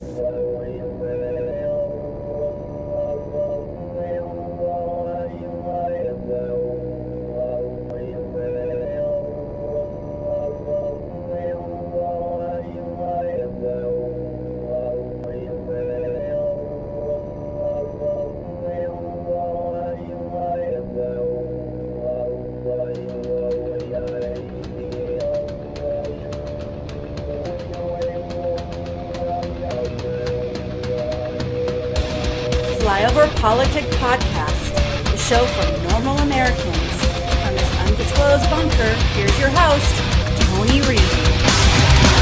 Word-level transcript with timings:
Salvo 0.00 0.64
y. 0.64 1.27
PolitiK 33.40 33.86
Podcast, 34.02 34.74
the 35.04 35.16
show 35.16 35.44
for 35.46 35.88
normal 35.92 36.18
Americans. 36.18 37.06
From 37.44 37.54
this 37.54 37.78
undisclosed 37.86 38.50
bunker, 38.50 38.94
here's 39.14 39.38
your 39.38 39.50
host, 39.50 39.94
Tony 40.42 40.80
Reed. 40.88 42.18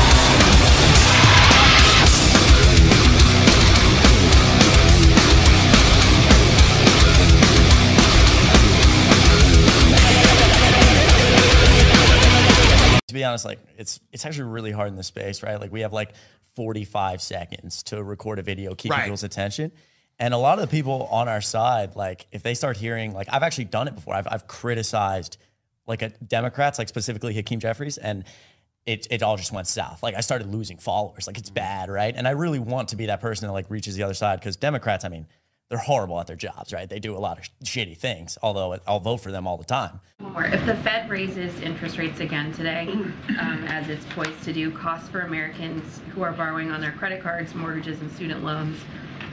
to 13.09 13.14
be 13.14 13.25
honest, 13.25 13.45
like 13.45 13.61
it's 13.78 14.01
it's 14.12 14.27
actually 14.27 14.51
really 14.51 14.73
hard 14.73 14.89
in 14.89 14.97
this 14.97 15.06
space, 15.06 15.42
right? 15.42 15.61
Like 15.61 15.73
we 15.73 15.83
have 15.83 15.92
like 15.92 16.12
45 16.56 17.23
seconds 17.23 17.83
to 17.84 18.03
record 18.03 18.39
a 18.39 18.42
video, 18.42 18.75
keep 18.75 18.91
Right. 18.91 19.05
people's 19.05 19.23
attention. 19.23 19.70
And 20.19 20.33
a 20.33 20.38
lot 20.38 20.59
of 20.59 20.62
the 20.62 20.75
people 20.75 21.09
on 21.11 21.29
our 21.29 21.41
side, 21.41 21.95
like 21.95 22.27
if 22.33 22.42
they 22.42 22.55
start 22.55 22.77
hearing, 22.77 23.12
like 23.12 23.28
I've 23.31 23.42
actually 23.42 23.64
done 23.64 23.86
it 23.89 23.95
before. 23.95 24.14
I've 24.14 24.27
I've 24.31 24.47
criticized 24.47 25.36
like 25.86 26.03
a 26.03 26.09
Democrats, 26.09 26.78
like 26.78 26.89
specifically 26.89 27.34
Hakeem 27.34 27.61
Jeffries, 27.61 27.98
and 27.98 28.25
it 28.87 29.06
it 29.11 29.22
all 29.22 29.37
just 29.37 29.53
went 29.53 29.67
south. 29.67 30.03
Like 30.03 30.14
I 30.14 30.20
started 30.20 30.53
losing 30.53 30.78
followers. 30.78 31.27
Like 31.27 31.37
it's 31.37 31.50
bad, 31.50 31.91
right? 31.91 32.14
And 32.17 32.27
I 32.27 32.31
really 32.31 32.59
want 32.59 32.89
to 32.91 32.97
be 32.97 33.06
that 33.06 33.20
person 33.20 33.47
that 33.47 33.53
like 33.53 33.70
reaches 33.70 33.94
the 33.94 34.05
other 34.05 34.14
side 34.14 34.41
because 34.41 34.56
Democrats, 34.56 35.05
I 35.05 35.09
mean, 35.09 35.27
they're 35.69 35.78
horrible 35.78 36.19
at 36.19 36.27
their 36.27 36.37
jobs, 36.37 36.72
right? 36.72 36.89
They 36.89 37.00
do 37.00 37.14
a 37.14 37.19
lot 37.19 37.39
of 37.39 37.44
sh- 37.44 37.50
shitty 37.64 37.98
things. 37.98 38.39
Although 38.42 38.78
I'll 38.87 39.00
vote 39.00 39.19
for 39.19 39.31
them 39.31 39.47
all 39.47 39.59
the 39.59 39.64
time. 39.64 40.00
If 40.39 40.64
the 40.64 40.77
Fed 40.77 41.11
raises 41.11 41.61
interest 41.61 41.98
rates 41.98 42.20
again 42.20 42.53
today, 42.53 42.89
um, 42.89 43.64
as 43.69 43.89
it's 43.91 44.05
poised 44.06 44.42
to 44.44 44.53
do, 44.53 44.70
costs 44.70 45.09
for 45.11 45.20
Americans 45.20 46.00
who 46.14 46.22
are 46.22 46.33
borrowing 46.33 46.70
on 46.70 46.81
their 46.81 46.92
credit 46.92 47.22
cards, 47.22 47.55
mortgages, 47.55 48.00
and 48.00 48.11
student 48.12 48.44
loans 48.44 48.78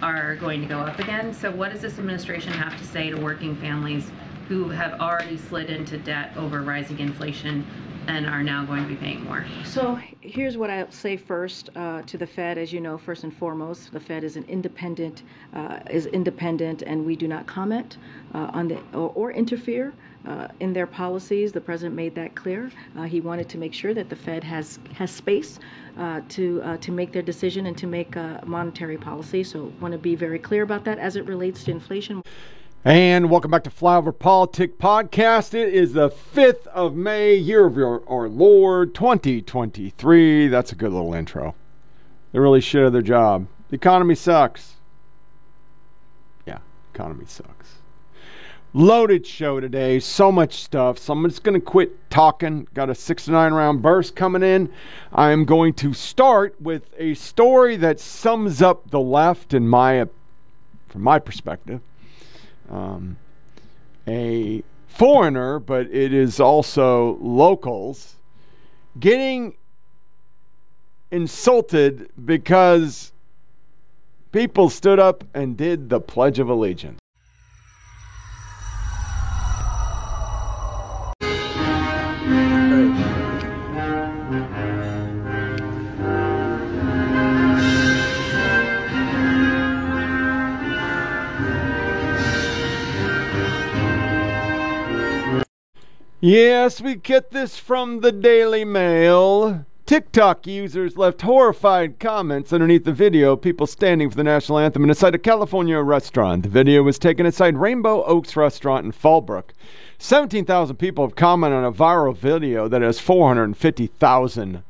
are 0.03 0.35
going 0.35 0.61
to 0.61 0.67
go 0.67 0.79
up 0.79 0.99
again. 0.99 1.33
So, 1.33 1.49
what 1.49 1.71
does 1.71 1.81
this 1.81 1.97
administration 1.97 2.51
have 2.53 2.77
to 2.77 2.85
say 2.85 3.09
to 3.09 3.15
working 3.15 3.55
families 3.55 4.11
who 4.49 4.67
have 4.69 4.99
already 4.99 5.37
slid 5.37 5.69
into 5.69 5.97
debt 5.97 6.35
over 6.35 6.61
rising 6.61 6.99
inflation 6.99 7.65
and 8.07 8.27
are 8.27 8.43
now 8.43 8.65
going 8.65 8.83
to 8.83 8.89
be 8.89 8.97
paying 8.97 9.23
more? 9.23 9.45
So 9.63 9.97
here's 10.19 10.57
what 10.57 10.69
I'll 10.69 10.91
say 10.91 11.15
first 11.15 11.69
uh, 11.77 12.01
to 12.01 12.17
the 12.17 12.27
Fed. 12.27 12.57
As 12.57 12.73
you 12.73 12.81
know, 12.81 12.97
first 12.97 13.23
and 13.23 13.33
foremost, 13.33 13.93
the 13.93 13.99
Fed 13.99 14.25
is 14.25 14.35
an 14.35 14.43
independent, 14.49 15.23
uh, 15.53 15.79
is 15.89 16.07
independent, 16.07 16.81
and 16.81 17.05
we 17.05 17.15
do 17.15 17.29
not 17.29 17.47
comment 17.47 17.97
uh, 18.33 18.49
on 18.53 18.67
the 18.67 18.77
or, 18.93 19.11
or 19.15 19.31
interfere. 19.31 19.93
Uh, 20.25 20.47
in 20.61 20.71
their 20.71 20.87
policies, 20.87 21.51
the 21.51 21.59
president 21.59 21.93
made 21.93 22.15
that 22.15 22.33
clear. 22.33 22.71
Uh, 22.97 23.03
he 23.03 23.19
wanted 23.19 23.49
to 23.49 23.57
make 23.57 23.73
sure 23.73 23.93
that 23.93 24.09
the 24.09 24.15
Fed 24.15 24.41
has 24.41 24.79
has 24.93 25.11
space 25.11 25.59
uh, 25.97 26.21
to 26.29 26.61
uh, 26.63 26.77
to 26.77 26.91
make 26.91 27.11
their 27.11 27.21
decision 27.21 27.65
and 27.65 27.77
to 27.77 27.87
make 27.87 28.15
monetary 28.45 28.97
policy. 28.97 29.43
So, 29.43 29.71
want 29.79 29.91
to 29.91 29.97
be 29.97 30.15
very 30.15 30.39
clear 30.39 30.63
about 30.63 30.83
that 30.85 30.99
as 30.99 31.15
it 31.15 31.25
relates 31.25 31.63
to 31.65 31.71
inflation. 31.71 32.23
And 32.85 33.29
welcome 33.29 33.49
back 33.49 33.63
to 33.63 33.69
Flyover 33.69 34.13
PolitiK 34.13 34.73
Podcast. 34.73 35.53
It 35.53 35.73
is 35.73 35.93
the 35.93 36.09
5th 36.09 36.67
of 36.67 36.95
May, 36.95 37.33
year 37.33 37.65
of 37.65 37.77
your, 37.77 38.03
our 38.09 38.27
Lord 38.27 38.93
2023. 38.93 40.49
That's 40.49 40.73
a 40.73 40.75
good 40.75 40.91
little 40.91 41.13
intro. 41.13 41.55
They 42.33 42.39
really 42.39 42.59
should 42.59 42.83
have 42.83 42.91
their 42.91 43.01
job. 43.01 43.47
The 43.69 43.77
economy 43.77 44.15
sucks. 44.15 44.73
Yeah, 46.45 46.57
economy 46.93 47.23
sucks. 47.25 47.62
Loaded 48.73 49.27
show 49.27 49.59
today. 49.59 49.99
So 49.99 50.31
much 50.31 50.63
stuff. 50.63 50.97
So 50.97 51.13
I'm 51.13 51.23
just 51.29 51.43
going 51.43 51.59
to 51.59 51.65
quit 51.65 52.09
talking. 52.09 52.67
Got 52.73 52.89
a 52.89 52.95
six 52.95 53.25
to 53.25 53.31
nine 53.31 53.53
round 53.53 53.81
burst 53.81 54.15
coming 54.15 54.43
in. 54.43 54.71
I'm 55.13 55.45
going 55.45 55.73
to 55.75 55.93
start 55.93 56.59
with 56.59 56.89
a 56.97 57.13
story 57.13 57.75
that 57.77 57.99
sums 57.99 58.61
up 58.61 58.89
the 58.89 58.99
left 58.99 59.53
in 59.53 59.67
my, 59.67 60.07
from 60.89 61.01
my 61.01 61.19
perspective 61.19 61.81
um, 62.69 63.17
a 64.07 64.63
foreigner, 64.87 65.59
but 65.59 65.87
it 65.87 66.13
is 66.13 66.39
also 66.39 67.17
locals, 67.21 68.15
getting 68.99 69.55
insulted 71.11 72.09
because 72.25 73.11
people 74.31 74.69
stood 74.69 74.99
up 74.99 75.23
and 75.33 75.55
did 75.55 75.89
the 75.89 75.99
Pledge 75.99 76.39
of 76.39 76.49
Allegiance. 76.49 77.02
Yes, 96.25 96.79
we 96.79 96.95
get 96.95 97.31
this 97.31 97.57
from 97.57 97.99
the 97.99 98.13
Daily 98.13 98.63
Mail. 98.63 99.65
TikTok 99.85 100.47
users 100.47 100.95
left 100.95 101.23
horrified 101.23 101.99
comments 101.99 102.53
underneath 102.53 102.85
the 102.85 102.93
video 102.93 103.33
of 103.33 103.41
people 103.41 103.67
standing 103.67 104.09
for 104.09 104.15
the 104.15 104.23
national 104.23 104.59
anthem 104.59 104.85
inside 104.85 105.15
a 105.15 105.17
California 105.17 105.77
restaurant. 105.81 106.43
The 106.43 106.47
video 106.47 106.81
was 106.81 106.97
taken 106.97 107.25
inside 107.25 107.57
Rainbow 107.57 108.05
Oaks 108.05 108.37
Restaurant 108.37 108.85
in 108.85 108.93
Fallbrook. 108.93 109.49
17,000 109.97 110.77
people 110.77 111.05
have 111.05 111.17
commented 111.17 111.57
on 111.57 111.65
a 111.65 111.73
viral 111.73 112.15
video 112.15 112.69
that 112.69 112.81
has 112.81 113.01
450,000 113.01 114.63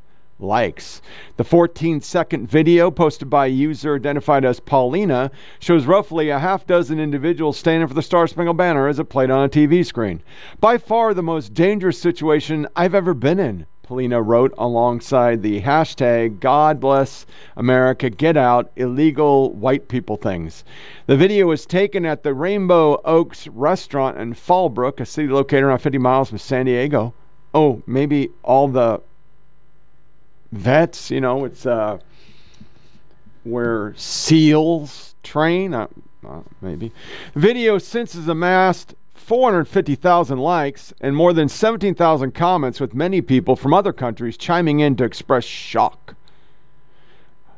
likes. 0.43 1.01
The 1.37 1.43
14 1.43 2.01
second 2.01 2.47
video 2.47 2.91
posted 2.91 3.29
by 3.29 3.47
a 3.47 3.49
user 3.49 3.95
identified 3.95 4.45
as 4.45 4.59
Paulina 4.59 5.31
shows 5.59 5.85
roughly 5.85 6.29
a 6.29 6.39
half 6.39 6.67
dozen 6.67 6.99
individuals 6.99 7.57
standing 7.57 7.87
for 7.87 7.95
the 7.95 8.01
Star 8.01 8.27
Spangled 8.27 8.57
Banner 8.57 8.87
as 8.87 8.99
it 8.99 9.05
played 9.05 9.31
on 9.31 9.45
a 9.45 9.49
TV 9.49 9.85
screen. 9.85 10.21
By 10.59 10.77
far 10.77 11.13
the 11.13 11.23
most 11.23 11.53
dangerous 11.53 11.99
situation 11.99 12.67
I've 12.75 12.93
ever 12.93 13.13
been 13.13 13.39
in. 13.39 13.65
Paulina 13.83 14.21
wrote 14.21 14.53
alongside 14.57 15.41
the 15.41 15.61
hashtag 15.61 16.39
God 16.39 16.79
bless 16.79 17.25
America, 17.57 18.09
get 18.09 18.37
out 18.37 18.71
illegal 18.77 19.53
white 19.53 19.89
people 19.89 20.15
things. 20.15 20.63
The 21.05 21.17
video 21.17 21.47
was 21.47 21.65
taken 21.65 22.05
at 22.05 22.23
the 22.23 22.33
Rainbow 22.33 23.01
Oaks 23.03 23.45
restaurant 23.49 24.17
in 24.17 24.35
Fallbrook, 24.35 25.01
a 25.01 25.05
city 25.05 25.27
located 25.27 25.65
around 25.65 25.79
50 25.79 25.97
miles 25.97 26.29
from 26.29 26.37
San 26.37 26.65
Diego. 26.65 27.13
Oh, 27.53 27.83
maybe 27.85 28.29
all 28.41 28.69
the 28.69 29.01
vets, 30.53 31.11
you 31.11 31.21
know, 31.21 31.45
it's 31.45 31.65
uh, 31.65 31.97
where 33.43 33.93
SEALs 33.97 35.15
train, 35.23 35.73
uh, 35.73 35.87
uh, 36.27 36.41
maybe. 36.61 36.91
Video 37.35 37.77
since 37.77 38.13
has 38.13 38.27
amassed 38.27 38.95
450,000 39.15 40.37
likes 40.37 40.93
and 41.01 41.15
more 41.15 41.33
than 41.33 41.49
17,000 41.49 42.33
comments, 42.33 42.79
with 42.79 42.93
many 42.93 43.21
people 43.21 43.55
from 43.55 43.73
other 43.73 43.93
countries 43.93 44.37
chiming 44.37 44.79
in 44.79 44.95
to 44.97 45.03
express 45.03 45.43
shock. 45.43 46.15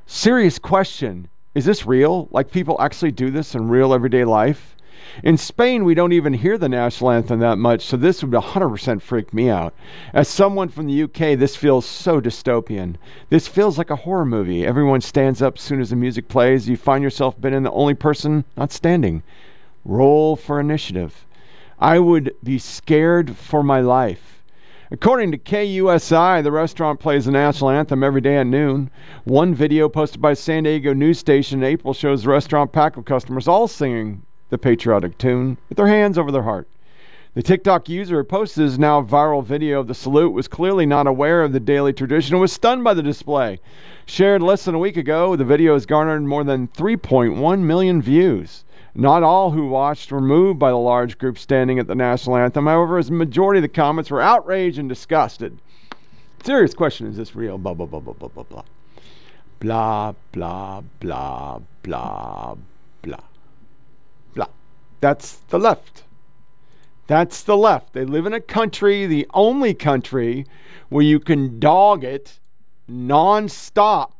Serious 0.05 0.59
question 0.59 1.27
is 1.55 1.63
this 1.63 1.85
real? 1.85 2.27
Like 2.31 2.51
people 2.51 2.75
actually 2.81 3.11
do 3.11 3.31
this 3.31 3.55
in 3.55 3.69
real 3.69 3.93
everyday 3.93 4.25
life? 4.25 4.75
In 5.23 5.37
Spain, 5.37 5.85
we 5.85 5.93
don't 5.93 6.11
even 6.11 6.33
hear 6.33 6.57
the 6.57 6.67
national 6.67 7.11
anthem 7.11 7.39
that 7.39 7.57
much, 7.57 7.85
so 7.85 7.95
this 7.95 8.21
would 8.21 8.33
100% 8.33 9.01
freak 9.01 9.33
me 9.33 9.49
out. 9.49 9.73
As 10.13 10.27
someone 10.27 10.67
from 10.67 10.87
the 10.87 11.03
UK, 11.03 11.37
this 11.39 11.55
feels 11.55 11.85
so 11.85 12.19
dystopian. 12.19 12.95
This 13.29 13.47
feels 13.47 13.77
like 13.77 13.89
a 13.89 13.95
horror 13.95 14.25
movie. 14.25 14.65
Everyone 14.65 15.01
stands 15.01 15.41
up 15.41 15.55
as 15.55 15.61
soon 15.61 15.79
as 15.79 15.89
the 15.89 15.95
music 15.95 16.27
plays. 16.27 16.67
You 16.67 16.75
find 16.75 17.03
yourself 17.03 17.39
being 17.39 17.63
the 17.63 17.71
only 17.71 17.93
person 17.93 18.43
not 18.57 18.71
standing. 18.71 19.23
Roll 19.85 20.35
for 20.35 20.59
initiative. 20.59 21.25
I 21.79 21.99
would 21.99 22.35
be 22.43 22.59
scared 22.59 23.37
for 23.37 23.63
my 23.63 23.79
life. 23.79 24.43
According 24.91 25.31
to 25.31 25.37
KUSI, 25.37 26.43
the 26.43 26.51
restaurant 26.51 26.99
plays 26.99 27.25
the 27.25 27.31
national 27.31 27.69
anthem 27.69 28.03
every 28.03 28.21
day 28.21 28.37
at 28.37 28.47
noon. 28.47 28.91
One 29.23 29.55
video 29.55 29.89
posted 29.89 30.21
by 30.21 30.35
San 30.35 30.63
Diego 30.63 30.93
news 30.93 31.19
station 31.19 31.63
in 31.63 31.69
April 31.69 31.93
shows 31.93 32.23
the 32.23 32.29
restaurant 32.29 32.71
packed 32.71 32.97
with 32.97 33.05
customers 33.05 33.47
all 33.47 33.67
singing 33.67 34.23
the 34.49 34.57
patriotic 34.57 35.17
tune 35.17 35.57
with 35.69 35.77
their 35.77 35.87
hands 35.87 36.17
over 36.17 36.31
their 36.31 36.43
heart. 36.43 36.67
The 37.35 37.43
TikTok 37.43 37.89
user 37.89 38.19
who 38.19 38.23
posted 38.23 38.63
his 38.63 38.79
now 38.79 39.01
viral 39.01 39.43
video 39.43 39.81
of 39.81 39.87
the 39.87 39.93
salute 39.93 40.31
was 40.31 40.47
clearly 40.47 40.85
not 40.85 41.05
aware 41.05 41.43
of 41.43 41.51
the 41.51 41.59
daily 41.59 41.91
tradition 41.91 42.35
and 42.35 42.41
was 42.41 42.53
stunned 42.53 42.85
by 42.85 42.93
the 42.93 43.03
display. 43.03 43.59
Shared 44.05 44.41
less 44.41 44.63
than 44.63 44.73
a 44.73 44.79
week 44.79 44.95
ago, 44.95 45.35
the 45.35 45.43
video 45.43 45.73
has 45.73 45.85
garnered 45.85 46.23
more 46.23 46.45
than 46.45 46.69
3.1 46.69 47.59
million 47.59 48.01
views. 48.01 48.63
Not 48.93 49.23
all 49.23 49.51
who 49.51 49.67
watched 49.67 50.13
were 50.13 50.21
moved 50.21 50.59
by 50.59 50.69
the 50.69 50.77
large 50.77 51.17
group 51.17 51.37
standing 51.37 51.77
at 51.77 51.87
the 51.87 51.95
national 51.95 52.37
anthem. 52.37 52.67
However, 52.67 52.97
as 52.97 53.09
a 53.09 53.13
majority 53.13 53.57
of 53.57 53.63
the 53.63 53.67
comments 53.67 54.09
were 54.09 54.21
outraged 54.21 54.79
and 54.79 54.87
disgusted. 54.87 55.57
Serious 56.45 56.73
question 56.73 57.07
is 57.07 57.17
this 57.17 57.35
real? 57.35 57.57
Blah, 57.57 57.73
blah, 57.73 57.85
blah, 57.85 57.99
blah, 57.99 58.13
blah, 58.13 58.29
blah, 58.29 58.43
blah. 58.43 58.63
Blah, 59.59 60.13
blah, 60.31 60.81
blah, 61.01 61.59
blah, 61.83 62.55
blah. 63.01 63.23
That's 65.01 65.35
the 65.49 65.59
left. 65.59 66.03
That's 67.07 67.43
the 67.43 67.57
left. 67.57 67.93
They 67.93 68.03
live 68.05 68.25
in 68.25 68.33
a 68.33 68.41
country, 68.41 69.05
the 69.05 69.27
only 69.33 69.73
country 69.73 70.45
where 70.89 71.03
you 71.03 71.19
can 71.19 71.59
dog 71.59 72.03
it 72.03 72.39
nonstop 72.89 74.11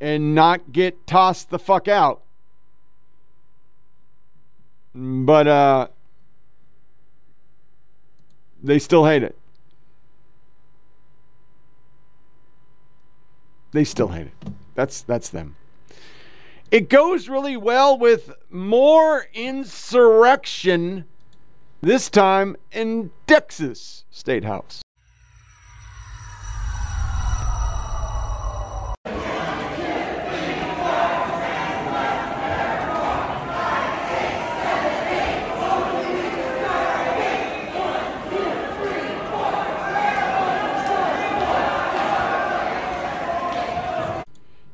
and 0.00 0.34
not 0.34 0.72
get 0.72 1.06
tossed 1.06 1.50
the 1.50 1.58
fuck 1.58 1.88
out. 1.88 2.22
But 4.94 5.46
uh 5.46 5.88
they 8.62 8.78
still 8.78 9.04
hate 9.04 9.22
it. 9.22 9.36
They 13.72 13.84
still 13.84 14.08
hate 14.08 14.26
it. 14.26 14.52
That's 14.74 15.02
that's 15.02 15.28
them. 15.28 15.57
It 16.70 16.90
goes 16.90 17.30
really 17.30 17.56
well 17.56 17.96
with 17.96 18.30
more 18.50 19.26
insurrection 19.32 21.06
this 21.80 22.10
time 22.10 22.56
in 22.70 23.10
Texas 23.26 24.04
State 24.10 24.44
House. 24.44 24.82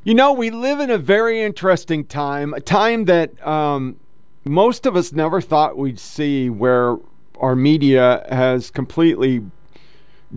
You 0.07 0.13
know, 0.13 0.35
we 0.35 0.51
live 0.51 0.81
in 0.81 0.91
a 0.91 0.99
very 0.99 1.41
interesting 1.41 2.05
time, 2.05 2.53
a 2.53 2.61
time 2.61 3.07
that 3.07 3.45
um, 3.47 3.97
most 4.45 4.85
of 4.85 4.97
us 4.97 5.15
never 5.15 5.41
thought 5.41 5.79
we'd 5.79 5.99
see, 5.99 6.51
where 6.51 6.99
our 7.41 7.57
media 7.57 8.27
has 8.29 8.71
completely 8.71 9.41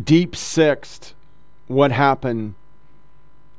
deep 0.02 0.38
sixed 0.38 1.16
what 1.68 1.92
happened 1.92 2.56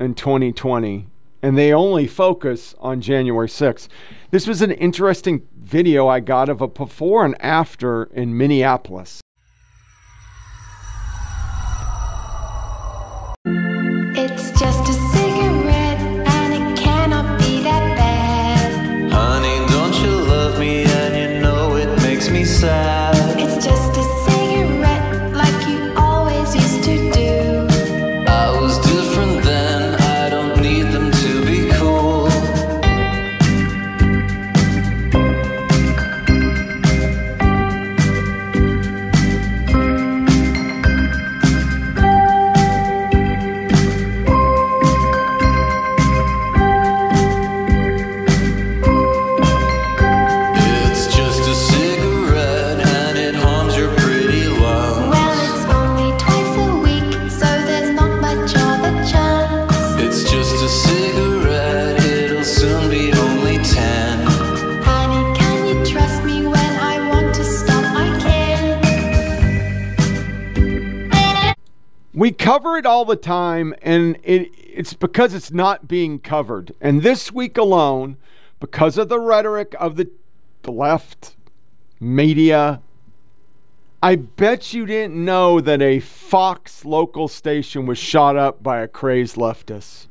in 0.00 0.14
2020, 0.14 1.06
and 1.42 1.58
they 1.58 1.74
only 1.74 2.06
focus 2.06 2.74
on 2.78 3.02
January 3.02 3.48
6th. 3.48 3.88
This 4.30 4.46
was 4.46 4.62
an 4.62 4.70
interesting 4.70 5.46
video 5.58 6.08
I 6.08 6.20
got 6.20 6.48
of 6.48 6.62
a 6.62 6.68
before 6.68 7.26
and 7.26 7.36
after 7.42 8.04
in 8.04 8.34
Minneapolis. 8.34 9.20
We 72.28 72.32
cover 72.32 72.76
it 72.76 72.84
all 72.84 73.06
the 73.06 73.16
time, 73.16 73.74
and 73.80 74.18
it, 74.22 74.50
it's 74.54 74.92
because 74.92 75.32
it's 75.32 75.50
not 75.50 75.88
being 75.88 76.18
covered. 76.18 76.74
And 76.78 77.00
this 77.00 77.32
week 77.32 77.56
alone, 77.56 78.18
because 78.60 78.98
of 78.98 79.08
the 79.08 79.18
rhetoric 79.18 79.74
of 79.80 79.96
the, 79.96 80.10
the 80.60 80.70
left 80.70 81.36
media, 81.98 82.82
I 84.02 84.16
bet 84.16 84.74
you 84.74 84.84
didn't 84.84 85.24
know 85.24 85.62
that 85.62 85.80
a 85.80 86.00
Fox 86.00 86.84
local 86.84 87.28
station 87.28 87.86
was 87.86 87.96
shot 87.96 88.36
up 88.36 88.62
by 88.62 88.80
a 88.80 88.88
crazed 88.88 89.36
leftist. 89.36 90.08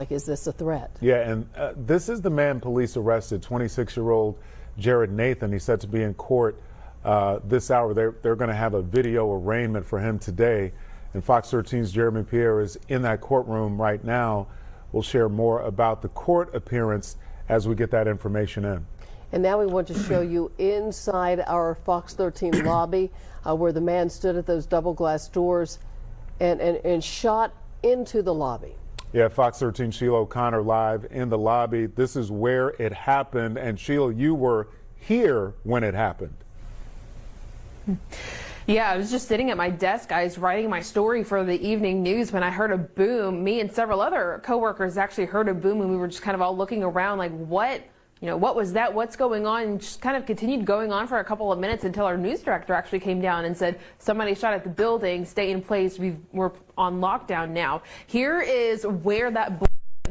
Like, 0.00 0.10
is 0.10 0.24
this 0.24 0.48
a 0.48 0.52
threat? 0.52 0.96
Yeah, 1.00 1.30
and 1.30 1.48
uh, 1.56 1.74
this 1.76 2.08
is 2.08 2.20
the 2.22 2.30
man 2.30 2.58
police 2.58 2.96
arrested, 2.96 3.40
26 3.40 3.96
year 3.96 4.10
old 4.10 4.36
Jared 4.78 5.12
Nathan. 5.12 5.52
He's 5.52 5.62
set 5.62 5.78
to 5.82 5.86
be 5.86 6.02
in 6.02 6.14
court 6.14 6.60
uh, 7.08 7.40
this 7.42 7.70
hour. 7.70 7.94
They're, 7.94 8.14
they're 8.20 8.36
going 8.36 8.50
to 8.50 8.54
have 8.54 8.74
a 8.74 8.82
video 8.82 9.32
arraignment 9.32 9.86
for 9.86 9.98
him 9.98 10.18
today. 10.18 10.72
And 11.14 11.24
Fox 11.24 11.48
13's 11.48 11.90
Jeremy 11.90 12.22
Pierre 12.22 12.60
is 12.60 12.78
in 12.88 13.00
that 13.02 13.22
courtroom 13.22 13.80
right 13.80 14.04
now. 14.04 14.46
We'll 14.92 15.02
share 15.02 15.30
more 15.30 15.62
about 15.62 16.02
the 16.02 16.08
court 16.08 16.54
appearance 16.54 17.16
as 17.48 17.66
we 17.66 17.74
get 17.74 17.90
that 17.92 18.08
information 18.08 18.66
in. 18.66 18.86
And 19.32 19.42
now 19.42 19.58
we 19.58 19.64
want 19.64 19.88
to 19.88 19.98
show 20.02 20.20
you 20.20 20.52
inside 20.58 21.42
our 21.46 21.76
Fox 21.76 22.12
13 22.12 22.64
lobby 22.66 23.10
uh, 23.46 23.56
where 23.56 23.72
the 23.72 23.80
man 23.80 24.10
stood 24.10 24.36
at 24.36 24.44
those 24.44 24.66
double 24.66 24.92
glass 24.92 25.28
doors 25.28 25.78
and, 26.40 26.60
and, 26.60 26.76
and 26.84 27.02
shot 27.02 27.54
into 27.82 28.20
the 28.20 28.34
lobby. 28.34 28.74
Yeah, 29.14 29.28
Fox 29.28 29.58
13 29.58 29.92
Sheila 29.92 30.18
O'Connor 30.18 30.60
live 30.60 31.06
in 31.10 31.30
the 31.30 31.38
lobby. 31.38 31.86
This 31.86 32.16
is 32.16 32.30
where 32.30 32.68
it 32.78 32.92
happened. 32.92 33.56
And 33.56 33.80
Sheila, 33.80 34.12
you 34.12 34.34
were 34.34 34.68
here 34.94 35.54
when 35.62 35.84
it 35.84 35.94
happened. 35.94 36.36
Yeah, 38.66 38.90
I 38.90 38.98
was 38.98 39.10
just 39.10 39.28
sitting 39.28 39.50
at 39.50 39.56
my 39.56 39.70
desk, 39.70 40.10
guys, 40.10 40.36
writing 40.36 40.68
my 40.68 40.82
story 40.82 41.24
for 41.24 41.42
the 41.42 41.58
evening 41.66 42.02
news 42.02 42.32
when 42.32 42.42
I 42.42 42.50
heard 42.50 42.70
a 42.70 42.76
boom. 42.76 43.42
Me 43.42 43.60
and 43.60 43.72
several 43.72 44.02
other 44.02 44.42
coworkers 44.44 44.98
actually 44.98 45.24
heard 45.24 45.48
a 45.48 45.54
boom 45.54 45.80
and 45.80 45.90
we 45.90 45.96
were 45.96 46.06
just 46.06 46.20
kind 46.20 46.34
of 46.34 46.42
all 46.42 46.54
looking 46.54 46.82
around 46.82 47.16
like, 47.16 47.32
what? 47.32 47.82
You 48.20 48.26
know, 48.26 48.36
what 48.36 48.56
was 48.56 48.74
that? 48.74 48.92
What's 48.92 49.16
going 49.16 49.46
on? 49.46 49.62
And 49.62 49.80
just 49.80 50.02
kind 50.02 50.16
of 50.18 50.26
continued 50.26 50.66
going 50.66 50.92
on 50.92 51.06
for 51.06 51.18
a 51.18 51.24
couple 51.24 51.50
of 51.50 51.58
minutes 51.58 51.84
until 51.84 52.04
our 52.04 52.18
news 52.18 52.42
director 52.42 52.74
actually 52.74 53.00
came 53.00 53.22
down 53.22 53.46
and 53.46 53.56
said, 53.56 53.78
somebody 53.98 54.34
shot 54.34 54.52
at 54.52 54.64
the 54.64 54.70
building, 54.70 55.24
stay 55.24 55.50
in 55.50 55.62
place. 55.62 55.98
We've, 55.98 56.18
we're 56.32 56.50
on 56.76 57.00
lockdown 57.00 57.50
now. 57.50 57.82
Here 58.06 58.40
is 58.40 58.84
where 58.86 59.30
that 59.30 59.58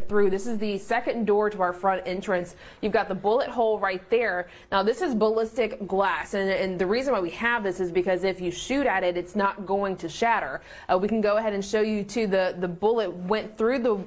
through. 0.08 0.30
This 0.30 0.48
is 0.48 0.58
the 0.58 0.78
second 0.78 1.26
door 1.26 1.50
to 1.50 1.62
our 1.62 1.74
front 1.74 2.04
entrance. 2.06 2.56
You've 2.82 2.94
got 2.94 3.08
the 3.08 3.16
bullet 3.16 3.50
hole 3.50 3.80
right 3.80 4.08
there. 4.10 4.48
Now, 4.72 4.84
this 4.84 5.02
is 5.02 5.16
ballistic 5.16 5.88
glass, 5.88 6.34
and, 6.34 6.50
and 6.50 6.78
the 6.78 6.86
reason 6.86 7.14
why 7.14 7.20
we 7.20 7.32
have 7.32 7.64
this 7.64 7.80
is 7.80 7.92
because 7.92 8.24
if 8.24 8.42
you 8.42 8.52
shoot 8.52 8.86
at 8.86 9.04
it, 9.04 9.18
it's 9.18 9.36
not 9.36 9.66
going 9.66 9.96
to 9.98 10.10
shatter. 10.10 10.62
Uh, 10.88 10.98
we 10.98 11.08
can 11.08 11.22
go 11.22 11.38
ahead 11.38 11.54
and 11.54 11.64
show 11.64 11.82
you 11.82 12.04
too. 12.04 12.28
The 12.28 12.56
the 12.60 12.68
bullet 12.68 13.12
went 13.12 13.58
through 13.58 13.80
the 13.80 14.04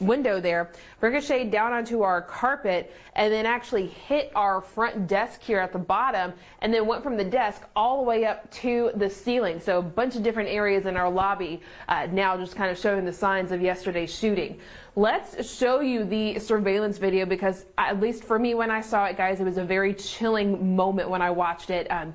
window 0.00 0.40
there, 0.40 0.70
ricocheted 1.00 1.50
down 1.50 1.72
onto 1.72 2.02
our 2.02 2.22
carpet, 2.22 2.94
and 3.14 3.32
then 3.32 3.46
actually 3.46 3.86
hit 3.86 4.30
our 4.34 4.60
front 4.60 5.06
desk 5.06 5.42
here 5.42 5.58
at 5.58 5.72
the 5.72 5.78
bottom, 5.78 6.32
and 6.60 6.72
then 6.72 6.86
went 6.86 7.02
from 7.02 7.16
the 7.16 7.24
desk 7.24 7.62
all 7.74 7.98
the 7.98 8.04
way 8.04 8.24
up 8.24 8.50
to 8.50 8.90
the 8.96 9.10
ceiling. 9.10 9.60
So 9.60 9.78
a 9.78 9.82
bunch 9.82 10.16
of 10.16 10.22
different 10.22 10.48
areas 10.48 10.86
in 10.86 10.96
our 10.96 11.10
lobby 11.10 11.60
uh, 11.88 12.06
now 12.12 12.36
just 12.36 12.54
kind 12.56 12.70
of 12.70 12.78
showing 12.78 13.04
the 13.04 13.12
signs 13.12 13.52
of 13.52 13.60
yesterday's 13.60 14.14
shooting. 14.14 14.60
Let's 14.96 15.48
show 15.48 15.80
you 15.80 16.04
the 16.04 16.38
surveillance 16.38 16.98
video 16.98 17.24
because, 17.26 17.66
at 17.76 18.00
least 18.00 18.24
for 18.24 18.38
me, 18.38 18.54
when 18.54 18.70
I 18.70 18.80
saw 18.80 19.04
it, 19.04 19.16
guys, 19.16 19.40
it 19.40 19.44
was 19.44 19.58
a 19.58 19.64
very 19.64 19.94
chilling 19.94 20.74
moment 20.74 21.08
when 21.08 21.22
I 21.22 21.30
watched 21.30 21.70
it. 21.70 21.86
Um, 21.90 22.14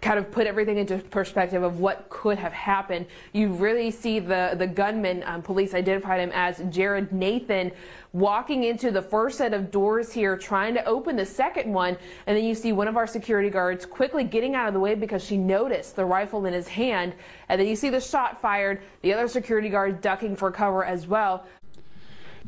kind 0.00 0.18
of 0.18 0.30
put 0.30 0.46
everything 0.46 0.78
into 0.78 0.98
perspective 0.98 1.62
of 1.62 1.78
what 1.78 2.08
could 2.08 2.38
have 2.38 2.52
happened. 2.52 3.06
You 3.32 3.48
really 3.48 3.90
see 3.90 4.18
the 4.18 4.54
the 4.58 4.66
gunman. 4.66 5.22
Um, 5.26 5.42
police 5.42 5.74
identified 5.74 6.20
him 6.20 6.30
as 6.34 6.62
Jared 6.70 7.12
Nathan 7.12 7.70
walking 8.12 8.64
into 8.64 8.90
the 8.90 9.02
first 9.02 9.38
set 9.38 9.54
of 9.54 9.70
doors 9.70 10.12
here, 10.12 10.36
trying 10.36 10.74
to 10.74 10.84
open 10.84 11.16
the 11.16 11.26
second 11.26 11.72
one. 11.72 11.96
And 12.26 12.36
then 12.36 12.44
you 12.44 12.54
see 12.54 12.72
one 12.72 12.88
of 12.88 12.96
our 12.96 13.06
security 13.06 13.50
guards 13.50 13.84
quickly 13.86 14.24
getting 14.24 14.54
out 14.54 14.68
of 14.68 14.74
the 14.74 14.80
way 14.80 14.94
because 14.94 15.22
she 15.22 15.36
noticed 15.36 15.96
the 15.96 16.04
rifle 16.04 16.46
in 16.46 16.52
his 16.52 16.68
hand. 16.68 17.14
And 17.48 17.60
then 17.60 17.68
you 17.68 17.76
see 17.76 17.90
the 17.90 18.00
shot 18.00 18.40
fired, 18.40 18.82
the 19.02 19.12
other 19.12 19.28
security 19.28 19.68
guard 19.68 20.00
ducking 20.00 20.36
for 20.36 20.50
cover 20.50 20.84
as 20.84 21.06
well. 21.06 21.44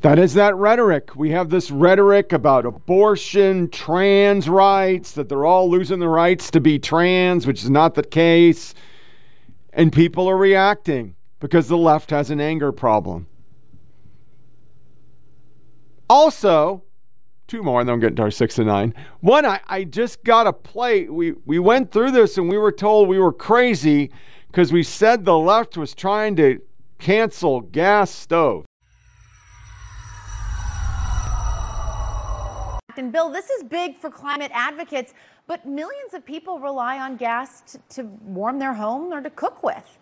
That 0.01 0.19
is 0.19 0.35
that 0.35 0.55
rhetoric. 0.57 1.17
We 1.17 1.31
have 1.31 1.49
this 1.49 1.71
rhetoric 1.71 2.33
about 2.33 2.67
abortion, 2.67 3.71
trans 3.71 4.49
rights, 4.49 5.13
that 5.13 5.29
they're 5.29 5.47
all 5.47 5.71
losing 5.71 6.01
the 6.01 6.09
rights 6.09 6.51
to 6.51 6.61
be 6.61 6.79
trans, 6.79 7.47
which 7.47 7.63
is 7.63 7.71
not 7.71 7.95
the 7.95 8.03
case. 8.03 8.75
And 9.73 9.93
people 9.93 10.29
are 10.29 10.37
reacting 10.37 11.17
because 11.41 11.69
the 11.69 11.79
left 11.79 12.11
has 12.11 12.31
an 12.31 12.41
anger 12.41 12.73
problem. 12.73 13.27
Also, 16.09 16.85
two 17.47 17.63
more, 17.63 17.81
and 17.81 17.89
then 17.89 17.95
I'm 17.95 18.01
getting 18.01 18.17
to 18.17 18.23
our 18.23 18.31
six 18.31 18.57
to 18.57 18.65
nine. 18.65 18.95
One, 19.21 19.47
I, 19.47 19.61
I 19.67 19.85
just 19.85 20.23
got 20.25 20.47
a 20.47 20.53
play. 20.53 21.09
We 21.09 21.33
we 21.47 21.59
went 21.59 21.91
through 21.91 22.13
this 22.13 22.37
and 22.39 22.49
we 22.49 22.59
were 22.59 22.73
told 22.73 23.09
we 23.09 23.19
were 23.19 23.33
crazy 23.33 24.11
because 24.49 24.73
we 24.73 24.83
said 24.83 25.25
the 25.25 25.39
left 25.39 25.77
was 25.77 25.95
trying 25.95 26.37
to 26.37 26.61
cancel 26.99 27.63
gas 27.63 28.11
stove. 28.11 28.67
And 32.99 33.13
Bill, 33.13 33.31
this 33.31 33.51
is 33.51 33.63
big 33.63 33.97
for 33.97 34.11
climate 34.11 34.51
advocates, 34.55 35.15
but 35.47 35.67
millions 35.67 36.15
of 36.15 36.25
people 36.25 36.59
rely 36.59 36.99
on 36.99 37.17
gas 37.17 37.63
to, 37.73 37.79
to 37.91 38.03
warm 38.25 38.59
their 38.59 38.75
home 38.75 39.13
or 39.13 39.21
to 39.21 39.31
cook 39.31 39.63
with. 39.63 39.99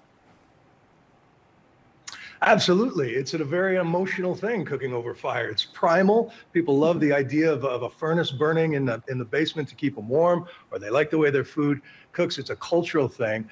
Absolutely. 2.43 3.13
It's 3.13 3.33
a 3.33 3.43
very 3.43 3.77
emotional 3.77 4.35
thing 4.35 4.67
cooking 4.67 4.93
over 4.93 5.15
fire. 5.15 5.49
It's 5.49 5.65
primal. 5.65 6.33
People 6.53 6.77
love 6.77 7.01
the 7.01 7.13
idea 7.13 7.51
of, 7.51 7.65
of, 7.65 7.85
a 7.85 7.91
furnace 7.91 8.31
burning 8.31 8.75
in 8.75 8.85
the, 8.85 9.03
in 9.09 9.19
the 9.19 9.25
basement 9.25 9.67
to 9.71 9.75
keep 9.75 9.95
them 9.97 10.09
warm, 10.09 10.47
or 10.71 10.79
they 10.79 10.91
like 10.91 11.11
the 11.11 11.17
way 11.17 11.31
their 11.31 11.45
food 11.45 11.81
cooks. 12.13 12.37
It's 12.37 12.51
a 12.51 12.57
cultural 12.57 13.09
thing. 13.09 13.49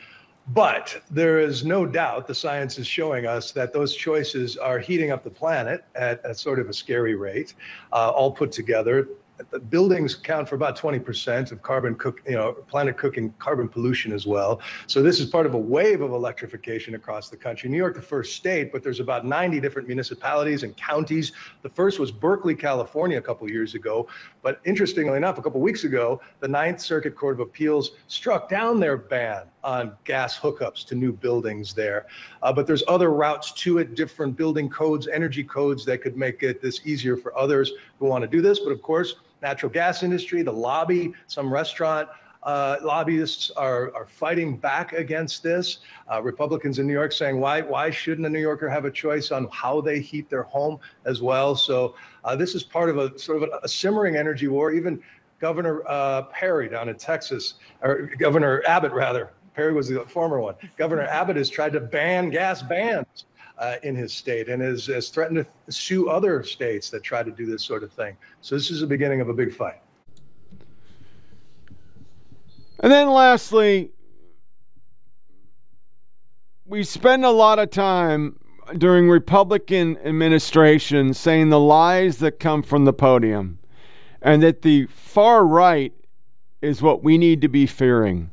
But 0.48 1.00
there 1.10 1.38
is 1.38 1.64
no 1.64 1.86
doubt 1.86 2.26
the 2.26 2.34
science 2.34 2.78
is 2.78 2.86
showing 2.86 3.26
us 3.26 3.52
that 3.52 3.72
those 3.72 3.94
choices 3.94 4.56
are 4.56 4.78
heating 4.78 5.10
up 5.10 5.22
the 5.22 5.30
planet 5.30 5.84
at, 5.94 6.20
a 6.24 6.34
sort 6.34 6.58
of 6.58 6.68
a 6.68 6.74
scary 6.74 7.14
rate, 7.14 7.54
uh, 7.92 8.10
all 8.10 8.32
put 8.32 8.50
together 8.50 9.08
the 9.50 9.58
buildings 9.58 10.14
count 10.14 10.48
for 10.48 10.54
about 10.54 10.78
20% 10.78 11.52
of 11.52 11.62
carbon 11.62 11.94
cook, 11.94 12.22
you 12.26 12.32
know, 12.32 12.52
planet 12.52 12.96
cooking 12.96 13.32
carbon 13.38 13.68
pollution 13.68 14.12
as 14.12 14.26
well. 14.26 14.60
So 14.86 15.02
this 15.02 15.20
is 15.20 15.28
part 15.28 15.46
of 15.46 15.54
a 15.54 15.58
wave 15.58 16.00
of 16.00 16.12
electrification 16.12 16.94
across 16.94 17.28
the 17.28 17.36
country. 17.36 17.68
New 17.70 17.76
York, 17.76 17.94
the 17.94 18.02
first 18.02 18.36
state, 18.36 18.72
but 18.72 18.82
there's 18.82 19.00
about 19.00 19.26
90 19.26 19.60
different 19.60 19.88
municipalities 19.88 20.62
and 20.62 20.76
counties. 20.76 21.32
The 21.62 21.68
first 21.68 21.98
was 21.98 22.10
Berkeley, 22.10 22.54
California, 22.54 23.18
a 23.18 23.22
couple 23.22 23.50
years 23.50 23.74
ago. 23.74 24.06
But 24.42 24.60
interestingly 24.64 25.16
enough, 25.16 25.38
a 25.38 25.42
couple 25.42 25.60
weeks 25.60 25.84
ago, 25.84 26.20
the 26.40 26.48
Ninth 26.48 26.80
Circuit 26.80 27.14
Court 27.14 27.34
of 27.34 27.40
Appeals 27.40 27.92
struck 28.08 28.48
down 28.48 28.80
their 28.80 28.96
ban 28.96 29.44
on 29.64 29.92
gas 30.04 30.38
hookups 30.38 30.84
to 30.86 30.94
new 30.94 31.12
buildings 31.12 31.72
there. 31.72 32.06
Uh, 32.42 32.52
but 32.52 32.66
there's 32.66 32.82
other 32.88 33.10
routes 33.10 33.52
to 33.52 33.78
it, 33.78 33.94
different 33.94 34.36
building 34.36 34.68
codes, 34.68 35.06
energy 35.08 35.44
codes 35.44 35.84
that 35.84 36.02
could 36.02 36.16
make 36.16 36.42
it 36.42 36.60
this 36.60 36.80
easier 36.84 37.16
for 37.16 37.36
others 37.38 37.72
who 37.98 38.06
want 38.06 38.22
to 38.22 38.28
do 38.28 38.40
this. 38.40 38.58
But 38.58 38.72
of 38.72 38.82
course, 38.82 39.14
natural 39.42 39.70
gas 39.70 40.02
industry, 40.02 40.42
the 40.42 40.52
lobby, 40.52 41.12
some 41.26 41.52
restaurant 41.52 42.08
uh, 42.42 42.76
lobbyists 42.82 43.50
are, 43.52 43.94
are 43.94 44.06
fighting 44.06 44.56
back 44.56 44.92
against 44.92 45.42
this. 45.42 45.78
Uh, 46.10 46.20
Republicans 46.22 46.78
in 46.78 46.86
New 46.86 46.92
York 46.92 47.12
saying, 47.12 47.38
why, 47.38 47.60
why 47.60 47.90
shouldn't 47.90 48.26
a 48.26 48.30
New 48.30 48.40
Yorker 48.40 48.68
have 48.68 48.84
a 48.84 48.90
choice 48.90 49.30
on 49.30 49.48
how 49.52 49.80
they 49.80 50.00
heat 50.00 50.28
their 50.28 50.42
home 50.42 50.78
as 51.04 51.22
well? 51.22 51.54
So 51.54 51.94
uh, 52.24 52.34
this 52.34 52.54
is 52.54 52.62
part 52.62 52.88
of 52.88 52.98
a 52.98 53.16
sort 53.18 53.42
of 53.42 53.48
a, 53.50 53.60
a 53.64 53.68
simmering 53.68 54.16
energy 54.16 54.48
war. 54.48 54.72
Even 54.72 55.00
Governor 55.40 55.82
uh, 55.86 56.22
Perry 56.22 56.68
down 56.68 56.88
in 56.88 56.96
Texas, 56.96 57.54
or 57.82 58.10
Governor 58.18 58.62
Abbott 58.66 58.92
rather, 58.92 59.30
Perry 59.54 59.72
was 59.72 59.88
the 59.88 60.00
former 60.06 60.40
one. 60.40 60.54
Governor 60.76 61.02
Abbott 61.02 61.36
has 61.36 61.50
tried 61.50 61.72
to 61.72 61.80
ban 61.80 62.30
gas 62.30 62.62
bans 62.62 63.26
uh, 63.58 63.76
in 63.82 63.94
his 63.94 64.12
state 64.12 64.48
and 64.48 64.62
has, 64.62 64.86
has 64.86 65.08
threatened 65.08 65.44
to 65.66 65.72
sue 65.72 66.08
other 66.08 66.42
states 66.42 66.90
that 66.90 67.02
try 67.02 67.22
to 67.22 67.30
do 67.30 67.46
this 67.46 67.64
sort 67.64 67.82
of 67.82 67.92
thing. 67.92 68.16
So 68.40 68.54
this 68.54 68.70
is 68.70 68.80
the 68.80 68.86
beginning 68.86 69.20
of 69.20 69.28
a 69.28 69.34
big 69.34 69.54
fight. 69.54 69.80
And 72.80 72.90
then 72.90 73.10
lastly, 73.10 73.92
we 76.64 76.82
spend 76.82 77.24
a 77.24 77.30
lot 77.30 77.58
of 77.58 77.70
time 77.70 78.38
during 78.78 79.08
Republican 79.08 79.98
administration 79.98 81.14
saying 81.14 81.50
the 81.50 81.60
lies 81.60 82.18
that 82.18 82.40
come 82.40 82.62
from 82.62 82.84
the 82.84 82.92
podium 82.92 83.58
and 84.20 84.42
that 84.42 84.62
the 84.62 84.86
far 84.86 85.44
right 85.44 85.92
is 86.60 86.80
what 86.80 87.02
we 87.02 87.18
need 87.18 87.40
to 87.42 87.48
be 87.48 87.66
fearing. 87.66 88.30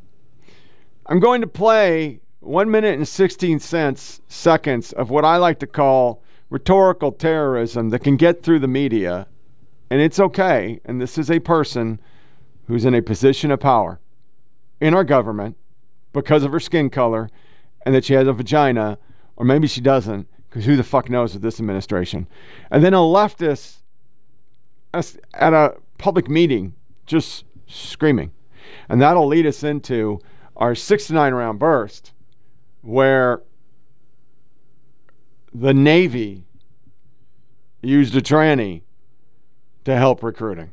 I'm 1.06 1.20
going 1.20 1.42
to 1.42 1.48
play 1.48 2.22
one 2.40 2.72
minute 2.72 2.96
and 2.96 3.08
16 3.08 3.60
cents 3.60 4.22
seconds 4.28 4.94
of 4.94 5.10
what 5.10 5.26
I 5.26 5.38
like 5.38 5.60
to 5.60 5.68
call 5.68 6.24
rhetorical 6.50 7.12
terrorism 7.12 7.90
that 7.90 8.00
can 8.00 8.16
get 8.16 8.44
through 8.44 8.60
the 8.60 8.68
media. 8.68 9.28
And 9.90 10.02
it's 10.02 10.20
okay. 10.20 10.80
And 10.86 11.02
this 11.02 11.18
is 11.18 11.30
a 11.30 11.40
person 11.40 12.00
who's 12.68 12.86
in 12.86 12.94
a 12.94 13.02
position 13.02 13.52
of 13.52 13.60
power 13.60 14.00
in 14.80 14.94
our 14.94 15.04
government 15.04 15.58
because 16.14 16.44
of 16.44 16.52
her 16.52 16.60
skin 16.60 16.90
color 16.90 17.30
and 17.86 17.94
that 17.94 18.06
she 18.06 18.14
has 18.14 18.28
a 18.28 18.34
vagina, 18.34 18.98
or 19.36 19.46
maybe 19.46 19.68
she 19.68 19.82
doesn't, 19.82 20.28
because 20.50 20.66
who 20.66 20.76
the 20.76 20.84
fuck 20.84 21.10
knows 21.10 21.34
with 21.34 21.42
this 21.42 21.60
administration. 21.60 22.28
And 22.72 22.84
then 22.84 22.94
a 22.94 22.98
leftist 22.98 23.78
at 24.94 25.54
a 25.54 25.76
public 25.98 26.30
meeting 26.30 26.74
just 27.06 27.46
screaming. 27.68 28.32
And 28.88 29.02
that'll 29.02 29.28
lead 29.28 29.46
us 29.46 29.64
into 29.64 30.20
our 30.56 30.76
six 30.76 31.08
to 31.08 31.14
nine 31.14 31.34
round 31.34 31.60
burst, 31.60 32.14
where 32.82 33.42
the 35.54 35.74
Navy 35.74 36.44
used 37.82 38.16
a 38.16 38.22
tranny 38.22 38.82
to 39.86 39.96
help 39.96 40.24
recruiting. 40.24 40.72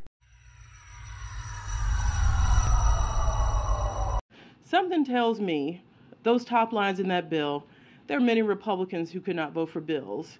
Something 4.64 5.04
tells 5.04 5.40
me 5.40 5.82
those 6.22 6.44
top 6.44 6.72
lines 6.72 6.98
in 7.00 7.08
that 7.08 7.30
bill, 7.30 7.64
there 8.06 8.18
are 8.18 8.20
many 8.20 8.42
Republicans 8.42 9.10
who 9.10 9.20
could 9.20 9.36
not 9.36 9.52
vote 9.52 9.70
for 9.70 9.80
bills 9.80 10.38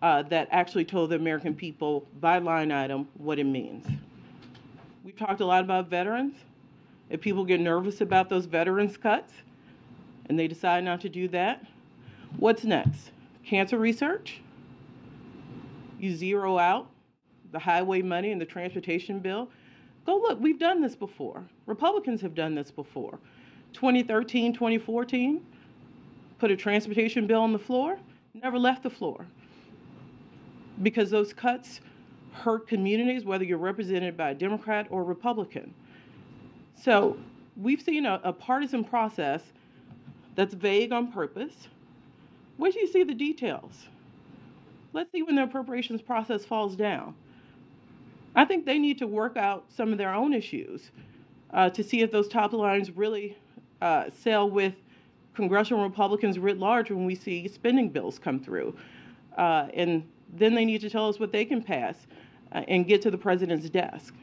uh, 0.00 0.22
that 0.24 0.48
actually 0.50 0.84
told 0.84 1.10
the 1.10 1.16
American 1.16 1.54
people 1.54 2.06
by 2.20 2.38
line 2.38 2.72
item 2.72 3.08
what 3.14 3.38
it 3.38 3.44
means. 3.44 3.86
We've 5.04 5.16
talked 5.16 5.40
a 5.40 5.46
lot 5.46 5.62
about 5.62 5.88
veterans. 5.88 6.34
If 7.10 7.20
people 7.20 7.44
get 7.44 7.60
nervous 7.60 8.00
about 8.00 8.28
those 8.28 8.46
veterans 8.46 8.96
cuts 8.96 9.32
and 10.28 10.38
they 10.38 10.48
decide 10.48 10.84
not 10.84 11.00
to 11.02 11.08
do 11.08 11.28
that, 11.28 11.64
what's 12.38 12.64
next? 12.64 13.10
Cancer 13.44 13.78
research? 13.78 14.40
You 15.98 16.14
zero 16.14 16.58
out 16.58 16.88
the 17.52 17.58
highway 17.58 18.02
money 18.02 18.32
and 18.32 18.40
the 18.40 18.46
transportation 18.46 19.20
bill. 19.20 19.48
Go 20.04 20.18
look, 20.18 20.40
we've 20.40 20.58
done 20.58 20.80
this 20.80 20.94
before. 20.94 21.44
Republicans 21.66 22.20
have 22.20 22.34
done 22.34 22.54
this 22.54 22.70
before. 22.70 23.18
2013, 23.72 24.52
2014, 24.52 25.44
put 26.38 26.50
a 26.50 26.56
transportation 26.56 27.26
bill 27.26 27.40
on 27.40 27.52
the 27.52 27.58
floor, 27.58 27.98
never 28.34 28.58
left 28.58 28.82
the 28.82 28.90
floor. 28.90 29.26
Because 30.82 31.10
those 31.10 31.32
cuts 31.32 31.80
hurt 32.32 32.68
communities, 32.68 33.24
whether 33.24 33.44
you're 33.44 33.58
represented 33.58 34.16
by 34.16 34.30
a 34.30 34.34
Democrat 34.34 34.86
or 34.90 35.04
Republican. 35.04 35.74
So 36.74 37.16
we've 37.56 37.82
seen 37.82 38.06
a, 38.06 38.20
a 38.22 38.32
partisan 38.32 38.84
process 38.84 39.42
that's 40.38 40.54
vague 40.54 40.92
on 40.92 41.10
purpose. 41.10 41.66
Wait 42.58 42.72
till 42.72 42.82
you 42.82 42.86
see 42.86 43.02
the 43.02 43.12
details. 43.12 43.88
Let's 44.92 45.10
see 45.10 45.24
when 45.24 45.34
the 45.34 45.42
appropriations 45.42 46.00
process 46.00 46.44
falls 46.44 46.76
down. 46.76 47.16
I 48.36 48.44
think 48.44 48.64
they 48.64 48.78
need 48.78 48.98
to 48.98 49.08
work 49.08 49.36
out 49.36 49.64
some 49.76 49.90
of 49.90 49.98
their 49.98 50.14
own 50.14 50.32
issues 50.32 50.92
uh, 51.52 51.70
to 51.70 51.82
see 51.82 52.02
if 52.02 52.12
those 52.12 52.28
top 52.28 52.52
lines 52.52 52.92
really 52.92 53.36
uh, 53.82 54.10
sail 54.16 54.48
with 54.48 54.74
congressional 55.34 55.82
Republicans 55.82 56.38
writ 56.38 56.56
large 56.56 56.92
when 56.92 57.04
we 57.04 57.16
see 57.16 57.48
spending 57.48 57.88
bills 57.88 58.20
come 58.20 58.38
through. 58.38 58.76
Uh, 59.36 59.66
and 59.74 60.04
then 60.34 60.54
they 60.54 60.64
need 60.64 60.80
to 60.82 60.88
tell 60.88 61.08
us 61.08 61.18
what 61.18 61.32
they 61.32 61.44
can 61.44 61.60
pass 61.60 62.06
uh, 62.52 62.62
and 62.68 62.86
get 62.86 63.02
to 63.02 63.10
the 63.10 63.18
president's 63.18 63.68
desk. 63.68 64.14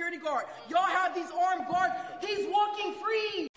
Security 0.00 0.16
guard. 0.16 0.46
Y'all 0.70 0.80
have 0.80 1.14
these 1.14 1.30
armed 1.30 1.68
guards. 1.68 1.92
He's 2.22 2.46
walking 2.50 2.94
free. 2.94 3.49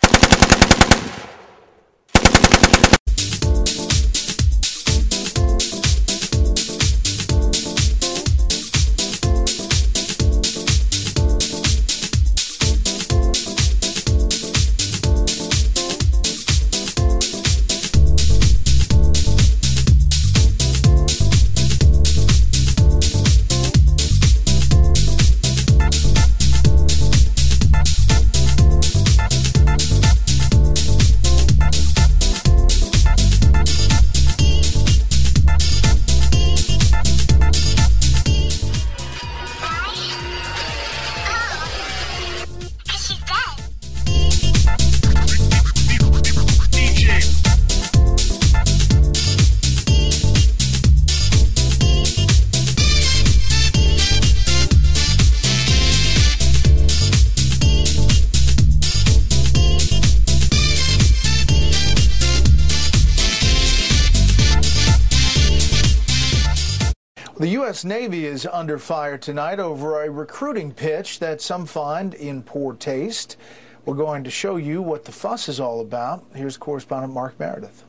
Navy 67.85 68.25
is 68.25 68.45
under 68.45 68.77
fire 68.77 69.17
tonight 69.17 69.59
over 69.59 70.03
a 70.03 70.09
recruiting 70.09 70.71
pitch 70.71 71.19
that 71.19 71.41
some 71.41 71.65
find 71.65 72.13
in 72.13 72.43
poor 72.43 72.73
taste. 72.73 73.37
We're 73.85 73.95
going 73.95 74.23
to 74.23 74.29
show 74.29 74.55
you 74.55 74.81
what 74.81 75.05
the 75.05 75.11
fuss 75.11 75.49
is 75.49 75.59
all 75.59 75.81
about. 75.81 76.23
Here's 76.35 76.57
correspondent 76.57 77.13
Mark 77.13 77.39
Meredith. 77.39 77.83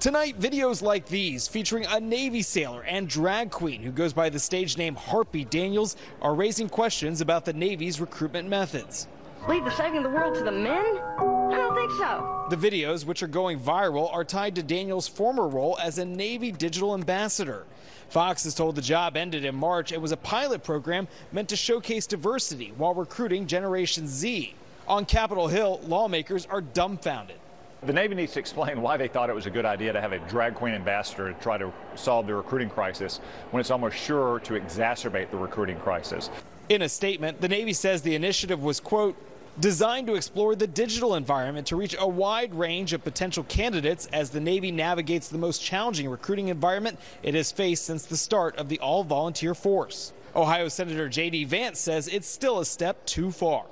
Tonight, 0.00 0.40
videos 0.40 0.82
like 0.82 1.06
these 1.06 1.46
featuring 1.46 1.86
a 1.86 2.00
Navy 2.00 2.42
sailor 2.42 2.82
and 2.82 3.08
drag 3.08 3.50
queen 3.50 3.82
who 3.82 3.92
goes 3.92 4.12
by 4.12 4.28
the 4.28 4.38
stage 4.38 4.76
name 4.76 4.96
Harpy 4.96 5.44
Daniels 5.44 5.96
are 6.20 6.34
raising 6.34 6.68
questions 6.68 7.20
about 7.20 7.44
the 7.44 7.52
Navy's 7.52 8.00
recruitment 8.00 8.48
methods. 8.48 9.06
Leave 9.48 9.64
the 9.64 9.70
saving 9.72 9.96
of 9.98 10.04
the 10.04 10.08
world 10.08 10.36
to 10.36 10.44
the 10.44 10.52
men? 10.52 11.00
I 11.18 11.56
don't 11.56 11.74
think 11.74 11.90
so. 11.92 12.46
The 12.48 12.56
videos, 12.56 13.04
which 13.04 13.24
are 13.24 13.28
going 13.28 13.58
viral, 13.58 14.12
are 14.14 14.24
tied 14.24 14.54
to 14.54 14.62
Daniels' 14.62 15.08
former 15.08 15.48
role 15.48 15.76
as 15.82 15.98
a 15.98 16.04
Navy 16.04 16.52
digital 16.52 16.94
ambassador. 16.94 17.64
Fox 18.08 18.46
is 18.46 18.54
told 18.54 18.76
the 18.76 18.82
job 18.82 19.16
ended 19.16 19.44
in 19.44 19.56
March 19.56 19.90
and 19.90 20.00
was 20.00 20.12
a 20.12 20.16
pilot 20.16 20.62
program 20.62 21.08
meant 21.32 21.48
to 21.48 21.56
showcase 21.56 22.06
diversity 22.06 22.72
while 22.76 22.94
recruiting 22.94 23.48
Generation 23.48 24.06
Z. 24.06 24.54
On 24.86 25.04
Capitol 25.04 25.48
Hill, 25.48 25.80
lawmakers 25.82 26.46
are 26.46 26.60
dumbfounded. 26.60 27.36
The 27.82 27.92
Navy 27.92 28.14
needs 28.14 28.34
to 28.34 28.38
explain 28.38 28.80
why 28.80 28.96
they 28.96 29.08
thought 29.08 29.28
it 29.28 29.34
was 29.34 29.46
a 29.46 29.50
good 29.50 29.64
idea 29.64 29.92
to 29.92 30.00
have 30.00 30.12
a 30.12 30.20
drag 30.28 30.54
queen 30.54 30.74
ambassador 30.74 31.32
to 31.32 31.40
try 31.40 31.58
to 31.58 31.72
solve 31.96 32.28
the 32.28 32.34
recruiting 32.34 32.70
crisis 32.70 33.18
when 33.50 33.60
it's 33.60 33.72
almost 33.72 33.96
sure 33.96 34.38
to 34.40 34.54
exacerbate 34.54 35.32
the 35.32 35.36
recruiting 35.36 35.78
crisis. 35.80 36.30
In 36.68 36.82
a 36.82 36.88
statement, 36.88 37.40
the 37.40 37.48
Navy 37.48 37.72
says 37.72 38.02
the 38.02 38.14
initiative 38.14 38.62
was, 38.62 38.78
quote, 38.78 39.16
designed 39.60 40.06
to 40.06 40.14
explore 40.14 40.54
the 40.54 40.66
digital 40.66 41.14
environment 41.14 41.66
to 41.66 41.76
reach 41.76 41.94
a 41.98 42.06
wide 42.06 42.54
range 42.54 42.92
of 42.92 43.04
potential 43.04 43.44
candidates 43.44 44.06
as 44.12 44.30
the 44.30 44.40
Navy 44.40 44.70
navigates 44.70 45.28
the 45.28 45.38
most 45.38 45.62
challenging 45.62 46.08
recruiting 46.08 46.48
environment 46.48 46.98
it 47.22 47.34
has 47.34 47.52
faced 47.52 47.84
since 47.84 48.06
the 48.06 48.16
start 48.16 48.56
of 48.56 48.68
the 48.68 48.78
all 48.80 49.04
volunteer 49.04 49.54
force. 49.54 50.12
Ohio 50.34 50.68
Senator 50.68 51.08
J.D. 51.08 51.44
Vance 51.44 51.78
says 51.78 52.08
it's 52.08 52.26
still 52.26 52.60
a 52.60 52.64
step 52.64 53.04
too 53.04 53.30
far. 53.30 53.66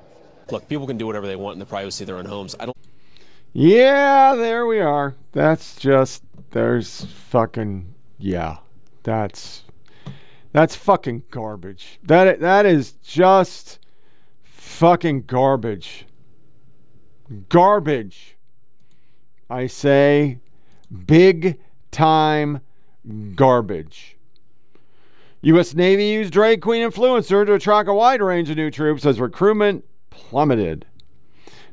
Look, 0.50 0.68
people 0.68 0.86
can 0.86 0.98
do 0.98 1.06
whatever 1.06 1.26
they 1.26 1.36
want 1.36 1.54
in 1.54 1.58
the 1.58 1.66
privacy 1.66 2.04
of 2.04 2.08
their 2.08 2.16
own 2.16 2.26
homes. 2.26 2.54
I 2.58 2.66
don't. 2.66 2.76
Yeah, 3.52 4.34
there 4.34 4.66
we 4.66 4.80
are. 4.80 5.14
That's 5.32 5.76
just 5.76 6.22
there's 6.50 7.04
fucking 7.04 7.94
yeah. 8.18 8.58
That's 9.02 9.64
that's 10.52 10.74
fucking 10.74 11.22
garbage. 11.30 11.98
That 12.02 12.40
that 12.40 12.66
is 12.66 12.92
just 12.92 13.78
fucking 14.80 15.24
garbage. 15.26 16.06
Garbage. 17.50 18.38
I 19.50 19.66
say 19.66 20.38
big 21.04 21.60
time 21.90 22.62
garbage. 23.34 24.16
U.S. 25.42 25.74
Navy 25.74 26.06
used 26.06 26.32
drag 26.32 26.62
queen 26.62 26.80
influencer 26.82 27.44
to 27.44 27.52
attract 27.52 27.90
a 27.90 27.94
wide 27.94 28.22
range 28.22 28.48
of 28.48 28.56
new 28.56 28.70
troops 28.70 29.04
as 29.04 29.20
recruitment 29.20 29.84
plummeted. 30.08 30.86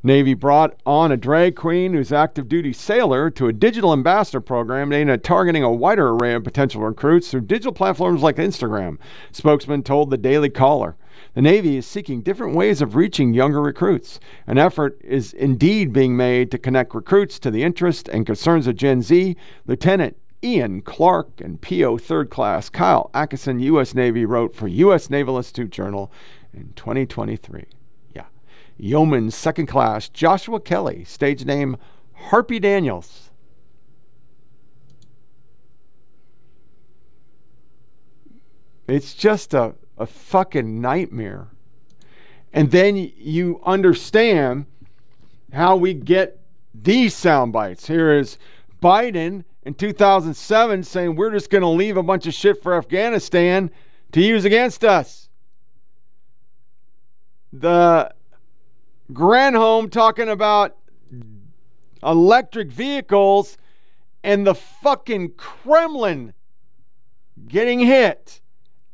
Navy 0.04 0.34
brought 0.34 0.78
on 0.86 1.10
a 1.10 1.18
drag 1.18 1.56
queen 1.56 1.94
who's 1.94 2.12
active 2.12 2.50
duty 2.50 2.74
sailor 2.74 3.30
to 3.30 3.48
a 3.48 3.54
digital 3.54 3.94
ambassador 3.94 4.42
program 4.42 4.92
aimed 4.92 5.10
at 5.10 5.24
targeting 5.24 5.64
a 5.64 5.72
wider 5.72 6.10
array 6.10 6.34
of 6.34 6.44
potential 6.44 6.82
recruits 6.82 7.32
through 7.32 7.42
digital 7.42 7.72
platforms 7.72 8.22
like 8.22 8.36
Instagram. 8.36 8.98
Spokesman 9.32 9.84
told 9.84 10.10
the 10.10 10.18
Daily 10.18 10.50
Caller. 10.50 10.98
The 11.34 11.42
Navy 11.42 11.78
is 11.78 11.86
seeking 11.86 12.22
different 12.22 12.56
ways 12.56 12.82
of 12.82 12.96
reaching 12.96 13.34
younger 13.34 13.62
recruits. 13.62 14.20
An 14.46 14.58
effort 14.58 15.00
is 15.04 15.34
indeed 15.34 15.94
being 15.94 16.18
made 16.18 16.52
to 16.52 16.58
connect 16.58 16.96
recruits 16.96 17.40
to 17.40 17.52
the 17.52 17.64
interests 17.64 18.10
and 18.10 18.26
concerns 18.26 18.68
of 18.68 18.76
Gen 18.76 19.02
Z. 19.02 19.36
Lieutenant 19.66 20.18
Ian 20.44 20.82
Clark 20.82 21.42
and 21.42 21.62
PO 21.62 21.98
third 21.98 22.30
class 22.30 22.70
Kyle 22.70 23.10
Atkinson, 23.14 23.60
U.S. 23.60 23.96
Navy, 23.96 24.26
wrote 24.26 24.56
for 24.56 24.68
U.S. 24.68 25.10
Naval 25.10 25.38
Institute 25.38 25.72
Journal 25.72 26.12
in 26.54 26.74
2023. 26.76 27.66
Yeah. 28.14 28.26
Yeoman 28.78 29.32
second 29.32 29.66
class 29.66 30.10
Joshua 30.10 30.60
Kelly, 30.60 31.04
stage 31.06 31.44
name 31.46 31.78
Harpy 32.14 32.60
Daniels. 32.60 33.32
It's 38.88 39.14
just 39.14 39.54
a, 39.54 39.76
a 39.98 40.06
fucking 40.06 40.80
nightmare. 40.82 41.48
And 42.54 42.72
then 42.72 42.96
you 42.96 43.62
understand 43.66 44.66
how 45.54 45.76
we 45.76 45.94
get 45.94 46.40
these 46.74 47.14
sound 47.14 47.54
bites. 47.54 47.88
Here 47.88 48.12
is 48.18 48.38
Biden 48.82 49.44
in 49.64 49.74
2007 49.74 50.84
saying 50.84 51.16
we're 51.16 51.32
just 51.32 51.50
going 51.50 51.62
to 51.62 51.68
leave 51.68 51.98
a 51.98 52.04
bunch 52.04 52.28
of 52.28 52.34
shit 52.34 52.62
for 52.62 52.76
Afghanistan 52.76 53.72
to 54.12 54.22
use 54.22 54.46
against 54.46 54.84
us. 54.84 55.30
The 57.52 58.14
Granholm 59.12 59.92
talking 59.92 60.30
about 60.30 60.78
electric 62.04 62.70
vehicles 62.70 63.58
and 64.24 64.46
the 64.46 64.56
fucking 64.56 65.32
Kremlin 65.38 66.34
getting 67.48 67.80
hit. 67.80 68.42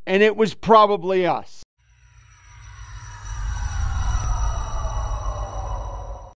And 0.05 0.21
it 0.21 0.35
was 0.35 0.53
probably 0.53 1.25
us. 1.25 1.63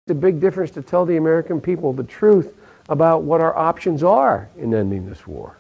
It's 0.06 0.12
a 0.12 0.16
big 0.16 0.40
difference 0.40 0.72
to 0.72 0.82
tell 0.82 1.06
the 1.06 1.18
American 1.18 1.60
people 1.60 1.92
the 1.92 2.04
truth 2.04 2.56
about 2.88 3.24
what 3.24 3.42
our 3.42 3.58
options 3.58 4.04
are 4.04 4.48
in 4.58 4.74
ending 4.74 5.06
this 5.06 5.28
war. 5.28 5.58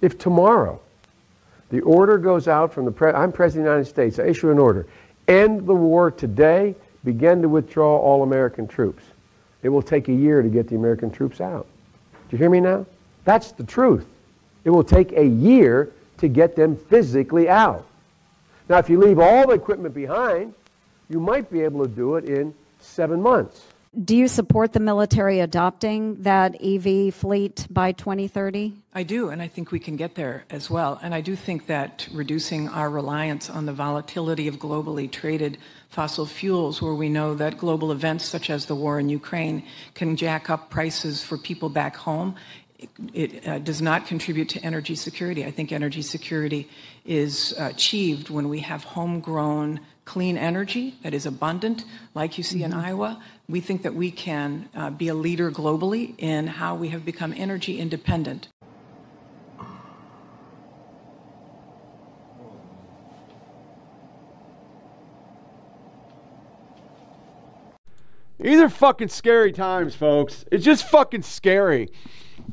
If 0.00 0.16
tomorrow 0.16 0.80
the 1.68 1.82
order 1.82 2.16
goes 2.16 2.48
out 2.48 2.72
from 2.72 2.86
the 2.86 2.90
pre- 2.90 3.12
I'm 3.12 3.32
President 3.32 3.66
of 3.66 3.70
the 3.70 3.76
United 3.76 3.90
States, 3.90 4.18
I 4.18 4.30
issue 4.30 4.50
an 4.50 4.58
order, 4.58 4.86
end 5.28 5.66
the 5.66 5.74
war 5.74 6.10
today, 6.10 6.74
begin 7.04 7.42
to 7.42 7.48
withdraw 7.48 7.98
all 7.98 8.22
American 8.22 8.66
troops. 8.66 9.02
It 9.62 9.68
will 9.68 9.82
take 9.82 10.08
a 10.08 10.12
year 10.12 10.40
to 10.40 10.48
get 10.48 10.68
the 10.68 10.76
American 10.76 11.10
troops 11.10 11.40
out. 11.40 11.66
Do 12.12 12.36
you 12.36 12.38
hear 12.38 12.50
me 12.50 12.60
now? 12.60 12.86
That's 13.24 13.52
the 13.52 13.64
truth. 13.64 14.06
It 14.64 14.70
will 14.70 14.84
take 14.84 15.12
a 15.12 15.26
year 15.26 15.92
to 16.24 16.28
get 16.28 16.56
them 16.56 16.74
physically 16.74 17.50
out. 17.50 17.86
Now, 18.68 18.78
if 18.78 18.88
you 18.88 18.98
leave 18.98 19.18
all 19.18 19.46
the 19.46 19.52
equipment 19.52 19.94
behind, 19.94 20.54
you 21.10 21.20
might 21.20 21.50
be 21.50 21.60
able 21.60 21.84
to 21.84 21.90
do 21.90 22.16
it 22.16 22.24
in 22.24 22.54
seven 22.80 23.20
months. 23.20 23.62
Do 24.02 24.16
you 24.16 24.26
support 24.26 24.72
the 24.72 24.80
military 24.80 25.38
adopting 25.38 26.20
that 26.22 26.56
EV 26.60 27.14
fleet 27.14 27.66
by 27.70 27.92
2030? 27.92 28.74
I 28.92 29.02
do, 29.04 29.28
and 29.28 29.40
I 29.40 29.46
think 29.46 29.70
we 29.70 29.78
can 29.78 29.96
get 29.96 30.16
there 30.16 30.44
as 30.50 30.68
well. 30.68 30.98
And 31.00 31.14
I 31.14 31.20
do 31.20 31.36
think 31.36 31.66
that 31.66 32.08
reducing 32.10 32.68
our 32.70 32.90
reliance 32.90 33.48
on 33.48 33.66
the 33.66 33.72
volatility 33.72 34.48
of 34.48 34.56
globally 34.56 35.08
traded 35.08 35.58
fossil 35.90 36.26
fuels, 36.26 36.82
where 36.82 36.94
we 36.94 37.08
know 37.08 37.34
that 37.34 37.56
global 37.56 37.92
events 37.92 38.24
such 38.24 38.50
as 38.50 38.66
the 38.66 38.74
war 38.74 38.98
in 38.98 39.10
Ukraine 39.10 39.62
can 39.94 40.16
jack 40.16 40.50
up 40.50 40.70
prices 40.70 41.22
for 41.22 41.38
people 41.38 41.68
back 41.68 41.94
home, 41.94 42.34
it 43.12 43.46
uh, 43.46 43.58
does 43.58 43.80
not 43.80 44.06
contribute 44.06 44.48
to 44.50 44.60
energy 44.64 44.94
security. 44.94 45.44
I 45.44 45.50
think 45.50 45.72
energy 45.72 46.02
security 46.02 46.68
is 47.04 47.54
achieved 47.58 48.30
when 48.30 48.48
we 48.48 48.60
have 48.60 48.84
homegrown 48.84 49.80
clean 50.04 50.36
energy 50.36 50.94
that 51.02 51.14
is 51.14 51.24
abundant, 51.26 51.84
like 52.14 52.36
you 52.36 52.44
see 52.44 52.62
in 52.62 52.72
Iowa. 52.72 53.22
We 53.48 53.60
think 53.60 53.82
that 53.82 53.94
we 53.94 54.10
can 54.10 54.68
uh, 54.74 54.90
be 54.90 55.08
a 55.08 55.14
leader 55.14 55.50
globally 55.50 56.14
in 56.18 56.46
how 56.46 56.74
we 56.74 56.88
have 56.88 57.04
become 57.04 57.32
energy 57.36 57.78
independent. 57.78 58.48
These 68.38 68.60
are 68.60 68.68
fucking 68.68 69.08
scary 69.08 69.52
times, 69.52 69.94
folks. 69.94 70.44
It's 70.52 70.64
just 70.64 70.86
fucking 70.88 71.22
scary. 71.22 71.88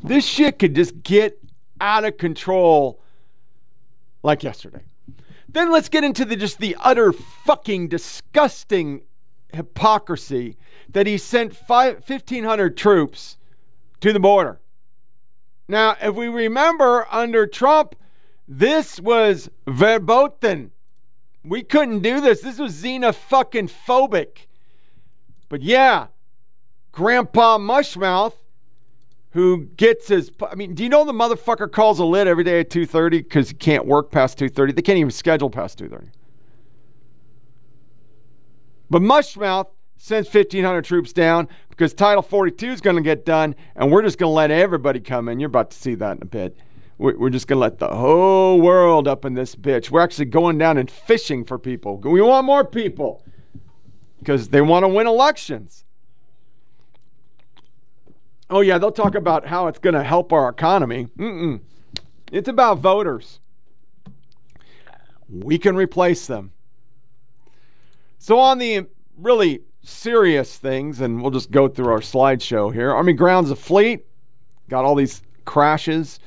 This 0.04 0.26
shit 0.26 0.60
could 0.60 0.76
just 0.76 1.04
get 1.04 1.40
out 1.80 2.06
of 2.06 2.18
control 2.18 3.02
like 4.24 4.44
yesterday. 4.44 4.84
Then 5.50 5.72
let's 5.72 5.90
get 5.90 6.04
into 6.04 6.26
the 6.26 6.36
just 6.36 6.60
the 6.60 6.78
utter 6.80 7.12
fucking 7.12 7.90
disgusting 7.90 9.02
hypocrisy 9.54 10.58
that 10.90 11.08
he 11.08 11.18
sent 11.18 11.56
five, 11.56 12.04
1,500 12.08 12.78
troops 12.78 13.38
to 14.00 14.14
the 14.14 14.20
border. 14.20 14.60
Now, 15.68 15.96
if 16.02 16.16
we 16.16 16.28
remember 16.28 17.08
under 17.12 17.48
Trump, 17.48 17.96
this 18.48 19.00
was 19.00 19.50
verboten. 19.68 20.72
We 21.44 21.64
couldn't 21.64 22.02
do 22.02 22.22
this. 22.22 22.42
This 22.42 22.60
was 22.60 22.82
xenophobic. 22.82 23.70
phobic. 23.88 24.48
But 25.50 25.62
yeah, 25.62 26.08
Grandpa 26.92 27.58
Mushmouth, 27.58 28.34
who 29.32 29.66
gets 29.78 30.08
his. 30.08 30.32
I 30.50 30.56
mean, 30.56 30.74
do 30.74 30.84
you 30.84 30.90
know 30.90 31.06
the 31.06 31.14
motherfucker 31.14 31.72
calls 31.72 32.00
a 32.00 32.06
lid 32.06 32.28
every 32.28 32.44
day 32.44 32.60
at 32.60 32.70
2:30 32.70 33.10
because 33.24 33.50
he 33.50 33.56
can't 33.56 33.86
work 33.86 34.12
past 34.12 34.38
2:30? 34.38 34.76
They 34.76 34.82
can't 34.82 34.98
even 34.98 35.12
schedule 35.12 35.50
past 35.50 35.80
2:30. 35.80 36.10
But 38.90 39.02
Mushmouth 39.02 39.68
sends 39.96 40.28
1,500 40.28 40.84
troops 40.84 41.14
down 41.14 41.48
because 41.70 41.94
Title 41.94 42.22
42 42.22 42.68
is 42.68 42.82
going 42.82 42.98
to 42.98 43.02
get 43.02 43.26
done, 43.26 43.56
and 43.76 43.90
we're 43.92 44.02
just 44.02 44.18
going 44.18 44.30
to 44.30 44.34
let 44.34 44.52
everybody 44.52 45.00
come 45.00 45.30
in. 45.30 45.40
You're 45.40 45.48
about 45.48 45.72
to 45.72 45.78
see 45.78 45.96
that 45.96 46.18
in 46.18 46.24
a 46.24 46.26
bit. 46.26 46.58
We're 46.98 47.30
just 47.30 47.48
going 47.48 47.58
to 47.58 47.62
let 47.62 47.80
the 47.80 47.88
whole 47.88 48.62
world 48.62 49.08
up 49.08 49.26
in 49.26 49.34
this 49.34 49.56
bitch. 49.56 49.90
We're 49.90 50.02
actually 50.02 50.26
going 50.26 50.60
down 50.60 50.78
and 50.78 50.92
fishing 50.92 51.46
for 51.46 51.58
people. 51.58 51.98
We 51.98 52.22
want 52.22 52.46
more 52.46 52.64
people 52.64 53.24
because 54.20 54.50
they 54.50 54.62
want 54.62 54.84
to 54.84 54.88
win 54.88 55.08
elections. 55.08 55.84
Oh, 58.52 58.60
yeah, 58.62 58.78
they'll 58.78 58.92
talk 58.92 59.16
about 59.16 59.48
how 59.48 59.68
it's 59.68 59.80
going 59.80 59.94
to 59.94 60.04
help 60.04 60.34
our 60.34 60.50
economy. 60.50 61.08
Mm-mm. 61.18 61.62
It's 62.32 62.50
about 62.50 62.80
voters. 62.80 63.40
We 65.30 65.58
can 65.58 65.76
replace 65.76 66.28
them. 66.28 66.52
So, 68.20 68.38
on 68.38 68.60
the 68.60 68.86
really 69.18 69.62
serious 69.84 70.58
things, 70.58 71.02
and 71.02 71.22
we'll 71.22 71.32
just 71.32 71.50
go 71.50 71.68
through 71.68 71.92
our 71.92 72.02
slideshow 72.02 72.72
here 72.74 72.92
Army 72.92 73.14
Grounds 73.14 73.50
a 73.50 73.56
Fleet 73.56 74.06
got 74.72 74.86
all 74.86 74.96
these 74.96 75.22
crashes. 75.46 76.20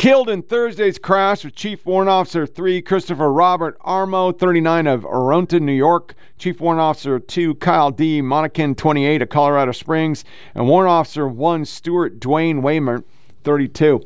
Killed 0.00 0.30
in 0.30 0.40
Thursday's 0.40 0.96
crash 0.96 1.44
with 1.44 1.54
Chief 1.54 1.84
Warrant 1.84 2.08
Officer 2.08 2.46
3 2.46 2.80
Christopher 2.80 3.30
Robert 3.30 3.78
Eramo, 3.80 4.32
39 4.32 4.86
of 4.86 5.04
Oronton, 5.04 5.60
New 5.60 5.74
York. 5.74 6.14
Chief 6.38 6.58
Warrant 6.58 6.80
Officer 6.80 7.18
2 7.18 7.56
Kyle 7.56 7.90
D. 7.90 8.22
Monacan, 8.22 8.74
28 8.74 9.20
of 9.20 9.28
Colorado 9.28 9.72
Springs. 9.72 10.24
And 10.54 10.66
Warrant 10.66 10.88
Officer 10.88 11.28
1 11.28 11.66
Stewart 11.66 12.18
Duane 12.18 12.62
Wayment, 12.62 13.06
32. 13.44 14.02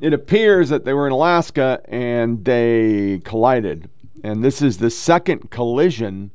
It 0.00 0.14
appears 0.14 0.70
that 0.70 0.86
they 0.86 0.94
were 0.94 1.06
in 1.06 1.12
Alaska 1.12 1.82
and 1.84 2.42
they 2.46 3.20
collided. 3.22 3.90
And 4.24 4.42
this 4.42 4.62
is 4.62 4.78
the 4.78 4.88
second 4.88 5.50
collision 5.50 6.30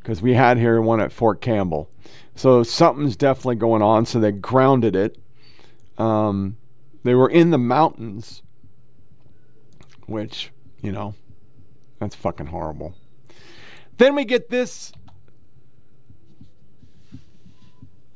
because 0.00 0.20
we 0.20 0.34
had 0.34 0.58
here 0.58 0.80
one 0.80 1.00
at 1.00 1.12
Fort 1.12 1.40
Campbell. 1.40 1.88
So 2.34 2.64
something's 2.64 3.14
definitely 3.14 3.54
going 3.54 3.82
on. 3.82 4.06
So 4.06 4.18
they 4.18 4.32
grounded 4.32 4.96
it. 4.96 5.18
Um, 5.98 6.56
they 7.04 7.14
were 7.14 7.30
in 7.30 7.50
the 7.50 7.58
mountains, 7.58 8.42
which, 10.06 10.50
you 10.82 10.92
know, 10.92 11.14
that's 11.98 12.14
fucking 12.14 12.46
horrible. 12.46 12.94
Then 13.96 14.14
we 14.14 14.24
get 14.24 14.50
this 14.50 14.92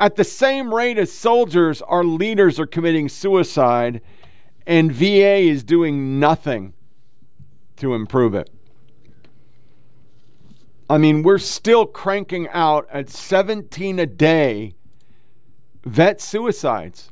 at 0.03 0.17
the 0.17 0.25
same 0.25 0.75
rate 0.75 0.99
as 0.99 1.13
soldiers, 1.13 1.81
our 1.83 2.03
leaders 2.03 2.59
are 2.59 2.67
committing 2.67 3.09
suicide, 3.09 4.01
and 4.67 4.91
VA 4.91 5.37
is 5.39 5.63
doing 5.63 6.19
nothing 6.19 6.73
to 7.77 7.95
improve 7.95 8.35
it. 8.35 8.51
I 10.91 10.99
mean, 10.99 11.23
we're 11.23 11.39
still 11.39 11.87
cranking 11.87 12.49
out 12.49 12.89
at 12.93 13.11
17 13.11 14.01
a 14.01 14.07
day 14.07 14.75
vet 15.85 16.21
suicides. 16.21 17.12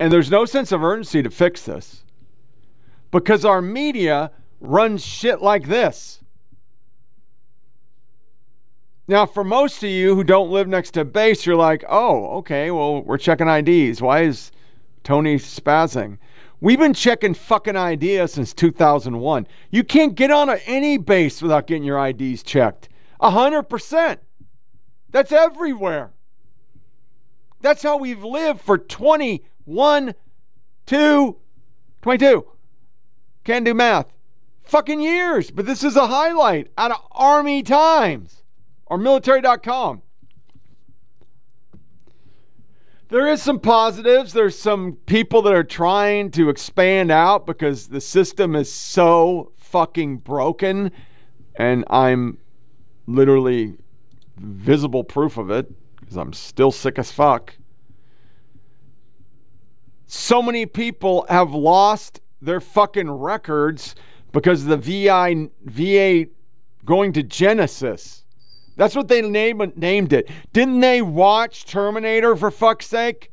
And 0.00 0.10
there's 0.10 0.30
no 0.30 0.46
sense 0.46 0.72
of 0.72 0.82
urgency 0.82 1.22
to 1.22 1.30
fix 1.30 1.62
this 1.62 2.04
because 3.10 3.44
our 3.44 3.60
media 3.60 4.30
runs 4.58 5.04
shit 5.04 5.42
like 5.42 5.68
this. 5.68 6.20
Now, 9.06 9.26
for 9.26 9.44
most 9.44 9.82
of 9.82 9.90
you 9.90 10.14
who 10.14 10.24
don't 10.24 10.50
live 10.50 10.68
next 10.68 10.92
to 10.92 11.04
base, 11.04 11.44
you're 11.44 11.54
like, 11.54 11.84
oh, 11.86 12.38
okay, 12.38 12.70
well, 12.70 13.02
we're 13.02 13.18
checking 13.18 13.46
IDs. 13.46 14.00
Why 14.00 14.22
is 14.22 14.52
Tony 15.04 15.36
spazzing? 15.36 16.16
We've 16.62 16.78
been 16.78 16.94
checking 16.94 17.34
fucking 17.34 17.76
IDs 17.76 18.32
since 18.32 18.54
2001. 18.54 19.46
You 19.70 19.84
can't 19.84 20.14
get 20.14 20.30
on 20.30 20.48
any 20.64 20.96
base 20.96 21.42
without 21.42 21.66
getting 21.66 21.84
your 21.84 22.02
IDs 22.06 22.42
checked. 22.42 22.88
100%. 23.20 24.16
That's 25.10 25.32
everywhere. 25.32 26.12
That's 27.60 27.82
how 27.82 27.98
we've 27.98 28.24
lived 28.24 28.62
for 28.62 28.78
20 28.78 29.44
one, 29.70 30.14
two, 30.84 31.36
22. 32.02 32.44
Can't 33.44 33.64
do 33.64 33.72
math. 33.72 34.12
Fucking 34.64 35.00
years. 35.00 35.50
But 35.50 35.66
this 35.66 35.84
is 35.84 35.96
a 35.96 36.08
highlight 36.08 36.70
out 36.76 36.90
of 36.90 36.98
Army 37.12 37.62
Times 37.62 38.42
or 38.86 38.98
military.com. 38.98 40.02
There 43.08 43.28
is 43.28 43.42
some 43.42 43.58
positives. 43.58 44.32
There's 44.32 44.58
some 44.58 44.94
people 45.06 45.42
that 45.42 45.52
are 45.52 45.64
trying 45.64 46.30
to 46.32 46.48
expand 46.48 47.10
out 47.10 47.46
because 47.46 47.88
the 47.88 48.00
system 48.00 48.54
is 48.54 48.72
so 48.72 49.52
fucking 49.56 50.18
broken. 50.18 50.90
And 51.56 51.84
I'm 51.90 52.38
literally 53.06 53.76
visible 54.36 55.04
proof 55.04 55.36
of 55.36 55.50
it 55.50 55.72
because 56.00 56.16
I'm 56.16 56.32
still 56.32 56.72
sick 56.72 56.98
as 56.98 57.12
fuck 57.12 57.54
so 60.12 60.42
many 60.42 60.66
people 60.66 61.24
have 61.28 61.54
lost 61.54 62.20
their 62.42 62.60
fucking 62.60 63.08
records 63.08 63.94
because 64.32 64.64
the 64.64 64.76
VI 64.76 65.48
VA 65.62 66.26
going 66.84 67.12
to 67.12 67.22
Genesis. 67.22 68.24
That's 68.76 68.96
what 68.96 69.06
they 69.06 69.22
name, 69.22 69.72
named 69.76 70.12
it. 70.12 70.28
Didn't 70.52 70.80
they 70.80 71.00
watch 71.00 71.64
Terminator 71.64 72.34
for 72.34 72.50
fuck's 72.50 72.86
sake? 72.86 73.30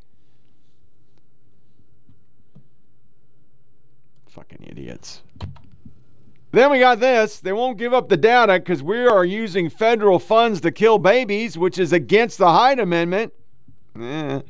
Fucking 4.30 4.64
idiots. 4.70 5.24
Then 6.52 6.70
we 6.70 6.78
got 6.78 7.00
this. 7.00 7.40
They 7.40 7.54
won't 7.54 7.80
give 7.80 7.92
up 7.92 8.08
the 8.08 8.18
data 8.18 8.60
because 8.60 8.84
we 8.84 9.08
are 9.08 9.26
using 9.26 9.72
federal 9.72 10.20
funds 10.20 10.62
to 10.62 10.72
kill 10.72 11.00
babies, 11.00 11.58
which 11.58 11.80
is 11.80 11.92
against 11.92 12.38
the 12.38 12.50
Hyde 12.50 12.80
Amendment. 12.80 13.34
Eh. 14.00 14.42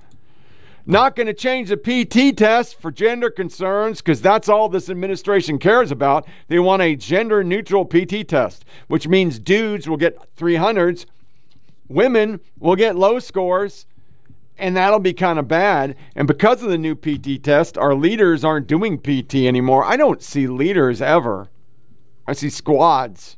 Not 0.89 1.17
going 1.17 1.27
to 1.27 1.33
change 1.33 1.67
the 1.67 1.75
PT 1.75 2.37
test 2.37 2.79
for 2.79 2.91
gender 2.91 3.29
concerns 3.29 3.99
because 3.99 4.21
that's 4.21 4.47
all 4.47 4.69
this 4.69 4.89
administration 4.89 5.59
cares 5.59 5.91
about. 5.91 6.25
They 6.47 6.59
want 6.59 6.81
a 6.81 6.95
gender 6.95 7.43
neutral 7.43 7.83
PT 7.83 8.25
test, 8.25 8.63
which 8.87 9.05
means 9.05 9.37
dudes 9.37 9.89
will 9.89 9.97
get 9.97 10.33
300s, 10.37 11.05
women 11.89 12.39
will 12.57 12.77
get 12.77 12.95
low 12.95 13.19
scores, 13.19 13.85
and 14.57 14.77
that'll 14.77 14.99
be 14.99 15.11
kind 15.11 15.37
of 15.37 15.49
bad. 15.49 15.97
And 16.15 16.25
because 16.25 16.63
of 16.63 16.69
the 16.69 16.77
new 16.77 16.95
PT 16.95 17.43
test, 17.43 17.77
our 17.77 17.93
leaders 17.93 18.45
aren't 18.45 18.67
doing 18.67 18.97
PT 18.97 19.35
anymore. 19.35 19.83
I 19.83 19.97
don't 19.97 20.23
see 20.23 20.47
leaders 20.47 21.01
ever, 21.01 21.49
I 22.25 22.31
see 22.31 22.49
squads, 22.49 23.35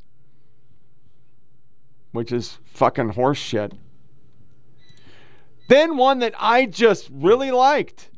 which 2.12 2.30
is 2.30 2.58
fucking 2.64 3.14
horseshit. 3.14 3.72
Then 5.70 5.96
one 5.96 6.18
that 6.18 6.34
I 6.36 6.66
just 6.66 7.08
really 7.12 7.52
liked. 7.52 8.10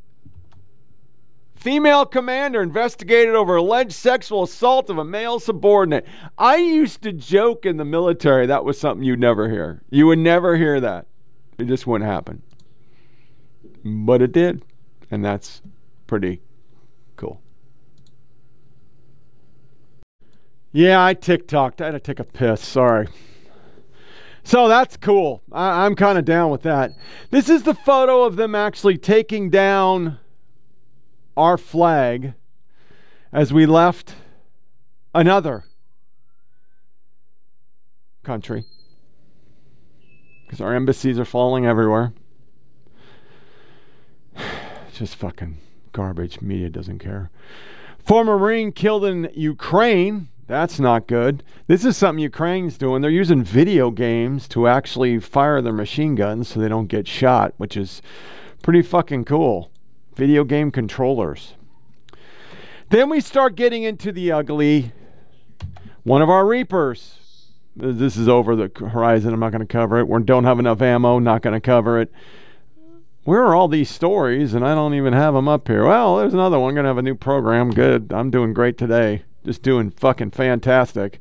Female 1.54 2.06
commander 2.06 2.62
investigated 2.62 3.34
over 3.34 3.56
alleged 3.56 3.92
sexual 3.92 4.44
assault 4.44 4.88
of 4.88 4.96
a 4.96 5.04
male 5.04 5.38
subordinate. 5.38 6.06
I 6.38 6.56
used 6.56 7.02
to 7.02 7.12
joke 7.12 7.66
in 7.66 7.76
the 7.76 7.84
military 7.84 8.46
that 8.46 8.64
was 8.64 8.80
something 8.80 9.04
you'd 9.04 9.20
never 9.20 9.50
hear. 9.50 9.82
You 9.90 10.06
would 10.06 10.18
never 10.18 10.56
hear 10.56 10.80
that. 10.80 11.08
It 11.58 11.66
just 11.66 11.86
wouldn't 11.86 12.10
happen. 12.10 12.40
But 13.84 14.22
it 14.22 14.32
did. 14.32 14.64
And 15.10 15.22
that's 15.22 15.60
pretty 16.06 16.40
cool. 17.16 17.42
Yeah, 20.72 21.04
I 21.04 21.14
TikToked. 21.14 21.82
I 21.82 21.84
had 21.84 21.90
to 21.90 22.00
take 22.00 22.18
a 22.18 22.24
piss. 22.24 22.66
Sorry. 22.66 23.08
So 24.44 24.68
that's 24.68 24.96
cool. 24.96 25.42
I, 25.52 25.86
I'm 25.86 25.94
kind 25.94 26.18
of 26.18 26.24
down 26.24 26.50
with 26.50 26.62
that. 26.62 26.92
This 27.30 27.48
is 27.48 27.62
the 27.62 27.74
photo 27.74 28.24
of 28.24 28.36
them 28.36 28.54
actually 28.54 28.98
taking 28.98 29.50
down 29.50 30.18
our 31.36 31.56
flag 31.56 32.34
as 33.32 33.52
we 33.52 33.66
left 33.66 34.14
another 35.14 35.64
country 38.22 38.64
because 40.44 40.60
our 40.60 40.74
embassies 40.74 41.18
are 41.18 41.24
falling 41.24 41.64
everywhere. 41.64 42.12
Just 44.92 45.16
fucking 45.16 45.56
garbage. 45.92 46.40
Media 46.40 46.68
doesn't 46.68 46.98
care. 46.98 47.30
Former 47.98 48.38
Marine 48.38 48.72
killed 48.72 49.04
in 49.04 49.30
Ukraine. 49.34 50.28
That's 50.52 50.78
not 50.78 51.06
good. 51.06 51.42
This 51.66 51.82
is 51.82 51.96
something 51.96 52.22
Ukraine's 52.22 52.76
doing. 52.76 53.00
They're 53.00 53.10
using 53.10 53.42
video 53.42 53.90
games 53.90 54.46
to 54.48 54.68
actually 54.68 55.18
fire 55.18 55.62
their 55.62 55.72
machine 55.72 56.14
guns 56.14 56.48
so 56.48 56.60
they 56.60 56.68
don't 56.68 56.88
get 56.88 57.08
shot, 57.08 57.54
which 57.56 57.74
is 57.74 58.02
pretty 58.62 58.82
fucking 58.82 59.24
cool. 59.24 59.70
Video 60.14 60.44
game 60.44 60.70
controllers. 60.70 61.54
Then 62.90 63.08
we 63.08 63.22
start 63.22 63.54
getting 63.54 63.84
into 63.84 64.12
the 64.12 64.30
ugly. 64.30 64.92
One 66.02 66.20
of 66.20 66.28
our 66.28 66.44
Reapers. 66.44 67.48
This 67.74 68.18
is 68.18 68.28
over 68.28 68.54
the 68.54 68.70
horizon. 68.90 69.32
I'm 69.32 69.40
not 69.40 69.52
going 69.52 69.66
to 69.66 69.72
cover 69.72 70.00
it. 70.00 70.06
We 70.06 70.22
don't 70.22 70.44
have 70.44 70.58
enough 70.58 70.82
ammo. 70.82 71.18
Not 71.18 71.40
going 71.40 71.54
to 71.54 71.62
cover 71.62 71.98
it. 71.98 72.12
Where 73.24 73.40
are 73.40 73.54
all 73.54 73.68
these 73.68 73.88
stories? 73.88 74.52
And 74.52 74.66
I 74.66 74.74
don't 74.74 74.92
even 74.92 75.14
have 75.14 75.32
them 75.32 75.48
up 75.48 75.66
here. 75.66 75.86
Well, 75.86 76.18
there's 76.18 76.34
another 76.34 76.60
one. 76.60 76.74
Going 76.74 76.84
to 76.84 76.88
have 76.88 76.98
a 76.98 77.02
new 77.02 77.14
program. 77.14 77.70
Good. 77.70 78.12
I'm 78.12 78.30
doing 78.30 78.52
great 78.52 78.76
today. 78.76 79.22
Just 79.44 79.62
doing 79.62 79.90
fucking 79.90 80.30
fantastic. 80.30 81.20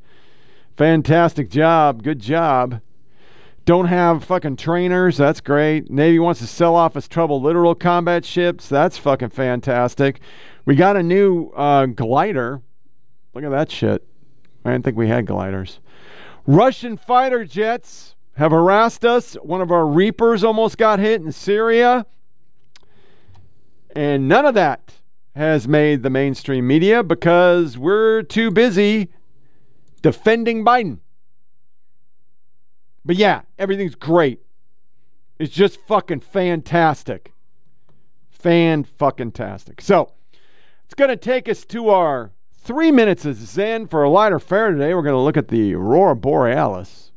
Fantastic 0.77 1.49
job. 1.49 2.03
Good 2.03 2.19
job. 2.19 2.81
Don't 3.65 3.85
have 3.85 4.23
fucking 4.23 4.55
trainers. 4.55 5.17
That's 5.17 5.41
great. 5.41 5.89
Navy 5.89 6.19
wants 6.19 6.39
to 6.39 6.47
sell 6.47 6.75
off 6.75 6.95
its 6.95 7.07
trouble 7.07 7.41
littoral 7.41 7.75
combat 7.75 8.25
ships. 8.25 8.67
That's 8.67 8.97
fucking 8.97 9.29
fantastic. 9.29 10.19
We 10.65 10.75
got 10.75 10.97
a 10.97 11.03
new 11.03 11.49
uh, 11.49 11.87
glider. 11.87 12.61
Look 13.33 13.43
at 13.43 13.51
that 13.51 13.71
shit. 13.71 14.05
I 14.65 14.71
didn't 14.71 14.85
think 14.85 14.97
we 14.97 15.07
had 15.07 15.25
gliders. 15.25 15.79
Russian 16.47 16.97
fighter 16.97 17.45
jets 17.45 18.15
have 18.35 18.51
harassed 18.51 19.05
us. 19.05 19.33
One 19.35 19.61
of 19.61 19.71
our 19.71 19.85
Reapers 19.85 20.43
almost 20.43 20.77
got 20.77 20.99
hit 20.99 21.21
in 21.21 21.31
Syria. 21.31 22.05
And 23.95 24.27
none 24.27 24.45
of 24.45 24.55
that 24.55 24.93
has 25.35 25.67
made 25.67 26.03
the 26.03 26.09
mainstream 26.09 26.67
media 26.67 27.03
because 27.03 27.77
we're 27.77 28.21
too 28.23 28.51
busy 28.51 29.09
defending 30.01 30.65
Biden. 30.65 30.99
But 33.05 33.15
yeah, 33.15 33.41
everything's 33.57 33.95
great. 33.95 34.41
It's 35.39 35.53
just 35.53 35.79
fucking 35.87 36.19
fantastic. 36.19 37.33
Fan 38.29 38.83
fucking 38.83 39.31
tastic. 39.31 39.81
So, 39.81 40.13
it's 40.85 40.93
going 40.93 41.09
to 41.09 41.15
take 41.15 41.47
us 41.47 41.63
to 41.65 41.89
our 41.89 42.31
three 42.51 42.91
minutes 42.91 43.23
of 43.25 43.37
Zen 43.37 43.87
for 43.87 44.03
a 44.03 44.09
lighter 44.09 44.39
fare 44.39 44.71
today. 44.71 44.93
We're 44.93 45.03
going 45.03 45.15
to 45.15 45.21
look 45.21 45.37
at 45.37 45.47
the 45.47 45.73
Aurora 45.73 46.15
Borealis, 46.15 47.11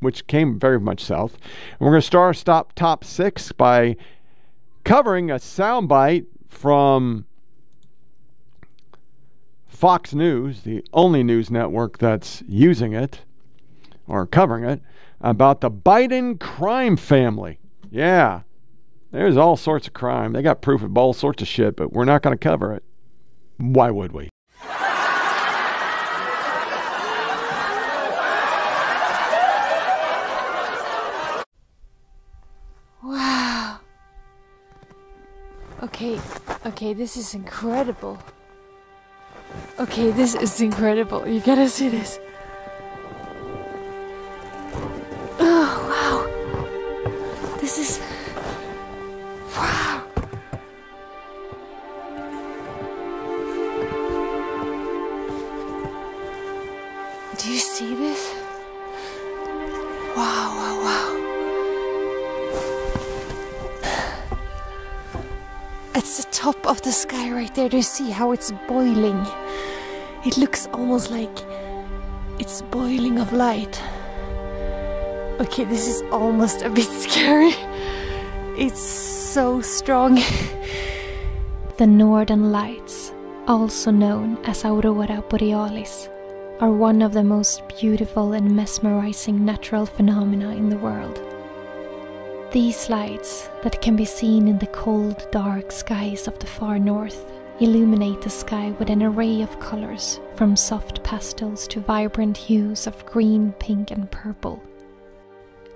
which 0.00 0.26
came 0.26 0.58
very 0.58 0.80
much 0.80 1.04
south. 1.04 1.34
And 1.34 1.80
we're 1.80 1.90
going 1.90 2.00
to 2.00 2.06
start 2.06 2.36
stop 2.36 2.72
top 2.72 3.04
six 3.04 3.52
by 3.52 3.96
covering 4.84 5.30
a 5.30 5.34
soundbite 5.34 6.26
from 6.48 7.26
Fox 9.66 10.12
News, 10.12 10.62
the 10.62 10.84
only 10.92 11.22
news 11.22 11.50
network 11.50 11.98
that's 11.98 12.42
using 12.48 12.92
it 12.92 13.22
or 14.08 14.26
covering 14.26 14.64
it, 14.64 14.80
about 15.20 15.60
the 15.60 15.70
Biden 15.70 16.40
crime 16.40 16.96
family. 16.96 17.58
Yeah, 17.90 18.42
there's 19.12 19.36
all 19.36 19.56
sorts 19.56 19.86
of 19.86 19.92
crime. 19.92 20.32
They 20.32 20.42
got 20.42 20.62
proof 20.62 20.82
of 20.82 20.96
all 20.96 21.12
sorts 21.12 21.42
of 21.42 21.48
shit, 21.48 21.76
but 21.76 21.92
we're 21.92 22.04
not 22.04 22.22
going 22.22 22.36
to 22.36 22.42
cover 22.42 22.74
it. 22.74 22.82
Why 23.58 23.90
would 23.90 24.12
we? 24.12 24.30
Wow. 33.02 33.37
Okay, 35.80 36.20
okay, 36.66 36.92
this 36.92 37.16
is 37.16 37.34
incredible. 37.34 38.18
Okay, 39.78 40.10
this 40.10 40.34
is 40.34 40.60
incredible. 40.60 41.26
You 41.26 41.40
gotta 41.40 41.68
see 41.68 41.88
this. 41.88 42.18
Oh, 45.38 45.70
wow. 45.88 46.26
This 47.60 47.78
is. 47.78 48.00
Wow. 49.56 50.02
Do 57.38 57.52
you 57.52 57.58
see 57.58 57.94
this? 57.94 58.34
Wow, 60.16 60.67
It's 66.08 66.24
the 66.24 66.32
top 66.32 66.66
of 66.66 66.80
the 66.80 66.90
sky 66.90 67.30
right 67.30 67.54
there. 67.54 67.68
Do 67.68 67.76
you 67.76 67.82
see 67.82 68.10
how 68.10 68.32
it's 68.32 68.50
boiling? 68.66 69.26
It 70.24 70.38
looks 70.38 70.66
almost 70.68 71.10
like 71.10 71.38
it's 72.38 72.62
boiling 72.62 73.18
of 73.18 73.30
light. 73.34 73.78
Okay, 75.38 75.64
this 75.64 75.86
is 75.86 76.00
almost 76.10 76.62
a 76.62 76.70
bit 76.70 76.88
scary. 77.04 77.52
It's 78.56 78.80
so 78.80 79.60
strong. 79.60 80.18
The 81.76 81.86
Northern 81.86 82.52
Lights, 82.52 83.12
also 83.46 83.90
known 83.90 84.38
as 84.44 84.64
Aurora 84.64 85.22
Borealis, 85.28 86.08
are 86.58 86.72
one 86.72 87.02
of 87.02 87.12
the 87.12 87.22
most 87.22 87.60
beautiful 87.78 88.32
and 88.32 88.56
mesmerizing 88.56 89.44
natural 89.44 89.84
phenomena 89.84 90.56
in 90.56 90.70
the 90.70 90.78
world. 90.78 91.27
These 92.50 92.88
lights, 92.88 93.50
that 93.62 93.82
can 93.82 93.94
be 93.94 94.06
seen 94.06 94.48
in 94.48 94.58
the 94.58 94.68
cold, 94.68 95.26
dark 95.30 95.70
skies 95.70 96.26
of 96.26 96.38
the 96.38 96.46
far 96.46 96.78
north, 96.78 97.30
illuminate 97.60 98.22
the 98.22 98.30
sky 98.30 98.74
with 98.78 98.88
an 98.88 99.02
array 99.02 99.42
of 99.42 99.60
colors, 99.60 100.18
from 100.34 100.56
soft 100.56 101.02
pastels 101.02 101.68
to 101.68 101.80
vibrant 101.80 102.38
hues 102.38 102.86
of 102.86 103.04
green, 103.04 103.52
pink, 103.58 103.90
and 103.90 104.10
purple. 104.10 104.62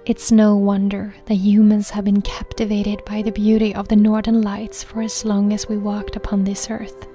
It's 0.06 0.32
no 0.32 0.56
wonder 0.56 1.14
that 1.26 1.34
humans 1.34 1.90
have 1.90 2.06
been 2.06 2.22
captivated 2.22 3.04
by 3.04 3.20
the 3.20 3.32
beauty 3.32 3.74
of 3.74 3.88
the 3.88 3.96
northern 3.96 4.40
lights 4.40 4.82
for 4.82 5.02
as 5.02 5.26
long 5.26 5.52
as 5.52 5.68
we 5.68 5.76
walked 5.76 6.16
upon 6.16 6.44
this 6.44 6.70
earth. 6.70 7.06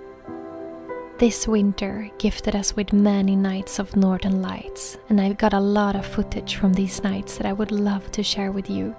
This 1.17 1.47
winter 1.47 2.11
gifted 2.19 2.55
us 2.55 2.75
with 2.75 2.93
many 2.93 3.35
nights 3.35 3.79
of 3.79 3.95
northern 3.95 4.43
lights, 4.43 4.99
and 5.09 5.19
I've 5.19 5.39
got 5.39 5.53
a 5.53 5.59
lot 5.59 5.95
of 5.95 6.05
footage 6.05 6.57
from 6.57 6.73
these 6.73 7.01
nights 7.01 7.37
that 7.37 7.47
I 7.47 7.53
would 7.53 7.71
love 7.71 8.11
to 8.11 8.21
share 8.21 8.51
with 8.51 8.69
you. 8.69 8.95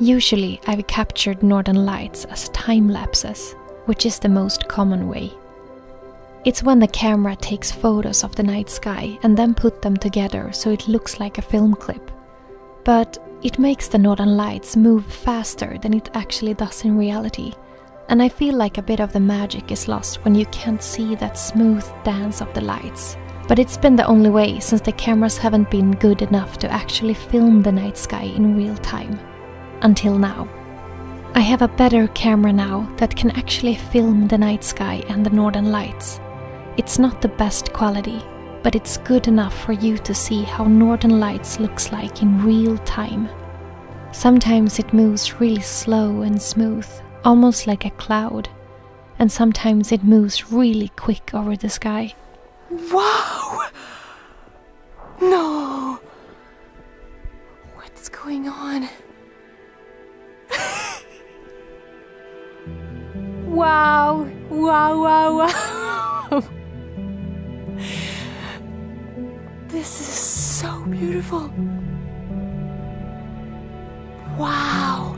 Usually, 0.00 0.60
I've 0.68 0.86
captured 0.86 1.42
northern 1.42 1.84
lights 1.84 2.24
as 2.26 2.50
time 2.50 2.88
lapses, 2.88 3.56
which 3.86 4.06
is 4.06 4.20
the 4.20 4.28
most 4.28 4.68
common 4.68 5.08
way. 5.08 5.32
It's 6.44 6.62
when 6.62 6.78
the 6.78 6.86
camera 6.86 7.34
takes 7.34 7.72
photos 7.72 8.22
of 8.22 8.36
the 8.36 8.44
night 8.44 8.70
sky 8.70 9.18
and 9.24 9.36
then 9.36 9.54
put 9.54 9.82
them 9.82 9.96
together 9.96 10.52
so 10.52 10.70
it 10.70 10.86
looks 10.86 11.18
like 11.18 11.38
a 11.38 11.42
film 11.42 11.74
clip. 11.74 12.12
But 12.84 13.18
it 13.42 13.58
makes 13.58 13.88
the 13.88 13.98
northern 13.98 14.36
lights 14.36 14.76
move 14.76 15.04
faster 15.04 15.76
than 15.78 15.94
it 15.94 16.10
actually 16.14 16.54
does 16.54 16.84
in 16.84 16.96
reality. 16.96 17.54
And 18.08 18.22
I 18.22 18.28
feel 18.28 18.54
like 18.54 18.78
a 18.78 18.82
bit 18.82 19.00
of 19.00 19.12
the 19.12 19.20
magic 19.20 19.72
is 19.72 19.88
lost 19.88 20.24
when 20.24 20.36
you 20.36 20.46
can't 20.46 20.82
see 20.82 21.16
that 21.16 21.36
smooth 21.36 21.84
dance 22.04 22.40
of 22.40 22.54
the 22.54 22.60
lights. 22.60 23.16
But 23.48 23.58
it's 23.58 23.76
been 23.76 23.96
the 23.96 24.06
only 24.06 24.30
way 24.30 24.60
since 24.60 24.80
the 24.80 24.92
cameras 24.92 25.38
haven't 25.38 25.72
been 25.72 25.90
good 25.90 26.22
enough 26.22 26.56
to 26.58 26.70
actually 26.70 27.14
film 27.14 27.62
the 27.62 27.72
night 27.72 27.98
sky 27.98 28.22
in 28.22 28.56
real 28.56 28.76
time. 28.76 29.18
Until 29.82 30.18
now. 30.18 30.48
I 31.34 31.40
have 31.40 31.62
a 31.62 31.68
better 31.68 32.08
camera 32.08 32.52
now 32.52 32.92
that 32.96 33.14
can 33.14 33.30
actually 33.32 33.76
film 33.76 34.26
the 34.26 34.38
night 34.38 34.64
sky 34.64 35.04
and 35.08 35.24
the 35.24 35.30
northern 35.30 35.70
lights. 35.70 36.20
It's 36.76 36.98
not 36.98 37.22
the 37.22 37.28
best 37.28 37.72
quality, 37.72 38.22
but 38.62 38.74
it's 38.74 38.96
good 38.98 39.28
enough 39.28 39.56
for 39.64 39.72
you 39.72 39.98
to 39.98 40.14
see 40.14 40.42
how 40.42 40.64
northern 40.64 41.20
lights 41.20 41.60
looks 41.60 41.92
like 41.92 42.22
in 42.22 42.44
real 42.44 42.76
time. 42.78 43.28
Sometimes 44.10 44.78
it 44.78 44.92
moves 44.92 45.40
really 45.40 45.60
slow 45.60 46.22
and 46.22 46.40
smooth, 46.42 46.88
almost 47.24 47.66
like 47.66 47.84
a 47.84 47.90
cloud, 47.90 48.48
and 49.18 49.30
sometimes 49.30 49.92
it 49.92 50.02
moves 50.02 50.50
really 50.50 50.88
quick 50.96 51.34
over 51.34 51.56
the 51.56 51.68
sky. 51.68 52.14
Wow! 52.90 53.60
No! 55.20 56.00
What's 57.76 58.08
going 58.08 58.48
on? 58.48 58.88
Wow, 64.68 65.02
wow, 65.02 65.38
wow. 65.38 66.42
This 69.68 70.00
is 70.00 70.08
so 70.08 70.84
beautiful. 70.84 71.50
Wow. 74.36 75.16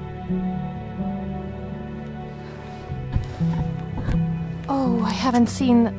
Oh, 4.68 5.02
I 5.04 5.10
haven't 5.10 5.48
seen 5.48 5.92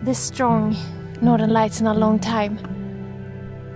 this 0.00 0.18
strong 0.18 0.74
northern 1.20 1.50
lights 1.50 1.80
in 1.80 1.86
a 1.86 1.94
long 1.94 2.18
time. 2.18 2.58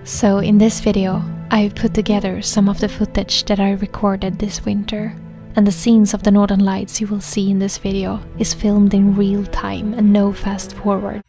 So, 0.04 0.38
in 0.38 0.56
this 0.56 0.80
video, 0.80 1.22
I've 1.50 1.74
put 1.74 1.92
together 1.92 2.40
some 2.40 2.66
of 2.68 2.80
the 2.80 2.88
footage 2.88 3.44
that 3.44 3.60
I 3.60 3.72
recorded 3.72 4.38
this 4.38 4.64
winter. 4.64 5.14
And 5.56 5.66
the 5.66 5.72
scenes 5.72 6.12
of 6.12 6.22
the 6.22 6.30
northern 6.30 6.60
lights 6.60 7.00
you 7.00 7.06
will 7.06 7.22
see 7.22 7.50
in 7.50 7.58
this 7.58 7.78
video 7.78 8.20
is 8.38 8.52
filmed 8.52 8.92
in 8.92 9.16
real 9.16 9.44
time 9.46 9.94
and 9.94 10.12
no 10.12 10.30
fast 10.30 10.74
forward. 10.74 11.22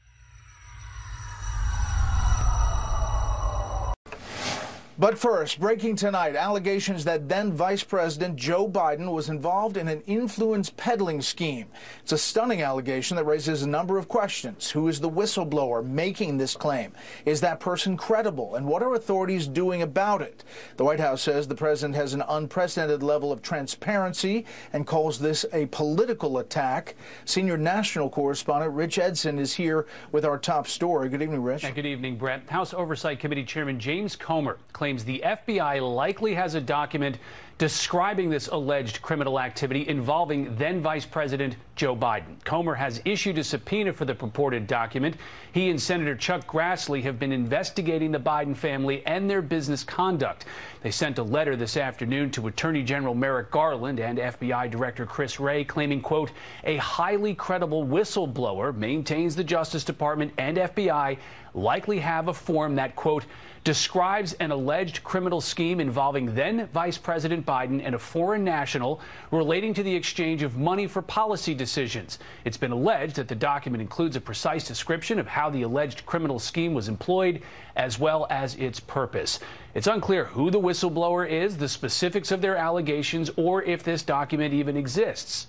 But 4.99 5.15
first, 5.15 5.59
breaking 5.59 5.97
tonight, 5.97 6.35
allegations 6.35 7.03
that 7.03 7.29
then 7.29 7.53
Vice 7.53 7.83
President 7.83 8.35
Joe 8.35 8.67
Biden 8.67 9.13
was 9.13 9.29
involved 9.29 9.77
in 9.77 9.87
an 9.87 10.01
influence 10.07 10.71
peddling 10.71 11.21
scheme. 11.21 11.67
It's 12.01 12.13
a 12.13 12.17
stunning 12.17 12.63
allegation 12.63 13.15
that 13.17 13.25
raises 13.25 13.61
a 13.61 13.69
number 13.69 13.99
of 13.99 14.07
questions. 14.07 14.71
Who 14.71 14.87
is 14.87 14.99
the 14.99 15.09
whistleblower 15.09 15.85
making 15.85 16.39
this 16.39 16.55
claim? 16.55 16.93
Is 17.25 17.41
that 17.41 17.59
person 17.59 17.95
credible? 17.95 18.55
And 18.55 18.65
what 18.65 18.81
are 18.81 18.95
authorities 18.95 19.45
doing 19.45 19.83
about 19.83 20.23
it? 20.23 20.43
The 20.77 20.83
White 20.83 20.99
House 20.99 21.21
says 21.21 21.47
the 21.47 21.53
president 21.53 21.93
has 21.93 22.15
an 22.15 22.23
unprecedented 22.27 23.03
level 23.03 23.31
of 23.31 23.43
transparency 23.43 24.47
and 24.73 24.87
calls 24.87 25.19
this 25.19 25.45
a 25.53 25.67
political 25.67 26.39
attack. 26.39 26.95
Senior 27.25 27.57
national 27.57 28.09
correspondent 28.09 28.73
Rich 28.73 28.97
Edson 28.97 29.37
is 29.37 29.53
here 29.53 29.85
with 30.11 30.25
our 30.25 30.39
top 30.39 30.65
story. 30.67 31.07
Good 31.07 31.21
evening, 31.21 31.43
Rich. 31.43 31.65
And 31.65 31.75
good 31.75 31.85
evening, 31.85 32.17
Brett. 32.17 32.49
House 32.49 32.73
Oversight 32.73 33.19
Committee 33.19 33.45
Chairman 33.45 33.79
James 33.79 34.15
Comer 34.15 34.57
claims 34.73 34.86
the 34.95 35.21
FBI 35.25 35.95
likely 35.95 36.33
has 36.33 36.55
a 36.55 36.61
document 36.61 37.17
describing 37.57 38.29
this 38.29 38.47
alleged 38.49 39.01
criminal 39.01 39.39
activity 39.39 39.87
involving 39.87 40.55
then 40.57 40.79
Vice 40.79 41.05
President 41.05 41.55
Joe 41.75 41.95
Biden. 41.95 42.43
Comer 42.43 42.75
has 42.75 43.01
issued 43.03 43.37
a 43.39 43.43
subpoena 43.43 43.93
for 43.93 44.05
the 44.05 44.13
purported 44.13 44.67
document. 44.67 45.15
He 45.53 45.69
and 45.69 45.81
Senator 45.81 46.15
Chuck 46.15 46.45
Grassley 46.45 47.01
have 47.01 47.17
been 47.17 47.31
investigating 47.31 48.11
the 48.11 48.19
Biden 48.19 48.55
family 48.55 49.03
and 49.07 49.27
their 49.27 49.41
business 49.41 49.83
conduct. 49.83 50.45
They 50.83 50.91
sent 50.91 51.17
a 51.17 51.23
letter 51.23 51.55
this 51.55 51.77
afternoon 51.77 52.29
to 52.31 52.47
Attorney 52.47 52.83
General 52.83 53.15
Merrick 53.15 53.49
Garland 53.49 53.99
and 53.99 54.19
FBI 54.19 54.69
Director 54.69 55.07
Chris 55.07 55.39
Wray 55.39 55.63
claiming, 55.63 56.01
quote, 56.01 56.31
a 56.63 56.77
highly 56.77 57.33
credible 57.33 57.85
whistleblower 57.85 58.75
maintains 58.75 59.35
the 59.35 59.43
Justice 59.43 59.83
Department 59.83 60.31
and 60.37 60.57
FBI 60.57 61.17
likely 61.57 61.99
have 61.99 62.27
a 62.27 62.33
form 62.33 62.75
that, 62.75 62.95
quote, 62.95 63.25
describes 63.63 64.31
an 64.33 64.51
alleged 64.51 65.03
criminal 65.03 65.41
scheme 65.41 65.81
involving 65.81 66.33
then 66.33 66.67
Vice 66.67 66.97
President 66.97 67.45
Biden 67.45 67.81
and 67.83 67.95
a 67.95 67.99
foreign 67.99 68.45
national 68.45 69.01
relating 69.29 69.73
to 69.73 69.83
the 69.83 69.93
exchange 69.93 70.41
of 70.41 70.55
money 70.55 70.87
for 70.87 71.01
policy 71.01 71.53
decisions. 71.53 72.19
It's 72.45 72.55
been 72.55 72.71
alleged 72.71 73.17
that 73.17 73.27
the 73.27 73.35
document 73.35 73.81
includes 73.81 74.15
a 74.15 74.21
precise 74.21 74.65
description 74.65 75.19
of 75.19 75.27
how 75.27 75.49
the 75.49 75.63
alleged 75.63 76.05
criminal 76.05 76.39
scheme 76.39 76.73
was 76.73 76.87
employed, 76.87 77.41
as 77.75 77.99
well 77.99 78.25
as 78.29 78.55
its 78.55 78.79
purpose. 78.79 79.41
It's 79.73 79.87
unclear 79.87 80.23
who 80.23 80.49
the 80.49 80.61
whistleblower 80.61 81.29
is, 81.29 81.57
the 81.57 81.67
specifics 81.67 82.31
of 82.31 82.39
their 82.39 82.55
allegations, 82.55 83.29
or 83.35 83.63
if 83.63 83.83
this 83.83 84.01
document 84.01 84.53
even 84.53 84.77
exists. 84.77 85.47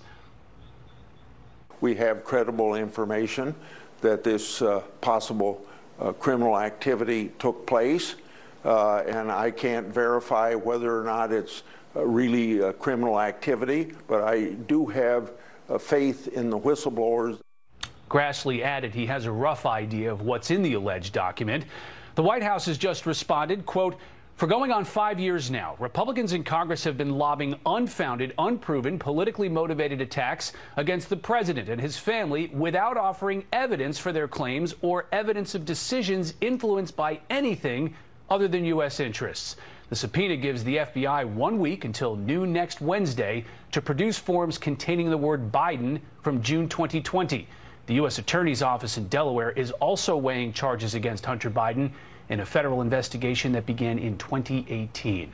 We 1.79 1.95
have 1.95 2.25
credible 2.25 2.75
information 2.75 3.55
that 4.01 4.25
this 4.25 4.61
uh, 4.61 4.81
possible 4.99 5.65
criminal 6.13 6.57
activity 6.57 7.31
took 7.39 7.65
place, 7.65 8.15
uh, 8.65 8.97
and 8.99 9.31
I 9.31 9.51
can't 9.51 9.87
verify 9.87 10.53
whether 10.53 10.99
or 10.99 11.03
not 11.03 11.31
it's 11.31 11.63
uh, 11.95 12.05
really 12.05 12.59
a 12.59 12.73
criminal 12.73 13.19
activity, 13.19 13.93
but 14.07 14.23
I 14.23 14.51
do 14.67 14.85
have 14.85 15.31
uh, 15.69 15.77
faith 15.77 16.27
in 16.29 16.49
the 16.49 16.59
whistleblowers. 16.59 17.39
Grassley 18.09 18.61
added 18.61 18.93
he 18.93 19.05
has 19.05 19.25
a 19.25 19.31
rough 19.31 19.65
idea 19.65 20.11
of 20.11 20.21
what's 20.21 20.51
in 20.51 20.61
the 20.61 20.73
alleged 20.73 21.13
document. 21.13 21.65
The 22.15 22.23
White 22.23 22.43
House 22.43 22.65
has 22.65 22.77
just 22.77 23.05
responded, 23.05 23.65
quote, 23.65 23.95
for 24.39 24.47
going 24.47 24.71
on 24.71 24.85
five 24.85 25.19
years 25.19 25.51
now, 25.51 25.75
Republicans 25.79 26.31
in 26.31 26.45
Congress 26.45 26.85
have 26.85 26.97
been 26.97 27.17
lobbying 27.17 27.59
unfounded, 27.65 28.33
unproven, 28.37 28.97
politically 28.97 29.49
motivated 29.49 29.99
attacks 29.99 30.53
against 30.77 31.09
the 31.09 31.17
president 31.17 31.67
and 31.67 31.81
his 31.81 31.97
family 31.97 32.47
without 32.53 32.95
offering 32.95 33.43
evidence 33.51 33.99
for 33.99 34.13
their 34.13 34.29
claims 34.29 34.75
or 34.81 35.07
evidence 35.11 35.55
of 35.55 35.65
decisions 35.65 36.35
influenced 36.39 36.95
by 36.95 37.19
anything 37.29 37.93
other 38.29 38.47
than 38.47 38.63
U.S. 38.63 39.01
interests. 39.01 39.57
The 39.89 39.97
subpoena 39.97 40.37
gives 40.37 40.63
the 40.63 40.77
FBI 40.77 41.27
one 41.27 41.59
week 41.59 41.83
until 41.83 42.15
noon 42.15 42.53
next 42.53 42.79
Wednesday 42.79 43.43
to 43.73 43.81
produce 43.81 44.17
forms 44.17 44.57
containing 44.57 45.09
the 45.09 45.17
word 45.17 45.51
Biden 45.51 45.99
from 46.21 46.41
June 46.41 46.69
2020. 46.69 47.45
The 47.87 47.95
U.S. 47.95 48.19
Attorney's 48.19 48.61
Office 48.61 48.97
in 48.97 49.09
Delaware 49.09 49.51
is 49.51 49.71
also 49.71 50.15
weighing 50.15 50.53
charges 50.53 50.95
against 50.95 51.25
Hunter 51.25 51.49
Biden 51.49 51.91
in 52.29 52.39
a 52.39 52.45
federal 52.45 52.81
investigation 52.81 53.51
that 53.53 53.65
began 53.65 53.99
in 53.99 54.17
2018. 54.17 55.33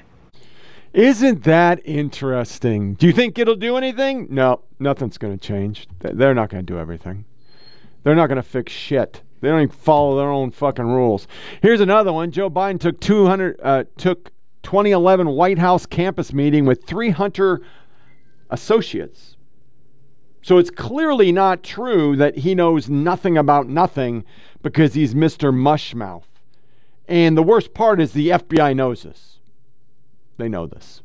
Isn't 0.94 1.44
that 1.44 1.82
interesting? 1.84 2.94
Do 2.94 3.06
you 3.06 3.12
think 3.12 3.38
it'll 3.38 3.58
do 3.58 3.76
anything? 3.76 4.28
No, 4.30 4.62
nothing's 4.80 5.18
going 5.18 5.38
to 5.38 5.48
change. 5.48 5.88
They're 6.00 6.34
not 6.34 6.50
going 6.50 6.66
to 6.66 6.74
do 6.74 6.80
everything. 6.80 7.26
They're 8.04 8.16
not 8.16 8.28
going 8.28 8.38
to 8.38 8.44
fix 8.44 8.72
shit. 8.72 9.22
They 9.42 9.50
don't 9.50 9.62
even 9.62 9.76
follow 9.76 10.18
their 10.18 10.30
own 10.30 10.52
fucking 10.52 10.86
rules. 10.86 11.28
Here's 11.62 11.82
another 11.82 12.14
one. 12.14 12.32
Joe 12.32 12.50
Biden 12.50 12.80
took 12.80 13.00
200 13.02 13.60
uh, 13.62 13.84
took 13.98 14.32
2011 14.64 15.28
White 15.28 15.60
House 15.60 15.86
campus 15.86 16.32
meeting 16.32 16.66
with 16.66 16.86
three 16.86 17.10
Hunter 17.10 17.62
associates. 18.50 19.36
So 20.42 20.58
it's 20.60 20.72
clearly 20.72 21.32
not 21.32 21.62
true 21.62 22.16
that 22.16 22.38
he 22.38 22.56
knows 22.56 22.88
nothing 22.88 23.38
about 23.38 23.68
nothing 23.68 24.24
because 24.62 24.94
he's 24.94 25.14
Mr. 25.14 25.54
Mushmouth. 25.54 26.24
And 27.08 27.38
the 27.38 27.44
worst 27.44 27.74
part 27.74 28.02
is 28.02 28.13
the 28.13 28.30
FBI 28.30 28.76
knows 28.76 29.04
this. 29.04 29.39
They 30.38 30.50
know 30.50 30.65
this. 30.65 31.02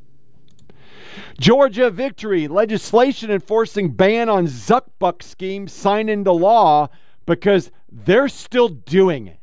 Georgia 1.38 1.90
victory. 1.90 2.48
Legislation 2.48 3.30
enforcing 3.30 3.90
ban 3.90 4.28
on 4.28 4.46
Zuckbuck 4.46 5.22
scheme 5.22 5.68
signed 5.68 6.10
into 6.10 6.32
law 6.32 6.88
because 7.26 7.70
they're 7.90 8.28
still 8.28 8.68
doing 8.68 9.26
it. 9.26 9.38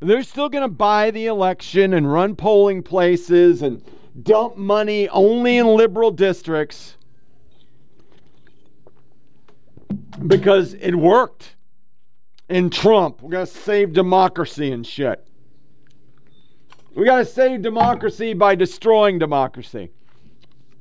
They're 0.00 0.22
still 0.22 0.48
going 0.48 0.62
to 0.62 0.68
buy 0.68 1.10
the 1.10 1.26
election 1.26 1.94
and 1.94 2.12
run 2.12 2.36
polling 2.36 2.82
places 2.82 3.62
and 3.62 3.82
dump 4.22 4.56
money 4.56 5.08
only 5.08 5.56
in 5.56 5.66
liberal 5.66 6.10
districts 6.10 6.96
because 10.26 10.74
it 10.74 10.94
worked 10.94 11.53
in 12.48 12.70
Trump. 12.70 13.22
We 13.22 13.30
got 13.30 13.46
to 13.46 13.46
save 13.46 13.92
democracy 13.92 14.72
and 14.72 14.86
shit. 14.86 15.26
We 16.94 17.04
got 17.04 17.18
to 17.18 17.24
save 17.24 17.62
democracy 17.62 18.34
by 18.34 18.54
destroying 18.54 19.18
democracy. 19.18 19.90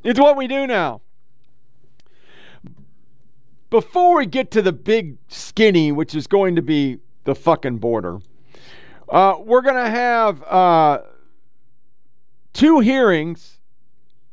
It's 0.03 0.19
what 0.19 0.37
we 0.37 0.47
do 0.47 0.67
now. 0.67 1.01
Before 3.69 4.17
we 4.17 4.27
get 4.27 4.51
to 4.51 4.61
the 4.61 4.71
big 4.73 5.17
skinny, 5.29 5.91
which 5.91 6.13
is 6.13 6.27
going 6.27 6.55
to 6.55 6.61
be 6.61 6.99
the 7.23 7.33
fucking 7.33 7.77
border, 7.77 8.19
uh, 9.09 9.37
we're 9.39 9.61
going 9.61 9.83
to 9.83 9.89
have 9.89 10.43
uh, 10.43 10.99
two 12.53 12.79
hearings 12.79 13.57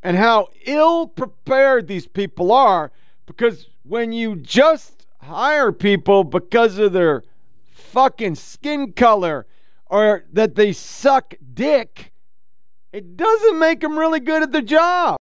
and 0.03 0.16
how 0.16 0.49
ill 0.66 1.07
prepared 1.07 1.87
these 1.87 2.07
people 2.07 2.53
are 2.53 2.93
because 3.26 3.68
when 3.85 4.12
you 4.12 4.37
just 4.37 4.99
hire 5.23 5.73
people 5.73 6.25
because 6.25 6.79
of 6.79 6.93
their 6.93 7.23
fucking 7.73 8.35
skin 8.35 8.93
color 8.93 9.47
or 9.87 10.25
that 10.33 10.55
they 10.55 10.73
suck 10.73 11.35
dick, 11.55 12.12
it 12.93 13.16
doesn't 13.16 13.59
make 13.59 13.81
them 13.81 13.99
really 13.99 14.21
good 14.21 14.43
at 14.43 14.53
the 14.53 14.62
job. 14.62 15.16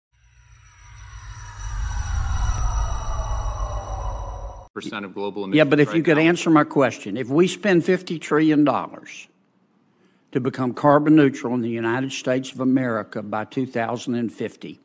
Percent 4.73 5.05
of 5.05 5.15
global 5.15 5.45
emissions. 5.45 5.57
Yeah, 5.57 5.65
but 5.65 5.79
if 5.79 5.89
right 5.89 5.99
you 5.99 6.03
could 6.03 6.17
now. 6.17 6.25
answer 6.25 6.51
my 6.51 6.65
question, 6.65 7.17
if 7.17 7.29
we 7.29 7.47
spend 7.47 7.83
$50 7.85 8.21
trillion 8.21 8.65
to 8.65 10.41
become 10.41 10.75
carbon 10.75 11.15
neutral 11.15 11.55
in 11.55 11.61
the 11.61 11.71
United 11.71 12.11
States 12.11 12.51
of 12.51 12.59
America 12.59 13.23
by 13.23 13.45
2050, 13.45 14.81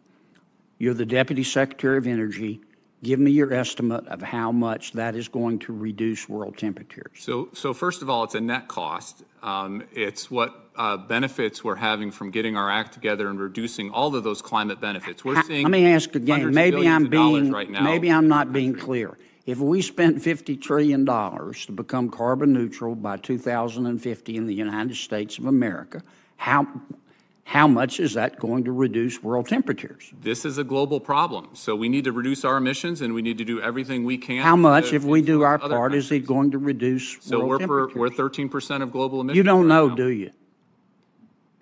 you're 0.78 0.94
the 0.94 1.08
Deputy 1.08 1.44
Secretary 1.44 1.98
of 1.98 2.06
Energy, 2.06 2.62
Give 3.02 3.20
me 3.20 3.32
your 3.32 3.54
estimate 3.54 4.06
of 4.08 4.22
how 4.22 4.52
much 4.52 4.92
that 4.94 5.16
is 5.16 5.30
going 5.30 5.60
to 5.60 5.74
reduce 5.74 6.28
world 6.28 6.58
temperatures. 6.58 7.12
So, 7.18 7.48
so 7.54 7.74
first 7.74 8.02
of 8.02 8.10
all, 8.10 8.26
it's 8.26 8.36
a 8.36 8.42
net 8.42 8.68
cost. 8.68 9.24
Um, 9.42 9.84
it's 9.94 10.30
what 10.30 10.54
uh, 10.76 10.98
benefits 10.98 11.64
we're 11.64 11.76
having 11.76 12.12
from 12.12 12.30
getting 12.30 12.58
our 12.58 12.70
act 12.70 12.94
together 12.94 13.30
and 13.30 13.40
reducing 13.40 13.90
all 13.90 14.14
of 14.16 14.24
those 14.26 14.42
climate 14.42 14.82
benefits. 14.82 15.24
We're 15.24 15.42
seeing. 15.44 15.64
Let 15.64 15.72
me 15.72 15.86
ask 15.86 16.14
again. 16.14 16.54
Maybe 16.54 16.88
I'm 16.88 17.08
being 17.08 17.52
right 17.52 17.70
now. 17.70 17.82
maybe 17.82 18.12
I'm 18.12 18.28
not 18.28 18.52
being 18.52 18.76
clear. 18.76 19.18
If 19.46 19.60
we 19.60 19.82
spent 19.82 20.22
fifty 20.22 20.58
trillion 20.58 21.06
dollars 21.06 21.66
to 21.68 21.72
become 21.72 22.10
carbon 22.10 22.52
neutral 22.54 22.96
by 22.96 23.18
2050 23.18 24.36
in 24.36 24.46
the 24.46 24.54
United 24.54 24.96
States 24.96 25.38
of 25.38 25.46
America, 25.46 26.04
how 26.36 26.68
how 27.50 27.68
much 27.68 28.00
is 28.00 28.14
that 28.14 28.38
going 28.40 28.64
to 28.66 28.72
reduce 28.72 29.24
world 29.24 29.48
temperatures? 29.48 30.14
This 30.22 30.46
is 30.46 30.60
a 30.60 30.64
global 30.64 31.00
problem, 31.00 31.50
so 31.54 31.76
we 31.76 31.90
need 31.90 32.04
to 32.04 32.12
reduce 32.12 32.46
our 32.46 32.58
emissions, 32.58 33.02
and 33.02 33.12
we 33.16 33.24
need 33.24 33.40
to 33.40 33.44
do 33.44 33.60
everything 33.60 34.04
we 34.06 34.20
can. 34.20 34.44
How 34.44 34.56
much, 34.56 34.94
if 34.94 35.04
we 35.04 35.24
do 35.24 35.42
our 35.42 35.58
part, 35.58 35.96
is 35.96 36.12
it 36.12 36.28
going 36.28 36.52
to 36.52 36.60
reduce 36.60 37.18
So 37.22 37.40
world 37.40 37.50
we're 37.50 37.58
temperatures? 37.58 37.94
per, 37.94 38.00
we're 38.00 38.10
13 38.12 38.50
percent 38.50 38.84
of 38.84 38.92
global 38.92 39.22
emissions. 39.22 39.38
you 39.38 39.42
don't 39.44 39.62
right 39.62 39.68
know, 39.76 39.88
now. 39.88 39.96
do 39.96 40.08
you? 40.10 40.30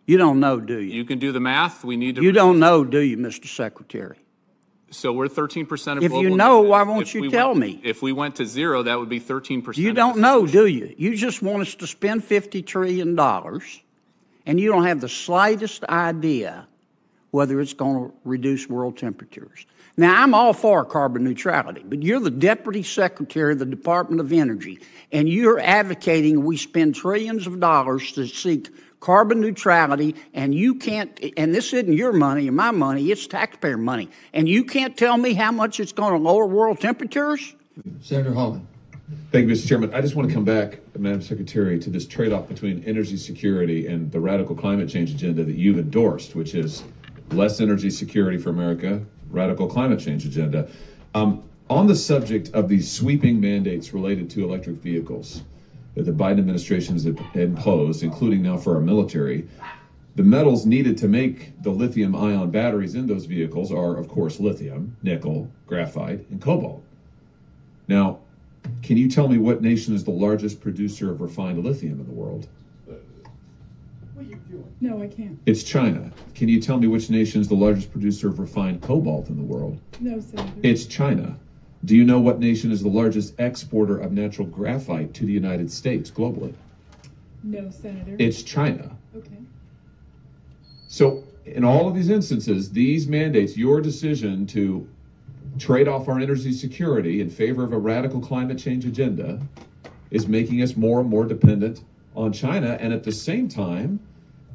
You 0.06 0.18
don't 0.18 0.40
know, 0.42 0.60
do 0.60 0.78
you? 0.80 0.94
You 0.94 1.06
can 1.06 1.20
do 1.20 1.32
the 1.32 1.40
math. 1.40 1.86
We 1.86 1.96
need 1.96 2.16
to. 2.18 2.22
You 2.22 2.34
don't 2.34 2.60
know, 2.60 2.84
do 2.84 3.00
you, 3.00 3.16
Mr. 3.18 3.46
Secretary? 3.48 4.18
So 4.90 5.14
we're 5.14 5.30
13 5.30 5.66
percent 5.66 6.00
of 6.00 6.04
If 6.04 6.12
global 6.12 6.30
you 6.30 6.36
know, 6.36 6.60
emissions. 6.60 6.70
why 6.72 6.84
won't 6.84 7.08
If 7.08 7.16
you 7.16 7.22
we 7.22 7.30
tell 7.30 7.50
went- 7.50 7.60
me? 7.60 7.82
If 7.84 8.02
we 8.02 8.12
went 8.12 8.36
to 8.38 8.46
zero, 8.46 8.84
that 8.84 9.00
would 9.00 9.10
be 9.10 9.20
13 9.20 9.62
percent. 9.62 9.84
You 9.86 9.94
don't 9.94 10.18
know, 10.18 10.46
do 10.46 10.66
you? 10.66 10.94
You 10.98 11.16
just 11.16 11.42
want 11.42 11.62
us 11.62 11.76
to 11.76 11.88
spend 11.88 12.24
$50 12.24 12.66
trillion, 12.66 13.16
and 14.48 14.60
you 14.60 14.72
don't 14.72 14.86
have 14.86 15.02
the 15.02 15.10
slightest 15.10 15.84
idea 15.84 16.66
whether 17.32 17.60
it's 17.60 17.74
going 17.74 18.10
to 18.10 18.16
reduce 18.24 18.68
world 18.70 18.98
temperatures. 18.98 19.66
Now, 19.98 20.24
I'm 20.24 20.34
all 20.34 20.54
for 20.54 20.86
carbon 20.86 21.24
neutrality, 21.24 21.84
but 21.86 22.02
you're 22.02 22.22
the 22.22 22.32
Deputy 22.32 22.82
Secretary 22.82 23.54
of 23.54 23.60
the 23.60 23.66
Department 23.66 24.22
of 24.22 24.32
Energy, 24.32 24.80
and 25.12 25.28
you're 25.28 25.60
advocating 25.60 26.46
we 26.46 26.56
spend 26.56 26.96
trillions 26.96 27.46
of 27.46 27.60
dollars 27.60 28.14
to 28.14 28.26
seek 28.26 28.70
carbon 29.02 29.42
neutrality, 29.42 30.16
and 30.34 30.56
you 30.56 30.76
can't, 30.76 31.20
and 31.36 31.54
this 31.54 31.74
isn't 31.74 31.94
your 31.94 32.14
money 32.14 32.48
or 32.48 32.54
my 32.54 32.72
money, 32.72 33.12
it's 33.12 33.28
taxpayer 33.28 33.78
money, 33.78 34.10
and 34.34 34.48
you 34.48 34.64
can't 34.64 34.96
tell 34.96 35.18
me 35.18 35.34
how 35.34 35.52
much 35.52 35.80
it's 35.80 35.92
going 35.92 36.14
to 36.14 36.20
lower 36.20 36.46
world 36.46 36.80
temperatures? 36.80 37.54
Senator 38.02 38.34
Hawley. 38.34 38.62
Thank 39.32 39.48
you, 39.48 39.56
Mr. 39.56 39.68
Chairman. 39.68 39.94
I 39.94 40.02
just 40.02 40.16
want 40.16 40.28
to 40.28 40.34
come 40.34 40.44
back, 40.44 40.80
Madam 40.98 41.22
Secretary, 41.22 41.80
to 41.80 41.90
this 41.90 42.06
trade-off 42.06 42.50
between 42.50 42.84
energy 42.84 43.16
security 43.16 43.88
and 43.88 44.12
the 44.12 44.20
radical 44.20 44.54
climate 44.54 44.90
change 44.90 45.12
agenda 45.12 45.46
that 45.46 45.56
you've 45.56 45.78
endorsed, 45.78 46.36
which 46.36 46.54
is 46.54 46.84
less 47.32 47.62
energy 47.62 47.90
security 47.90 48.38
for 48.38 48.50
America, 48.50 49.02
radical 49.30 49.68
climate 49.68 50.02
change 50.02 50.26
agenda. 50.26 50.68
Um, 51.16 51.44
on 51.70 51.88
the 51.88 51.96
subject 51.96 52.54
of 52.54 52.68
these 52.68 52.92
sweeping 52.92 53.40
mandates 53.40 53.94
related 53.94 54.30
to 54.32 54.44
electric 54.44 54.78
vehicles 54.78 55.42
that 55.96 56.04
the 56.04 56.12
Biden 56.12 56.40
administration 56.40 56.96
has 56.96 57.06
imposed, 57.06 58.04
including 58.04 58.42
now 58.42 58.58
for 58.58 58.76
our 58.76 58.82
military, 58.82 59.48
the 60.18 60.24
metals 60.24 60.66
needed 60.66 60.98
to 60.98 61.08
make 61.08 61.62
the 61.64 61.70
lithium 61.70 62.14
ion 62.14 62.52
batteries 62.52 62.96
in 62.96 63.08
those 63.08 63.24
vehicles 63.24 63.72
are, 63.72 63.96
of 63.96 64.10
course, 64.10 64.42
lithium, 64.42 64.98
nickel, 65.02 65.50
graphite, 65.66 66.26
and 66.30 66.42
cobalt. 66.42 66.84
Now, 67.88 68.20
can 68.82 68.98
you 68.98 69.10
tell 69.10 69.28
me 69.28 69.38
what 69.38 69.62
nation 69.62 69.94
is 69.96 70.04
the 70.04 70.12
largest 70.12 70.62
producer 70.62 71.12
of 71.12 71.22
refined 71.22 71.64
lithium 71.64 72.00
in 72.00 72.06
the 72.06 72.14
world? 72.14 72.48
What 72.86 74.26
you 74.26 74.36
doing? 74.50 74.76
No, 74.82 75.02
I 75.02 75.08
can't. 75.08 75.40
It's 75.46 75.64
China. 75.64 76.12
Can 76.36 76.50
you 76.50 76.62
tell 76.62 76.80
me 76.80 76.88
which 76.88 77.10
nation 77.10 77.42
is 77.42 77.48
the 77.48 77.56
largest 77.56 77.92
producer 77.92 78.30
of 78.30 78.40
refined 78.40 78.82
cobalt 78.82 79.30
in 79.30 79.38
the 79.38 79.44
world? 79.44 79.80
No, 80.00 80.20
Senator. 80.20 80.52
It's 80.64 80.86
China. 80.86 81.38
Do 81.86 81.96
you 81.96 82.04
know 82.04 82.20
what 82.20 82.40
nation 82.40 82.72
is 82.72 82.82
the 82.82 82.90
largest 82.90 83.40
exporter 83.40 83.98
of 83.98 84.12
natural 84.12 84.48
graphite 84.48 85.14
to 85.16 85.26
the 85.26 85.32
United 85.32 85.72
States 85.72 86.10
globally? 86.10 86.54
No, 87.44 87.70
Senator. 87.70 88.16
It's 88.18 88.42
China. 88.42 88.98
Okay. 89.16 89.38
So, 90.88 91.24
in 91.46 91.64
all 91.64 91.88
of 91.88 91.96
these 91.96 92.10
instances, 92.10 92.72
these 92.72 93.08
mandates, 93.08 93.56
your 93.56 93.82
decision 93.82 94.48
to 94.48 94.88
trade 95.60 95.88
off 95.88 96.08
our 96.08 96.20
energy 96.20 96.52
security 96.52 97.22
in 97.22 97.30
favor 97.30 97.64
of 97.64 97.74
a 97.74 97.78
radical 97.78 98.20
climate 98.20 98.58
change 98.58 98.86
agenda, 98.86 99.40
is 100.12 100.28
making 100.28 100.62
us 100.62 100.76
more 100.76 101.00
and 101.02 101.10
more 101.10 101.26
dependent 101.26 101.82
on 102.16 102.32
China. 102.32 102.78
And 102.80 102.94
at 102.94 103.04
the 103.04 103.12
same 103.12 103.48
time, 103.48 104.00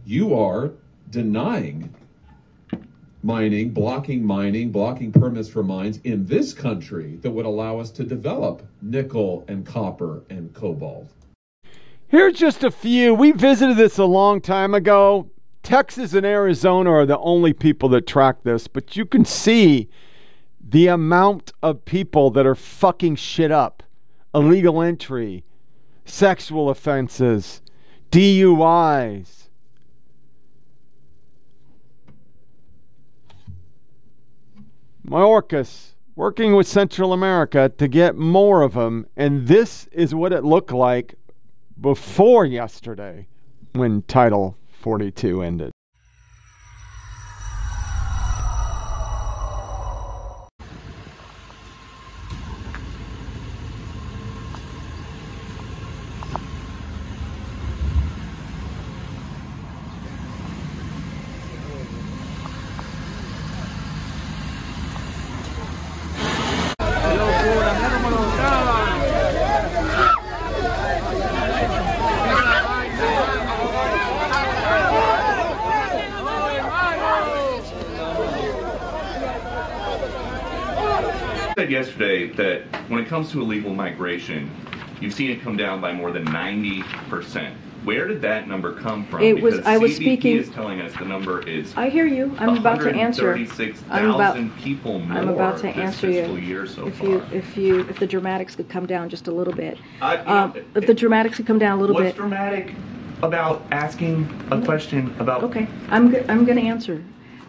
you 0.05 0.34
are 0.34 0.72
denying 1.11 1.94
mining, 3.22 3.70
blocking 3.70 4.24
mining, 4.24 4.72
blocking 4.72 5.12
permits 5.12 5.48
for 5.48 5.62
mines 5.62 6.00
in 6.05 6.26
this 6.26 6.53
country 6.53 7.18
that 7.22 7.30
would 7.30 7.46
allow 7.46 7.78
us 7.78 7.90
to 7.92 8.05
develop 8.05 8.66
nickel 8.80 9.44
and 9.48 9.64
copper 9.64 10.22
and 10.30 10.53
cobalt. 10.55 11.09
Here's 12.09 12.34
just 12.34 12.64
a 12.64 12.70
few. 12.70 13.14
We 13.14 13.32
visited 13.32 13.76
this 13.76 13.98
a 13.98 14.05
long 14.05 14.40
time 14.40 14.74
ago. 14.74 15.30
Texas 15.62 16.12
and 16.12 16.26
Arizona 16.26 16.90
are 16.90 17.07
the 17.07 17.18
only 17.18 17.53
people 17.53 17.88
that 17.90 18.07
track 18.07 18.42
this, 18.42 18.66
but 18.66 18.96
you 18.96 19.07
can 19.07 19.24
see 19.24 19.88
the 20.72 20.86
amount 20.86 21.52
of 21.62 21.84
people 21.84 22.30
that 22.30 22.46
are 22.46 22.54
fucking 22.54 23.14
shit 23.14 23.50
up 23.50 23.82
illegal 24.34 24.80
entry, 24.80 25.44
sexual 26.06 26.70
offenses, 26.70 27.60
DUIs. 28.10 29.48
Mayorkas 35.06 35.90
working 36.16 36.56
with 36.56 36.66
Central 36.66 37.12
America 37.12 37.70
to 37.76 37.86
get 37.86 38.16
more 38.16 38.62
of 38.62 38.72
them, 38.72 39.06
and 39.14 39.46
this 39.48 39.86
is 39.92 40.14
what 40.14 40.32
it 40.32 40.42
looked 40.42 40.72
like 40.72 41.16
before 41.78 42.46
yesterday 42.46 43.26
when 43.74 44.00
Title 44.02 44.56
42 44.80 45.42
ended. 45.42 45.72
said 81.62 81.70
yesterday 81.70 82.26
that 82.32 82.62
when 82.88 83.00
it 83.00 83.08
comes 83.22 83.32
to 83.32 83.40
illegal 83.40 83.72
migration, 83.72 84.50
you've 85.00 85.14
seen 85.14 85.30
it 85.30 85.40
come 85.42 85.56
down 85.56 85.80
by 85.80 85.92
more 85.92 86.10
than 86.10 86.24
90%. 86.26 87.52
Where 87.84 88.08
did 88.08 88.20
that 88.22 88.48
number 88.48 88.72
come 88.72 89.04
from? 89.06 89.22
It 89.22 89.40
was- 89.40 89.54
because 89.56 89.66
I 89.66 89.76
was 89.78 89.92
CBP 89.96 90.04
speaking- 90.16 90.36
is 90.38 90.48
telling 90.48 90.80
us 90.80 90.92
the 90.94 91.04
number 91.04 91.40
is 91.48 91.72
I 91.76 91.88
hear 91.88 92.04
you. 92.06 92.34
I'm 92.38 92.56
about 92.58 92.80
to 92.80 92.90
answer. 92.92 93.26
136,000 93.32 94.56
people 94.58 94.98
more 95.00 95.18
I'm 95.18 95.28
about 95.28 95.56
to 95.58 95.62
this 95.68 95.76
answer 95.76 96.08
fiscal 96.08 96.36
you. 96.38 96.46
year 96.46 96.66
so 96.66 96.86
if 96.88 96.96
far. 96.96 97.08
you, 97.08 97.22
if 97.32 97.56
you, 97.56 97.80
if 97.88 97.98
the 98.00 98.06
dramatics 98.08 98.54
could 98.56 98.68
come 98.68 98.86
down 98.86 99.08
just 99.08 99.26
a 99.28 99.32
little 99.32 99.54
bit. 99.54 99.78
I- 100.00 100.16
Um, 100.16 100.52
know, 100.54 100.62
if 100.76 100.86
the 100.86 100.94
dramatics 100.94 101.36
could 101.36 101.46
come 101.46 101.58
down 101.60 101.78
a 101.78 101.80
little 101.80 101.94
What's 101.94 102.08
bit. 102.10 102.16
dramatic 102.16 102.72
about 103.22 103.64
asking 103.70 104.28
a 104.50 104.60
question 104.60 105.14
about 105.20 105.44
Okay, 105.44 105.66
I'm, 105.90 106.10
go- 106.10 106.24
I'm 106.28 106.44
going 106.44 106.58
to 106.58 106.64
answer. 106.64 107.02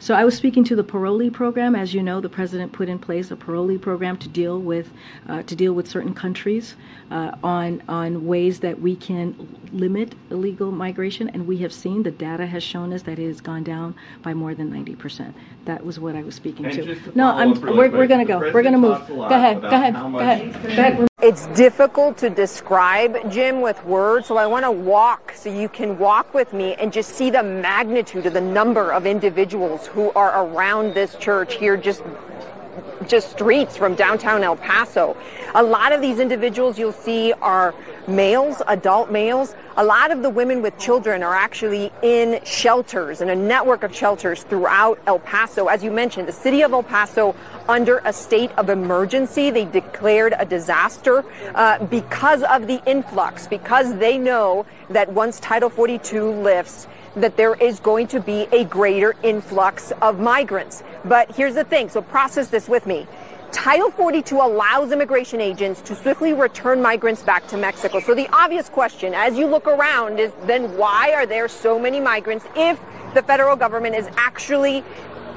So 0.03 0.13
I 0.13 0.25
was 0.25 0.35
speaking 0.35 0.65
to 0.65 0.75
the 0.75 0.83
parolee 0.83 1.31
program. 1.31 1.75
As 1.75 1.93
you 1.93 2.03
know, 2.03 2.19
the 2.19 2.27
president 2.27 2.73
put 2.73 2.89
in 2.89 2.99
place 2.99 3.31
a 3.31 3.37
parolee 3.37 3.79
program 3.79 4.17
to 4.17 4.27
deal 4.27 4.59
with 4.59 4.91
uh, 5.29 5.43
to 5.43 5.55
deal 5.55 5.71
with 5.71 5.87
certain 5.87 6.13
countries 6.13 6.75
uh, 7.09 7.37
on 7.41 7.81
on 7.87 8.27
ways 8.27 8.59
that 8.59 8.81
we 8.81 8.97
can 8.97 9.33
limit 9.71 10.13
illegal 10.29 10.73
migration, 10.73 11.29
and 11.29 11.47
we 11.47 11.55
have 11.59 11.71
seen 11.71 12.03
the 12.03 12.11
data 12.11 12.45
has 12.45 12.61
shown 12.61 12.91
us 12.91 13.03
that 13.03 13.17
it 13.17 13.27
has 13.27 13.39
gone 13.39 13.63
down 13.63 13.95
by 14.23 14.33
more 14.33 14.53
than 14.53 14.69
ninety 14.69 14.93
percent. 14.93 15.33
That 15.63 15.85
was 15.85 16.01
what 16.01 16.17
I 16.17 16.21
was 16.21 16.35
speaking 16.35 16.65
And 16.65 16.73
to. 16.75 16.95
to 16.95 17.17
no, 17.17 17.29
I'm. 17.29 17.53
really 17.53 17.77
We're, 17.77 17.87
quick, 17.87 17.99
we're 17.99 18.07
going 18.07 18.27
to 18.27 18.33
go. 18.33 18.39
We're 18.39 18.61
going 18.61 18.73
to 18.73 18.79
move. 18.79 19.07
Go 19.07 19.23
ahead. 19.23 19.61
Go 19.61 19.67
ahead. 19.69 19.93
Go 19.93 20.19
ahead. 20.19 20.63
Go 20.63 20.67
ahead. 20.67 21.07
It's 21.23 21.47
difficult 21.55 22.17
to 22.17 22.29
describe, 22.29 23.31
Jim, 23.31 23.61
with 23.61 23.81
words, 23.85 24.27
so 24.27 24.35
I 24.35 24.45
want 24.45 24.65
to 24.65 24.71
walk 24.71 25.31
so 25.33 25.49
you 25.49 25.69
can 25.69 25.97
walk 25.97 26.33
with 26.33 26.51
me 26.51 26.73
and 26.73 26.91
just 26.91 27.11
see 27.11 27.29
the 27.29 27.41
magnitude 27.41 28.25
of 28.25 28.33
the 28.33 28.41
number 28.41 28.91
of 28.91 29.05
individuals 29.05 29.87
who 29.87 30.11
are 30.17 30.45
around 30.45 30.95
this 30.95 31.15
church 31.15 31.53
here 31.53 31.77
just 31.77 32.03
just 33.07 33.31
streets 33.31 33.77
from 33.77 33.95
downtown 33.95 34.43
El 34.43 34.57
Paso. 34.57 35.15
A 35.55 35.63
lot 35.63 35.93
of 35.93 36.01
these 36.01 36.19
individuals 36.19 36.77
you'll 36.77 36.91
see 36.91 37.31
are 37.41 37.73
males, 38.07 38.61
adult 38.67 39.11
males. 39.11 39.55
A 39.77 39.83
lot 39.83 40.11
of 40.11 40.23
the 40.23 40.29
women 40.29 40.61
with 40.61 40.77
children 40.77 41.23
are 41.23 41.35
actually 41.35 41.91
in 42.01 42.43
shelters, 42.43 43.21
in 43.21 43.29
a 43.29 43.35
network 43.35 43.83
of 43.83 43.95
shelters 43.95 44.43
throughout 44.43 44.99
El 45.07 45.19
Paso. 45.19 45.67
As 45.67 45.83
you 45.83 45.91
mentioned, 45.91 46.27
the 46.27 46.33
city 46.33 46.63
of 46.63 46.73
El 46.73 46.83
Paso 46.83 47.35
under 47.67 47.99
a 48.05 48.13
state 48.13 48.51
of 48.57 48.69
emergency. 48.69 49.49
They 49.49 49.65
declared 49.65 50.33
a 50.37 50.45
disaster 50.45 51.23
uh, 51.55 51.83
because 51.85 52.43
of 52.43 52.67
the 52.67 52.81
influx, 52.85 53.47
because 53.47 53.95
they 53.97 54.17
know 54.17 54.65
that 54.89 55.11
once 55.11 55.39
Title 55.39 55.69
42 55.69 56.31
lifts, 56.31 56.87
that 57.15 57.37
there 57.37 57.55
is 57.55 57.79
going 57.79 58.07
to 58.07 58.19
be 58.19 58.47
a 58.51 58.63
greater 58.65 59.15
influx 59.23 59.91
of 60.01 60.19
migrants. 60.19 60.83
But 61.05 61.35
here's 61.35 61.55
the 61.55 61.63
thing, 61.63 61.89
so 61.89 62.01
process 62.01 62.47
this 62.49 62.67
with 62.67 62.85
me. 62.85 63.07
Title 63.51 63.91
42 63.91 64.35
allows 64.37 64.91
immigration 64.91 65.39
agents 65.39 65.79
to 65.81 65.95
swiftly 65.95 66.33
return 66.33 66.81
migrants 66.81 67.21
back 67.21 67.45
to 67.49 67.57
Mexico. 67.57 67.99
So 67.99 68.15
the 68.15 68.27
obvious 68.35 68.67
question 68.67 69.13
as 69.13 69.37
you 69.37 69.45
look 69.45 69.67
around 69.67 70.19
is 70.19 70.31
then 70.47 70.75
why 70.75 71.13
are 71.13 71.27
there 71.27 71.47
so 71.47 71.77
many 71.77 71.99
migrants 71.99 72.47
if 72.55 72.79
the 73.13 73.21
federal 73.21 73.55
government 73.55 73.95
is 73.95 74.09
actually 74.15 74.83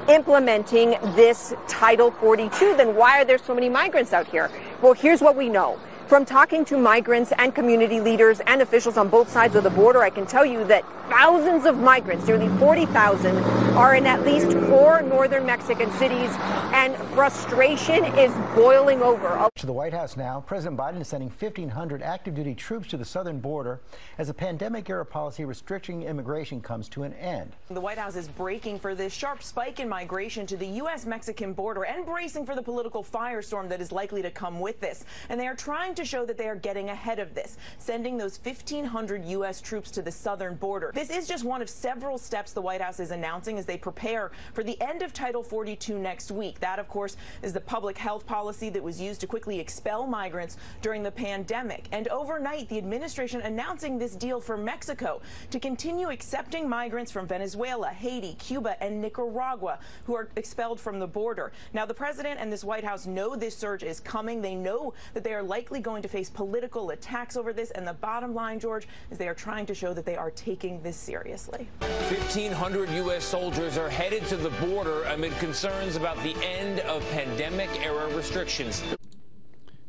implementing 0.09 0.91
this 1.15 1.53
Title 1.67 2.11
42, 2.11 2.75
then 2.77 2.95
why 2.95 3.21
are 3.21 3.25
there 3.25 3.37
so 3.37 3.53
many 3.53 3.69
migrants 3.69 4.13
out 4.13 4.27
here? 4.27 4.49
Well, 4.81 4.93
here's 4.93 5.21
what 5.21 5.35
we 5.35 5.49
know. 5.49 5.79
From 6.07 6.23
talking 6.23 6.63
to 6.65 6.77
migrants 6.77 7.33
and 7.37 7.53
community 7.53 7.99
leaders 7.99 8.39
and 8.47 8.61
officials 8.61 8.95
on 8.95 9.09
both 9.09 9.29
sides 9.29 9.55
of 9.55 9.65
the 9.65 9.69
border, 9.69 10.03
I 10.03 10.09
can 10.09 10.25
tell 10.25 10.45
you 10.45 10.63
that 10.67 10.85
thousands 11.09 11.65
of 11.65 11.79
migrants, 11.79 12.25
nearly 12.27 12.47
40,000, 12.59 13.37
are 13.75 13.95
in 13.95 14.05
at 14.05 14.23
least 14.23 14.51
four 14.67 15.01
northern 15.01 15.45
Mexican 15.45 15.91
cities, 15.93 16.29
and 16.73 16.95
frustration 17.13 18.05
is 18.17 18.31
boiling 18.55 19.01
over. 19.01 19.49
To 19.55 19.65
the 19.65 19.73
White 19.73 19.93
House 19.93 20.15
now, 20.15 20.41
President 20.47 20.79
Biden 20.79 21.01
is 21.01 21.09
sending 21.09 21.29
1,500 21.29 22.01
active 22.01 22.35
duty 22.35 22.55
troops 22.55 22.87
to 22.87 22.97
the 22.97 23.05
southern 23.05 23.39
border 23.39 23.81
as 24.17 24.29
a 24.29 24.33
pandemic 24.33 24.89
era 24.89 25.05
policy 25.05 25.43
restricting 25.43 26.03
immigration 26.03 26.61
comes 26.61 26.87
to 26.89 27.03
an 27.03 27.13
end. 27.15 27.53
The 27.69 27.81
White 27.81 27.97
House 27.97 28.15
is 28.15 28.29
breaking 28.29 28.79
for 28.79 28.95
this 28.95 29.13
sharp 29.13 29.43
spike 29.43 29.81
in 29.81 29.89
migration 29.89 30.47
to 30.47 30.55
the 30.55 30.67
U.S. 30.67 31.05
Mexican 31.05 31.51
border 31.51 31.83
and 31.83 32.05
bracing 32.05 32.45
for 32.45 32.55
the 32.55 32.63
political 32.63 33.03
firestorm 33.03 33.67
that 33.69 33.81
is 33.81 33.91
likely 33.91 34.21
to 34.21 34.31
come 34.31 34.61
with 34.61 34.79
this. 34.79 35.03
And 35.27 35.39
they 35.39 35.47
are 35.47 35.55
trying 35.55 35.95
to 35.97 36.05
show 36.05 36.25
that 36.25 36.37
they 36.37 36.47
are 36.47 36.55
getting 36.55 36.89
ahead 36.89 37.19
of 37.19 37.33
this, 37.33 37.57
sending 37.77 38.17
those 38.17 38.39
1,500 38.41 39.25
U.S. 39.25 39.61
troops 39.61 39.91
to 39.91 40.01
the 40.01 40.11
southern 40.11 40.55
border. 40.55 40.91
This 40.93 41.09
is 41.09 41.27
just 41.27 41.43
one 41.43 41.61
of 41.61 41.69
several 41.69 42.17
steps 42.17 42.53
the 42.53 42.61
White 42.61 42.81
House 42.81 42.99
is 42.99 43.11
announcing 43.11 43.57
as 43.57 43.65
they 43.65 43.77
prepare 43.77 44.31
for 44.53 44.63
the 44.63 44.79
end 44.81 45.01
of 45.01 45.13
Title 45.13 45.43
42 45.43 45.97
next 45.99 46.31
week. 46.31 46.59
That, 46.59 46.79
of 46.79 46.87
course, 46.87 47.17
is 47.41 47.53
the 47.53 47.61
public 47.61 47.97
health 47.97 48.25
policy 48.25 48.69
that 48.69 48.81
was 48.81 48.99
used 48.99 49.21
to 49.21 49.27
quickly 49.27 49.59
expel 49.59 50.07
migrants 50.07 50.57
during 50.81 51.03
the 51.03 51.11
pandemic. 51.11 51.87
And 51.91 52.07
overnight, 52.07 52.69
the 52.69 52.77
administration 52.77 53.41
announcing 53.41 53.97
this 53.97 54.15
deal 54.15 54.39
for 54.39 54.57
Mexico 54.57 55.21
to 55.51 55.59
continue 55.59 56.09
accepting 56.09 56.69
migrants 56.69 57.11
from 57.11 57.27
Venezuela, 57.27 57.89
Haiti, 57.89 58.33
Cuba, 58.35 58.81
and 58.81 59.01
Nicaragua 59.01 59.79
who 60.05 60.15
are 60.15 60.29
expelled 60.35 60.79
from 60.79 60.99
the 60.99 61.07
border. 61.07 61.51
Now, 61.73 61.85
the 61.85 61.93
president 61.93 62.39
and 62.39 62.51
this 62.51 62.63
White 62.63 62.83
House 62.83 63.05
know 63.05 63.35
this 63.35 63.57
surge 63.57 63.83
is 63.83 63.99
coming. 63.99 64.41
They 64.41 64.55
know 64.55 64.93
that 65.13 65.23
they 65.23 65.33
are 65.33 65.43
likely 65.43 65.79
going 65.87 66.01
to 66.01 66.09
face 66.09 66.29
political 66.29 66.89
attacks 66.89 67.37
over 67.37 67.53
this. 67.53 67.71
And 67.71 67.87
the 67.87 67.93
bottom 67.93 68.35
line, 68.35 68.59
George, 68.59 68.89
is 69.09 69.17
they 69.17 69.29
are 69.29 69.33
trying 69.33 69.65
to 69.67 69.73
show 69.73 69.93
that 69.93 70.05
they 70.05 70.17
are 70.17 70.31
taking 70.31 70.81
this 70.81 70.97
seriously. 70.97 71.69
1,500 71.79 72.89
U.S. 72.89 73.23
soldiers 73.23 73.77
are 73.77 73.87
headed 73.87 74.25
to 74.25 74.35
the 74.35 74.49
border 74.67 75.03
amid 75.03 75.31
concerns 75.37 75.95
about 75.95 76.21
the 76.23 76.35
end 76.43 76.81
of 76.81 77.09
pandemic 77.11 77.69
era 77.85 78.13
restrictions. 78.13 78.83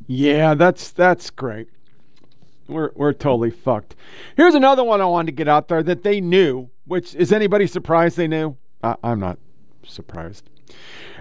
Yeah, 0.06 0.54
that's 0.54 0.92
that's 0.92 1.30
great. 1.30 1.68
We're 2.68 2.92
we're 2.94 3.12
totally 3.12 3.50
fucked. 3.50 3.96
Here's 4.36 4.54
another 4.54 4.84
one 4.84 5.00
I 5.00 5.06
wanted 5.06 5.26
to 5.26 5.32
get 5.32 5.48
out 5.48 5.66
there 5.66 5.82
that 5.82 6.04
they 6.04 6.20
knew. 6.20 6.70
Which 6.86 7.16
is 7.16 7.32
anybody 7.32 7.66
surprised 7.66 8.16
they 8.16 8.28
knew? 8.28 8.56
I, 8.84 8.94
I'm 9.02 9.18
not 9.18 9.38
surprised. 9.84 10.48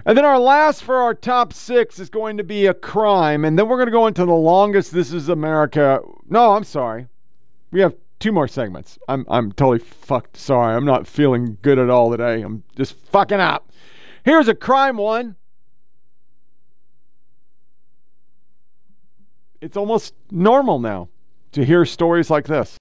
And 0.06 0.18
then 0.18 0.26
our 0.26 0.40
last 0.40 0.84
for 0.84 0.98
our 0.98 1.14
top 1.14 1.52
six 1.52 2.00
is 2.00 2.10
going 2.10 2.38
to 2.38 2.44
be 2.44 2.66
a 2.66 2.74
crime. 2.74 3.44
And 3.44 3.58
then 3.58 3.68
we're 3.68 3.78
going 3.78 3.88
to 3.88 3.92
go 3.92 4.08
into 4.08 4.26
the 4.26 4.32
longest 4.34 4.94
This 4.94 5.12
is 5.12 5.30
America. 5.30 6.00
No, 6.30 6.54
I'm 6.54 6.64
sorry. 6.64 7.08
We 7.72 7.82
have 7.82 7.96
two 8.20 8.32
more 8.32 8.48
segments. 8.48 8.98
I'm, 9.08 9.26
I'm 9.30 9.52
totally 9.52 9.80
fucked. 9.80 10.38
Sorry. 10.38 10.76
I'm 10.76 10.86
not 10.86 11.08
feeling 11.08 11.58
good 11.62 11.78
at 11.78 11.90
all 11.90 12.12
today. 12.12 12.42
I'm 12.42 12.64
just 12.76 12.96
fucking 12.96 13.40
up. 13.40 13.72
Here's 14.24 14.48
a 14.48 14.56
crime 14.56 14.98
one. 14.98 15.36
It's 19.60 19.76
almost 19.76 20.14
normal 20.32 20.80
now 20.80 21.10
to 21.52 21.66
hear 21.66 21.84
stories 21.86 22.30
like 22.30 22.46
this. 22.46 22.78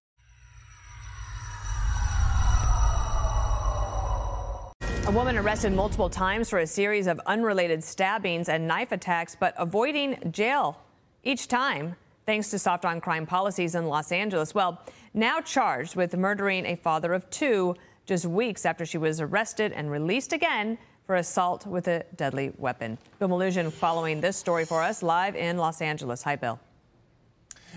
A 5.06 5.12
woman 5.12 5.38
arrested 5.38 5.72
multiple 5.72 6.10
times 6.10 6.50
for 6.50 6.58
a 6.58 6.66
series 6.66 7.06
of 7.06 7.20
unrelated 7.26 7.84
stabbings 7.84 8.48
and 8.48 8.66
knife 8.66 8.90
attacks, 8.90 9.36
but 9.38 9.54
avoiding 9.56 10.18
jail 10.32 10.82
each 11.22 11.46
time, 11.46 11.94
thanks 12.26 12.50
to 12.50 12.58
soft 12.58 12.84
on 12.84 13.00
crime 13.00 13.24
policies 13.24 13.76
in 13.76 13.86
Los 13.86 14.10
Angeles. 14.10 14.52
Well, 14.52 14.82
now 15.14 15.40
charged 15.40 15.94
with 15.94 16.16
murdering 16.16 16.66
a 16.66 16.74
father 16.74 17.14
of 17.14 17.30
two 17.30 17.76
just 18.04 18.26
weeks 18.26 18.66
after 18.66 18.84
she 18.84 18.98
was 18.98 19.20
arrested 19.20 19.70
and 19.70 19.92
released 19.92 20.32
again 20.32 20.76
for 21.06 21.14
assault 21.14 21.66
with 21.66 21.86
a 21.86 22.04
deadly 22.16 22.50
weapon. 22.58 22.98
Bill 23.20 23.28
Melugin 23.28 23.72
following 23.72 24.20
this 24.20 24.36
story 24.36 24.64
for 24.64 24.82
us 24.82 25.04
live 25.04 25.36
in 25.36 25.56
Los 25.56 25.80
Angeles. 25.80 26.20
Hi, 26.24 26.34
Bill. 26.34 26.58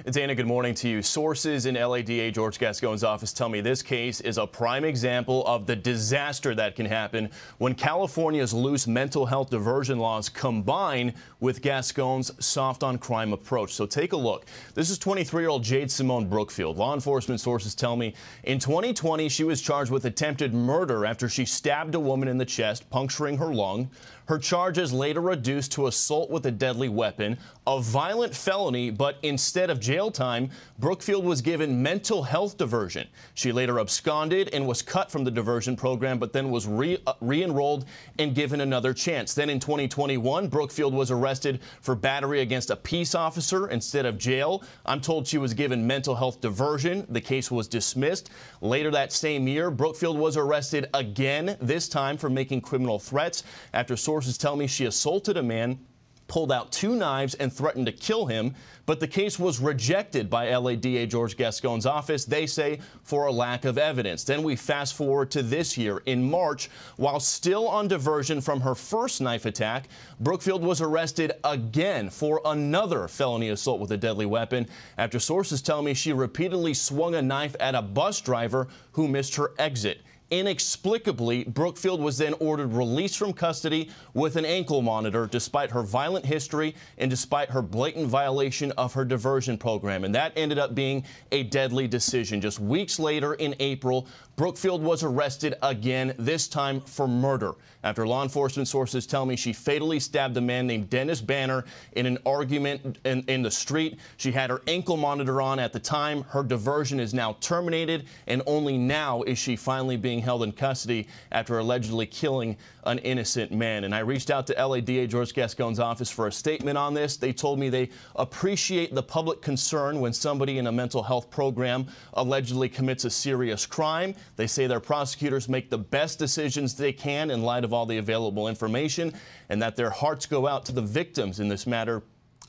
Dana, 0.06 0.34
good 0.34 0.48
morning 0.48 0.74
to 0.76 0.88
you. 0.88 1.02
Sources 1.02 1.66
in 1.66 1.76
LADA 1.76 2.32
George 2.32 2.58
Gascon's 2.58 3.04
office 3.04 3.34
tell 3.34 3.50
me 3.50 3.60
this 3.60 3.82
case 3.82 4.22
is 4.22 4.38
a 4.38 4.48
prime 4.48 4.86
example 4.86 5.46
of 5.46 5.66
the 5.66 5.76
disaster 5.76 6.56
that 6.56 6.76
can 6.78 6.86
happen 6.86 7.30
when 7.58 7.76
California's 7.76 8.54
loose 8.54 8.88
mental 8.88 9.26
health 9.26 9.50
diversion 9.50 10.00
laws 10.00 10.30
combine 10.30 11.14
with 11.42 11.62
Gascon's 11.62 12.32
soft 12.44 12.82
on 12.82 12.98
crime 12.98 13.34
approach. 13.34 13.74
So 13.74 13.86
take 13.86 14.14
a 14.14 14.18
look. 14.18 14.46
This 14.74 14.90
is 14.90 14.98
23 14.98 15.44
year 15.44 15.50
old 15.50 15.64
Jade 15.64 15.92
Simone 15.92 16.30
Brookfield. 16.30 16.78
Law 16.78 16.94
enforcement 16.94 17.42
sources 17.42 17.76
tell 17.76 17.98
me 17.98 18.14
in 18.46 18.58
2020 18.58 19.28
she 19.28 19.44
was 19.44 19.62
charged 19.62 19.92
with 19.92 20.06
attempted 20.06 20.54
murder 20.54 21.06
after 21.06 21.28
she 21.28 21.44
stabbed 21.44 21.94
a 21.94 22.00
woman 22.00 22.30
in 22.30 22.38
the 22.38 22.46
chest, 22.46 22.90
puncturing 22.90 23.38
her 23.38 23.54
lung. 23.54 23.90
Her 24.30 24.38
charges 24.38 24.94
later 24.94 25.22
reduced 25.22 25.72
to 25.72 25.88
assault 25.88 26.30
with 26.30 26.46
a 26.46 26.52
deadly 26.52 26.88
weapon, 26.88 27.40
a 27.66 27.82
violent 27.82 28.36
felony, 28.36 28.92
but 28.92 29.18
instead 29.24 29.72
of 29.72 29.80
jail 29.80 30.12
time, 30.12 30.52
Brookfield 30.78 31.26
was 31.26 31.42
given 31.42 31.82
mental 31.82 32.22
health 32.22 32.56
diversion. 32.56 33.08
She 33.34 33.52
later 33.52 33.80
absconded 33.80 34.54
and 34.54 34.68
was 34.68 34.84
cut 34.84 35.10
from 35.10 35.24
the 35.24 35.32
diversion 35.32 35.76
program, 35.76 36.20
but 36.20 36.32
then 36.32 36.52
was 36.52 36.68
re, 36.68 37.00
uh, 37.08 37.14
enrolled 37.24 37.86
and 38.20 38.36
given 38.36 38.62
another 38.62 38.94
chance. 38.94 39.34
Then 39.34 39.50
in 39.50 39.60
2021, 39.60 40.48
Brookfield 40.48 40.94
was 40.94 41.10
arrested 41.10 41.60
for 41.82 41.96
battery 41.96 42.42
against 42.42 42.70
a 42.70 42.76
peace 42.76 43.16
officer 43.16 43.70
instead 43.70 44.06
of 44.06 44.20
jail. 44.20 44.64
I'm 44.86 45.02
told 45.02 45.26
she 45.26 45.40
was 45.40 45.56
given 45.56 45.88
mental 45.88 46.14
health 46.14 46.40
diversion. 46.40 47.08
The 47.10 47.22
case 47.22 47.50
was 47.50 47.68
dismissed. 47.68 48.30
Later 48.62 48.92
that 48.92 49.12
same 49.12 49.48
year, 49.48 49.72
Brookfield 49.72 50.20
was 50.20 50.38
arrested 50.38 50.88
again, 50.94 51.58
this 51.60 51.90
time 51.90 52.16
for 52.16 52.30
making 52.30 52.62
criminal 52.62 53.00
threats 53.00 53.42
after 53.74 53.98
sources 53.98 54.19
Sources 54.20 54.38
tell 54.38 54.58
me 54.58 54.68
she 54.68 54.84
assaulted 54.84 55.38
a 55.38 55.42
man 55.42 55.80
pulled 56.28 56.52
out 56.52 56.74
two 56.74 56.94
knives 56.94 57.36
and 57.36 57.52
threatened 57.52 57.86
to 57.86 57.92
kill 57.94 58.26
him, 58.26 58.54
but 58.86 59.00
the 59.00 59.08
case 59.08 59.40
was 59.40 59.62
rejected 59.62 60.30
by 60.30 60.54
LADA 60.54 61.08
George 61.08 61.38
Gascon's 61.38 61.86
office, 61.86 62.26
they 62.26 62.46
say, 62.46 62.82
for 63.02 63.28
a 63.28 63.32
lack 63.32 63.64
of 63.64 63.78
evidence. 63.78 64.26
Then 64.26 64.44
we 64.44 64.58
fast 64.58 64.94
forward 64.94 65.32
to 65.32 65.42
this 65.42 65.78
year. 65.78 66.02
In 66.06 66.30
March, 66.30 66.70
while 66.98 67.22
still 67.22 67.66
on 67.68 67.88
diversion 67.88 68.42
from 68.42 68.60
her 68.60 68.76
first 68.76 69.22
knife 69.22 69.46
attack, 69.46 69.88
Brookfield 70.20 70.64
was 70.64 70.82
arrested 70.82 71.32
again 71.46 72.10
for 72.10 72.42
another 72.44 73.08
felony 73.08 73.50
assault 73.50 73.80
with 73.80 73.92
a 73.92 73.98
deadly 73.98 74.26
weapon 74.26 74.68
after 74.98 75.18
sources 75.18 75.62
tell 75.62 75.82
me 75.82 75.94
she 75.94 76.12
repeatedly 76.12 76.74
swung 76.74 77.16
a 77.16 77.22
knife 77.22 77.56
at 77.62 77.74
a 77.74 77.82
bus 77.82 78.20
driver 78.20 78.68
who 78.92 79.08
missed 79.08 79.36
her 79.36 79.54
exit. 79.58 80.02
Inexplicably, 80.32 81.44
Brookfield 81.46 82.00
was 82.00 82.18
then 82.18 82.36
ordered 82.40 82.72
released 82.74 83.18
from 83.18 83.34
custody 83.34 83.90
with 84.14 84.36
an 84.36 84.46
ankle 84.46 84.82
monitor 84.84 85.26
despite 85.26 85.72
her 85.72 85.82
violent 85.82 86.24
history 86.26 86.76
and 87.00 87.10
despite 87.10 87.50
her 87.50 87.64
blatant 87.64 88.08
violation 88.08 88.72
of 88.74 88.94
her 88.94 89.04
diversion 89.04 89.58
program. 89.58 90.04
And 90.04 90.14
that 90.14 90.34
ended 90.36 90.60
up 90.60 90.76
being 90.76 91.04
a 91.32 91.44
deadly 91.44 91.88
decision. 91.88 92.42
Just 92.42 92.60
weeks 92.60 93.00
later 93.00 93.34
in 93.36 93.56
April, 93.60 94.08
Brookfield 94.36 94.84
was 94.84 95.04
arrested 95.04 95.56
again, 95.64 96.14
this 96.18 96.48
time 96.48 96.80
for 96.82 97.08
murder. 97.08 97.56
After 97.84 98.08
law 98.08 98.24
enforcement 98.24 98.68
sources 98.68 99.06
tell 99.06 99.26
me 99.26 99.36
she 99.36 99.52
fatally 99.52 100.00
stabbed 100.00 100.38
a 100.38 100.42
man 100.42 100.68
named 100.68 100.90
Dennis 100.90 101.22
Banner 101.22 101.66
in 101.94 102.06
an 102.06 102.18
argument 102.26 103.00
in, 103.04 103.24
in 103.24 103.42
the 103.42 103.52
street. 103.52 104.00
She 104.18 104.32
had 104.32 104.50
her 104.50 104.62
ankle 104.68 104.96
monitor 104.96 105.42
on 105.42 105.60
at 105.60 105.74
the 105.74 105.80
time. 105.80 106.24
Her 106.24 106.44
diversion 106.44 107.00
is 107.00 107.14
now 107.14 107.36
terminated, 107.42 108.06
and 108.28 108.42
only 108.46 108.78
now 108.78 109.24
is 109.24 109.38
she 109.38 109.56
finally 109.56 109.98
being 109.98 110.19
being 110.20 110.26
held 110.26 110.44
in 110.44 110.52
custody 110.52 111.08
after 111.32 111.60
allegedly 111.60 112.06
killing 112.06 112.58
an 112.84 112.98
innocent 113.00 113.54
man. 113.54 113.86
And 113.86 113.96
I 113.96 114.00
reached 114.00 114.30
out 114.30 114.48
to 114.48 114.68
LADA 114.68 115.08
George 115.08 115.34
Gascon's 115.34 115.80
office 115.80 116.12
for 116.12 116.28
a 116.28 116.32
statement 116.32 116.78
on 116.78 116.94
this. 116.94 117.16
They 117.16 117.32
told 117.32 117.58
me 117.58 117.70
they 117.70 117.90
appreciate 118.18 118.94
the 118.94 119.04
public 119.04 119.42
concern 119.42 120.02
when 120.02 120.12
somebody 120.12 120.58
in 120.58 120.68
a 120.68 120.72
mental 120.74 121.04
health 121.04 121.30
program 121.30 121.88
allegedly 122.16 122.68
commits 122.68 123.06
a 123.06 123.10
serious 123.10 123.66
crime. 123.66 124.14
They 124.36 124.48
say 124.48 124.68
their 124.68 124.82
prosecutors 124.82 125.48
make 125.48 125.70
the 125.70 125.78
best 125.78 126.20
decisions 126.20 126.76
they 126.76 126.92
can 126.92 127.32
in 127.32 127.42
light 127.42 127.64
of 127.64 127.72
all 127.72 127.86
the 127.86 127.98
available 127.98 128.50
information 128.50 129.14
and 129.48 129.62
that 129.62 129.78
their 129.78 129.90
hearts 129.90 130.26
go 130.26 130.48
out 130.48 130.66
to 130.66 130.74
the 130.74 130.82
victims 130.82 131.40
in 131.40 131.48
this 131.48 131.66
matter. 131.66 132.04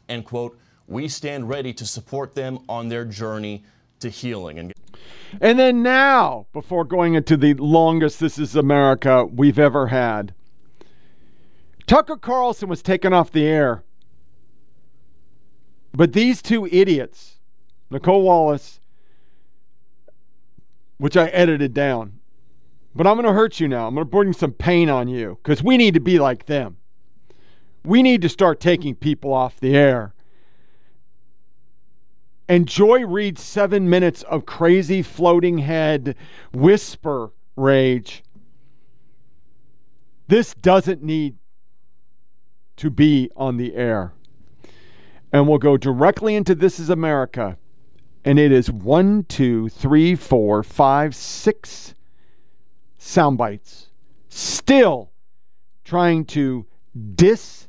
And 0.09 0.25
quote, 0.25 0.59
we 0.89 1.07
stand 1.07 1.49
ready 1.49 1.73
to 1.75 1.87
support 1.87 2.35
them 2.35 2.59
on 2.69 2.89
their 2.89 3.05
journey 3.05 3.63
to 4.01 4.09
healing. 4.09 4.59
And, 4.59 4.73
and 5.41 5.59
then 5.59 5.83
now, 5.83 6.47
before 6.53 6.85
going 6.85 7.15
into 7.15 7.37
the 7.37 7.55
longest 7.55 8.19
This 8.21 8.39
Is 8.39 8.57
America 8.57 9.25
we've 9.27 9.59
ever 9.59 9.89
had, 9.89 10.35
Tucker 11.87 12.17
Carlson 12.17 12.69
was 12.69 12.83
taken 12.83 13.13
off 13.13 13.31
the 13.31 13.47
air. 13.47 13.85
But 15.93 16.13
these 16.13 16.41
two 16.43 16.67
idiots, 16.67 17.39
Nicolle 17.91 18.23
Wallace, 18.23 18.81
which 20.99 21.17
I 21.17 21.29
edited 21.29 21.75
down, 21.75 22.19
but 22.95 23.07
I'm 23.07 23.15
going 23.15 23.27
to 23.27 23.33
hurt 23.33 23.61
you 23.61 23.69
now. 23.69 23.87
I'm 23.87 23.95
going 23.95 24.07
to 24.07 24.11
bring 24.11 24.33
some 24.33 24.53
pain 24.53 24.89
on 24.89 25.09
you 25.09 25.39
because 25.43 25.63
we 25.63 25.77
need 25.77 25.95
to 25.95 26.01
be 26.01 26.19
like 26.19 26.47
them. 26.47 26.77
We 27.85 28.03
need 28.03 28.23
to 28.23 28.29
start 28.29 28.61
taking 28.61 28.95
people 28.95 29.33
off 29.33 29.59
the 29.59 29.77
air 29.77 30.13
and 32.51 32.67
Joy 32.67 33.07
Reid's 33.07 33.45
seven 33.45 33.89
minutes 33.89 34.25
of 34.25 34.45
crazy 34.45 35.03
floating 35.03 35.59
head 35.59 36.17
whisper 36.53 37.31
rage. 37.55 38.25
This 40.27 40.53
doesn't 40.55 41.01
need 41.01 41.37
to 42.75 42.91
be 42.91 43.31
on 43.37 43.57
the 43.57 43.77
air. 43.77 44.15
And 45.33 45.47
we'll 45.47 45.59
go 45.59 45.77
directly 45.77 46.35
into 46.35 46.57
This 46.57 46.81
is 46.81 46.91
America. 46.91 47.57
And 48.25 48.37
it 48.37 48.51
is 48.51 48.69
one, 48.69 49.23
two, 49.29 49.69
three, 49.69 50.17
four, 50.17 50.65
five, 50.65 51.15
six 51.15 51.95
sound 52.99 53.39
bites. 53.39 53.91
Still 54.29 55.13
trying 55.85 56.25
to 56.25 56.67
dis 57.15 57.69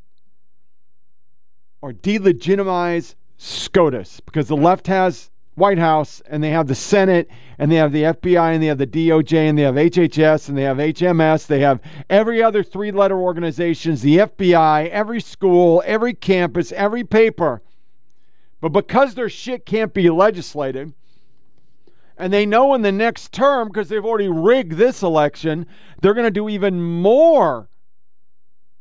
or 1.83 1.93
delegitimize 1.93 3.13
SCOTUS 3.41 4.19
because 4.19 4.47
the 4.47 4.55
left 4.55 4.85
has 4.85 5.31
White 5.55 5.79
House 5.79 6.21
and 6.27 6.43
they 6.43 6.51
have 6.51 6.67
the 6.67 6.75
Senate 6.75 7.27
and 7.57 7.71
they 7.71 7.75
have 7.75 7.91
the 7.91 8.03
FBI 8.03 8.53
and 8.53 8.61
they 8.61 8.67
have 8.67 8.77
the 8.77 8.85
DOJ 8.85 9.49
and 9.49 9.57
they 9.57 9.63
have 9.63 9.75
HHS 9.75 10.47
and 10.47 10.55
they 10.55 10.61
have 10.61 10.77
HMS. 10.77 11.47
They 11.47 11.59
have 11.61 11.81
every 12.07 12.43
other 12.43 12.61
three 12.61 12.91
letter 12.91 13.17
organizations, 13.17 14.03
the 14.03 14.17
FBI, 14.17 14.89
every 14.89 15.19
school, 15.19 15.81
every 15.87 16.13
campus, 16.13 16.71
every 16.71 17.03
paper. 17.03 17.63
But 18.61 18.69
because 18.69 19.15
their 19.15 19.29
shit 19.29 19.65
can't 19.65 19.91
be 19.91 20.11
legislated, 20.11 20.93
and 22.17 22.31
they 22.31 22.45
know 22.45 22.75
in 22.75 22.83
the 22.83 22.91
next 22.91 23.31
term, 23.31 23.69
because 23.69 23.89
they've 23.89 24.05
already 24.05 24.29
rigged 24.29 24.73
this 24.73 25.01
election, 25.01 25.65
they're 25.99 26.13
going 26.13 26.27
to 26.27 26.31
do 26.31 26.47
even 26.47 26.79
more 26.79 27.69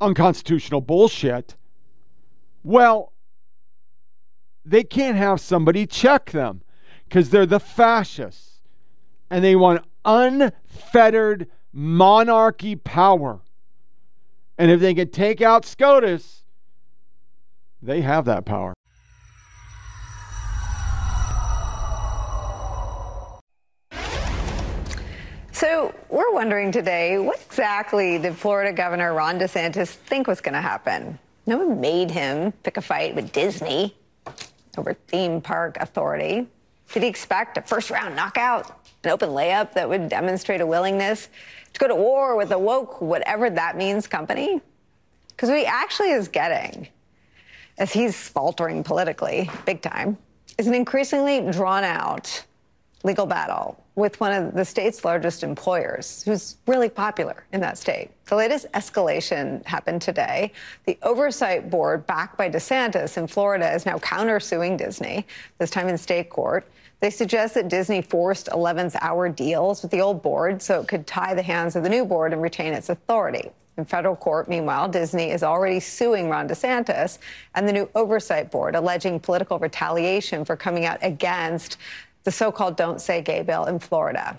unconstitutional 0.03 0.83
bullshit. 0.83 1.57
Well, 2.63 3.15
they 4.65 4.85
can't 4.85 5.17
have 5.17 5.41
somebody 5.41 5.87
check 5.87 6.31
them 6.31 6.63
because 7.05 7.31
they're 7.31 7.47
the 7.47 7.61
fascists 7.61 8.61
and 9.31 9.45
they 9.45 9.57
want 9.57 9.85
unfettered 10.05 11.49
monarchy 11.73 12.77
power. 12.77 13.41
And 14.59 14.71
if 14.71 14.81
they 14.81 14.95
can 14.95 15.11
take 15.11 15.41
out 15.41 15.65
SCOTUS, 15.65 16.43
they 17.81 18.03
have 18.03 18.27
that 18.27 18.45
power. 18.45 18.75
So, 25.53 25.95
we're 26.09 26.33
wondering 26.33 26.73
today 26.73 27.19
what 27.19 27.41
exactly 27.47 28.19
did 28.19 28.35
Florida 28.35 28.73
Governor 28.73 29.13
Ron 29.15 29.39
DeSantis 29.39 29.89
think 29.89 30.27
was 30.27 30.41
going 30.41 30.55
to 30.55 30.61
happen? 30.61 31.19
No 31.47 31.59
one 31.59 31.81
made 31.81 32.11
him 32.11 32.53
pick 32.63 32.77
a 32.77 32.83
fight 32.83 33.15
with 33.15 33.33
Disney 33.33 33.95
over 34.79 34.95
theme 34.95 35.41
park 35.41 35.77
authority. 35.81 36.47
Did 36.93 37.03
he 37.03 37.09
expect 37.09 37.57
a 37.59 37.63
first 37.63 37.91
round 37.91 38.17
knockout, 38.17 38.89
an 39.05 39.11
open 39.11 39.31
layup 39.31 39.73
that 39.75 39.89
would 39.89 40.09
demonstrate 40.09 40.61
a 40.61 40.67
willingness 40.67 41.29
to 41.73 41.81
go 41.81 41.89
to 41.89 41.95
war 41.95 42.37
with 42.37 42.51
a 42.53 42.59
woke, 42.59 43.01
whatever 43.01 43.49
that 43.51 43.77
means, 43.77 44.07
company? 44.07 44.61
Because 45.29 45.49
what 45.49 45.59
he 45.59 45.67
actually 45.67 46.11
is 46.11 46.29
getting, 46.29 46.89
as 47.79 47.93
he's 47.93 48.29
faltering 48.29 48.83
politically, 48.83 49.49
big 49.65 49.81
time, 49.81 50.19
is 50.59 50.67
an 50.67 50.75
increasingly 50.75 51.41
drawn 51.53 51.85
out 51.85 52.45
legal 53.05 53.25
battle 53.25 53.83
with 54.01 54.19
one 54.19 54.33
of 54.33 54.55
the 54.55 54.65
state's 54.65 55.05
largest 55.05 55.45
employers, 55.45 56.23
who's 56.25 56.57
really 56.67 56.89
popular 56.89 57.45
in 57.53 57.61
that 57.61 57.79
state. 57.79 58.11
The 58.27 58.37
latest 58.37 58.67
escalation 58.73 59.65
happened 59.67 60.03
today. 60.03 60.53
The 60.87 60.99
oversight 61.03 61.71
board, 61.71 62.07
backed 62.07 62.37
by 62.37 62.51
DeSantis 62.51 63.17
in 63.17 63.27
Florida, 63.27 63.73
is 63.73 63.87
now 63.87 63.99
countersuing 63.99 64.77
Disney, 64.77 65.27
this 65.59 65.71
time 65.71 65.89
in 65.89 65.99
state 65.99 66.31
court. 66.31 66.67
They 67.01 67.11
suggest 67.11 67.55
that 67.55 67.69
Disney 67.69 68.03
forced 68.03 68.49
11th 68.49 68.97
hour 69.01 69.29
deals 69.29 69.83
with 69.83 69.91
the 69.91 70.01
old 70.01 70.23
board 70.23 70.61
so 70.61 70.81
it 70.81 70.89
could 70.89 71.07
tie 71.07 71.35
the 71.35 71.43
hands 71.43 71.77
of 71.77 71.83
the 71.83 71.89
new 71.89 72.05
board 72.05 72.33
and 72.33 72.43
retain 72.43 72.73
its 72.73 72.89
authority. 72.89 73.51
In 73.79 73.87
federal 73.87 74.17
court, 74.17 74.49
meanwhile, 74.49 74.89
Disney 74.89 75.31
is 75.31 75.43
already 75.43 75.81
suing 75.81 76.29
Ron 76.29 76.47
DeSantis 76.47 77.19
and 77.55 77.67
the 77.67 77.73
new 77.73 77.89
oversight 77.95 78.51
board, 78.51 78.75
alleging 78.75 79.19
political 79.19 79.59
retaliation 79.59 80.45
for 80.45 80.55
coming 80.55 80.85
out 80.85 80.99
against 81.01 81.79
the 82.25 82.31
so 82.31 82.53
called 82.53 82.77
Don't 82.77 83.01
Say 83.01 83.23
Gay 83.23 83.43
bill 83.43 83.65
in 83.65 83.79
Florida. 83.79 84.39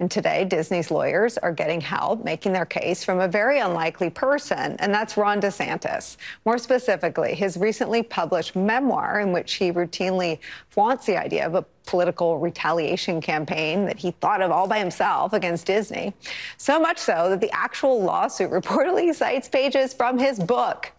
And 0.00 0.08
today, 0.08 0.44
Disney's 0.44 0.92
lawyers 0.92 1.38
are 1.38 1.50
getting 1.50 1.80
help 1.80 2.22
making 2.24 2.52
their 2.52 2.64
case 2.64 3.02
from 3.02 3.18
a 3.18 3.26
very 3.26 3.58
unlikely 3.58 4.10
person, 4.10 4.76
and 4.78 4.94
that's 4.94 5.16
Ron 5.16 5.40
DeSantis. 5.40 6.18
More 6.44 6.56
specifically, 6.56 7.34
his 7.34 7.56
recently 7.56 8.04
published 8.04 8.54
memoir, 8.54 9.18
in 9.18 9.32
which 9.32 9.54
he 9.54 9.72
routinely 9.72 10.38
flaunts 10.70 11.04
the 11.06 11.16
idea 11.16 11.44
of 11.44 11.56
a 11.56 11.64
political 11.84 12.38
retaliation 12.38 13.20
campaign 13.20 13.86
that 13.86 13.98
he 13.98 14.12
thought 14.12 14.40
of 14.40 14.52
all 14.52 14.68
by 14.68 14.78
himself 14.78 15.32
against 15.32 15.66
Disney. 15.66 16.14
So 16.58 16.78
much 16.78 16.98
so 16.98 17.30
that 17.30 17.40
the 17.40 17.50
actual 17.52 18.00
lawsuit 18.00 18.50
reportedly 18.52 19.12
cites 19.12 19.48
pages 19.48 19.92
from 19.92 20.16
his 20.16 20.38
book. 20.38 20.92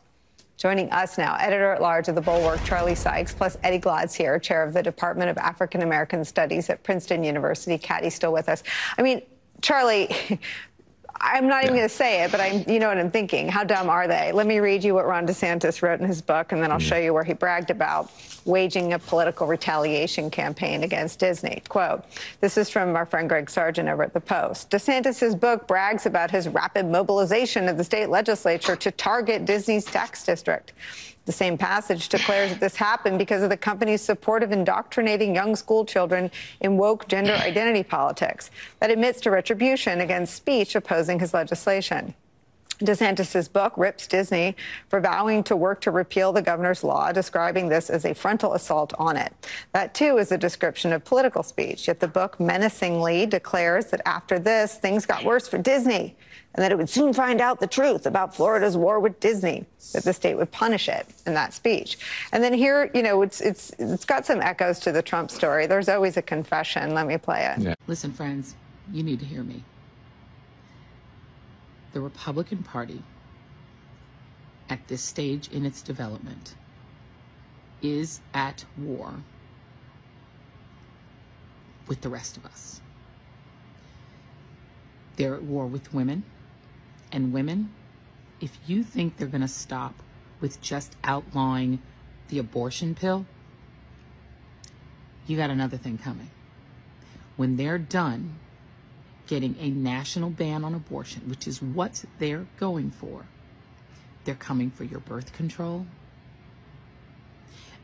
Joining 0.60 0.92
us 0.92 1.18
now, 1.18 1.38
editor 1.40 1.72
at 1.72 1.82
large 1.82 2.10
of 2.10 2.16
the 2.16 2.22
Bulwark, 2.22 2.62
Charlie 2.66 2.94
Sykes, 2.94 3.34
plus 3.34 3.56
Eddie 3.64 3.80
Glaude 3.80 4.14
here, 4.14 4.38
chair 4.38 4.62
of 4.62 4.74
the 4.74 4.84
Department 4.84 5.30
of 5.30 5.38
African 5.38 5.84
American 5.84 6.26
Studies 6.26 6.70
at 6.70 6.84
Princeton 6.84 7.24
University. 7.24 7.78
Caddy's 7.78 8.14
still 8.14 8.34
with 8.34 8.50
us. 8.50 8.62
I 8.98 9.02
mean, 9.02 9.22
Charlie, 9.62 10.14
I'm 11.22 11.48
not 11.48 11.64
even 11.64 11.76
going 11.76 11.88
to 11.88 11.94
say 11.94 12.24
it, 12.24 12.32
but 12.32 12.40
I'm, 12.40 12.64
you 12.68 12.80
know 12.80 12.88
what 12.88 12.98
I'm 12.98 13.12
thinking. 13.12 13.50
How 13.50 13.64
dumb 13.64 13.90
are 13.90 14.08
they? 14.08 14.32
Let 14.32 14.48
me 14.48 14.60
read 14.60 14.84
you 14.84 14.94
what 14.94 15.06
Ron 15.06 15.28
DeSantis 15.28 15.82
wrote 15.82 16.00
in 16.00 16.08
his 16.08 16.22
book, 16.22 16.52
and 16.52 16.64
then 16.64 16.72
I'll 16.72 16.80
mm. 16.80 16.88
show 16.88 16.98
you 16.98 17.14
where 17.14 17.24
he 17.26 17.34
bragged 17.34 17.72
about 17.72 18.12
waging 18.46 18.94
a 18.94 19.00
political 19.00 19.46
retaliation 19.46 20.30
campaign 20.30 20.84
against 20.84 21.20
Disney. 21.20 21.62
Quote, 21.68 22.06
this 22.40 22.58
is 22.58 22.70
from 22.70 22.96
our 22.96 23.06
friend 23.06 23.28
Greg 23.28 23.50
Sargent 23.50 23.90
over 23.90 24.04
at 24.04 24.14
The 24.14 24.22
Post. 24.22 24.70
DeSantis' 24.72 25.38
book 25.38 25.68
brags 25.68 26.06
about 26.06 26.32
his 26.32 26.48
rapid 26.48 26.86
mobilization 26.86 27.68
of 27.68 27.78
the 27.78 27.84
state 27.84 28.10
legislature 28.10 28.76
to 28.78 28.92
target 28.92 29.46
Disney's 29.46 29.86
tax 29.86 30.24
district. 30.24 30.74
The 31.26 31.32
same 31.32 31.58
passage 31.58 32.10
declares 32.10 32.50
that 32.50 32.60
this 32.60 32.76
happened 32.76 33.20
because 33.20 33.44
of 33.44 33.50
the 33.50 33.58
company's 33.58 34.02
support 34.02 34.42
of 34.42 34.52
indoctrinating 34.52 35.36
young 35.36 35.56
school 35.56 35.86
children 35.86 36.32
in 36.62 36.78
woke 36.78 37.08
gender 37.08 37.34
identity 37.50 37.84
politics 37.84 38.52
that 38.80 38.90
admits 38.90 39.22
to 39.22 39.32
retribution 39.32 40.02
against 40.02 40.36
speech 40.36 40.76
opposing 40.76 41.20
his 41.20 41.34
legislation. 41.34 42.16
DeSantis' 42.82 43.52
book 43.52 43.74
rips 43.76 44.08
Disney 44.08 44.56
for 44.88 45.02
vowing 45.02 45.44
to 45.44 45.56
work 45.56 45.82
to 45.82 45.92
repeal 45.92 46.32
the 46.32 46.42
governor's 46.42 46.84
law, 46.84 47.12
describing 47.12 47.68
this 47.68 47.90
as 47.90 48.06
a 48.06 48.16
frontal 48.16 48.54
assault 48.54 48.94
on 48.98 49.18
it. 49.18 49.34
That, 49.74 49.94
too, 49.94 50.18
is 50.18 50.32
a 50.32 50.38
description 50.38 50.94
of 50.94 51.04
political 51.04 51.44
speech. 51.44 51.90
Yet 51.90 52.00
the 52.00 52.08
book 52.08 52.40
menacingly 52.40 53.26
declares 53.26 53.88
that 53.88 54.02
after 54.06 54.40
this, 54.40 54.76
things 54.76 55.06
got 55.06 55.26
worse 55.26 55.48
for 55.48 55.58
Disney 55.58 56.16
and 56.60 56.66
that 56.66 56.74
it 56.74 56.78
would 56.78 56.90
soon 56.90 57.14
find 57.14 57.40
out 57.40 57.62
the 57.62 57.68
truth 57.68 58.06
about 58.06 58.36
Florida's 58.36 58.76
war 58.76 59.00
with 59.00 59.18
Disney, 59.22 59.66
that 59.94 60.04
the 60.04 60.12
state 60.12 60.36
would 60.36 60.52
punish 60.52 60.90
it 60.90 61.08
in 61.26 61.34
that 61.34 61.54
speech. 61.54 61.98
And 62.34 62.44
then 62.44 62.52
here, 62.52 62.92
you 62.94 63.02
know, 63.02 63.22
it's 63.22 63.40
it's 63.40 63.72
it's 63.80 64.04
got 64.04 64.26
some 64.26 64.42
echoes 64.42 64.78
to 64.82 64.92
the 64.92 65.02
Trump 65.02 65.32
story. 65.32 65.68
There's 65.68 65.88
always 65.88 66.18
a 66.18 66.22
confession. 66.22 66.94
Let 66.94 67.08
me 67.08 67.18
play 67.18 67.46
it. 67.56 67.62
Yeah. 67.62 67.76
Listen, 67.88 68.12
friends, 68.12 68.56
you 68.92 69.04
need 69.04 69.20
to 69.22 69.26
hear 69.26 69.42
me. 69.42 69.64
The 71.94 72.02
Republican 72.02 72.62
Party 72.62 73.02
at 74.70 74.86
this 74.90 75.02
stage 75.02 75.48
in 75.54 75.66
its 75.66 75.82
development 75.82 76.56
is 77.82 78.20
at 78.34 78.66
war 78.78 79.14
with 81.88 82.02
the 82.02 82.10
rest 82.10 82.36
of 82.36 82.46
us. 82.46 82.82
They're 85.16 85.36
at 85.36 85.44
war 85.44 85.68
with 85.68 85.94
women. 85.94 86.26
And 87.12 87.34
women, 87.34 87.74
if 88.40 88.58
you 88.68 88.84
think 88.84 89.18
they're 89.18 89.28
going 89.28 89.42
to 89.42 89.48
stop 89.48 89.96
with 90.40 90.62
just 90.62 90.96
outlawing 91.04 91.82
the 92.30 92.40
abortion 92.40 92.96
pill, 92.96 93.26
you 95.28 95.38
got 95.38 95.50
another 95.50 95.78
thing 95.78 95.98
coming. 95.98 96.30
When 97.36 97.56
they're 97.56 97.78
done 97.78 98.36
getting 99.28 99.56
a 99.60 99.70
national 99.70 100.30
ban 100.30 100.64
on 100.64 100.74
abortion, 100.74 101.30
which 101.30 101.48
is 101.48 101.62
what 101.62 102.04
they're 102.18 102.48
going 102.58 102.92
for, 102.92 103.26
they're 104.24 104.36
coming 104.36 104.72
for 104.72 104.84
your 104.84 105.00
birth 105.00 105.34
control. 105.34 105.86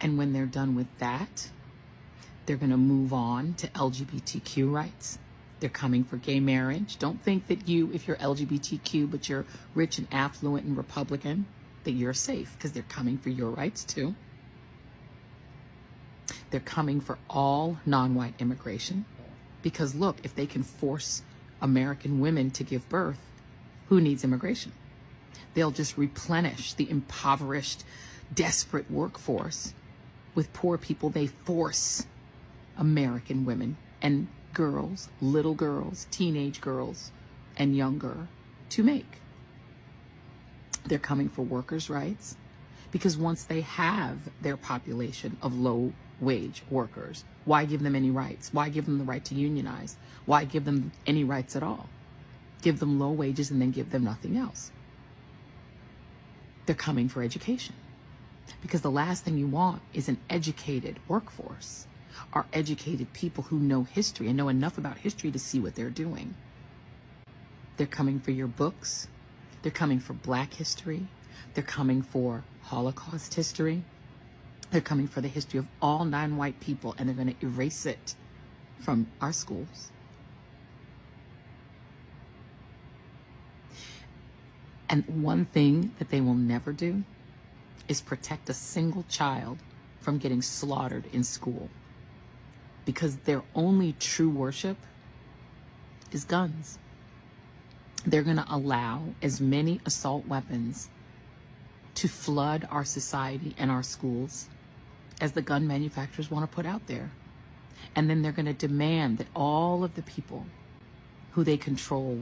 And 0.01 0.17
when 0.17 0.33
they're 0.33 0.45
done 0.45 0.75
with 0.75 0.87
that, 0.99 1.49
they're 2.45 2.57
going 2.57 2.71
to 2.71 2.77
move 2.77 3.13
on 3.13 3.53
to 3.55 3.67
LGBTQ 3.67 4.71
rights. 4.71 5.17
They're 5.65 5.71
coming 5.71 6.03
for 6.03 6.17
gay 6.17 6.39
marriage. 6.39 6.99
Don't 6.99 7.19
think 7.23 7.47
that 7.47 7.67
you, 7.67 7.89
if 7.91 8.07
you're 8.07 8.17
LGBTQ, 8.17 9.09
but 9.09 9.27
you're 9.27 9.47
rich 9.73 9.97
and 9.97 10.07
affluent 10.11 10.67
and 10.67 10.77
Republican, 10.77 11.47
that 11.85 11.93
you're 11.93 12.13
safe 12.13 12.53
because 12.55 12.71
they're 12.71 12.83
coming 12.83 13.17
for 13.17 13.29
your 13.29 13.49
rights 13.49 13.83
too. 13.83 14.13
They're 16.51 16.59
coming 16.59 17.01
for 17.01 17.17
all 17.27 17.79
non 17.83 18.13
white 18.13 18.35
immigration 18.37 19.05
because 19.63 19.95
look, 19.95 20.17
if 20.21 20.35
they 20.35 20.45
can 20.45 20.61
force 20.61 21.23
American 21.59 22.19
women 22.19 22.51
to 22.51 22.63
give 22.63 22.87
birth, 22.87 23.17
who 23.89 23.99
needs 23.99 24.23
immigration? 24.23 24.71
They'll 25.55 25.71
just 25.71 25.97
replenish 25.97 26.73
the 26.73 26.87
impoverished, 26.87 27.83
desperate 28.31 28.91
workforce 28.91 29.73
with 30.35 30.53
poor 30.53 30.77
people 30.77 31.09
they 31.09 31.25
force 31.25 32.05
American 32.77 33.45
women 33.45 33.77
and 33.99 34.27
girls, 34.55 35.09
little 35.21 35.53
girls, 35.53 36.07
teenage 36.09 36.59
girls, 36.61 37.11
and 37.55 37.75
younger 37.75 38.27
to 38.69 38.81
make. 38.81 39.19
They're 40.85 40.97
coming 40.97 41.29
for 41.29 41.43
workers' 41.43 41.89
rights 41.89 42.37
because 42.91 43.17
once 43.17 43.43
they 43.43 43.61
have 43.61 44.17
their 44.41 44.57
population 44.57 45.37
of 45.43 45.53
low 45.53 45.93
wage 46.19 46.63
workers, 46.71 47.23
why 47.43 47.65
give 47.65 47.83
them 47.83 47.95
any 47.95 48.09
rights? 48.09 48.51
Why 48.53 48.69
give 48.69 48.85
them 48.85 48.97
the 48.97 49.03
right 49.03 49.23
to 49.25 49.35
unionize? 49.35 49.97
Why 50.25 50.45
give 50.45 50.65
them 50.65 50.91
any 51.05 51.23
rights 51.23 51.55
at 51.55 51.61
all? 51.61 51.89
Give 52.61 52.79
them 52.79 52.99
low 52.99 53.11
wages 53.11 53.51
and 53.51 53.61
then 53.61 53.71
give 53.71 53.91
them 53.91 54.03
nothing 54.03 54.37
else. 54.37 54.71
They're 56.65 56.75
coming 56.75 57.09
for 57.09 57.21
education 57.21 57.75
because 58.61 58.81
the 58.81 58.91
last 58.91 59.23
thing 59.23 59.37
you 59.37 59.47
want 59.47 59.81
is 59.93 60.07
an 60.07 60.17
educated 60.29 60.99
workforce 61.07 61.87
are 62.33 62.45
educated 62.53 63.11
people 63.13 63.45
who 63.45 63.59
know 63.59 63.83
history 63.83 64.27
and 64.27 64.37
know 64.37 64.49
enough 64.49 64.77
about 64.77 64.97
history 64.97 65.31
to 65.31 65.39
see 65.39 65.59
what 65.59 65.75
they're 65.75 65.89
doing. 65.89 66.35
They're 67.77 67.87
coming 67.87 68.19
for 68.19 68.31
your 68.31 68.47
books. 68.47 69.07
They're 69.61 69.71
coming 69.71 69.99
for 69.99 70.13
black 70.13 70.53
history. 70.53 71.07
They're 71.53 71.63
coming 71.63 72.01
for 72.01 72.43
Holocaust 72.63 73.33
history. 73.33 73.83
They're 74.71 74.81
coming 74.81 75.07
for 75.07 75.21
the 75.21 75.27
history 75.27 75.59
of 75.59 75.67
all 75.81 76.05
non 76.05 76.37
white 76.37 76.59
people 76.59 76.95
and 76.97 77.07
they're 77.07 77.15
going 77.15 77.33
to 77.33 77.45
erase 77.45 77.85
it 77.85 78.15
from 78.79 79.07
our 79.21 79.33
schools. 79.33 79.91
And 84.89 85.23
one 85.23 85.45
thing 85.45 85.93
that 85.99 86.09
they 86.09 86.21
will 86.21 86.35
never 86.35 86.71
do 86.71 87.03
is 87.87 88.01
protect 88.01 88.49
a 88.49 88.53
single 88.53 89.03
child 89.09 89.57
from 89.99 90.17
getting 90.17 90.41
slaughtered 90.41 91.05
in 91.11 91.23
school 91.23 91.69
because 92.85 93.17
their 93.17 93.43
only 93.53 93.93
true 93.99 94.29
worship 94.29 94.77
is 96.11 96.23
guns. 96.23 96.77
They're 98.05 98.23
going 98.23 98.37
to 98.37 98.45
allow 98.47 99.03
as 99.21 99.41
many 99.41 99.81
assault 99.85 100.27
weapons 100.27 100.89
to 101.95 102.07
flood 102.07 102.67
our 102.69 102.85
society 102.85 103.55
and 103.57 103.71
our 103.71 103.83
schools 103.83 104.47
as 105.19 105.31
the 105.31 105.41
gun 105.41 105.65
manufacturers 105.65 106.29
want 106.29 106.49
to 106.49 106.55
put 106.55 106.65
out 106.65 106.85
there. 106.87 107.09
And 107.95 108.09
then 108.09 108.21
they're 108.21 108.31
going 108.31 108.45
to 108.45 108.53
demand 108.53 109.17
that 109.17 109.27
all 109.35 109.83
of 109.83 109.95
the 109.95 110.01
people 110.01 110.45
who 111.31 111.43
they 111.43 111.57
control, 111.57 112.19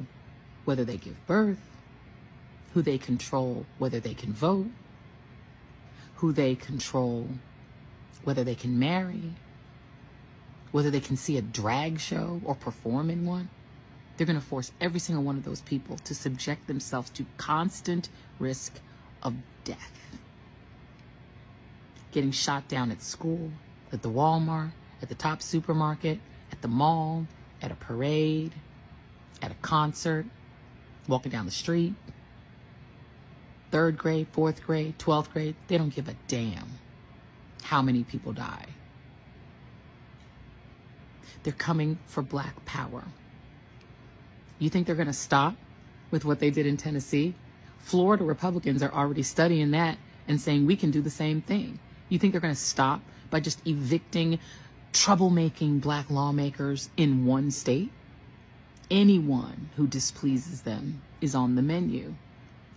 whether 0.65 0.85
they 0.85 0.97
give 0.97 1.25
birth, 1.25 1.59
who 2.73 2.81
they 2.81 2.97
control, 2.97 3.65
whether 3.77 3.99
they 3.99 4.13
can 4.13 4.33
vote, 4.33 4.69
who 6.15 6.31
they 6.31 6.55
control, 6.55 7.27
whether 8.23 8.43
they 8.43 8.55
can 8.55 8.79
marry, 8.79 9.33
whether 10.73 10.89
they 10.89 10.99
can 10.99 11.15
see 11.15 11.37
a 11.37 11.41
drag 11.41 11.99
show 11.99 12.41
or 12.43 12.55
perform 12.55 13.11
in 13.11 13.25
one, 13.25 13.47
they're 14.17 14.25
going 14.27 14.39
to 14.39 14.45
force 14.45 14.71
every 14.81 14.99
single 14.99 15.23
one 15.23 15.37
of 15.37 15.45
those 15.45 15.61
people 15.61 15.97
to 15.99 16.15
subject 16.15 16.65
themselves 16.65 17.11
to 17.11 17.25
constant 17.37 18.09
risk 18.39 18.79
of 19.21 19.35
death. 19.63 20.17
Getting 22.11 22.31
shot 22.31 22.67
down 22.67 22.89
at 22.89 23.03
school, 23.03 23.51
at 23.91 24.01
the 24.01 24.09
Walmart, 24.09 24.71
at 24.99 25.09
the 25.09 25.15
top 25.15 25.43
supermarket, 25.43 26.19
at 26.51 26.63
the 26.63 26.67
mall, 26.67 27.27
at 27.61 27.71
a 27.71 27.75
parade, 27.75 28.53
at 29.43 29.51
a 29.51 29.55
concert, 29.61 30.25
walking 31.07 31.31
down 31.31 31.45
the 31.45 31.51
street. 31.51 31.93
Third 33.69 33.97
grade, 33.97 34.27
fourth 34.31 34.63
grade, 34.63 34.97
12th 34.97 35.31
grade, 35.31 35.55
they 35.67 35.77
don't 35.77 35.93
give 35.93 36.07
a 36.07 36.15
damn 36.27 36.79
how 37.61 37.83
many 37.83 38.03
people 38.03 38.33
die. 38.33 38.69
They're 41.43 41.53
coming 41.53 41.99
for 42.07 42.21
black 42.21 42.65
power. 42.65 43.03
You 44.59 44.69
think 44.69 44.87
they're 44.87 44.95
going 44.95 45.07
to 45.07 45.13
stop 45.13 45.55
with 46.09 46.25
what 46.25 46.39
they 46.39 46.49
did 46.49 46.65
in 46.65 46.77
Tennessee? 46.77 47.35
Florida 47.79 48.23
Republicans 48.23 48.81
are 48.81 48.93
already 48.93 49.23
studying 49.23 49.71
that 49.71 49.97
and 50.27 50.39
saying 50.39 50.65
we 50.65 50.77
can 50.77 50.89
do 50.89 51.01
the 51.01 51.09
same 51.09 51.41
thing. 51.41 51.79
You 52.07 52.17
think 52.17 52.31
they're 52.31 52.41
going 52.41 52.53
to 52.53 52.59
stop 52.59 53.01
by 53.29 53.41
just 53.41 53.65
evicting 53.67 54.39
troublemaking 54.93 55.81
black 55.81 56.09
lawmakers 56.09 56.89
in 56.95 57.25
one 57.25 57.51
state? 57.51 57.91
Anyone 58.89 59.69
who 59.75 59.87
displeases 59.87 60.61
them 60.61 61.01
is 61.19 61.35
on 61.35 61.55
the 61.55 61.61
menu. 61.61 62.15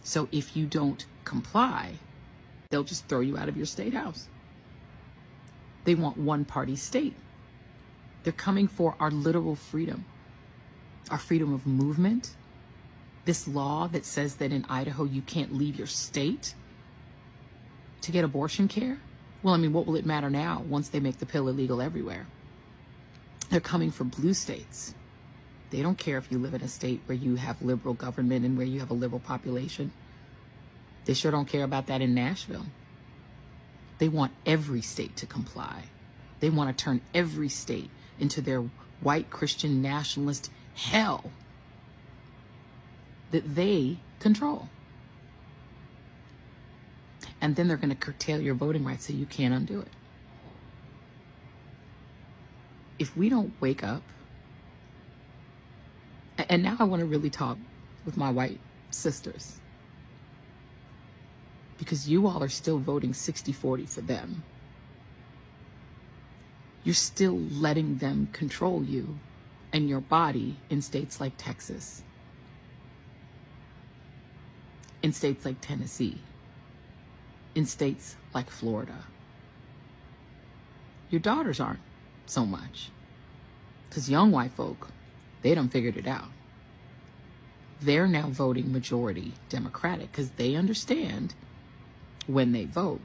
So 0.02 0.28
if 0.32 0.56
you 0.56 0.66
don't 0.66 1.04
comply, 1.24 1.94
they'll 2.70 2.84
just 2.84 3.06
throw 3.06 3.20
you 3.20 3.36
out 3.36 3.48
of 3.48 3.56
your 3.56 3.66
state 3.66 3.94
house. 3.94 4.28
They 5.84 5.94
want 5.94 6.16
one 6.16 6.44
party 6.44 6.74
state. 6.74 7.14
They're 8.26 8.32
coming 8.32 8.66
for 8.66 8.96
our 8.98 9.12
literal 9.12 9.54
freedom, 9.54 10.04
our 11.12 11.18
freedom 11.18 11.54
of 11.54 11.64
movement. 11.64 12.34
This 13.24 13.46
law 13.46 13.86
that 13.86 14.04
says 14.04 14.34
that 14.38 14.50
in 14.50 14.66
Idaho 14.68 15.04
you 15.04 15.22
can't 15.22 15.54
leave 15.54 15.78
your 15.78 15.86
state 15.86 16.56
to 18.00 18.10
get 18.10 18.24
abortion 18.24 18.66
care. 18.66 18.98
Well, 19.44 19.54
I 19.54 19.58
mean, 19.58 19.72
what 19.72 19.86
will 19.86 19.94
it 19.94 20.04
matter 20.04 20.28
now 20.28 20.64
once 20.68 20.88
they 20.88 20.98
make 20.98 21.18
the 21.18 21.24
pill 21.24 21.46
illegal 21.46 21.80
everywhere? 21.80 22.26
They're 23.48 23.60
coming 23.60 23.92
for 23.92 24.02
blue 24.02 24.34
states. 24.34 24.92
They 25.70 25.80
don't 25.80 25.96
care 25.96 26.18
if 26.18 26.32
you 26.32 26.38
live 26.38 26.54
in 26.54 26.62
a 26.62 26.68
state 26.68 27.02
where 27.06 27.16
you 27.16 27.36
have 27.36 27.62
liberal 27.62 27.94
government 27.94 28.44
and 28.44 28.58
where 28.58 28.66
you 28.66 28.80
have 28.80 28.90
a 28.90 28.94
liberal 28.94 29.20
population. 29.20 29.92
They 31.04 31.14
sure 31.14 31.30
don't 31.30 31.46
care 31.46 31.62
about 31.62 31.86
that 31.86 32.00
in 32.00 32.12
Nashville. 32.12 32.66
They 33.98 34.08
want 34.08 34.32
every 34.44 34.82
state 34.82 35.14
to 35.18 35.26
comply. 35.26 35.84
They 36.40 36.50
want 36.50 36.76
to 36.76 36.84
turn 36.84 37.02
every 37.14 37.48
state 37.48 37.90
into 38.18 38.40
their 38.40 38.64
white 39.00 39.30
Christian 39.30 39.82
nationalist 39.82 40.50
hell 40.74 41.30
that 43.30 43.54
they 43.54 43.98
control. 44.20 44.68
And 47.40 47.56
then 47.56 47.68
they're 47.68 47.76
going 47.76 47.90
to 47.90 47.96
curtail 47.96 48.40
your 48.40 48.54
voting 48.54 48.84
rights 48.84 49.06
so 49.06 49.12
you 49.12 49.26
can't 49.26 49.52
undo 49.52 49.80
it. 49.80 49.88
If 52.98 53.16
we 53.16 53.28
don't 53.28 53.52
wake 53.60 53.84
up, 53.84 54.02
and 56.48 56.62
now 56.62 56.76
I 56.78 56.84
want 56.84 57.00
to 57.00 57.06
really 57.06 57.30
talk 57.30 57.58
with 58.04 58.16
my 58.16 58.30
white 58.30 58.60
sisters 58.90 59.56
because 61.78 62.08
you 62.08 62.26
all 62.26 62.42
are 62.42 62.48
still 62.48 62.78
voting 62.78 63.12
60 63.12 63.52
40 63.52 63.86
for 63.86 64.00
them 64.00 64.42
you're 66.87 66.95
still 66.95 67.37
letting 67.37 67.97
them 67.97 68.28
control 68.32 68.84
you 68.84 69.18
and 69.72 69.89
your 69.89 69.99
body 70.01 70.57
in 70.70 70.80
states 70.80 71.20
like 71.20 71.32
Texas, 71.37 72.05
in 75.03 75.12
states 75.12 75.45
like 75.45 75.61
Tennessee, 75.61 76.20
in 77.57 77.66
states 77.66 78.14
like 78.32 78.49
Florida. 78.51 79.03
Your 81.11 81.20
daughters 81.20 81.59
aren't 81.59 81.80
so 82.26 82.47
much. 82.47 82.91
Because 83.89 84.09
young 84.09 84.30
white 84.30 84.53
folk, 84.53 84.87
they 85.43 85.57
done 85.57 85.68
figured 85.68 85.97
it 85.97 86.07
out. 86.07 86.28
They're 87.80 88.07
now 88.07 88.28
voting 88.28 88.70
majority 88.70 89.32
Democratic 89.49 90.12
because 90.12 90.30
they 90.30 90.55
understand 90.55 91.34
when 92.28 92.53
they 92.53 92.64
vote 92.64 93.01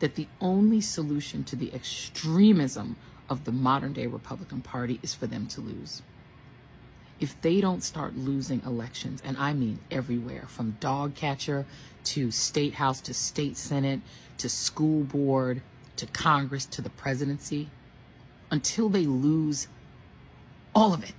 that 0.00 0.16
the 0.16 0.28
only 0.40 0.80
solution 0.80 1.44
to 1.44 1.56
the 1.56 1.72
extremism 1.74 2.96
of 3.28 3.44
the 3.44 3.52
modern 3.52 3.92
day 3.92 4.06
Republican 4.06 4.60
Party 4.62 5.00
is 5.02 5.14
for 5.14 5.26
them 5.26 5.46
to 5.48 5.60
lose. 5.60 6.02
if 7.20 7.40
they 7.40 7.60
don't 7.60 7.82
start 7.82 8.16
losing 8.16 8.62
elections, 8.66 9.22
and 9.24 9.36
I 9.38 9.52
mean 9.54 9.80
everywhere, 9.90 10.46
from 10.48 10.76
dog 10.80 11.14
catcher 11.14 11.66
to 12.04 12.30
state 12.30 12.74
house 12.74 13.00
to 13.02 13.14
state 13.14 13.56
senate 13.56 14.00
to 14.38 14.48
school 14.48 15.04
board 15.04 15.62
to 15.96 16.06
Congress 16.06 16.66
to 16.66 16.82
the 16.82 16.90
presidency, 16.90 17.70
until 18.50 18.88
they 18.90 19.06
lose 19.06 19.68
all 20.74 20.92
of 20.94 21.02
it 21.04 21.14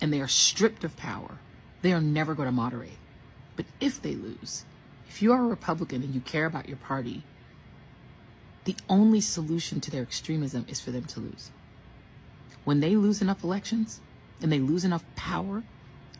and 0.00 0.12
they 0.12 0.20
are 0.20 0.28
stripped 0.28 0.84
of 0.84 0.96
power, 0.96 1.38
they 1.82 1.92
are 1.92 2.00
never 2.00 2.34
going 2.34 2.46
to 2.46 2.52
moderate. 2.52 2.98
But 3.56 3.66
if 3.80 4.00
they 4.02 4.14
lose, 4.14 4.64
if 5.08 5.22
you 5.22 5.32
are 5.32 5.42
a 5.44 5.48
Republican 5.48 6.02
and 6.02 6.14
you 6.14 6.20
care 6.20 6.46
about 6.46 6.68
your 6.68 6.78
party, 6.78 7.24
the 8.64 8.76
only 8.88 9.20
solution 9.20 9.80
to 9.80 9.90
their 9.90 10.02
extremism 10.02 10.64
is 10.68 10.80
for 10.80 10.90
them 10.90 11.04
to 11.04 11.20
lose. 11.20 11.50
When 12.64 12.80
they 12.80 12.94
lose 12.94 13.20
enough 13.20 13.42
elections 13.42 14.00
and 14.40 14.52
they 14.52 14.60
lose 14.60 14.84
enough 14.84 15.04
power 15.16 15.64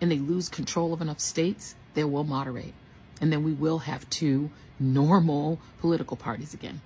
and 0.01 0.11
they 0.11 0.19
lose 0.19 0.49
control 0.49 0.93
of 0.93 1.01
enough 1.01 1.21
states, 1.21 1.77
they 1.95 2.03
will 2.03 2.25
moderate. 2.25 2.75
And 3.21 3.33
then 3.33 3.45
we 3.45 3.53
will 3.53 3.81
have 3.81 4.11
two 4.11 4.51
normal 4.81 5.61
political 5.79 6.17
parties 6.17 6.53
again. 6.53 6.81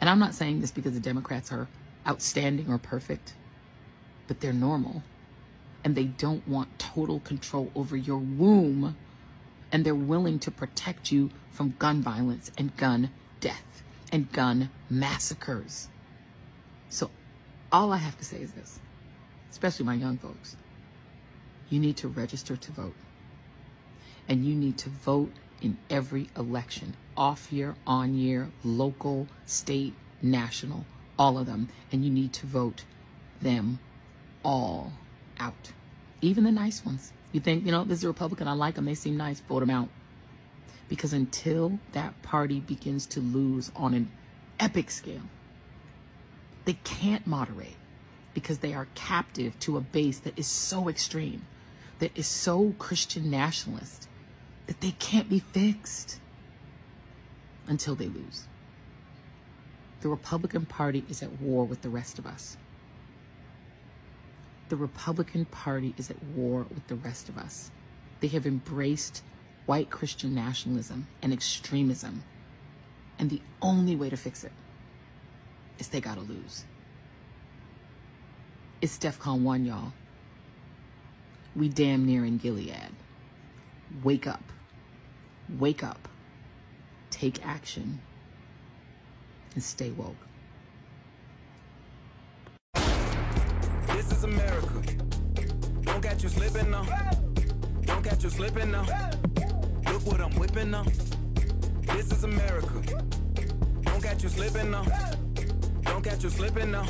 And 0.00 0.10
I'm 0.10 0.18
not 0.18 0.34
saying 0.34 0.60
this 0.60 0.72
because 0.72 0.94
the 0.94 1.00
Democrats 1.00 1.52
are 1.52 1.68
outstanding 2.04 2.68
or 2.68 2.78
perfect, 2.78 3.34
but 4.26 4.40
they're 4.40 4.52
normal. 4.52 5.04
And 5.84 5.94
they 5.94 6.04
don't 6.04 6.46
want 6.48 6.76
total 6.80 7.20
control 7.20 7.70
over 7.76 7.96
your 7.96 8.18
womb. 8.18 8.96
And 9.70 9.86
they're 9.86 9.94
willing 9.94 10.40
to 10.40 10.50
protect 10.50 11.12
you 11.12 11.30
from 11.52 11.74
gun 11.78 12.02
violence 12.02 12.50
and 12.58 12.76
gun 12.76 13.10
death 13.40 13.71
and 14.12 14.30
gun 14.30 14.70
massacres. 14.90 15.88
So 16.90 17.10
all 17.72 17.92
I 17.92 17.96
have 17.96 18.18
to 18.18 18.24
say 18.24 18.36
is 18.36 18.52
this, 18.52 18.78
especially 19.50 19.86
my 19.86 19.94
young 19.94 20.18
folks. 20.18 20.56
You 21.70 21.80
need 21.80 21.96
to 21.96 22.08
register 22.08 22.54
to 22.54 22.72
vote. 22.72 22.94
And 24.28 24.44
you 24.44 24.54
need 24.54 24.76
to 24.78 24.90
vote 24.90 25.32
in 25.62 25.78
every 25.88 26.28
election 26.36 26.94
off 27.16 27.50
year, 27.50 27.74
on 27.86 28.14
year, 28.14 28.50
local, 28.62 29.26
state, 29.46 29.94
national, 30.20 30.84
all 31.18 31.38
of 31.38 31.46
them. 31.46 31.70
And 31.90 32.04
you 32.04 32.10
need 32.10 32.34
to 32.34 32.46
vote 32.46 32.84
them 33.40 33.78
all 34.44 34.92
out. 35.40 35.72
Even 36.20 36.44
the 36.44 36.52
nice 36.52 36.84
ones. 36.84 37.12
You 37.32 37.40
think, 37.40 37.64
you 37.64 37.72
know, 37.72 37.84
this 37.84 37.98
is 37.98 38.04
a 38.04 38.08
Republican, 38.08 38.46
I 38.46 38.52
like 38.52 38.74
them, 38.74 38.84
they 38.84 38.94
seem 38.94 39.16
nice, 39.16 39.40
vote 39.40 39.60
them 39.60 39.70
out. 39.70 39.88
Because 40.92 41.14
until 41.14 41.78
that 41.92 42.20
party 42.20 42.60
begins 42.60 43.06
to 43.06 43.20
lose 43.20 43.72
on 43.74 43.94
an 43.94 44.10
epic 44.60 44.90
scale, 44.90 45.22
they 46.66 46.74
can't 46.84 47.26
moderate 47.26 47.78
because 48.34 48.58
they 48.58 48.74
are 48.74 48.86
captive 48.94 49.58
to 49.60 49.78
a 49.78 49.80
base 49.80 50.18
that 50.18 50.38
is 50.38 50.46
so 50.46 50.90
extreme, 50.90 51.46
that 51.98 52.10
is 52.14 52.26
so 52.26 52.74
Christian 52.78 53.30
nationalist, 53.30 54.06
that 54.66 54.82
they 54.82 54.90
can't 54.90 55.30
be 55.30 55.38
fixed 55.38 56.20
until 57.66 57.94
they 57.94 58.08
lose. 58.08 58.46
The 60.02 60.10
Republican 60.10 60.66
Party 60.66 61.06
is 61.08 61.22
at 61.22 61.40
war 61.40 61.64
with 61.64 61.80
the 61.80 61.88
rest 61.88 62.18
of 62.18 62.26
us. 62.26 62.58
The 64.68 64.76
Republican 64.76 65.46
Party 65.46 65.94
is 65.96 66.10
at 66.10 66.22
war 66.22 66.66
with 66.68 66.86
the 66.88 66.96
rest 66.96 67.30
of 67.30 67.38
us. 67.38 67.70
They 68.20 68.28
have 68.28 68.44
embraced 68.44 69.22
white 69.66 69.90
Christian 69.90 70.34
nationalism 70.34 71.06
and 71.22 71.32
extremism. 71.32 72.22
And 73.18 73.30
the 73.30 73.40
only 73.60 73.96
way 73.96 74.10
to 74.10 74.16
fix 74.16 74.44
it 74.44 74.52
is 75.78 75.88
they 75.88 76.00
gotta 76.00 76.20
lose. 76.20 76.64
It's 78.80 78.98
DEFCON 78.98 79.42
1, 79.42 79.64
y'all. 79.64 79.92
We 81.54 81.68
damn 81.68 82.04
near 82.04 82.24
in 82.24 82.38
Gilead. 82.38 82.92
Wake 84.02 84.26
up. 84.26 84.42
Wake 85.58 85.84
up. 85.84 86.08
Take 87.10 87.46
action. 87.46 88.00
And 89.54 89.62
stay 89.62 89.90
woke. 89.90 90.16
This 93.88 94.10
is 94.10 94.24
America. 94.24 94.82
Don't 95.82 96.02
catch 96.02 96.22
you 96.22 96.28
slipping 96.30 96.70
now. 96.70 96.84
Don't 97.82 98.02
catch 98.02 98.24
you 98.24 98.30
slipping 98.30 98.72
now. 98.72 98.86
Look 100.02 100.14
what 100.14 100.20
I'm 100.20 100.36
whipping 100.36 100.72
now. 100.72 100.84
This 101.82 102.10
is 102.10 102.24
America. 102.24 102.82
Don't 103.82 104.02
catch 104.02 104.24
you 104.24 104.28
slipping 104.28 104.72
now. 104.72 104.84
Don't 105.82 106.02
catch 106.02 106.24
you 106.24 106.30
slipping 106.30 106.72
now. 106.72 106.88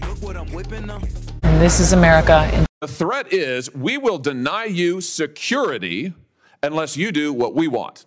Look 0.00 0.20
what 0.20 0.36
I'm 0.36 0.50
whipping 0.50 0.86
now. 0.86 1.00
And 1.44 1.62
this 1.62 1.78
is 1.78 1.92
America. 1.92 2.66
The 2.80 2.88
threat 2.88 3.32
is 3.32 3.72
we 3.72 3.98
will 3.98 4.18
deny 4.18 4.64
you 4.64 5.00
security 5.00 6.12
unless 6.60 6.96
you 6.96 7.12
do 7.12 7.32
what 7.32 7.54
we 7.54 7.68
want. 7.68 8.06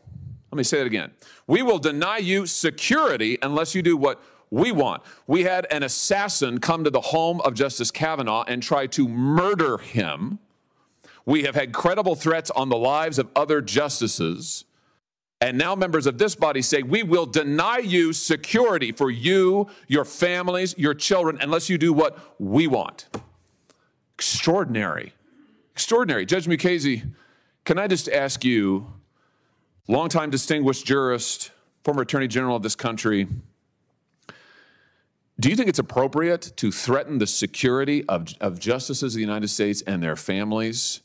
Let 0.52 0.58
me 0.58 0.64
say 0.64 0.82
it 0.82 0.88
again. 0.88 1.12
We 1.48 1.62
will 1.62 1.80
deny 1.80 2.18
you 2.18 2.48
security 2.48 3.38
unless 3.42 3.74
you 3.74 3.82
do 3.82 3.96
what 3.96 4.22
we 4.50 4.74
want. 4.74 5.04
We 5.26 5.44
had 5.44 5.68
an 5.72 5.84
assassin 5.84 6.60
come 6.60 6.84
to 6.84 6.90
the 6.90 7.00
home 7.00 7.40
of 7.42 7.54
Justice 7.54 7.92
Kavanaugh 7.92 8.44
and 8.46 8.62
try 8.62 8.88
to 8.88 9.08
murder 9.08 9.78
him. 9.78 10.40
We 11.26 11.44
have 11.44 11.56
had 11.56 11.74
credible 11.74 12.16
threats 12.16 12.50
on 12.52 12.70
the 12.70 12.78
lives 12.78 13.20
of 13.20 13.30
other 13.36 13.62
justices. 13.62 14.66
And 15.40 15.58
now 15.58 15.76
members 15.76 16.06
of 16.06 16.18
this 16.18 16.36
body 16.36 16.62
say, 16.62 16.84
we 16.84 17.04
will 17.04 17.26
deny 17.26 17.80
you 17.80 18.14
security 18.14 18.92
for 18.92 19.10
you, 19.10 19.68
your 19.88 20.06
families, 20.06 20.76
your 20.78 20.94
children, 20.94 21.40
unless 21.42 21.70
you 21.70 21.78
do 21.78 21.94
what 21.94 22.20
we 22.40 22.68
want. 22.68 23.08
Extraordinary. 24.16 25.14
Extraordinary. 25.74 26.26
Judge 26.26 26.46
Mukasey, 26.46 27.12
can 27.66 27.80
I 27.80 27.88
just 27.88 28.08
ask 28.10 28.44
you, 28.44 28.86
longtime 29.88 30.30
distinguished 30.30 30.86
jurist, 30.86 31.52
former 31.84 32.04
attorney 32.04 32.28
general 32.28 32.56
of 32.56 32.62
this 32.62 32.76
country, 32.76 33.28
do 35.40 35.50
you 35.50 35.56
think 35.56 35.70
it's 35.70 35.80
appropriate 35.80 36.54
to 36.58 36.72
threaten 36.72 37.18
the 37.18 37.26
security 37.26 38.06
of, 38.08 38.32
of 38.42 38.60
justices 38.60 39.16
of 39.16 39.18
the 39.18 39.22
United 39.22 39.48
States 39.48 39.82
and 39.88 40.04
their 40.04 40.16
families 40.16 41.02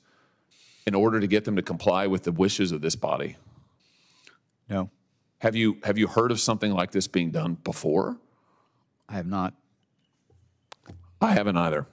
in 0.86 0.94
order 0.94 1.18
to 1.18 1.26
get 1.26 1.44
them 1.44 1.56
to 1.56 1.62
comply 1.62 2.06
with 2.06 2.22
the 2.22 2.32
wishes 2.32 2.72
of 2.72 2.80
this 2.80 2.94
body? 2.94 3.36
No. 4.68 4.90
Have 5.38 5.54
you 5.54 5.78
have 5.82 5.98
you 5.98 6.06
heard 6.06 6.30
of 6.30 6.40
something 6.40 6.72
like 6.72 6.92
this 6.92 7.06
being 7.06 7.30
done 7.30 7.54
before? 7.54 8.16
I 9.08 9.14
have 9.14 9.26
not. 9.26 9.54
I 11.20 11.32
haven't 11.32 11.56
either. 11.56 11.86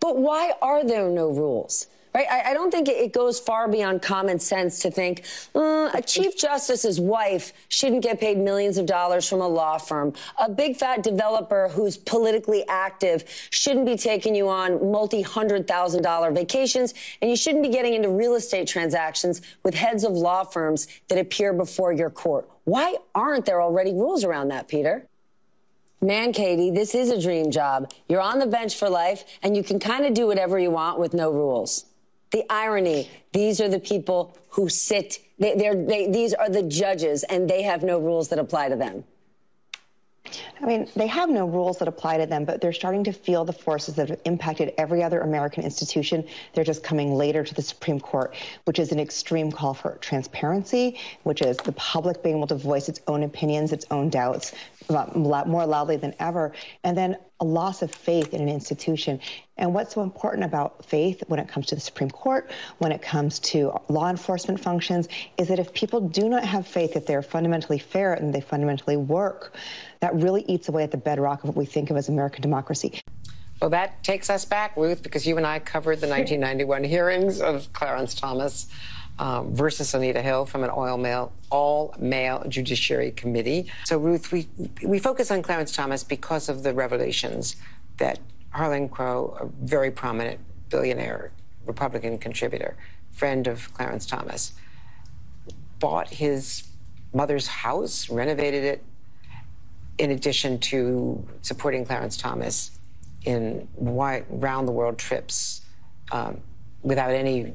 But 0.00 0.18
why 0.18 0.52
are 0.60 0.84
there 0.84 1.08
no 1.08 1.30
rules? 1.30 1.86
Right? 2.14 2.26
I, 2.30 2.50
I 2.50 2.54
don't 2.54 2.70
think 2.70 2.88
it, 2.88 3.12
goes 3.12 3.40
far 3.40 3.68
beyond 3.68 4.02
common 4.02 4.38
sense 4.38 4.80
to 4.80 4.90
think 4.90 5.24
uh, 5.54 5.90
a 5.94 6.02
chief 6.02 6.36
justice's 6.36 7.00
wife 7.00 7.52
shouldn't 7.68 8.02
get 8.02 8.20
paid 8.20 8.38
millions 8.38 8.78
of 8.78 8.86
dollars 8.86 9.28
from 9.28 9.40
a 9.40 9.48
law 9.48 9.78
firm. 9.78 10.12
A 10.38 10.50
big 10.50 10.76
fat 10.76 11.02
developer 11.02 11.68
who's 11.68 11.96
politically 11.96 12.66
active 12.68 13.24
shouldn't 13.50 13.86
be 13.86 13.96
taking 13.96 14.34
you 14.34 14.48
on 14.48 14.90
multi 14.90 15.22
hundred 15.22 15.66
thousand 15.66 16.02
dollar 16.02 16.30
vacations, 16.30 16.94
and 17.20 17.30
you 17.30 17.36
shouldn't 17.36 17.62
be 17.62 17.70
getting 17.70 17.94
into 17.94 18.08
real 18.08 18.34
estate 18.34 18.66
transactions 18.66 19.42
with 19.62 19.74
heads 19.74 20.04
of 20.04 20.12
law 20.12 20.44
firms 20.44 20.88
that 21.08 21.18
appear 21.18 21.52
before 21.52 21.92
your 21.92 22.10
court. 22.10 22.48
Why 22.64 22.96
aren't 23.14 23.46
there 23.46 23.60
already 23.60 23.92
rules 23.92 24.24
around 24.24 24.48
that, 24.48 24.68
Peter? 24.68 25.06
Man, 26.00 26.32
Katie, 26.32 26.70
this 26.70 26.94
is 26.94 27.10
a 27.10 27.20
dream 27.20 27.50
job. 27.50 27.92
You're 28.08 28.20
on 28.20 28.38
the 28.38 28.46
bench 28.46 28.76
for 28.76 28.88
life, 28.88 29.24
and 29.42 29.56
you 29.56 29.62
can 29.62 29.78
kind 29.78 30.04
of 30.04 30.14
do 30.14 30.26
whatever 30.26 30.58
you 30.58 30.70
want 30.70 30.98
with 30.98 31.14
no 31.14 31.30
rules. 31.30 31.86
The 32.32 32.44
irony, 32.50 33.10
these 33.32 33.60
are 33.60 33.68
the 33.68 33.78
people 33.78 34.36
who 34.48 34.68
sit, 34.68 35.18
they, 35.38 35.54
they, 35.54 36.08
these 36.08 36.34
are 36.34 36.48
the 36.48 36.62
judges, 36.62 37.24
and 37.24 37.48
they 37.48 37.62
have 37.62 37.82
no 37.82 37.98
rules 37.98 38.28
that 38.30 38.38
apply 38.38 38.70
to 38.70 38.76
them. 38.76 39.04
I 40.60 40.66
mean, 40.66 40.88
they 40.94 41.06
have 41.06 41.28
no 41.28 41.46
rules 41.46 41.78
that 41.78 41.88
apply 41.88 42.18
to 42.18 42.26
them, 42.26 42.44
but 42.44 42.60
they're 42.60 42.72
starting 42.72 43.04
to 43.04 43.12
feel 43.12 43.44
the 43.44 43.52
forces 43.52 43.96
that 43.96 44.08
have 44.08 44.20
impacted 44.24 44.72
every 44.78 45.02
other 45.02 45.20
American 45.20 45.64
institution. 45.64 46.26
They're 46.54 46.64
just 46.64 46.82
coming 46.82 47.14
later 47.14 47.44
to 47.44 47.54
the 47.54 47.62
Supreme 47.62 48.00
Court, 48.00 48.34
which 48.64 48.78
is 48.78 48.92
an 48.92 49.00
extreme 49.00 49.50
call 49.50 49.74
for 49.74 49.96
transparency, 49.98 50.98
which 51.24 51.42
is 51.42 51.60
the 51.60 51.72
public 51.72 52.22
being 52.22 52.36
able 52.36 52.46
to 52.48 52.54
voice 52.54 52.88
its 52.88 53.00
own 53.06 53.22
opinions, 53.22 53.72
its 53.72 53.86
own 53.90 54.10
doubts 54.10 54.52
more 55.14 55.66
loudly 55.66 55.96
than 55.96 56.14
ever, 56.18 56.52
and 56.84 56.96
then 56.96 57.16
a 57.40 57.44
loss 57.44 57.82
of 57.82 57.90
faith 57.90 58.34
in 58.34 58.40
an 58.40 58.48
institution. 58.48 59.20
And 59.56 59.74
what's 59.74 59.94
so 59.94 60.02
important 60.02 60.44
about 60.44 60.84
faith 60.84 61.22
when 61.26 61.40
it 61.40 61.48
comes 61.48 61.66
to 61.66 61.74
the 61.74 61.80
Supreme 61.80 62.10
Court, 62.10 62.50
when 62.78 62.92
it 62.92 63.02
comes 63.02 63.38
to 63.40 63.72
law 63.88 64.08
enforcement 64.08 64.60
functions, 64.60 65.08
is 65.38 65.48
that 65.48 65.58
if 65.58 65.72
people 65.72 66.00
do 66.00 66.28
not 66.28 66.44
have 66.44 66.66
faith 66.66 66.94
that 66.94 67.06
they're 67.06 67.22
fundamentally 67.22 67.78
fair 67.78 68.14
and 68.14 68.32
they 68.34 68.40
fundamentally 68.40 68.96
work, 68.96 69.54
that 70.02 70.12
really 70.16 70.44
eats 70.48 70.68
away 70.68 70.82
at 70.82 70.90
the 70.90 70.96
bedrock 70.96 71.44
of 71.44 71.50
what 71.50 71.56
we 71.56 71.64
think 71.64 71.88
of 71.88 71.96
as 71.96 72.08
American 72.08 72.42
democracy. 72.42 73.00
Well, 73.60 73.70
that 73.70 74.02
takes 74.02 74.28
us 74.28 74.44
back, 74.44 74.76
Ruth, 74.76 75.00
because 75.00 75.24
you 75.24 75.36
and 75.36 75.46
I 75.46 75.60
covered 75.60 76.00
the 76.00 76.08
1991 76.08 76.82
hearings 76.82 77.40
of 77.40 77.72
Clarence 77.72 78.12
Thomas 78.12 78.66
um, 79.20 79.54
versus 79.54 79.94
Anita 79.94 80.20
Hill 80.20 80.44
from 80.44 80.64
an 80.64 80.70
all 80.70 80.98
male, 80.98 81.32
all 81.50 81.94
male 82.00 82.42
Judiciary 82.48 83.12
Committee. 83.12 83.70
So, 83.84 83.96
Ruth, 83.96 84.32
we, 84.32 84.48
we 84.82 84.98
focus 84.98 85.30
on 85.30 85.40
Clarence 85.40 85.70
Thomas 85.70 86.02
because 86.02 86.48
of 86.48 86.64
the 86.64 86.74
revelations 86.74 87.54
that 87.98 88.18
Harlan 88.50 88.88
Crow, 88.88 89.36
a 89.40 89.46
very 89.64 89.92
prominent 89.92 90.40
billionaire 90.68 91.30
Republican 91.64 92.18
contributor, 92.18 92.76
friend 93.12 93.46
of 93.46 93.72
Clarence 93.72 94.04
Thomas, 94.04 94.54
bought 95.78 96.08
his 96.08 96.64
mother's 97.14 97.46
house, 97.46 98.10
renovated 98.10 98.64
it, 98.64 98.84
in 99.98 100.10
addition 100.10 100.58
to 100.58 101.26
supporting 101.42 101.84
Clarence 101.84 102.16
Thomas 102.16 102.78
in 103.24 103.68
round 103.76 104.66
the 104.66 104.72
world 104.72 104.98
trips 104.98 105.62
um, 106.10 106.40
without 106.82 107.10
any 107.10 107.52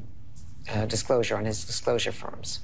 uh, 0.73 0.85
disclosure 0.85 1.37
on 1.37 1.45
his 1.45 1.65
disclosure 1.65 2.11
firms. 2.11 2.59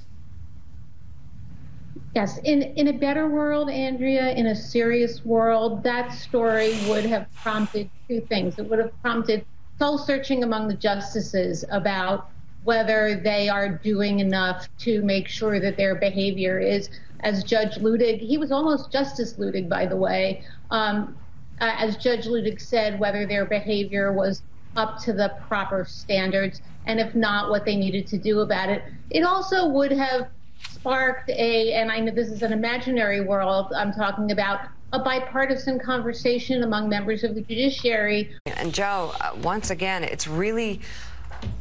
Yes, 2.14 2.38
in, 2.44 2.62
in 2.62 2.88
a 2.88 2.92
better 2.92 3.28
world, 3.28 3.68
Andrea, 3.68 4.32
in 4.34 4.46
a 4.46 4.54
serious 4.54 5.24
world, 5.24 5.82
that 5.82 6.12
story 6.12 6.78
would 6.88 7.04
have 7.04 7.26
prompted 7.34 7.90
two 8.08 8.20
things. 8.20 8.58
It 8.58 8.68
would 8.70 8.78
have 8.78 8.92
prompted 9.02 9.44
soul 9.80 9.98
searching 9.98 10.44
among 10.44 10.68
the 10.68 10.74
justices 10.74 11.64
about 11.70 12.30
whether 12.62 13.20
they 13.22 13.48
are 13.48 13.68
doing 13.68 14.20
enough 14.20 14.68
to 14.78 15.02
make 15.02 15.28
sure 15.28 15.60
that 15.60 15.76
their 15.76 15.96
behavior 15.96 16.58
is, 16.58 16.88
as 17.24 17.42
Judge 17.42 17.76
Luttig, 17.76 18.20
he 18.20 18.38
was 18.38 18.52
almost 18.52 18.92
Justice 18.92 19.34
Luttig, 19.34 19.68
by 19.68 19.86
the 19.86 19.96
way, 19.96 20.44
um, 20.70 21.16
uh, 21.60 21.74
as 21.78 21.96
Judge 21.96 22.26
Luttig 22.26 22.60
said, 22.60 23.00
whether 23.00 23.26
their 23.26 23.46
behavior 23.46 24.12
was 24.12 24.42
up 24.76 24.98
to 25.02 25.12
the 25.12 25.32
proper 25.48 25.84
standards, 25.84 26.60
and 26.86 27.00
if 27.00 27.14
not, 27.14 27.50
what 27.50 27.64
they 27.64 27.76
needed 27.76 28.06
to 28.08 28.18
do 28.18 28.40
about 28.40 28.68
it. 28.68 28.82
It 29.10 29.22
also 29.22 29.68
would 29.68 29.92
have 29.92 30.28
sparked 30.68 31.30
a, 31.30 31.72
and 31.72 31.90
I 31.90 32.00
know 32.00 32.12
this 32.12 32.28
is 32.28 32.42
an 32.42 32.52
imaginary 32.52 33.20
world 33.20 33.72
I'm 33.74 33.92
talking 33.92 34.30
about, 34.30 34.60
a 34.92 34.98
bipartisan 34.98 35.78
conversation 35.80 36.62
among 36.62 36.88
members 36.88 37.24
of 37.24 37.34
the 37.34 37.40
judiciary. 37.40 38.30
And 38.46 38.72
Joe, 38.72 39.12
uh, 39.20 39.34
once 39.42 39.70
again, 39.70 40.04
it's 40.04 40.28
really 40.28 40.82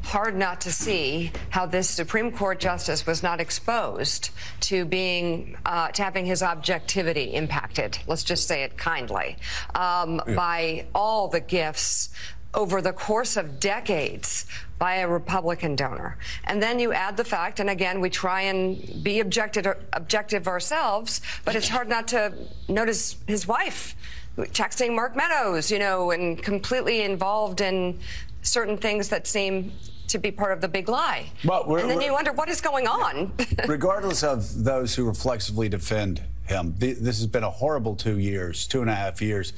hard 0.04 0.36
not 0.36 0.62
to 0.62 0.72
see 0.72 1.32
how 1.50 1.66
this 1.66 1.90
Supreme 1.90 2.32
Court 2.32 2.60
justice 2.60 3.06
was 3.06 3.24
not 3.24 3.40
exposed 3.40 4.30
to 4.62 4.86
being 4.86 5.58
uh, 5.66 5.90
to 5.90 6.04
having 6.04 6.26
his 6.26 6.44
objectivity 6.44 7.34
impacted. 7.34 7.98
Let's 8.08 8.24
just 8.24 8.48
say 8.48 8.64
it 8.64 8.78
kindly 8.78 9.38
um, 9.76 10.22
yeah. 10.28 10.36
by 10.36 10.86
all 10.94 11.28
the 11.28 11.40
gifts 11.40 12.10
over 12.54 12.82
the 12.82 12.94
course 12.94 13.36
of 13.36 13.60
decades 13.60 14.46
by 14.78 14.96
a 14.96 15.08
Republican 15.08 15.76
donor. 15.76 16.18
And 16.44 16.62
then 16.62 16.78
you 16.78 16.94
add 16.94 17.18
the 17.18 17.24
fact, 17.24 17.60
and 17.60 17.70
again, 17.70 18.00
we 18.00 18.10
try 18.10 18.42
and 18.42 19.04
be 19.04 19.20
objective, 19.20 19.66
objective 19.94 20.48
ourselves, 20.48 21.22
but 21.46 21.56
it's 21.56 21.70
hard 21.70 21.90
not 21.90 22.10
to 22.10 22.34
notice 22.68 23.16
his 23.28 23.48
wife 23.48 23.96
texting 24.38 24.96
Mark 24.96 25.16
Meadows, 25.16 25.72
you 25.72 25.80
know, 25.80 26.12
and 26.12 26.42
completely 26.42 27.04
involved 27.04 27.62
in 27.62 28.00
certain 28.44 28.78
things 28.78 29.10
that 29.10 29.26
seem 29.26 29.72
to 30.08 30.20
be 30.20 30.32
part 30.32 30.52
of 30.52 30.62
the 30.62 30.68
big 30.68 30.90
lie. 30.90 31.32
Well, 31.44 31.76
and 31.76 31.90
then 31.90 32.02
you 32.02 32.14
wonder 32.14 32.34
what 32.34 32.50
is 32.50 32.62
going 32.62 32.88
on. 32.88 33.34
regardless 33.68 34.24
of 34.24 34.64
those 34.64 34.94
who 34.94 35.06
reflexively 35.06 35.70
defend 35.70 36.22
him, 36.46 36.76
th 36.80 36.98
this 36.98 37.18
has 37.18 37.28
been 37.28 37.44
a 37.44 37.50
horrible 37.50 37.96
two 37.96 38.20
years, 38.20 38.68
two 38.68 38.82
and 38.82 38.90
a 38.90 38.96
half 38.96 39.22
years 39.22 39.54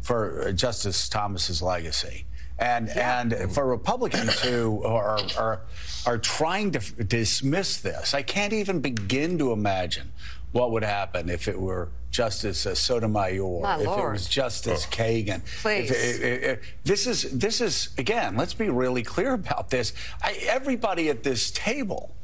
for 0.00 0.48
uh, 0.48 0.52
Justice 0.52 1.08
Thomas's 1.08 1.60
legacy. 1.62 2.26
And 2.58 2.88
yeah. 2.88 3.20
and 3.20 3.52
for 3.52 3.66
Republicans 3.66 4.40
who 4.40 4.82
are, 4.84 5.18
are 5.36 5.60
are 6.06 6.18
trying 6.18 6.70
to 6.72 6.80
dismiss 7.04 7.80
this, 7.80 8.14
I 8.14 8.22
can't 8.22 8.52
even 8.52 8.80
begin 8.80 9.38
to 9.38 9.52
imagine 9.52 10.12
what 10.52 10.70
would 10.72 10.84
happen 10.84 11.28
if 11.28 11.48
it 11.48 11.60
were 11.60 11.90
Justice 12.10 12.64
uh, 12.64 12.74
Sotomayor, 12.74 13.60
My 13.60 13.78
if 13.78 13.86
Lord. 13.86 14.08
it 14.08 14.12
was 14.12 14.28
Justice 14.28 14.86
oh. 14.90 14.94
Kagan. 14.94 15.42
Please. 15.60 15.90
If, 15.90 16.22
if, 16.22 16.42
if, 16.42 16.74
this 16.84 17.06
is 17.06 17.38
this 17.38 17.60
is 17.60 17.90
again. 17.98 18.36
Let's 18.36 18.54
be 18.54 18.70
really 18.70 19.02
clear 19.02 19.34
about 19.34 19.68
this. 19.68 19.92
I, 20.22 20.38
everybody 20.48 21.10
at 21.10 21.22
this 21.22 21.50
table 21.50 22.14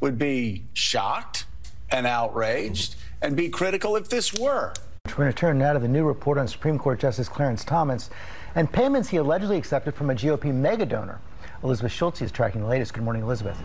would 0.00 0.18
be 0.18 0.64
shocked 0.74 1.46
and 1.90 2.06
outraged 2.06 2.96
and 3.22 3.36
be 3.36 3.48
critical 3.48 3.96
if 3.96 4.08
this 4.08 4.34
were. 4.34 4.74
We're 5.06 5.14
going 5.14 5.32
to 5.32 5.36
turn 5.36 5.58
now 5.58 5.72
to 5.72 5.78
the 5.78 5.88
new 5.88 6.04
report 6.04 6.38
on 6.38 6.46
Supreme 6.46 6.78
Court 6.78 7.00
Justice 7.00 7.28
Clarence 7.28 7.64
Thomas 7.64 8.10
and 8.54 8.70
payments 8.70 9.08
he 9.08 9.16
allegedly 9.16 9.56
accepted 9.56 9.94
from 9.94 10.10
a 10.10 10.14
GOP 10.14 10.52
mega 10.52 10.86
donor. 10.86 11.20
Elizabeth 11.62 11.92
Schulze 11.92 12.22
is 12.22 12.32
tracking 12.32 12.60
the 12.60 12.66
latest. 12.66 12.94
Good 12.94 13.04
morning, 13.04 13.22
Elizabeth. 13.22 13.58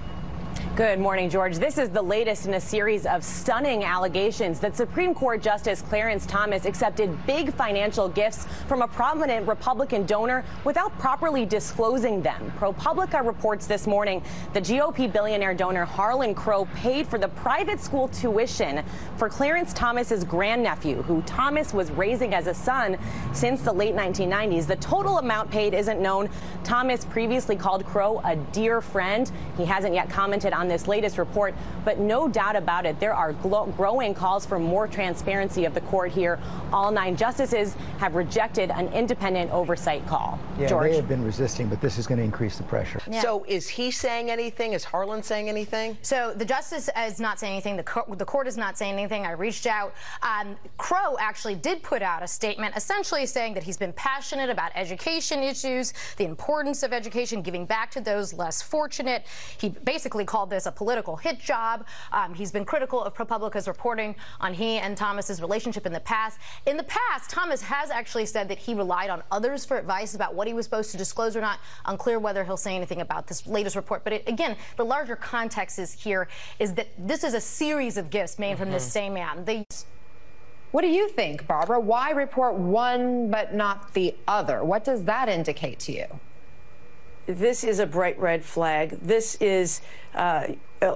Good 0.73 0.99
morning, 0.99 1.29
George. 1.29 1.55
This 1.55 1.77
is 1.77 1.89
the 1.89 2.01
latest 2.01 2.47
in 2.47 2.55
a 2.55 2.59
series 2.59 3.05
of 3.05 3.23
stunning 3.23 3.85
allegations 3.85 4.59
that 4.59 4.75
Supreme 4.75 5.13
Court 5.13 5.41
Justice 5.41 5.81
Clarence 5.81 6.25
Thomas 6.25 6.65
accepted 6.65 7.25
big 7.25 7.53
financial 7.53 8.09
gifts 8.09 8.45
from 8.67 8.81
a 8.81 8.87
prominent 8.89 9.47
Republican 9.47 10.05
donor 10.05 10.43
without 10.65 10.91
properly 10.99 11.45
disclosing 11.45 12.21
them. 12.21 12.51
ProPublica 12.59 13.25
reports 13.25 13.67
this 13.67 13.87
morning 13.87 14.21
the 14.51 14.59
GOP 14.59 15.09
billionaire 15.13 15.53
donor 15.53 15.85
Harlan 15.85 16.35
Crow 16.35 16.65
paid 16.75 17.07
for 17.07 17.17
the 17.17 17.29
private 17.29 17.79
school 17.79 18.09
tuition 18.09 18.83
for 19.15 19.29
Clarence 19.29 19.71
Thomas's 19.71 20.25
grandnephew, 20.25 21.03
who 21.03 21.21
Thomas 21.21 21.73
was 21.73 21.89
raising 21.91 22.33
as 22.33 22.47
a 22.47 22.53
son 22.53 22.97
since 23.33 23.61
the 23.61 23.71
late 23.71 23.95
1990s. 23.95 24.67
The 24.67 24.75
total 24.77 25.19
amount 25.19 25.51
paid 25.51 25.73
isn't 25.73 26.01
known. 26.01 26.29
Thomas 26.65 27.05
previously 27.05 27.55
called 27.55 27.85
Crow 27.85 28.19
a 28.25 28.35
dear 28.35 28.81
friend. 28.81 29.31
He 29.55 29.63
hasn't 29.63 29.93
yet 29.93 30.09
commented 30.09 30.51
on 30.55 30.65
on 30.65 30.69
this 30.69 30.87
latest 30.87 31.17
report, 31.17 31.53
but 31.83 31.99
no 31.99 32.27
doubt 32.27 32.55
about 32.55 32.85
it, 32.85 32.99
there 32.99 33.13
are 33.13 33.33
growing 33.33 34.13
calls 34.13 34.45
for 34.45 34.57
more 34.57 34.87
transparency 34.87 35.65
of 35.65 35.73
the 35.73 35.81
court 35.81 36.11
here. 36.11 36.39
All 36.73 36.91
nine 36.91 37.15
justices 37.15 37.75
have 37.99 38.15
rejected 38.15 38.71
an 38.71 38.87
independent 38.89 39.51
oversight 39.51 40.05
call. 40.07 40.39
Yeah, 40.57 40.67
George. 40.67 40.89
they 40.89 40.95
have 40.95 41.07
been 41.07 41.23
resisting, 41.23 41.67
but 41.67 41.81
this 41.81 41.97
is 41.97 42.07
going 42.07 42.17
to 42.17 42.23
increase 42.23 42.57
the 42.57 42.63
pressure. 42.63 42.99
Yeah. 43.09 43.21
So 43.21 43.45
is 43.47 43.67
he 43.67 43.91
saying 43.91 44.31
anything? 44.31 44.73
Is 44.73 44.83
Harlan 44.83 45.21
saying 45.21 45.49
anything? 45.49 45.97
So 46.01 46.33
the 46.35 46.45
justice 46.45 46.89
is 46.97 47.19
not 47.19 47.39
saying 47.39 47.53
anything. 47.53 47.77
The, 47.77 47.83
co 47.83 48.03
the 48.15 48.25
court 48.25 48.47
is 48.47 48.57
not 48.57 48.77
saying 48.77 48.93
anything. 48.93 49.25
I 49.25 49.31
reached 49.31 49.67
out. 49.67 49.93
Um, 50.23 50.55
Crow 50.77 51.17
actually 51.19 51.55
did 51.55 51.83
put 51.83 52.01
out 52.01 52.23
a 52.23 52.27
statement 52.27 52.75
essentially 52.75 53.25
saying 53.25 53.53
that 53.53 53.63
he's 53.63 53.77
been 53.77 53.93
passionate 53.93 54.49
about 54.49 54.71
education 54.75 55.43
issues, 55.43 55.93
the 56.17 56.25
importance 56.25 56.81
of 56.81 56.93
education, 56.93 57.41
giving 57.41 57.65
back 57.65 57.91
to 57.91 58.01
those 58.01 58.33
less 58.33 58.61
fortunate. 58.61 59.25
He 59.59 59.69
basically 59.69 60.25
called 60.25 60.44
this 60.45 60.65
a 60.65 60.71
political 60.71 61.15
hit 61.15 61.39
job. 61.39 61.85
Um, 62.11 62.33
he's 62.33 62.51
been 62.51 62.65
critical 62.65 63.03
of 63.03 63.13
ProPublica's 63.13 63.67
reporting 63.67 64.15
on 64.39 64.53
he 64.53 64.77
and 64.77 64.97
Thomas's 64.97 65.41
relationship 65.41 65.85
in 65.85 65.93
the 65.93 65.99
past. 65.99 66.39
In 66.65 66.77
the 66.77 66.83
past, 66.83 67.29
Thomas 67.29 67.61
has 67.61 67.89
actually 67.89 68.25
said 68.25 68.47
that 68.49 68.57
he 68.57 68.73
relied 68.73 69.09
on 69.09 69.23
others 69.31 69.65
for 69.65 69.77
advice 69.77 70.15
about 70.15 70.35
what 70.35 70.47
he 70.47 70.53
was 70.53 70.65
supposed 70.65 70.91
to 70.91 70.97
disclose 70.97 71.35
or 71.35 71.41
not. 71.41 71.59
Unclear 71.85 72.19
whether 72.19 72.43
he'll 72.43 72.57
say 72.57 72.75
anything 72.75 73.01
about 73.01 73.27
this 73.27 73.45
latest 73.47 73.75
report. 73.75 74.03
But 74.03 74.13
it, 74.13 74.29
again, 74.29 74.55
the 74.77 74.85
larger 74.85 75.15
context 75.15 75.79
is 75.79 75.93
here 75.93 76.27
is 76.59 76.73
that 76.73 76.87
this 76.97 77.23
is 77.23 77.33
a 77.33 77.41
series 77.41 77.97
of 77.97 78.09
gifts 78.09 78.39
made 78.39 78.51
mm 78.51 78.55
-hmm. 78.55 78.59
from 78.59 78.71
this 78.71 78.83
mm-hmm. 78.83 78.91
same 78.91 79.13
man. 79.13 79.45
They 79.45 79.65
what 80.75 80.81
do 80.81 80.89
you 80.89 81.07
think, 81.07 81.47
Barbara? 81.47 81.79
Why 81.79 82.11
report 82.11 82.55
one 82.55 83.31
but 83.31 83.53
not 83.53 83.93
the 83.93 84.13
other? 84.27 84.61
What 84.61 84.83
does 84.83 85.05
that 85.05 85.29
indicate 85.29 85.79
to 85.85 85.93
you? 85.93 86.19
This 87.25 87.63
is 87.63 87.79
a 87.79 87.85
bright 87.85 88.19
red 88.19 88.43
flag. 88.43 88.91
This 89.01 89.35
is, 89.35 89.81
uh, 90.13 90.47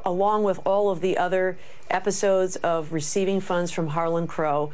along 0.06 0.44
with 0.44 0.60
all 0.66 0.90
of 0.90 1.02
the 1.02 1.18
other 1.18 1.58
episodes 1.90 2.56
of 2.58 2.94
receiving 2.94 3.40
funds 3.40 3.72
from 3.72 3.88
Harlan 3.88 4.28
Crow, 4.28 4.72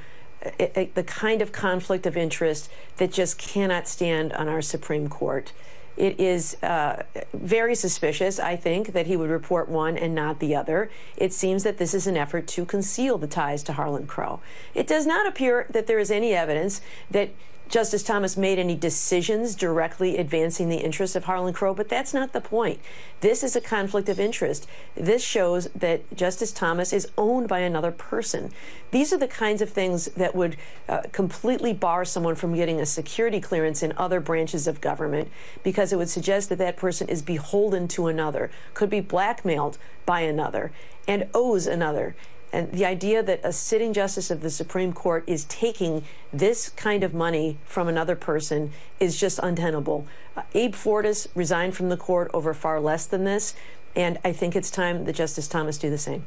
it, 0.59 0.71
it, 0.75 0.95
the 0.95 1.03
kind 1.03 1.41
of 1.41 1.51
conflict 1.51 2.05
of 2.05 2.15
interest 2.15 2.69
that 2.97 3.11
just 3.11 3.37
cannot 3.37 3.87
stand 3.87 4.33
on 4.33 4.47
our 4.47 4.61
Supreme 4.61 5.07
Court. 5.07 5.51
It 5.97 6.19
is 6.19 6.61
uh, 6.61 7.03
very 7.33 7.73
suspicious, 7.73 8.37
I 8.37 8.57
think, 8.57 8.91
that 8.91 9.07
he 9.07 9.15
would 9.15 9.29
report 9.29 9.69
one 9.69 9.97
and 9.97 10.13
not 10.13 10.39
the 10.39 10.53
other. 10.53 10.89
It 11.15 11.31
seems 11.31 11.63
that 11.63 11.77
this 11.77 11.93
is 11.93 12.05
an 12.05 12.17
effort 12.17 12.47
to 12.47 12.65
conceal 12.65 13.17
the 13.17 13.27
ties 13.27 13.63
to 13.63 13.73
Harlan 13.73 14.05
Crow. 14.05 14.41
It 14.73 14.87
does 14.87 15.05
not 15.05 15.25
appear 15.25 15.67
that 15.69 15.87
there 15.87 15.99
is 15.99 16.11
any 16.11 16.33
evidence 16.33 16.81
that 17.09 17.29
Justice 17.67 18.03
Thomas 18.03 18.37
made 18.37 18.59
any 18.59 18.75
decisions 18.75 19.55
directly 19.55 20.17
advancing 20.17 20.69
the 20.69 20.77
interests 20.77 21.15
of 21.15 21.25
Harlan 21.25 21.53
Crow, 21.53 21.73
but 21.73 21.89
that's 21.89 22.13
not 22.13 22.31
the 22.31 22.41
point. 22.41 22.79
This 23.21 23.43
is 23.43 23.55
a 23.55 23.61
conflict 23.61 24.07
of 24.07 24.19
interest. 24.19 24.67
This 24.95 25.23
shows 25.23 25.67
that 25.75 26.15
Justice 26.15 26.51
Thomas 26.51 26.93
is 26.93 27.07
owned 27.17 27.47
by 27.47 27.59
another 27.59 27.91
person. 27.91 28.51
These 28.91 29.11
are 29.11 29.17
the 29.17 29.27
kinds 29.27 29.61
of 29.61 29.71
things 29.71 30.05
that 30.15 30.35
would 30.35 30.57
uh, 30.87 31.01
completely 31.11 31.73
bar 31.73 32.05
someone 32.05 32.35
from 32.35 32.53
getting 32.53 32.79
a 32.79 32.85
security 32.85 33.41
clearance 33.41 33.81
in 33.81 33.93
other 33.97 34.19
branches 34.19 34.67
of 34.67 34.79
government 34.79 35.29
because 35.63 35.91
it 35.91 35.97
would 35.97 36.09
suggest 36.09 36.49
that 36.49 36.59
that 36.59 36.77
person 36.77 37.09
is 37.09 37.21
beholden 37.21 37.87
to 37.89 38.07
another, 38.07 38.51
could 38.73 38.89
be 38.89 39.01
blackmailed 39.01 39.77
by 40.05 40.21
another, 40.21 40.71
and 41.07 41.27
owes 41.33 41.65
another. 41.65 42.15
And 42.55 42.71
the 42.71 42.85
idea 42.85 43.21
that 43.21 43.41
a 43.43 43.51
sitting 43.51 43.91
justice 43.91 44.31
of 44.31 44.39
the 44.39 44.49
Supreme 44.49 44.93
Court 44.93 45.25
is 45.27 45.43
taking 45.45 46.05
this 46.31 46.69
kind 46.69 47.03
of 47.03 47.13
money 47.13 47.59
from 47.65 47.89
another 47.89 48.15
person 48.15 48.71
is 48.97 49.19
just 49.19 49.39
untenable. 49.43 50.07
Uh, 50.37 50.43
Abe 50.53 50.73
Fortas 50.73 51.27
resigned 51.35 51.75
from 51.75 51.89
the 51.89 51.97
court 51.97 52.31
over 52.33 52.53
far 52.53 52.79
less 52.79 53.07
than 53.07 53.25
this, 53.25 53.55
and 53.93 54.17
I 54.23 54.31
think 54.31 54.55
it's 54.55 54.71
time 54.71 55.03
that 55.03 55.17
Justice 55.17 55.49
Thomas 55.49 55.77
do 55.77 55.89
the 55.89 55.97
same. 55.97 56.25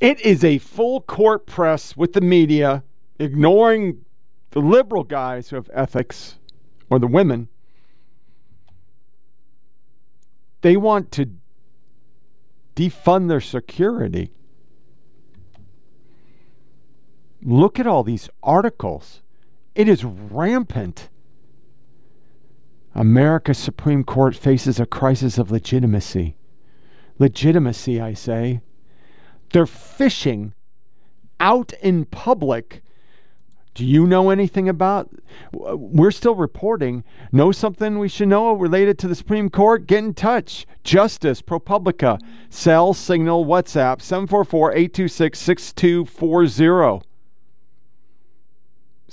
It 0.00 0.18
is 0.22 0.44
a 0.44 0.56
full 0.56 1.02
court 1.02 1.44
press 1.44 1.94
with 1.94 2.14
the 2.14 2.22
media 2.22 2.82
ignoring 3.18 4.02
the 4.52 4.60
liberal 4.60 5.04
guys 5.04 5.50
who 5.50 5.56
have 5.56 5.68
ethics, 5.74 6.38
or 6.88 6.98
the 6.98 7.06
women, 7.06 7.48
they 10.62 10.78
want 10.78 11.12
to 11.12 11.28
defund 12.74 13.28
their 13.28 13.42
security. 13.42 14.30
Look 17.44 17.78
at 17.78 17.86
all 17.86 18.02
these 18.02 18.30
articles. 18.42 19.20
It 19.74 19.86
is 19.86 20.02
rampant. 20.02 21.10
America's 22.94 23.58
Supreme 23.58 24.02
Court 24.02 24.34
faces 24.34 24.80
a 24.80 24.86
crisis 24.86 25.36
of 25.36 25.50
legitimacy. 25.50 26.36
Legitimacy, 27.18 28.00
I 28.00 28.14
say. 28.14 28.60
They're 29.52 29.66
fishing 29.66 30.54
out 31.38 31.74
in 31.82 32.06
public. 32.06 32.82
Do 33.74 33.84
you 33.84 34.06
know 34.06 34.30
anything 34.30 34.68
about? 34.68 35.10
We're 35.52 36.12
still 36.12 36.36
reporting. 36.36 37.04
Know 37.30 37.52
something 37.52 37.98
we 37.98 38.08
should 38.08 38.28
know 38.28 38.54
related 38.54 38.98
to 39.00 39.08
the 39.08 39.14
Supreme 39.14 39.50
Court? 39.50 39.86
Get 39.86 40.02
in 40.02 40.14
touch. 40.14 40.64
Justice, 40.82 41.42
ProPublica, 41.42 42.20
Cell, 42.48 42.94
Signal, 42.94 43.44
WhatsApp, 43.44 44.00
744 44.00 44.72
826 44.72 45.38
6240. 45.38 47.13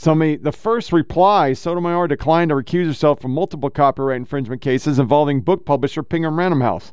Somebody, 0.02 0.36
the 0.36 0.52
first 0.52 0.92
reply, 0.92 1.54
Sotomayor 1.54 2.08
declined 2.08 2.50
to 2.50 2.56
recuse 2.56 2.88
herself 2.88 3.22
from 3.22 3.36
multiple 3.36 3.70
copyright 3.70 4.18
infringement 4.18 4.60
cases 4.60 4.98
involving 4.98 5.42
book 5.42 5.64
publisher 5.64 6.02
Penguin 6.02 6.34
Random 6.34 6.62
House. 6.62 6.92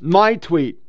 My 0.00 0.34
tweet, 0.34 0.80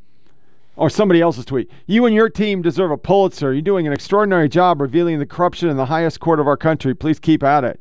or 0.75 0.89
somebody 0.89 1.21
else's 1.21 1.45
tweet. 1.45 1.69
You 1.85 2.07
and 2.07 2.15
your 2.15 2.31
team 2.31 2.63
deserve 2.63 2.89
a 2.89 2.97
Pulitzer. 2.97 3.53
You're 3.53 3.61
doing 3.61 3.85
an 3.85 3.93
extraordinary 3.93 4.49
job 4.49 4.81
revealing 4.81 5.19
the 5.19 5.27
corruption 5.27 5.69
in 5.69 5.77
the 5.77 5.85
highest 5.85 6.19
court 6.19 6.39
of 6.39 6.47
our 6.47 6.57
country. 6.57 6.95
Please 6.95 7.19
keep 7.19 7.43
at 7.43 7.63
it. 7.63 7.79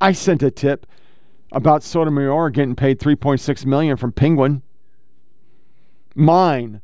I 0.00 0.10
sent 0.10 0.42
a 0.42 0.50
tip 0.50 0.84
about 1.52 1.84
Sotomayor 1.84 2.50
getting 2.50 2.74
paid 2.74 2.98
3.6 2.98 3.64
million 3.66 3.96
from 3.96 4.10
Penguin. 4.10 4.62
Mine. 6.16 6.80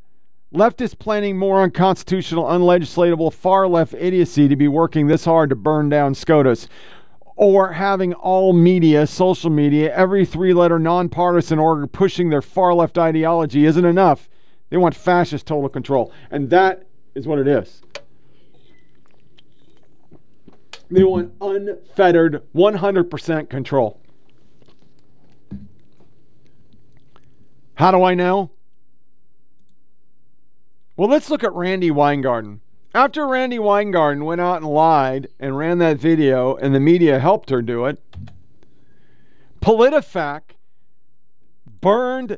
Leftists 0.55 0.97
planning 0.97 1.37
more 1.37 1.61
unconstitutional, 1.61 2.45
unlegislatable, 2.45 3.33
far 3.33 3.67
left 3.67 3.93
idiocy 3.93 4.47
to 4.47 4.55
be 4.55 4.69
working 4.69 5.07
this 5.07 5.25
hard 5.25 5.49
to 5.49 5.55
burn 5.55 5.89
down 5.89 6.15
SCOTUS. 6.15 6.69
Or 7.35 7.73
having 7.73 8.13
all 8.13 8.53
media, 8.53 9.05
social 9.05 9.49
media, 9.49 9.93
every 9.93 10.25
three 10.25 10.53
letter 10.53 10.79
nonpartisan 10.79 11.59
org 11.59 11.91
pushing 11.91 12.29
their 12.29 12.41
far 12.41 12.73
left 12.73 12.97
ideology 12.97 13.65
isn't 13.65 13.83
enough. 13.83 14.29
They 14.69 14.77
want 14.77 14.95
fascist 14.95 15.45
total 15.45 15.67
control. 15.67 16.13
And 16.31 16.49
that 16.51 16.85
is 17.15 17.27
what 17.27 17.39
it 17.39 17.49
is. 17.49 17.81
They 20.89 21.03
want 21.03 21.33
unfettered 21.41 22.43
100% 22.55 23.49
control. 23.49 23.99
How 27.73 27.91
do 27.91 28.03
I 28.03 28.13
know? 28.13 28.51
Well, 30.97 31.09
let's 31.09 31.29
look 31.29 31.43
at 31.43 31.53
Randi 31.53 31.91
Weingarten. 31.91 32.61
After 32.93 33.27
Randi 33.27 33.59
Weingarten 33.59 34.23
went 34.23 34.39
out 34.39 34.57
and 34.57 34.65
lied 34.65 35.27
and 35.37 35.57
ran 35.57 35.79
that 35.79 35.97
video, 35.97 36.55
and 36.55 36.73
the 36.73 36.79
media 36.79 37.19
helped 37.19 37.49
her 37.49 37.61
do 37.61 37.85
it, 37.85 38.01
PolitiFact 39.61 40.51
burned 41.81 42.37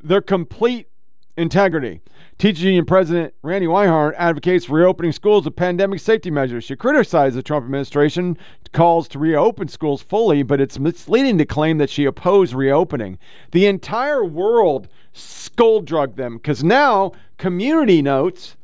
their 0.00 0.22
complete 0.22 0.88
integrity. 1.36 2.00
Teachers 2.40 2.64
Union 2.64 2.86
President 2.86 3.34
Randi 3.42 3.66
Weingarten 3.66 4.18
advocates 4.18 4.70
reopening 4.70 5.12
schools 5.12 5.44
with 5.44 5.56
pandemic 5.56 6.00
safety 6.00 6.30
measures. 6.30 6.64
She 6.64 6.74
criticized 6.74 7.36
the 7.36 7.42
Trump 7.42 7.66
administration 7.66 8.38
calls 8.72 9.08
to 9.08 9.18
reopen 9.18 9.68
schools 9.68 10.00
fully, 10.00 10.42
but 10.42 10.58
it's 10.58 10.78
misleading 10.78 11.36
to 11.36 11.44
claim 11.44 11.76
that 11.76 11.90
she 11.90 12.06
opposed 12.06 12.54
reopening. 12.54 13.18
The 13.52 13.66
entire 13.66 14.24
world 14.24 14.88
skull 15.12 15.82
drug 15.82 16.16
them 16.16 16.38
because 16.38 16.64
now 16.64 17.12
community 17.36 18.00
notes 18.00 18.56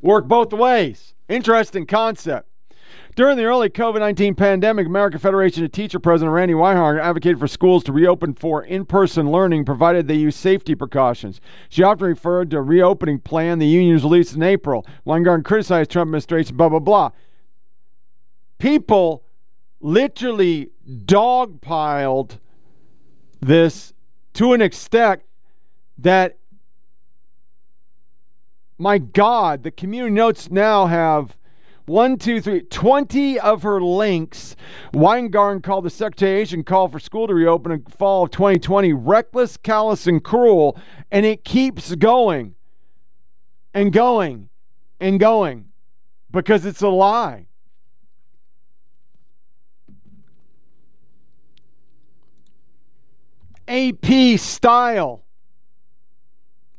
work 0.00 0.26
both 0.26 0.54
ways. 0.54 1.12
Interesting 1.28 1.84
concept. 1.84 2.48
During 3.14 3.36
the 3.36 3.44
early 3.44 3.68
COVID 3.68 3.98
19 3.98 4.34
pandemic, 4.34 4.86
American 4.86 5.20
Federation 5.20 5.64
of 5.64 5.72
Teacher 5.72 5.98
President 5.98 6.32
Randi 6.32 6.54
Weingarten 6.54 7.04
advocated 7.04 7.38
for 7.38 7.46
schools 7.46 7.84
to 7.84 7.92
reopen 7.92 8.32
for 8.32 8.64
in 8.64 8.86
person 8.86 9.30
learning 9.30 9.66
provided 9.66 10.08
they 10.08 10.14
use 10.14 10.34
safety 10.34 10.74
precautions. 10.74 11.38
She 11.68 11.82
often 11.82 12.06
referred 12.06 12.50
to 12.50 12.56
a 12.56 12.62
reopening 12.62 13.18
plan 13.20 13.58
the 13.58 13.66
unions 13.66 14.02
released 14.02 14.34
in 14.34 14.42
April. 14.42 14.86
Weingarten 15.04 15.44
criticized 15.44 15.90
Trump 15.90 16.08
administration, 16.08 16.56
blah, 16.56 16.70
blah, 16.70 16.78
blah. 16.78 17.10
People 18.58 19.24
literally 19.80 20.70
dogpiled 21.04 22.38
this 23.42 23.92
to 24.34 24.54
an 24.54 24.62
extent 24.62 25.20
that 25.98 26.38
my 28.78 28.96
God, 28.96 29.64
the 29.64 29.70
community 29.70 30.14
notes 30.14 30.50
now 30.50 30.86
have 30.86 31.36
one, 31.86 32.16
two, 32.16 32.40
three, 32.40 32.62
20 32.62 33.40
of 33.40 33.62
her 33.62 33.80
links. 33.80 34.56
Weingarten 34.92 35.62
called 35.62 35.84
the 35.84 35.90
Secretary 35.90 36.46
call 36.62 36.88
for 36.88 36.98
school 36.98 37.26
to 37.26 37.34
reopen 37.34 37.72
in 37.72 37.82
fall 37.84 38.24
of 38.24 38.30
2020 38.30 38.92
reckless, 38.92 39.56
callous, 39.56 40.06
and 40.06 40.22
cruel. 40.22 40.78
And 41.10 41.26
it 41.26 41.44
keeps 41.44 41.94
going 41.94 42.54
and 43.74 43.92
going 43.92 44.48
and 45.00 45.18
going 45.18 45.66
because 46.30 46.64
it's 46.64 46.82
a 46.82 46.88
lie. 46.88 47.46
AP 53.68 54.38
style 54.38 55.24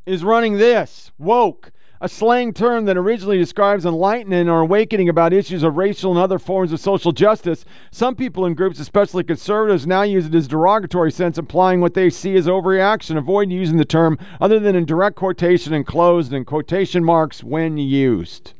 is 0.05 0.23
running 0.23 0.57
this 0.57 1.11
woke, 1.17 1.71
a 2.03 2.09
slang 2.09 2.53
term 2.53 2.83
that 2.83 2.97
originally 2.97 3.37
describes 3.37 3.85
enlightening 3.85 4.49
or 4.49 4.59
awakening 4.59 5.07
about 5.07 5.31
issues 5.31 5.63
of 5.63 5.77
racial 5.77 6.11
and 6.11 6.19
other 6.19 6.37
forms 6.37 6.73
of 6.73 6.79
social 6.81 7.13
justice. 7.13 7.63
Some 7.91 8.13
people 8.13 8.45
in 8.45 8.55
groups, 8.55 8.77
especially 8.77 9.23
conservatives, 9.23 9.87
now 9.87 10.01
use 10.01 10.25
it 10.25 10.35
as 10.35 10.47
a 10.47 10.49
derogatory 10.49 11.13
sense, 11.13 11.37
implying 11.37 11.79
what 11.79 11.93
they 11.93 12.09
see 12.09 12.35
as 12.35 12.45
overreaction. 12.45 13.17
Avoid 13.17 13.51
using 13.51 13.77
the 13.77 13.85
term 13.85 14.19
other 14.41 14.59
than 14.59 14.75
in 14.75 14.83
direct 14.83 15.15
quotation 15.15 15.73
and 15.73 15.87
closed 15.87 16.33
in 16.33 16.43
quotation 16.43 17.05
marks 17.05 17.41
when 17.41 17.77
used. 17.77 18.53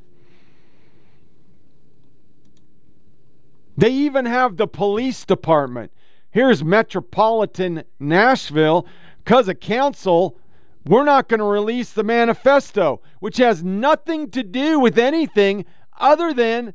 They 3.75 3.89
even 3.89 4.25
have 4.25 4.55
the 4.55 4.67
police 4.67 5.25
department. 5.25 5.91
Here's 6.31 6.63
Metropolitan 6.63 7.83
Nashville 7.99 8.87
because 9.17 9.49
of 9.49 9.59
council 9.59 10.37
we're 10.85 11.05
not 11.05 11.29
going 11.29 11.39
to 11.39 11.45
release 11.45 11.91
the 11.91 12.03
manifesto, 12.03 13.01
which 13.19 13.37
has 13.37 13.63
nothing 13.63 14.29
to 14.31 14.43
do 14.43 14.79
with 14.79 14.97
anything 14.97 15.65
other 15.97 16.33
than 16.33 16.73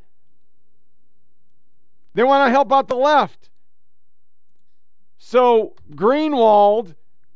they 2.14 2.22
want 2.22 2.48
to 2.48 2.50
help 2.50 2.72
out 2.72 2.88
the 2.88 2.96
left. 2.96 3.50
So 5.18 5.74
Greenwald 5.94 6.94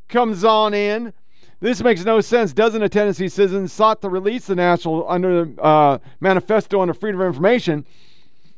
comes 0.09 0.43
on 0.43 0.73
in. 0.73 1.13
This 1.59 1.81
makes 1.81 2.03
no 2.03 2.19
sense. 2.21 2.51
Doesn't 2.53 2.81
a 2.81 2.89
Tennessee 2.89 3.29
citizen 3.29 3.67
sought 3.67 4.01
to 4.01 4.09
release 4.09 4.47
the 4.47 4.55
national 4.55 5.09
under 5.09 5.45
the 5.45 5.61
uh, 5.61 5.99
manifesto 6.19 6.81
under 6.81 6.93
freedom 6.93 7.21
of 7.21 7.27
information? 7.27 7.85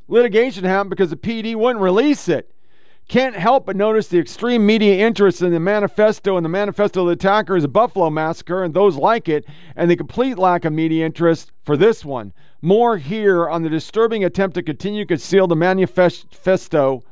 Litigation 0.07 0.63
happened 0.63 0.89
because 0.89 1.09
the 1.09 1.15
PD 1.15 1.55
wouldn't 1.55 1.83
release 1.83 2.29
it. 2.29 2.51
Can't 3.07 3.35
help 3.35 3.67
but 3.67 3.75
notice 3.75 4.07
the 4.07 4.17
extreme 4.17 4.65
media 4.65 5.05
interest 5.05 5.43
in 5.43 5.51
the 5.51 5.59
manifesto 5.59 6.37
and 6.37 6.45
the 6.45 6.49
manifesto 6.49 7.01
of 7.01 7.07
the 7.07 7.13
attackers, 7.13 7.61
the 7.61 7.67
Buffalo 7.67 8.09
Massacre, 8.09 8.63
and 8.63 8.73
those 8.73 8.95
like 8.95 9.29
it, 9.29 9.45
and 9.75 9.91
the 9.91 9.95
complete 9.95 10.39
lack 10.39 10.65
of 10.65 10.73
media 10.73 11.05
interest 11.05 11.51
for 11.63 11.77
this 11.77 12.03
one. 12.03 12.33
More 12.63 12.97
here 12.97 13.47
on 13.47 13.61
the 13.61 13.69
disturbing 13.69 14.23
attempt 14.23 14.55
to 14.55 14.63
continue 14.63 15.03
to 15.03 15.07
conceal 15.07 15.45
the 15.45 15.55
manifesto. 15.55 17.03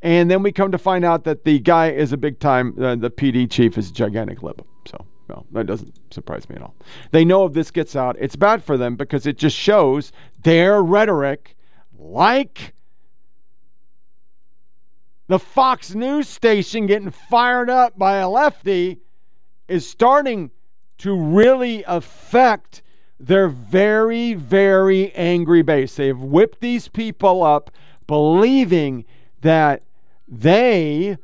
And 0.00 0.30
then 0.30 0.42
we 0.42 0.50
come 0.50 0.72
to 0.72 0.78
find 0.78 1.04
out 1.04 1.24
that 1.24 1.44
the 1.44 1.58
guy 1.58 1.90
is 1.90 2.12
a 2.12 2.16
big 2.16 2.38
time, 2.38 2.74
uh, 2.80 2.96
the 2.96 3.10
PD 3.10 3.50
chief 3.50 3.76
is 3.76 3.90
a 3.90 3.92
gigantic 3.92 4.42
lib. 4.42 4.64
So, 4.86 5.04
well, 5.28 5.44
that 5.52 5.66
doesn't 5.66 5.94
surprise 6.10 6.48
me 6.48 6.56
at 6.56 6.62
all. 6.62 6.74
They 7.10 7.26
know 7.26 7.44
if 7.44 7.52
this 7.52 7.70
gets 7.70 7.94
out, 7.94 8.16
it's 8.18 8.36
bad 8.36 8.64
for 8.64 8.78
them 8.78 8.96
because 8.96 9.26
it 9.26 9.36
just 9.36 9.56
shows 9.56 10.10
their 10.42 10.82
rhetoric, 10.82 11.54
like 11.98 12.72
the 15.28 15.38
Fox 15.38 15.94
News 15.94 16.26
station 16.26 16.86
getting 16.86 17.10
fired 17.10 17.70
up 17.70 17.98
by 17.98 18.16
a 18.16 18.28
lefty 18.28 18.98
is 19.68 19.88
starting 19.88 20.50
to 20.98 21.14
really 21.14 21.84
affect 21.86 22.82
their 23.20 23.48
very, 23.48 24.34
very 24.34 25.12
angry 25.12 25.62
base. 25.62 25.94
They've 25.96 26.18
whipped 26.18 26.60
these 26.60 26.88
people 26.88 27.42
up 27.42 27.70
believing 28.06 29.04
that 29.42 29.82
they 30.26 31.18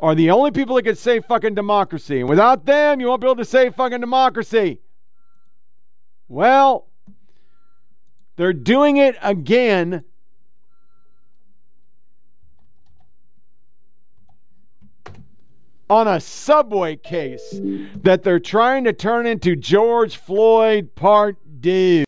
are 0.00 0.14
the 0.14 0.30
only 0.30 0.52
people 0.52 0.76
that 0.76 0.84
can 0.84 0.94
save 0.94 1.24
fucking 1.24 1.54
democracy. 1.54 2.20
And 2.20 2.28
without 2.28 2.64
them, 2.64 3.00
you 3.00 3.08
won't 3.08 3.20
be 3.20 3.26
able 3.26 3.36
to 3.36 3.44
save 3.44 3.74
fucking 3.74 4.00
democracy. 4.00 4.80
Well, 6.28 6.86
they're 8.36 8.52
doing 8.52 8.98
it 8.98 9.16
again 9.20 10.04
on 15.90 16.08
a 16.08 16.20
subway 16.20 16.96
case 16.96 17.60
that 18.02 18.22
they're 18.22 18.40
trying 18.40 18.84
to 18.84 18.92
turn 18.92 19.26
into 19.26 19.54
George 19.54 20.16
Floyd 20.16 20.94
Part 20.94 21.36
D. 21.60 22.04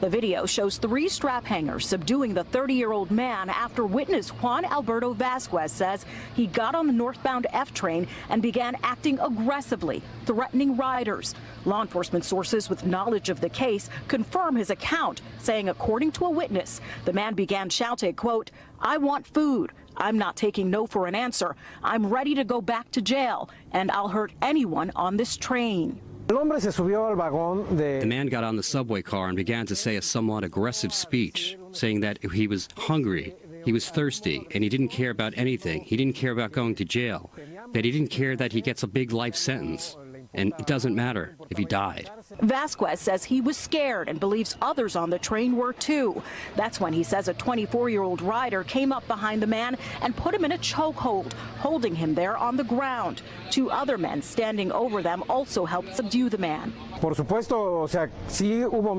The 0.00 0.08
video 0.08 0.46
shows 0.46 0.78
three 0.78 1.08
strap 1.08 1.44
hangers 1.44 1.84
subduing 1.84 2.32
the 2.32 2.44
30 2.44 2.74
year 2.74 2.92
old 2.92 3.10
man 3.10 3.50
after 3.50 3.84
witness 3.84 4.28
Juan 4.28 4.64
Alberto 4.64 5.12
Vasquez 5.12 5.72
says 5.72 6.06
he 6.36 6.46
got 6.46 6.76
on 6.76 6.86
the 6.86 6.92
northbound 6.92 7.48
F 7.52 7.74
train 7.74 8.06
and 8.28 8.40
began 8.40 8.76
acting 8.84 9.18
aggressively, 9.18 10.00
threatening 10.24 10.76
riders. 10.76 11.34
Law 11.64 11.82
enforcement 11.82 12.24
sources 12.24 12.70
with 12.70 12.86
knowledge 12.86 13.28
of 13.28 13.40
the 13.40 13.48
case 13.48 13.90
confirm 14.06 14.54
his 14.54 14.70
account, 14.70 15.20
saying, 15.40 15.68
according 15.68 16.12
to 16.12 16.26
a 16.26 16.30
witness, 16.30 16.80
the 17.04 17.12
man 17.12 17.34
began 17.34 17.68
shouting, 17.68 18.14
quote, 18.14 18.52
I 18.80 18.96
want 18.98 19.26
food. 19.26 19.72
I'm 19.96 20.16
not 20.16 20.36
taking 20.36 20.70
no 20.70 20.86
for 20.86 21.06
an 21.06 21.14
answer. 21.14 21.56
I'm 21.82 22.06
ready 22.06 22.34
to 22.36 22.44
go 22.44 22.60
back 22.60 22.90
to 22.92 23.02
jail, 23.02 23.50
and 23.72 23.90
I'll 23.90 24.08
hurt 24.08 24.32
anyone 24.42 24.92
on 24.94 25.16
this 25.16 25.36
train. 25.36 26.00
The 26.28 28.04
man 28.06 28.26
got 28.26 28.44
on 28.44 28.56
the 28.56 28.62
subway 28.62 29.02
car 29.02 29.28
and 29.28 29.36
began 29.36 29.66
to 29.66 29.74
say 29.74 29.96
a 29.96 30.02
somewhat 30.02 30.44
aggressive 30.44 30.92
speech, 30.92 31.56
saying 31.72 32.00
that 32.00 32.18
he 32.32 32.46
was 32.46 32.68
hungry, 32.76 33.34
he 33.64 33.72
was 33.72 33.88
thirsty, 33.88 34.46
and 34.52 34.62
he 34.62 34.68
didn't 34.68 34.88
care 34.88 35.10
about 35.10 35.32
anything. 35.36 35.82
He 35.82 35.96
didn't 35.96 36.14
care 36.14 36.32
about 36.32 36.52
going 36.52 36.74
to 36.76 36.84
jail, 36.84 37.30
that 37.72 37.84
he 37.84 37.90
didn't 37.90 38.10
care 38.10 38.36
that 38.36 38.52
he 38.52 38.60
gets 38.60 38.82
a 38.82 38.86
big 38.86 39.12
life 39.12 39.34
sentence. 39.34 39.96
And 40.34 40.52
it 40.58 40.66
doesn't 40.66 40.94
matter 40.94 41.36
if 41.48 41.56
he 41.56 41.64
died. 41.64 42.10
Vasquez 42.40 43.00
says 43.00 43.24
he 43.24 43.40
was 43.40 43.56
scared 43.56 44.08
and 44.08 44.20
believes 44.20 44.56
others 44.60 44.96
on 44.96 45.10
the 45.10 45.18
train 45.18 45.56
were 45.56 45.72
too. 45.72 46.22
That's 46.56 46.80
when 46.80 46.92
he 46.92 47.02
says 47.02 47.28
a 47.28 47.34
24 47.34 47.88
year 47.90 48.02
old 48.02 48.20
rider 48.22 48.64
came 48.64 48.92
up 48.92 49.06
behind 49.06 49.42
the 49.42 49.46
man 49.46 49.76
and 50.02 50.16
put 50.16 50.34
him 50.34 50.44
in 50.44 50.52
a 50.52 50.58
chokehold, 50.58 51.32
holding 51.58 51.94
him 51.94 52.14
there 52.14 52.36
on 52.36 52.56
the 52.56 52.64
ground. 52.64 53.22
Two 53.50 53.70
other 53.70 53.98
men 53.98 54.22
standing 54.22 54.70
over 54.72 55.02
them 55.02 55.24
also 55.28 55.64
helped 55.64 55.96
subdue 55.96 56.28
the 56.28 56.38
man. 56.38 56.72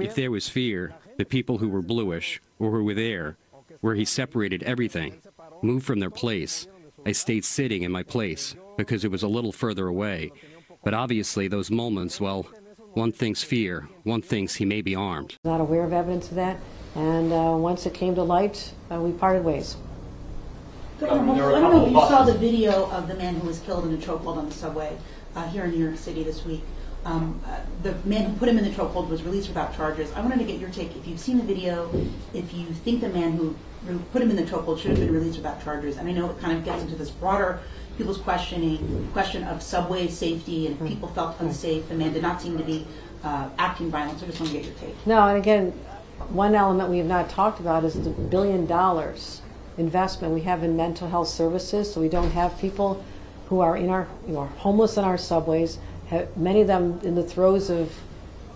If 0.08 0.16
there 0.16 0.32
was 0.32 0.50
fear, 0.50 0.94
the 1.18 1.26
people 1.26 1.58
who 1.58 1.70
were 1.70 1.82
bluish 1.82 2.42
or 2.60 2.72
who 2.72 2.84
were 2.84 2.94
there, 2.94 3.38
where 3.82 3.96
he 3.96 4.06
separated 4.06 4.64
everything, 4.64 5.22
moved 5.62 5.86
from 5.86 6.00
their 6.00 6.10
place. 6.10 6.68
I 7.06 7.12
stayed 7.12 7.46
sitting 7.46 7.84
in 7.84 7.92
my 7.92 8.04
place 8.04 8.56
because 8.78 9.06
it 9.06 9.12
was 9.12 9.24
a 9.24 9.28
little 9.28 9.52
further 9.52 9.88
away. 9.88 10.32
But 10.84 10.94
obviously, 10.94 11.48
those 11.48 11.70
moments, 11.70 12.22
well, 12.22 12.48
one 12.94 13.12
thinks 13.12 13.44
fear, 13.44 13.88
one 14.04 14.22
thinks 14.22 14.56
he 14.56 14.66
may 14.66 14.82
be 14.82 14.96
armed. 14.96 15.36
Not 15.44 15.62
aware 15.62 15.84
of 15.84 15.94
evidence 15.94 16.30
of 16.30 16.36
that, 16.36 16.58
and 16.96 17.32
uh, 17.32 17.56
once 17.58 17.86
it 17.86 17.94
came 17.94 18.16
to 18.16 18.24
light, 18.24 18.74
uh, 18.92 19.00
we 19.00 19.12
parted 19.12 19.44
ways. 19.44 19.78
Governor, 21.00 21.56
I 21.56 21.62
don't 21.62 21.72
know 21.72 21.86
if 21.86 21.92
you 21.92 22.00
saw 22.00 22.24
the 22.24 22.34
video 22.34 22.90
of 22.92 23.08
the 23.08 23.16
man 23.16 23.36
who 23.36 23.48
was 23.48 23.60
killed 23.60 23.86
in 23.86 23.94
a 23.94 23.98
chokehold 23.98 24.38
on 24.38 24.50
the 24.50 24.56
subway 24.56 24.98
uh, 25.36 25.48
here 25.48 25.64
in 25.64 25.72
New 25.72 25.84
York 25.84 25.98
City 25.98 26.24
this 26.24 26.44
week. 26.44 26.62
Um, 27.06 27.40
uh, 27.48 27.60
the 27.84 27.96
man 28.04 28.30
who 28.30 28.36
put 28.38 28.50
him 28.50 28.58
in 28.58 28.66
the 28.66 28.72
chokehold 28.72 29.08
was 29.08 29.24
released 29.24 29.48
without 29.48 29.74
charges. 29.74 30.12
I 30.12 30.20
wanted 30.20 30.40
to 30.40 30.46
get 30.46 30.60
your 30.60 30.70
take. 30.70 30.94
If 30.98 31.08
you've 31.08 31.20
seen 31.20 31.38
the 31.38 31.44
video, 31.44 31.90
if 32.34 32.54
you 32.54 32.66
think 32.66 33.00
the 33.00 33.08
man 33.10 33.38
who 33.38 33.56
put 34.12 34.22
him 34.22 34.30
in 34.30 34.36
the 34.36 34.44
chokehold 34.44 34.80
should 34.80 34.92
have 34.92 35.00
been 35.00 35.14
released 35.14 35.38
without 35.38 35.64
charges, 35.64 35.96
and 35.96 36.10
I 36.10 36.12
know 36.12 36.30
it 36.30 36.40
kind 36.42 36.58
of 36.58 36.66
gets 36.66 36.84
into 36.84 36.98
this 36.98 37.10
broader 37.10 37.62
people's 38.00 38.18
questioning, 38.18 39.10
question 39.12 39.44
of 39.44 39.62
subway 39.62 40.08
safety, 40.08 40.68
and 40.68 40.80
if 40.80 40.88
people 40.88 41.10
felt 41.10 41.38
unsafe. 41.42 41.88
The 41.90 41.96
man 41.96 42.14
did 42.14 42.22
not 42.22 42.42
seem 42.42 42.58
to 42.58 42.64
be 42.64 42.88
uh, 43.26 43.50
acting 43.60 43.92
violent. 43.92 44.20
So 44.20 44.26
I 44.26 44.30
just 44.30 44.40
want 44.40 44.54
to 44.54 44.58
get 44.58 44.66
your 44.66 44.76
take. 44.76 44.96
No, 45.06 45.28
and 45.28 45.38
again, 45.38 45.72
one 46.30 46.56
element 46.56 46.90
we 46.90 46.98
have 47.00 47.08
not 47.08 47.30
talked 47.30 47.60
about 47.60 47.84
is 47.84 48.02
the 48.02 48.10
billion 48.10 48.66
dollars 48.66 49.42
investment 49.78 50.34
we 50.34 50.42
have 50.42 50.64
in 50.64 50.78
mental 50.78 51.10
health 51.10 51.28
services. 51.28 51.94
So 51.94 52.00
we 52.00 52.08
don't 52.08 52.32
have 52.32 52.58
people 52.58 53.04
who 53.50 53.60
are 53.60 53.76
in 53.76 53.90
our, 53.90 54.08
you 54.26 54.34
know, 54.34 54.46
homeless 54.46 54.96
in 54.96 55.04
our 55.04 55.18
subways. 55.18 55.78
Have, 56.08 56.36
many 56.38 56.62
of 56.62 56.68
them 56.68 57.02
in 57.04 57.16
the 57.16 57.24
throes 57.24 57.70
of 57.70 58.00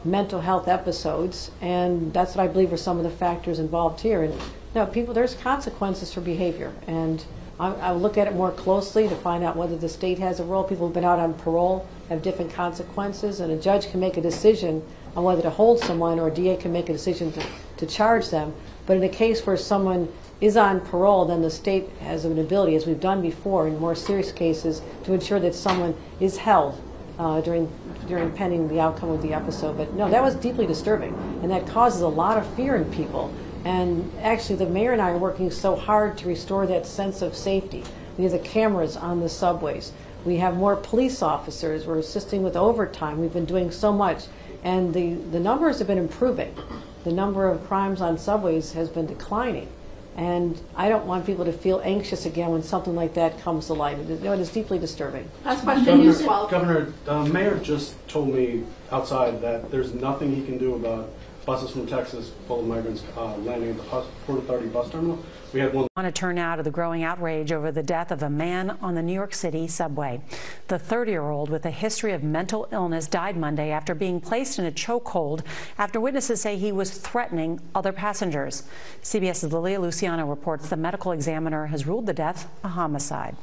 mental 0.05 0.39
health 0.39 0.69
episodes, 0.69 1.51
and 1.61 2.13
that's 2.13 2.35
what 2.35 2.43
I 2.43 2.47
believe 2.47 2.71
are 2.71 2.77
some 2.77 2.97
of 2.97 3.03
the 3.03 3.09
factors 3.09 3.59
involved 3.59 4.01
here. 4.01 4.23
And 4.23 4.39
no, 4.73 4.85
people, 4.85 5.13
there's 5.13 5.35
consequences 5.35 6.13
for 6.13 6.21
behavior, 6.21 6.73
and 6.87 7.25
I, 7.59 7.73
I'll 7.73 7.99
look 7.99 8.17
at 8.17 8.27
it 8.27 8.35
more 8.35 8.51
closely 8.51 9.07
to 9.07 9.15
find 9.15 9.43
out 9.43 9.55
whether 9.55 9.75
the 9.75 9.89
state 9.89 10.19
has 10.19 10.39
a 10.39 10.43
role. 10.43 10.63
People 10.63 10.87
who've 10.87 10.93
been 10.93 11.03
out 11.03 11.19
on 11.19 11.33
parole 11.33 11.87
have 12.09 12.21
different 12.21 12.53
consequences, 12.53 13.39
and 13.39 13.51
a 13.51 13.57
judge 13.57 13.91
can 13.91 13.99
make 13.99 14.17
a 14.17 14.21
decision 14.21 14.83
on 15.15 15.23
whether 15.23 15.41
to 15.41 15.49
hold 15.49 15.79
someone, 15.79 16.19
or 16.19 16.27
a 16.27 16.33
DA 16.33 16.57
can 16.57 16.73
make 16.73 16.89
a 16.89 16.93
decision 16.93 17.31
to, 17.33 17.45
to 17.77 17.85
charge 17.85 18.29
them. 18.29 18.53
But 18.85 18.97
in 18.97 19.03
a 19.03 19.09
case 19.09 19.45
where 19.45 19.57
someone 19.57 20.11
is 20.41 20.57
on 20.57 20.81
parole, 20.81 21.25
then 21.25 21.41
the 21.41 21.49
state 21.51 21.89
has 22.01 22.25
an 22.25 22.37
ability, 22.39 22.75
as 22.75 22.85
we've 22.85 22.99
done 22.99 23.21
before 23.21 23.67
in 23.67 23.79
more 23.79 23.95
serious 23.95 24.31
cases, 24.31 24.81
to 25.03 25.13
ensure 25.13 25.39
that 25.39 25.55
someone 25.55 25.95
is 26.19 26.37
held 26.37 26.81
uh, 27.19 27.41
during 27.41 27.71
during 28.07 28.31
pending 28.31 28.67
the 28.67 28.79
outcome 28.79 29.09
of 29.09 29.21
the 29.21 29.33
episode. 29.33 29.77
But 29.77 29.93
no, 29.93 30.09
that 30.09 30.21
was 30.21 30.35
deeply 30.35 30.65
disturbing, 30.65 31.13
and 31.41 31.51
that 31.51 31.67
causes 31.67 32.01
a 32.01 32.07
lot 32.07 32.37
of 32.37 32.45
fear 32.55 32.75
in 32.75 32.85
people. 32.91 33.33
And 33.65 34.11
actually, 34.21 34.55
the 34.55 34.65
mayor 34.65 34.91
and 34.91 35.01
I 35.01 35.11
are 35.11 35.17
working 35.17 35.49
so 35.51 35.75
hard 35.75 36.17
to 36.19 36.27
restore 36.27 36.67
that 36.67 36.85
sense 36.85 37.21
of 37.21 37.35
safety. 37.35 37.83
We 38.17 38.25
have 38.25 38.33
the 38.33 38.39
cameras 38.39 38.97
on 38.97 39.21
the 39.21 39.29
subways. 39.29 39.91
We 40.25 40.37
have 40.37 40.55
more 40.55 40.75
police 40.75 41.21
officers. 41.21 41.85
We're 41.85 41.99
assisting 41.99 42.43
with 42.43 42.55
overtime. 42.55 43.19
We've 43.19 43.33
been 43.33 43.45
doing 43.45 43.71
so 43.71 43.91
much. 43.91 44.25
And 44.63 44.93
the, 44.93 45.13
the 45.13 45.39
numbers 45.39 45.79
have 45.79 45.87
been 45.87 45.97
improving. 45.97 46.55
The 47.03 47.11
number 47.11 47.49
of 47.49 47.65
crimes 47.67 48.01
on 48.01 48.17
subways 48.17 48.73
has 48.73 48.89
been 48.89 49.05
declining. 49.05 49.67
And 50.15 50.61
I 50.75 50.89
don't 50.89 51.05
want 51.05 51.25
people 51.25 51.43
to 51.45 51.51
feel 51.51 51.81
anxious 51.83 52.25
again 52.25 52.51
when 52.51 52.61
something 52.61 52.95
like 52.95 53.15
that 53.15 53.39
comes 53.41 53.67
to 53.67 53.73
light. 53.73 53.97
It, 53.97 54.09
you 54.09 54.15
know, 54.19 54.33
it 54.33 54.39
is 54.39 54.51
deeply 54.51 54.77
disturbing. 54.77 55.29
Last 55.43 55.63
question. 55.63 55.85
Governor, 55.85 56.49
Governor 56.49 56.93
uh, 57.07 57.25
Mayor 57.25 57.57
just 57.57 57.95
told 58.07 58.33
me 58.33 58.63
outside 58.91 59.41
that 59.41 59.71
there's 59.71 59.93
nothing 59.93 60.35
he 60.35 60.45
can 60.45 60.59
do 60.59 60.75
about 60.75 61.09
buses 61.45 61.71
from 61.71 61.85
Texas 61.85 62.31
full 62.47 62.61
of 62.61 62.67
migrants 62.67 63.03
uh, 63.17 63.35
landing 63.37 63.71
at 63.71 63.77
the 63.77 63.83
Port 63.83 64.39
Authority 64.39 64.67
bus 64.67 64.89
terminal. 64.89 65.23
We 65.53 65.59
had 65.59 65.73
one. 65.73 65.87
I 65.95 66.01
want 66.01 66.15
to 66.15 66.19
turn 66.19 66.35
now 66.35 66.55
to 66.55 66.63
the 66.63 66.71
growing 66.71 67.03
outrage 67.03 67.51
over 67.51 67.71
the 67.71 67.83
death 67.83 68.11
of 68.11 68.23
a 68.23 68.29
man 68.29 68.71
on 68.81 68.95
the 68.95 69.03
New 69.03 69.13
York 69.13 69.33
City 69.33 69.67
subway. 69.67 70.21
The 70.67 70.79
30 70.79 71.11
year 71.11 71.29
old 71.29 71.49
with 71.49 71.65
a 71.65 71.71
history 71.71 72.13
of 72.13 72.23
mental 72.23 72.67
illness 72.71 73.07
died 73.07 73.37
Monday 73.37 73.71
after 73.71 73.93
being 73.93 74.19
placed 74.19 74.57
in 74.57 74.65
a 74.65 74.71
chokehold 74.71 75.43
after 75.77 75.99
witnesses 75.99 76.41
say 76.41 76.57
he 76.57 76.71
was 76.71 76.97
threatening 76.97 77.59
other 77.75 77.91
passengers. 77.91 78.63
CBS's 79.01 79.51
Lilia 79.51 79.79
Luciano 79.79 80.25
reports 80.25 80.69
the 80.69 80.77
medical 80.77 81.11
examiner 81.11 81.67
has 81.67 81.85
ruled 81.85 82.05
the 82.05 82.13
death 82.13 82.49
a 82.63 82.69
homicide. 82.69 83.35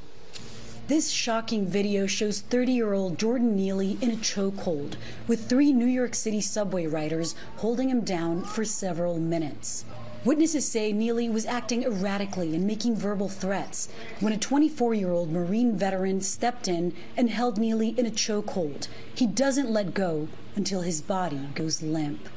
This 0.91 1.11
shocking 1.11 1.67
video 1.67 2.09
shows 2.09 2.41
30 2.41 2.73
year 2.73 2.95
old 2.95 3.17
Jordan 3.17 3.55
Neely 3.55 3.97
in 4.01 4.11
a 4.11 4.17
chokehold 4.17 4.97
with 5.29 5.49
three 5.49 5.73
New 5.73 5.87
York 5.87 6.17
City 6.17 6.41
subway 6.41 6.85
riders 6.85 7.37
holding 7.59 7.91
him 7.91 8.01
down 8.01 8.43
for 8.43 8.65
several 8.65 9.21
minutes. 9.21 9.85
Witnesses 10.25 10.67
say 10.67 10.93
Neely 10.93 11.29
was 11.29 11.47
acting 11.47 11.85
erratically 11.85 12.57
and 12.57 12.67
making 12.67 12.97
verbal 12.97 13.29
threats 13.29 13.89
when 14.19 14.33
a 14.33 14.37
24 14.37 14.95
year 14.95 15.13
old 15.13 15.31
Marine 15.31 15.77
veteran 15.77 16.21
stepped 16.21 16.67
in 16.67 16.93
and 17.17 17.31
held 17.31 17.57
Neely 17.57 17.91
in 17.91 18.05
a 18.05 18.11
chokehold. 18.11 18.89
He 19.15 19.29
doesn't 19.29 19.71
let 19.71 19.95
go 19.95 20.27
until 20.57 20.81
his 20.81 21.03
body 21.03 21.51
goes 21.55 21.83
limp. 21.83 22.29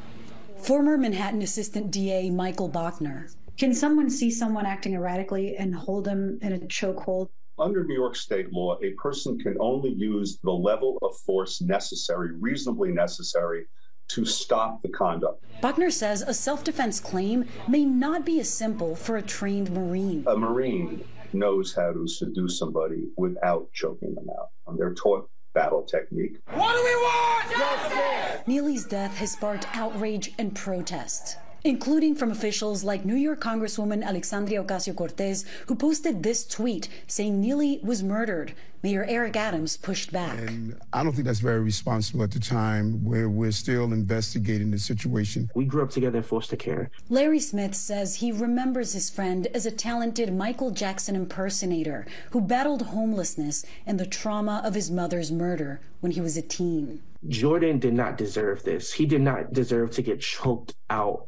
Former 0.57 0.95
Manhattan 0.95 1.41
Assistant 1.41 1.89
DA 1.89 2.29
Michael 2.29 2.69
Bachner. 2.69 3.33
Can 3.57 3.73
someone 3.73 4.11
see 4.11 4.29
someone 4.29 4.67
acting 4.67 4.93
erratically 4.93 5.57
and 5.57 5.73
hold 5.73 6.05
them 6.05 6.37
in 6.43 6.53
a 6.53 6.59
chokehold? 6.59 7.29
Under 7.63 7.85
New 7.85 7.93
York 7.93 8.17
state 8.17 8.51
law, 8.51 8.77
a 8.83 8.91
person 9.01 9.39
can 9.39 9.55
only 9.57 9.91
use 9.91 10.37
the 10.43 10.51
level 10.51 10.97
of 11.01 11.15
force 11.25 11.61
necessary, 11.61 12.35
reasonably 12.35 12.91
necessary, 12.91 13.67
to 14.09 14.25
stop 14.25 14.81
the 14.81 14.89
conduct. 14.89 15.45
Bachner 15.61 15.89
says 15.89 16.23
a 16.23 16.33
self 16.33 16.65
defense 16.65 16.99
claim 16.99 17.45
may 17.69 17.85
not 17.85 18.25
be 18.25 18.41
as 18.41 18.49
simple 18.49 18.97
for 18.97 19.15
a 19.15 19.21
trained 19.21 19.71
Marine. 19.71 20.25
A 20.27 20.35
Marine 20.35 21.05
knows 21.31 21.73
how 21.73 21.93
to 21.93 22.05
seduce 22.05 22.59
somebody 22.59 23.07
without 23.15 23.71
choking 23.71 24.13
them 24.13 24.27
out. 24.37 24.49
They're 24.77 24.93
taught 24.93 25.29
battle 25.53 25.83
technique. 25.83 26.39
What 26.51 26.73
do 26.73 26.83
we 26.83 26.95
want? 26.95 27.51
Justice! 27.57 28.45
Neely's 28.45 28.83
death 28.83 29.15
has 29.15 29.31
sparked 29.31 29.67
outrage 29.73 30.33
and 30.37 30.53
protest 30.53 31.37
including 31.63 32.13
from 32.13 32.31
officials 32.31 32.83
like 32.83 33.05
New 33.05 33.15
York 33.15 33.41
Congresswoman 33.41 34.03
Alexandria 34.03 34.63
Ocasio 34.63 34.95
Cortez, 34.95 35.45
who 35.67 35.75
posted 35.75 36.21
this 36.21 36.45
tweet 36.45 36.89
saying 37.07 37.39
Neely 37.39 37.79
was 37.83 38.03
murdered. 38.03 38.53
Mayor 38.83 39.05
Eric 39.07 39.37
Adams 39.37 39.77
pushed 39.77 40.11
back. 40.11 40.37
And 40.37 40.77
I 40.91 41.03
don't 41.03 41.13
think 41.13 41.25
that's 41.25 41.39
very 41.39 41.61
responsible 41.61 42.21
at 42.23 42.31
the 42.31 42.39
time 42.39 43.01
where 43.05 43.29
we're 43.29 43.53
still 43.53 43.93
investigating 43.93 44.71
the 44.71 44.77
situation. 44.77 45.49
We 45.55 45.63
grew 45.63 45.83
up 45.83 45.89
together 45.89 46.17
in 46.17 46.23
foster 46.23 46.57
care. 46.57 46.91
Larry 47.07 47.39
Smith 47.39 47.75
says 47.75 48.15
he 48.15 48.33
remembers 48.33 48.91
his 48.91 49.09
friend 49.09 49.47
as 49.53 49.65
a 49.65 49.71
talented 49.71 50.33
Michael 50.33 50.71
Jackson 50.71 51.15
impersonator 51.15 52.05
who 52.31 52.41
battled 52.41 52.81
homelessness 52.81 53.65
and 53.85 53.97
the 53.97 54.05
trauma 54.05 54.61
of 54.65 54.73
his 54.73 54.91
mother's 54.91 55.31
murder 55.31 55.79
when 56.01 56.11
he 56.11 56.19
was 56.19 56.35
a 56.35 56.41
teen. 56.41 57.01
Jordan 57.29 57.79
did 57.79 57.93
not 57.93 58.17
deserve 58.17 58.63
this. 58.63 58.91
He 58.91 59.05
did 59.05 59.21
not 59.21 59.53
deserve 59.53 59.91
to 59.91 60.01
get 60.01 60.19
choked 60.19 60.75
out 60.89 61.27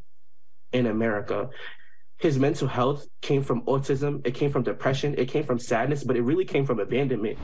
in 0.75 0.87
America. 0.87 1.49
his 2.17 2.39
mental 2.39 2.67
health 2.67 3.05
came 3.21 3.43
from 3.43 3.61
autism, 3.63 4.25
it 4.25 4.33
came 4.33 4.49
from 4.49 4.63
depression, 4.63 5.15
it 5.17 5.27
came 5.27 5.43
from 5.43 5.59
sadness, 5.59 6.03
but 6.03 6.15
it 6.15 6.21
really 6.21 6.45
came 6.45 6.65
from 6.65 6.79
abandonment. 6.79 7.37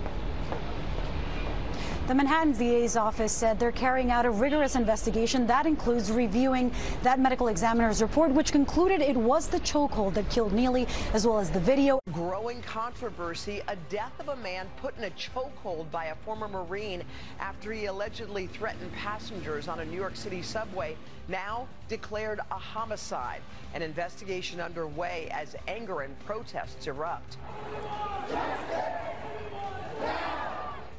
The 2.12 2.16
Manhattan 2.16 2.52
DA's 2.52 2.98
office 2.98 3.32
said 3.32 3.58
they're 3.58 3.72
carrying 3.72 4.12
out 4.12 4.26
a 4.26 4.30
rigorous 4.30 4.76
investigation 4.76 5.48
that 5.48 5.66
includes 5.66 6.12
reviewing 6.12 6.70
that 7.04 7.22
medical 7.22 7.48
examiner's 7.48 8.02
report, 8.02 8.34
which 8.34 8.52
concluded 8.52 9.00
it 9.00 9.16
was 9.16 9.48
the 9.48 9.62
chokehold 9.62 10.16
that 10.16 10.30
killed 10.30 10.52
Neely, 10.52 10.88
as 11.14 11.26
well 11.26 11.40
as 11.40 11.50
the 11.50 11.62
video. 11.62 12.02
Growing 12.12 12.62
controversy, 12.64 13.62
a 13.70 13.78
death 13.90 14.12
of 14.20 14.28
a 14.28 14.36
man 14.36 14.70
put 14.76 14.98
in 14.98 15.06
a 15.06 15.10
chokehold 15.12 15.90
by 15.90 16.08
a 16.08 16.16
former 16.16 16.50
Marine 16.50 17.02
after 17.40 17.72
he 17.72 17.86
allegedly 17.86 18.46
threatened 18.48 18.92
passengers 18.92 19.70
on 19.70 19.80
a 19.80 19.86
New 19.86 19.96
York 19.96 20.18
City 20.18 20.42
subway, 20.42 20.98
now 21.30 21.66
declared 21.88 22.42
a 22.52 22.58
homicide. 22.58 23.40
An 23.74 23.82
investigation 23.82 24.60
underway 24.60 25.30
as 25.32 25.56
anger 25.70 26.02
and 26.02 26.20
protests 26.26 26.88
erupt. 26.88 27.38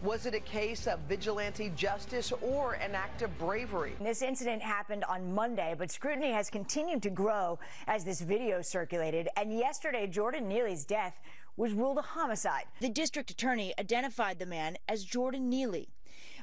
Was 0.02 0.26
it 0.26 0.34
a 0.34 0.40
case 0.40 0.88
of 0.88 0.98
vigilante 1.08 1.70
justice 1.76 2.32
or 2.42 2.72
an 2.72 2.92
act 2.92 3.22
of 3.22 3.38
bravery? 3.38 3.92
This 4.00 4.20
incident 4.20 4.60
happened 4.60 5.04
on 5.04 5.32
Monday, 5.32 5.76
but 5.78 5.92
scrutiny 5.92 6.32
has 6.32 6.50
continued 6.50 7.04
to 7.04 7.10
grow 7.10 7.60
as 7.86 8.04
this 8.04 8.20
video 8.20 8.62
circulated. 8.62 9.28
And 9.36 9.56
yesterday, 9.56 10.08
Jordan 10.08 10.48
Neely's 10.48 10.84
death 10.84 11.20
was 11.56 11.72
ruled 11.72 11.98
a 11.98 12.02
homicide. 12.02 12.64
The 12.80 12.88
district 12.88 13.30
attorney 13.30 13.74
identified 13.78 14.40
the 14.40 14.46
man 14.46 14.76
as 14.88 15.04
Jordan 15.04 15.48
Neely. 15.48 15.88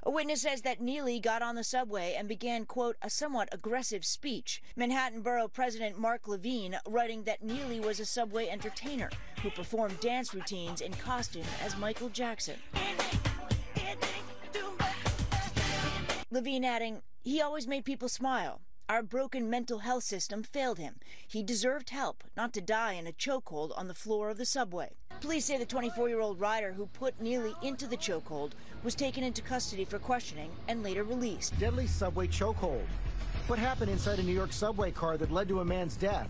A 0.03 0.11
witness 0.11 0.43
says 0.43 0.61
that 0.61 0.79
Neely 0.79 1.19
got 1.19 1.41
on 1.41 1.55
the 1.55 1.63
subway 1.63 2.15
and 2.17 2.27
began, 2.27 2.65
quote, 2.65 2.95
a 3.01 3.09
somewhat 3.09 3.49
aggressive 3.51 4.05
speech. 4.05 4.63
Manhattan 4.77 5.21
Borough 5.21 5.49
President 5.49 5.99
Mark 5.99 6.27
Levine 6.27 6.77
writing 6.87 7.23
that 7.23 7.43
Neely 7.43 7.81
was 7.81 7.99
a 7.99 8.05
subway 8.05 8.47
entertainer 8.47 9.09
who 9.43 9.49
performed 9.49 9.99
dance 9.99 10.33
routines 10.33 10.79
in 10.79 10.93
costume 10.93 11.45
as 11.63 11.75
Michael 11.77 12.09
Jackson. 12.09 12.55
Levine 16.31 16.63
adding, 16.63 17.01
he 17.23 17.41
always 17.41 17.67
made 17.67 17.83
people 17.83 18.07
smile. 18.07 18.61
Our 18.89 19.03
broken 19.03 19.51
mental 19.51 19.79
health 19.79 20.03
system 20.03 20.41
failed 20.41 20.79
him. 20.79 20.95
He 21.27 21.43
deserved 21.43 21.91
help, 21.91 22.23
not 22.35 22.53
to 22.53 22.61
die 22.61 22.93
in 22.93 23.05
a 23.05 23.11
chokehold 23.11 23.71
on 23.77 23.87
the 23.87 23.93
floor 23.93 24.31
of 24.31 24.39
the 24.39 24.47
subway. 24.47 24.93
Police 25.21 25.45
say 25.45 25.59
the 25.59 25.65
24 25.65 26.09
year 26.09 26.19
old 26.19 26.39
rider 26.39 26.73
who 26.73 26.87
put 26.87 27.21
Neely 27.21 27.53
into 27.61 27.85
the 27.85 27.95
chokehold 27.95 28.53
was 28.83 28.95
taken 28.95 29.23
into 29.23 29.43
custody 29.43 29.85
for 29.85 29.99
questioning 29.99 30.49
and 30.67 30.81
later 30.81 31.03
released. 31.03 31.57
Deadly 31.59 31.85
subway 31.85 32.25
chokehold. 32.25 32.87
What 33.45 33.59
happened 33.59 33.91
inside 33.91 34.17
a 34.17 34.23
New 34.23 34.33
York 34.33 34.51
subway 34.51 34.89
car 34.89 35.17
that 35.17 35.31
led 35.31 35.49
to 35.49 35.59
a 35.59 35.65
man's 35.65 35.95
death? 35.95 36.29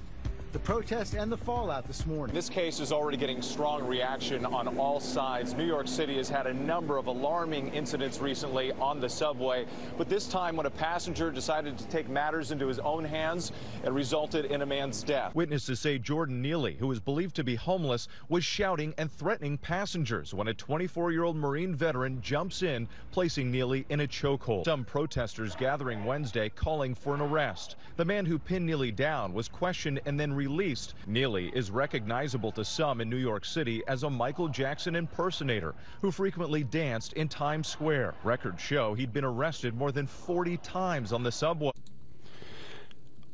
The 0.52 0.60
protest 0.60 1.14
and 1.14 1.32
the 1.32 1.38
fallout 1.38 1.86
this 1.86 2.08
morning. 2.08 2.36
This 2.36 2.50
case 2.50 2.80
is 2.80 2.92
already 2.92 3.18
getting 3.18 3.40
strong 3.40 3.86
reaction 3.86 4.48
on 4.48 4.80
all 4.80 5.00
sides. 5.00 5.54
New 5.54 5.66
York 5.66 5.88
City 5.88 6.18
has 6.18 6.28
had 6.28 6.48
a 6.48 6.54
number 6.54 6.98
of 6.98 7.06
alarming 7.06 7.72
incidents 7.72 8.20
recently 8.20 8.72
on 8.74 9.00
the 9.00 9.08
subway, 9.08 9.68
but 9.96 10.10
this 10.10 10.28
time 10.28 10.56
when 10.56 10.66
a 10.66 10.72
passenger 10.72 11.30
decided 11.30 11.78
to 11.78 11.88
take 11.88 12.10
matters 12.10 12.50
into 12.50 12.66
his 12.68 12.80
own 12.80 13.06
hands, 13.06 13.52
it 13.84 13.92
resulted 13.92 14.46
in 14.46 14.64
a 14.64 14.66
man's 14.66 15.04
death. 15.04 15.36
Witnesses 15.36 15.80
say 15.80 16.00
Jordan 16.00 16.42
Neely, 16.42 16.76
who 16.76 16.92
is 16.92 17.00
believed 17.00 17.36
to 17.36 17.44
be 17.44 17.54
homeless, 17.56 18.08
was 18.28 18.44
shouting 18.44 18.96
and 18.98 19.12
threatening 19.12 19.56
passengers 19.58 20.34
when 20.34 20.48
a 20.48 20.54
24-year-old 20.54 21.36
Marine 21.36 21.76
veteran 21.76 22.22
jumps 22.22 22.64
in, 22.64 22.88
placing 23.12 23.52
Neely 23.52 23.86
in 23.90 24.00
a 24.00 24.08
chokehold. 24.08 24.66
Some 24.66 24.84
protesters 24.84 25.56
gathering 25.56 26.06
Wednesday 26.06 26.50
calling 26.50 26.96
for 26.96 27.14
an 27.14 27.22
arrest. 27.22 27.76
The 27.98 28.06
man 28.06 28.26
who 28.26 28.40
pinned 28.40 28.66
Neely 28.66 28.92
down 28.92 29.32
was 29.34 29.48
questioned 29.48 30.00
and 30.08 30.20
then 30.20 30.39
released. 30.40 30.94
Neely 31.06 31.52
is 31.54 31.70
recognizable 31.70 32.54
to 32.54 32.64
some 32.64 33.02
in 33.02 33.10
New 33.10 33.18
York 33.18 33.44
City 33.44 33.84
as 33.90 34.04
a 34.04 34.10
Michael 34.10 34.48
Jackson 34.48 34.96
impersonator 34.96 35.76
who 36.02 36.12
frequently 36.12 36.64
danced 36.64 37.12
in 37.14 37.28
Times 37.28 37.68
Square. 37.68 38.16
Records 38.24 38.62
show 38.62 38.94
he'd 38.94 39.12
been 39.12 39.26
arrested 39.26 39.76
more 39.76 39.92
than 39.92 40.08
40 40.08 40.56
times 40.58 41.12
on 41.12 41.24
the 41.24 41.32
subway. 41.32 41.72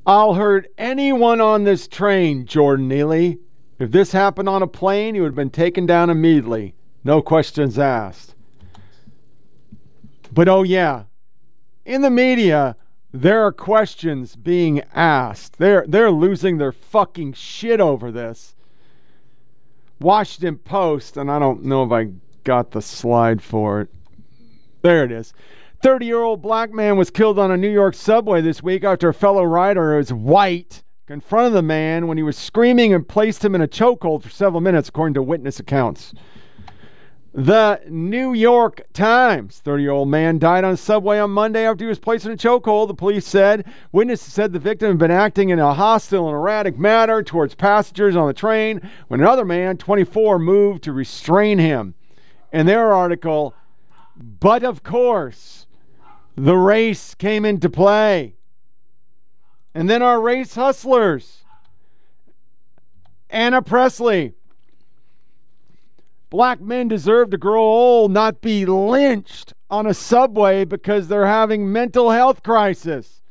I'll 0.07 0.34
hurt 0.34 0.72
anyone 0.80 1.41
on 1.41 1.64
this 1.64 1.88
train, 1.88 2.48
Jordan 2.48 2.88
Neely. 2.88 3.38
If 3.77 3.91
this 3.91 4.11
happened 4.11 4.49
on 4.49 4.64
a 4.64 4.68
plane, 4.68 5.14
he 5.14 5.22
would 5.22 5.27
have 5.27 5.36
been 5.36 5.52
taken 5.52 5.86
down 5.86 6.10
immediately. 6.10 6.73
No 7.03 7.22
questions 7.22 7.77
asked. 7.77 8.34
But 10.32 10.49
oh, 10.49 10.64
yeah, 10.64 11.03
in 11.86 12.02
the 12.02 12.10
media, 12.10 12.76
there 13.21 13.45
are 13.45 13.51
questions 13.51 14.35
being 14.35 14.81
asked. 14.93 15.57
They're 15.57 15.85
they're 15.87 16.11
losing 16.11 16.57
their 16.57 16.71
fucking 16.71 17.33
shit 17.33 17.79
over 17.79 18.11
this. 18.11 18.55
Washington 19.99 20.57
Post, 20.57 21.15
and 21.15 21.31
I 21.31 21.39
don't 21.39 21.63
know 21.63 21.83
if 21.83 21.91
I 21.91 22.11
got 22.43 22.71
the 22.71 22.81
slide 22.81 23.41
for 23.41 23.81
it. 23.81 23.89
There 24.81 25.03
it 25.03 25.11
is. 25.11 25.33
30 25.81 26.05
year 26.05 26.21
old 26.21 26.41
black 26.41 26.73
man 26.73 26.97
was 26.97 27.09
killed 27.09 27.39
on 27.39 27.51
a 27.51 27.57
New 27.57 27.69
York 27.69 27.95
subway 27.95 28.41
this 28.41 28.61
week 28.61 28.83
after 28.83 29.09
a 29.09 29.13
fellow 29.13 29.43
rider 29.43 29.93
who 29.93 29.97
was 29.97 30.11
white 30.11 30.83
confronted 31.07 31.53
the 31.53 31.61
man 31.61 32.07
when 32.07 32.17
he 32.17 32.23
was 32.23 32.37
screaming 32.37 32.93
and 32.93 33.07
placed 33.07 33.45
him 33.45 33.53
in 33.55 33.61
a 33.61 33.67
chokehold 33.67 34.23
for 34.23 34.29
several 34.29 34.61
minutes, 34.61 34.89
according 34.89 35.13
to 35.13 35.21
witness 35.21 35.59
accounts. 35.59 36.13
The 37.38 37.82
New 37.90 38.32
York 38.32 38.84
Times. 38.94 39.60
30 39.60 39.84
year 39.84 39.91
old 39.91 40.07
man 40.07 40.40
died 40.40 40.64
on 40.64 40.72
a 40.72 40.78
subway 40.78 41.20
on 41.20 41.32
Monday 41.32 41.68
after 41.68 41.84
he 41.84 41.90
was 41.90 41.99
placed 41.99 42.26
in 42.26 42.32
a 42.32 42.38
chokehold, 42.38 42.88
the 42.88 42.94
police 42.94 43.28
said. 43.28 43.66
Witnesses 43.91 44.32
said 44.32 44.53
the 44.53 44.60
victim 44.60 44.88
had 44.88 44.98
been 44.98 45.12
acting 45.12 45.49
in 45.49 45.60
a 45.60 45.74
hostile 45.74 46.30
and 46.30 46.34
erratic 46.34 46.80
manner 46.80 47.22
towards 47.22 47.53
passengers 47.53 48.16
on 48.16 48.28
the 48.28 48.34
train 48.34 48.90
when 49.10 49.20
another 49.20 49.44
man, 49.44 49.76
24, 49.76 50.40
moved 50.40 50.84
to 50.84 50.94
restrain 50.94 51.60
him. 51.60 51.94
In 52.53 52.68
their 52.68 52.94
article, 52.94 53.53
but 54.16 54.64
of 54.64 54.82
course, 54.82 55.68
the 56.38 56.56
race 56.56 57.16
came 57.16 57.44
into 57.44 57.70
play. 57.70 58.38
And 59.74 59.90
then 59.90 60.02
our 60.02 60.22
race 60.22 60.56
hustlers. 60.56 61.44
Ayanna 63.30 63.66
Pressley 63.66 64.36
Black 66.36 66.60
men 66.60 66.90
deserve 66.90 67.30
to 67.30 67.38
grow 67.38 67.62
old, 67.62 68.12
not 68.12 68.41
be 68.41 68.66
lynched 68.66 69.53
on 69.70 69.88
a 69.88 69.94
subway 69.94 70.66
because 70.66 71.07
they're 71.07 71.26
having 71.26 71.72
mental 71.72 72.12
health 72.12 72.44
crisis. 72.44 73.22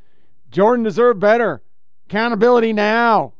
Jordan 0.50 0.84
deserved 0.84 1.20
better. 1.20 1.60
Accountability 2.08 2.72
now. 2.72 3.34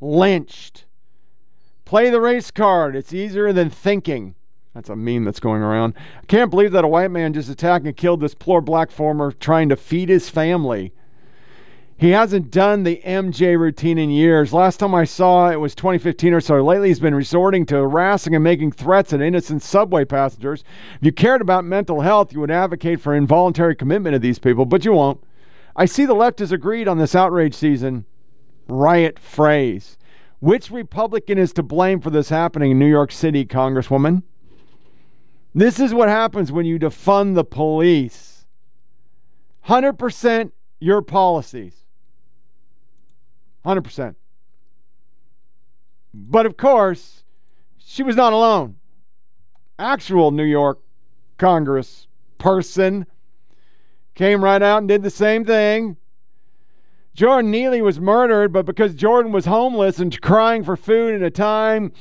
Lynched. 0.00 0.86
Play 1.84 2.08
the 2.08 2.22
race 2.22 2.50
card. 2.50 2.96
It's 2.96 3.12
easier 3.12 3.52
than 3.52 3.68
thinking. 3.68 4.34
That's 4.72 4.88
a 4.88 4.96
meme 4.96 5.24
that's 5.24 5.38
going 5.38 5.60
around. 5.60 5.92
I 6.22 6.24
can't 6.24 6.48
believe 6.48 6.72
that 6.72 6.84
a 6.84 6.88
white 6.88 7.10
man 7.10 7.34
just 7.34 7.50
attacked 7.50 7.84
and 7.84 7.94
killed 7.94 8.20
this 8.20 8.34
poor 8.34 8.62
black 8.62 8.90
farmer 8.90 9.30
trying 9.30 9.68
to 9.68 9.76
feed 9.76 10.08
his 10.08 10.30
family. 10.30 10.94
He 11.98 12.10
hasn't 12.10 12.52
done 12.52 12.84
the 12.84 13.02
MJ 13.04 13.58
routine 13.58 13.98
in 13.98 14.08
years. 14.08 14.52
Last 14.52 14.76
time 14.76 14.94
I 14.94 15.02
saw 15.02 15.50
it 15.50 15.58
was 15.58 15.74
2015 15.74 16.32
or 16.32 16.40
so. 16.40 16.64
Lately, 16.64 16.88
he's 16.88 17.00
been 17.00 17.14
resorting 17.14 17.66
to 17.66 17.74
harassing 17.74 18.36
and 18.36 18.44
making 18.44 18.70
threats 18.70 19.12
at 19.12 19.20
innocent 19.20 19.62
subway 19.62 20.04
passengers. 20.04 20.62
If 21.00 21.06
you 21.06 21.10
cared 21.10 21.40
about 21.40 21.64
mental 21.64 22.02
health, 22.02 22.32
you 22.32 22.38
would 22.38 22.52
advocate 22.52 23.00
for 23.00 23.16
involuntary 23.16 23.74
commitment 23.74 24.14
of 24.14 24.22
these 24.22 24.38
people, 24.38 24.64
but 24.64 24.84
you 24.84 24.92
won't. 24.92 25.24
I 25.74 25.86
see 25.86 26.06
the 26.06 26.14
left 26.14 26.38
has 26.38 26.52
agreed 26.52 26.86
on 26.86 26.98
this 26.98 27.16
outrage 27.16 27.54
season 27.54 28.04
riot 28.68 29.18
phrase. 29.18 29.98
Which 30.38 30.70
Republican 30.70 31.36
is 31.36 31.52
to 31.54 31.64
blame 31.64 32.00
for 32.00 32.10
this 32.10 32.28
happening 32.28 32.70
in 32.70 32.78
New 32.78 32.86
York 32.86 33.10
City, 33.10 33.44
Congresswoman? 33.44 34.22
This 35.52 35.80
is 35.80 35.92
what 35.92 36.08
happens 36.08 36.52
when 36.52 36.64
you 36.64 36.78
defund 36.78 37.34
the 37.34 37.42
police. 37.42 38.46
100% 39.66 40.52
your 40.78 41.02
policies. 41.02 41.87
100%. 43.68 44.14
But 46.14 46.46
of 46.46 46.56
course, 46.56 47.22
she 47.76 48.02
was 48.02 48.16
not 48.16 48.32
alone. 48.32 48.76
Actual 49.78 50.30
New 50.30 50.44
York 50.44 50.80
Congress 51.36 52.08
person 52.38 53.06
came 54.14 54.42
right 54.42 54.62
out 54.62 54.78
and 54.78 54.88
did 54.88 55.02
the 55.02 55.10
same 55.10 55.44
thing. 55.44 55.96
Jordan 57.14 57.50
Neely 57.50 57.82
was 57.82 58.00
murdered, 58.00 58.52
but 58.52 58.64
because 58.64 58.94
Jordan 58.94 59.32
was 59.32 59.44
homeless 59.44 59.98
and 59.98 60.18
crying 60.20 60.64
for 60.64 60.76
food 60.76 61.14
in 61.14 61.22
a 61.22 61.30
time 61.30 61.92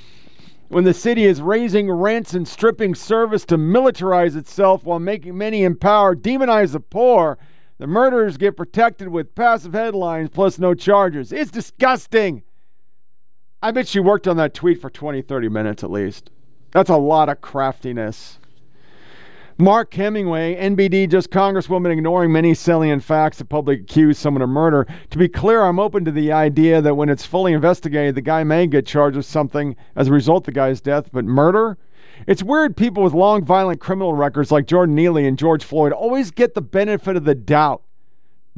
when 0.69 0.83
the 0.83 0.93
city 0.93 1.25
is 1.25 1.41
raising 1.41 1.91
rents 1.91 2.33
and 2.33 2.47
stripping 2.47 2.95
service 2.95 3.45
to 3.45 3.57
militarize 3.57 4.35
itself 4.35 4.83
while 4.83 4.99
making 4.99 5.37
many 5.37 5.63
in 5.63 5.75
power 5.75 6.15
demonize 6.15 6.71
the 6.71 6.79
poor, 6.79 7.37
the 7.77 7.87
murderers 7.87 8.37
get 8.37 8.57
protected 8.57 9.09
with 9.09 9.35
passive 9.35 9.73
headlines 9.73 10.29
plus 10.29 10.57
no 10.57 10.73
charges. 10.73 11.31
It's 11.31 11.51
disgusting. 11.51 12.43
I 13.61 13.71
bet 13.71 13.87
she 13.87 13.99
worked 13.99 14.27
on 14.27 14.37
that 14.37 14.53
tweet 14.53 14.81
for 14.81 14.89
20, 14.89 15.21
30 15.21 15.49
minutes 15.49 15.83
at 15.83 15.91
least. 15.91 16.29
That's 16.71 16.89
a 16.89 16.97
lot 16.97 17.29
of 17.29 17.41
craftiness. 17.41 18.39
Mark 19.59 19.91
Hemingway, 19.91 20.55
NBD, 20.55 21.09
just 21.09 21.31
Congresswoman 21.31 21.91
ignoring 21.91 22.31
many 22.31 22.53
salient 22.53 23.03
facts 23.03 23.37
to 23.37 23.45
publicly 23.45 23.81
accuse 23.81 24.19
someone 24.19 24.43
of 24.43 24.49
murder. 24.49 24.85
To 25.09 25.17
be 25.17 25.27
clear, 25.27 25.63
I'm 25.63 25.79
open 25.79 26.05
to 26.05 26.11
the 26.11 26.31
idea 26.31 26.79
that 26.79 26.93
when 26.93 27.09
it's 27.09 27.25
fully 27.25 27.53
investigated, 27.53 28.13
the 28.13 28.21
guy 28.21 28.43
may 28.43 28.67
get 28.67 28.85
charged 28.85 29.17
with 29.17 29.25
something 29.25 29.75
as 29.95 30.09
a 30.09 30.11
result 30.11 30.43
of 30.43 30.45
the 30.45 30.51
guy's 30.51 30.79
death, 30.79 31.09
but 31.11 31.25
murder? 31.25 31.79
It's 32.25 32.41
weird 32.41 32.75
people 32.75 33.03
with 33.03 33.13
long 33.13 33.45
violent 33.45 33.79
criminal 33.79 34.13
records 34.13 34.51
like 34.51 34.65
Jordan 34.65 34.95
Neely 34.95 35.27
and 35.27 35.37
George 35.37 35.63
Floyd 35.63 35.91
always 35.91 36.31
get 36.31 36.55
the 36.55 36.61
benefit 36.61 37.15
of 37.15 37.25
the 37.25 37.35
doubt. 37.35 37.83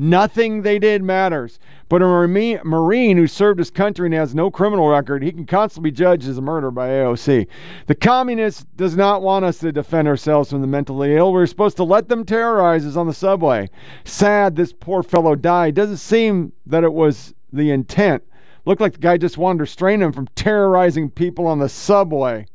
Nothing 0.02 0.62
they 0.62 0.80
did 0.80 1.04
matters. 1.04 1.60
But 1.90 2.02
a 2.02 2.06
Marine 2.06 3.18
who 3.18 3.28
served 3.28 3.60
his 3.60 3.70
country 3.70 4.08
and 4.08 4.16
has 4.16 4.34
no 4.34 4.50
criminal 4.50 4.88
record, 4.88 5.22
he 5.22 5.34
can 5.34 5.46
constantly 5.46 5.92
be 5.92 5.98
judged 5.98 6.26
as 6.26 6.38
a 6.38 6.42
murderer 6.42 6.72
by 6.72 6.88
AOC. 6.88 7.48
The 7.88 7.96
communist 7.96 8.66
does 8.78 8.96
not 8.96 9.22
want 9.22 9.44
us 9.44 9.58
to 9.58 9.74
defend 9.74 10.08
ourselves 10.08 10.52
from 10.52 10.62
the 10.62 10.68
mentally 10.68 11.18
ill. 11.18 11.34
We're 11.34 11.46
supposed 11.48 11.76
to 11.78 11.84
let 11.84 12.08
them 12.08 12.24
terrorize 12.24 12.86
us 12.86 12.96
on 12.96 13.08
the 13.08 13.14
subway. 13.14 13.70
Sad 14.06 14.56
this 14.56 14.72
poor 14.72 15.04
fellow 15.04 15.36
died. 15.36 15.76
Doesn't 15.76 15.98
seem 15.98 16.54
that 16.66 16.86
it 16.86 16.94
was 16.94 17.34
the 17.52 17.70
intent. 17.70 18.24
Looked 18.64 18.80
like 18.80 18.94
the 18.94 19.00
guy 19.00 19.18
just 19.18 19.38
wanted 19.38 19.58
to 19.58 19.64
restrain 19.64 20.02
him 20.02 20.14
from 20.14 20.30
terrorizing 20.34 21.10
people 21.10 21.46
on 21.46 21.60
the 21.60 21.68
subway. 21.68 22.46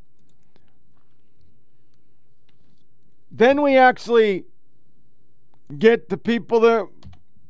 Then 3.36 3.62
we 3.62 3.76
actually 3.76 4.44
get 5.78 6.08
the 6.08 6.16
people 6.16 6.60
that 6.60 6.86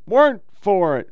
weren't 0.07 0.41
for 0.59 0.97
it. 0.97 1.11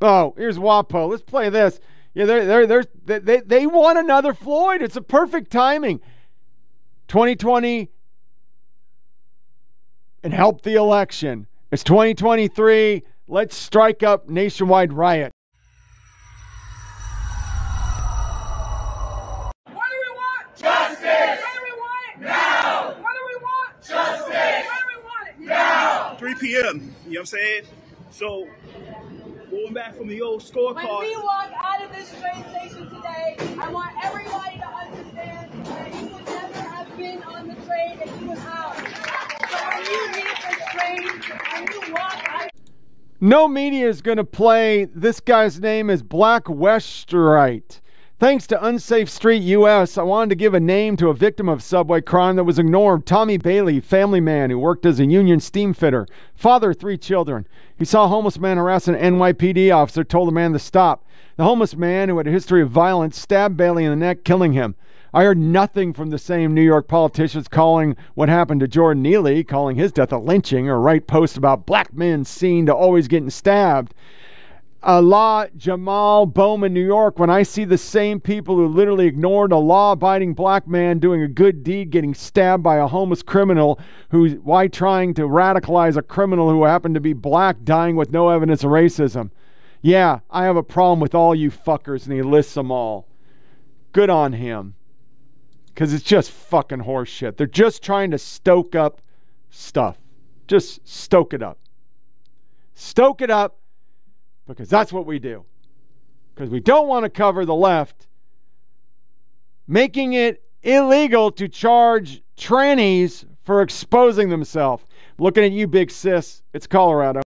Oh, 0.00 0.34
here's 0.36 0.56
WAPO. 0.56 1.08
Let's 1.08 1.22
play 1.22 1.48
this. 1.48 1.80
Yeah, 2.14 2.24
they're, 2.24 2.66
they're, 2.66 2.84
they're, 3.04 3.20
they, 3.20 3.40
they 3.40 3.66
want 3.66 3.98
another 3.98 4.34
Floyd. 4.34 4.82
It's 4.82 4.96
a 4.96 5.02
perfect 5.02 5.50
timing. 5.50 6.00
2020 7.08 7.90
and 10.22 10.32
help 10.32 10.62
the 10.62 10.74
election. 10.74 11.46
It's 11.70 11.82
2023. 11.84 13.02
Let's 13.26 13.56
strike 13.56 14.02
up 14.02 14.28
nationwide 14.28 14.92
riot. 14.92 15.32
What 19.64 19.74
do 19.74 19.96
we 20.00 20.16
want? 20.16 20.56
Justice. 20.56 21.02
What 21.02 21.54
do 21.54 21.60
we 21.62 21.72
want 21.80 22.20
now? 22.20 22.94
What 23.00 23.12
do 23.14 23.20
we 23.26 23.36
want? 23.36 23.82
Justice. 23.82 24.66
What 24.66 24.78
do 24.80 24.86
we 24.88 25.02
want 25.04 25.40
now? 25.40 26.07
3 26.18 26.34
p.m. 26.34 26.64
You 26.64 26.64
know 26.64 26.72
what 27.10 27.18
I'm 27.20 27.26
saying? 27.26 27.62
So, 28.10 28.48
going 29.50 29.72
back 29.72 29.96
from 29.96 30.08
the 30.08 30.20
old 30.20 30.42
scorecard. 30.42 30.74
When 30.74 31.00
we 31.00 31.16
walk 31.16 31.50
out 31.56 31.84
of 31.84 31.92
this 31.94 32.10
train 32.18 32.44
station 32.50 32.90
today, 32.90 33.36
I 33.60 33.70
want 33.70 33.92
everybody 34.02 34.58
to 34.58 34.66
understand 34.66 35.64
that 35.64 35.94
you 35.94 36.08
would 36.08 36.24
never 36.24 36.60
have 36.60 36.96
been 36.96 37.22
on 37.22 37.48
the 37.48 37.54
train 37.54 38.00
if 38.00 38.20
you 38.20 38.30
was 38.30 38.38
out. 38.40 38.76
So 38.76 39.58
when 39.68 39.86
you 39.86 40.06
leave 40.12 40.36
this 40.42 40.58
train 40.72 41.08
and 41.54 41.68
you 41.68 41.92
walk 41.92 42.28
out. 42.28 42.50
No 43.20 43.46
media 43.46 43.88
is 43.88 44.02
going 44.02 44.18
to 44.18 44.24
play 44.24 44.86
this 44.86 45.20
guy's 45.20 45.60
name 45.60 45.88
is 45.88 46.02
Black 46.02 46.44
Westerite. 46.44 47.80
Thanks 48.20 48.48
to 48.48 48.66
Unsafe 48.66 49.08
Street 49.08 49.44
US, 49.44 49.96
I 49.96 50.02
wanted 50.02 50.30
to 50.30 50.34
give 50.34 50.52
a 50.52 50.58
name 50.58 50.96
to 50.96 51.08
a 51.08 51.14
victim 51.14 51.48
of 51.48 51.62
subway 51.62 52.00
crime 52.00 52.34
that 52.34 52.42
was 52.42 52.58
ignored. 52.58 53.06
Tommy 53.06 53.36
Bailey, 53.36 53.78
family 53.78 54.18
man 54.18 54.50
who 54.50 54.58
worked 54.58 54.84
as 54.84 54.98
a 54.98 55.06
union 55.06 55.38
steam 55.38 55.72
fitter, 55.72 56.04
father 56.34 56.70
of 56.70 56.78
three 56.80 56.98
children. 56.98 57.46
He 57.76 57.84
saw 57.84 58.06
a 58.06 58.08
homeless 58.08 58.36
man 58.36 58.56
harass 58.56 58.88
an 58.88 58.96
NYPD 58.96 59.72
officer, 59.72 60.02
told 60.02 60.26
the 60.26 60.32
man 60.32 60.52
to 60.52 60.58
stop. 60.58 61.06
The 61.36 61.44
homeless 61.44 61.76
man, 61.76 62.08
who 62.08 62.18
had 62.18 62.26
a 62.26 62.32
history 62.32 62.60
of 62.60 62.70
violence, 62.70 63.16
stabbed 63.16 63.56
Bailey 63.56 63.84
in 63.84 63.90
the 63.90 63.96
neck, 63.96 64.24
killing 64.24 64.52
him. 64.52 64.74
I 65.14 65.22
heard 65.22 65.38
nothing 65.38 65.92
from 65.92 66.10
the 66.10 66.18
same 66.18 66.52
New 66.52 66.60
York 66.60 66.88
politicians 66.88 67.46
calling 67.46 67.96
what 68.14 68.28
happened 68.28 68.58
to 68.62 68.68
Jordan 68.68 69.00
Neely, 69.00 69.44
calling 69.44 69.76
his 69.76 69.92
death 69.92 70.12
a 70.12 70.18
lynching, 70.18 70.68
or 70.68 70.80
write 70.80 71.06
posts 71.06 71.36
about 71.36 71.66
black 71.66 71.94
men 71.94 72.24
seen 72.24 72.66
to 72.66 72.74
always 72.74 73.06
getting 73.06 73.30
stabbed. 73.30 73.94
Allah 74.82 75.48
Jamaal 75.56 76.32
Bowman, 76.32 76.72
New 76.72 76.84
York, 76.84 77.18
when 77.18 77.30
I 77.30 77.42
see 77.42 77.64
the 77.64 77.76
same 77.76 78.20
people 78.20 78.54
who 78.54 78.68
literally 78.68 79.06
ignored 79.06 79.50
a 79.50 79.56
law 79.56 79.92
abiding 79.92 80.34
black 80.34 80.68
man 80.68 81.00
doing 81.00 81.20
a 81.20 81.28
good 81.28 81.64
deed 81.64 81.90
getting 81.90 82.14
stabbed 82.14 82.62
by 82.62 82.76
a 82.76 82.86
homeless 82.86 83.22
criminal 83.22 83.80
who's 84.10 84.34
why 84.34 84.68
trying 84.68 85.14
to 85.14 85.22
radicalize 85.22 85.96
a 85.96 86.02
criminal 86.02 86.48
who 86.48 86.62
happened 86.62 86.94
to 86.94 87.00
be 87.00 87.12
black 87.12 87.56
dying 87.64 87.96
with 87.96 88.12
no 88.12 88.28
evidence 88.28 88.62
of 88.62 88.70
racism. 88.70 89.30
Yeah, 89.82 90.20
I 90.30 90.44
have 90.44 90.56
a 90.56 90.62
problem 90.62 91.00
with 91.00 91.14
all 91.14 91.34
you 91.34 91.50
fuckers, 91.50 92.04
and 92.04 92.12
he 92.12 92.22
lists 92.22 92.54
them 92.54 92.70
all. 92.70 93.08
Good 93.92 94.10
on 94.10 94.32
him. 94.34 94.74
Because 95.66 95.92
it's 95.92 96.04
just 96.04 96.30
fucking 96.30 96.80
horseshit. 96.80 97.36
They're 97.36 97.46
just 97.46 97.82
trying 97.82 98.10
to 98.12 98.18
stoke 98.18 98.74
up 98.74 99.00
stuff. 99.50 99.98
Just 100.46 100.86
stoke 100.86 101.32
it 101.32 101.42
up. 101.42 101.58
Stoke 102.74 103.22
it 103.22 103.30
up 103.30 103.58
because 104.48 104.68
that's 104.68 104.92
what 104.92 105.06
we 105.06 105.18
do. 105.18 105.44
Because 106.34 106.50
we 106.50 106.58
don't 106.58 106.88
want 106.88 107.04
to 107.04 107.10
cover 107.10 107.44
the 107.44 107.54
left, 107.54 108.08
making 109.68 110.14
it 110.14 110.42
illegal 110.62 111.30
to 111.32 111.46
charge 111.46 112.22
trannies 112.36 113.24
for 113.44 113.62
exposing 113.62 114.30
themselves. 114.30 114.84
Looking 115.18 115.44
at 115.44 115.52
you, 115.52 115.66
big 115.66 115.90
sis. 115.90 116.42
It's 116.54 116.66
Colorado. 116.66 117.22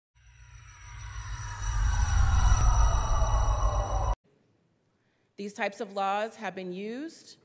These 5.36 5.52
types 5.55 5.80
of 5.80 5.92
laws 5.94 6.36
have 6.36 6.55
been 6.55 6.72
used 6.72 7.36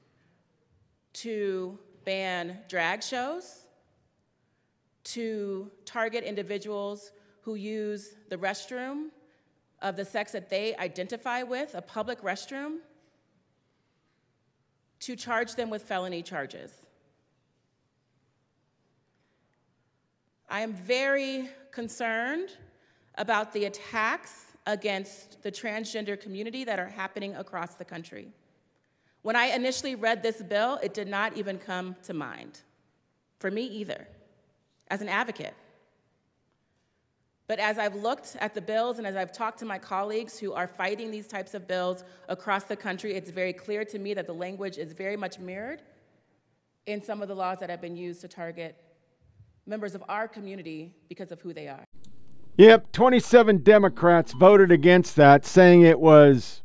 to 1.13 1.79
ban 2.03 2.59
drag 2.67 3.01
shows, 3.01 3.65
to 5.05 5.71
target 5.85 6.23
individuals 6.23 7.11
who 7.41 7.55
use 7.55 8.15
the 8.29 8.37
restroom 8.37 9.09
of 9.81 9.95
the 9.95 10.05
sex 10.05 10.31
that 10.31 10.49
they 10.49 10.75
identify 10.77 11.43
with, 11.43 11.75
a 11.75 11.81
public 11.81 12.21
restroom, 12.21 12.77
to 15.01 15.15
charge 15.15 15.55
them 15.55 15.69
with 15.69 15.83
felony 15.83 16.23
charges. 16.23 16.71
I 20.49 20.61
am 20.61 20.73
very 20.73 21.49
concerned 21.71 22.49
about 23.17 23.53
the 23.53 23.65
attacks 23.65 24.45
against 24.67 25.41
the 25.43 25.51
transgender 25.51 26.19
community 26.19 26.63
that 26.63 26.79
are 26.79 26.87
happening 26.87 27.35
across 27.35 27.75
the 27.75 27.85
country. 27.85 28.29
When 29.21 29.35
I 29.35 29.47
initially 29.47 29.95
read 29.95 30.21
this 30.21 30.41
bill, 30.41 30.79
it 30.83 30.93
did 30.93 31.07
not 31.07 31.35
even 31.35 31.57
come 31.57 31.95
to 32.03 32.13
mind, 32.13 32.61
for 33.39 33.49
me 33.51 33.63
either, 33.63 34.07
as 34.89 35.01
an 35.01 35.09
advocate. 35.09 35.53
But 37.47 37.59
as 37.59 37.77
I've 37.77 37.95
looked 37.95 38.35
at 38.39 38.55
the 38.55 38.61
bills 38.61 38.97
and 38.97 39.05
as 39.05 39.15
I've 39.15 39.31
talked 39.31 39.59
to 39.59 39.65
my 39.65 39.77
colleagues 39.77 40.39
who 40.39 40.53
are 40.53 40.67
fighting 40.67 41.11
these 41.11 41.27
types 41.27 41.53
of 41.53 41.67
bills 41.67 42.03
across 42.27 42.63
the 42.63 42.75
country, 42.75 43.13
it's 43.13 43.29
very 43.29 43.53
clear 43.53 43.85
to 43.85 43.99
me 43.99 44.15
that 44.15 44.25
the 44.25 44.33
language 44.33 44.77
is 44.77 44.93
very 44.93 45.15
much 45.15 45.37
mirrored 45.37 45.83
in 46.87 47.03
some 47.03 47.21
of 47.21 47.27
the 47.27 47.35
laws 47.35 47.59
that 47.59 47.69
have 47.69 47.81
been 47.81 47.95
used 47.95 48.21
to 48.21 48.27
target 48.27 48.75
members 49.67 49.93
of 49.93 50.03
our 50.09 50.27
community 50.27 50.95
because 51.07 51.31
of 51.31 51.39
who 51.41 51.53
they 51.53 51.67
are. 51.67 51.85
Yep, 52.57 52.91
27 52.93 53.63
Democrats 53.63 54.33
voted 54.33 54.71
against 54.71 55.15
that, 55.17 55.45
saying 55.45 55.81
it 55.81 55.99
was 55.99 56.63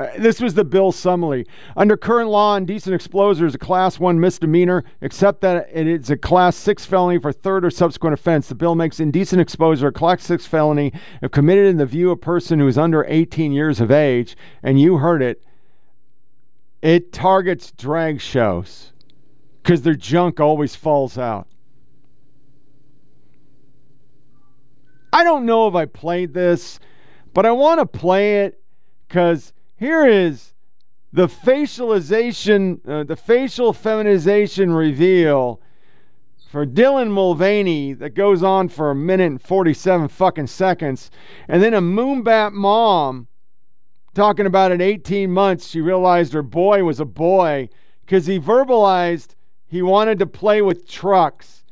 Uh, 0.00 0.06
this 0.16 0.40
was 0.40 0.54
the 0.54 0.64
bill 0.64 0.92
summary. 0.92 1.44
Under 1.76 1.96
current 1.96 2.30
law, 2.30 2.54
indecent 2.56 2.94
exposure 2.94 3.46
is 3.46 3.56
a 3.56 3.58
class 3.58 3.98
one 3.98 4.20
misdemeanor, 4.20 4.84
except 5.00 5.40
that 5.40 5.68
it 5.72 5.88
is 5.88 6.08
a 6.08 6.16
class 6.16 6.56
six 6.56 6.86
felony 6.86 7.18
for 7.18 7.32
third 7.32 7.64
or 7.64 7.70
subsequent 7.70 8.14
offense. 8.14 8.48
The 8.48 8.54
bill 8.54 8.76
makes 8.76 9.00
indecent 9.00 9.40
exposure 9.40 9.88
a 9.88 9.92
class 9.92 10.22
six 10.22 10.46
felony 10.46 10.92
if 11.20 11.32
committed 11.32 11.66
in 11.66 11.78
the 11.78 11.86
view 11.86 12.12
of 12.12 12.18
a 12.18 12.20
person 12.20 12.60
who 12.60 12.68
is 12.68 12.78
under 12.78 13.04
18 13.08 13.50
years 13.50 13.80
of 13.80 13.90
age. 13.90 14.36
And 14.62 14.80
you 14.80 14.98
heard 14.98 15.20
it. 15.20 15.42
It 16.80 17.12
targets 17.12 17.72
drag 17.72 18.20
shows 18.20 18.92
because 19.62 19.82
their 19.82 19.96
junk 19.96 20.38
always 20.38 20.76
falls 20.76 21.18
out. 21.18 21.48
I 25.12 25.24
don't 25.24 25.44
know 25.44 25.66
if 25.66 25.74
I 25.74 25.86
played 25.86 26.34
this, 26.34 26.78
but 27.34 27.44
I 27.44 27.50
want 27.50 27.80
to 27.80 27.86
play 27.86 28.44
it 28.44 28.62
because 29.08 29.52
here 29.78 30.04
is 30.06 30.54
the 31.12 31.28
facialization, 31.28 32.80
uh, 32.86 33.04
the 33.04 33.16
facial 33.16 33.72
feminization 33.72 34.72
reveal 34.72 35.60
for 36.50 36.66
Dylan 36.66 37.10
Mulvaney 37.10 37.92
that 37.94 38.10
goes 38.10 38.42
on 38.42 38.68
for 38.68 38.90
a 38.90 38.94
minute 38.94 39.26
and 39.26 39.40
47 39.40 40.08
fucking 40.08 40.48
seconds. 40.48 41.10
And 41.46 41.62
then 41.62 41.74
a 41.74 41.80
moonbat 41.80 42.52
mom 42.52 43.28
talking 44.14 44.46
about 44.46 44.72
at 44.72 44.80
18 44.80 45.30
months, 45.30 45.68
she 45.68 45.80
realized 45.80 46.32
her 46.32 46.42
boy 46.42 46.82
was 46.82 46.98
a 46.98 47.04
boy 47.04 47.68
because 48.04 48.26
he 48.26 48.40
verbalized 48.40 49.36
he 49.66 49.82
wanted 49.82 50.18
to 50.18 50.26
play 50.26 50.60
with 50.60 50.88
trucks. 50.88 51.62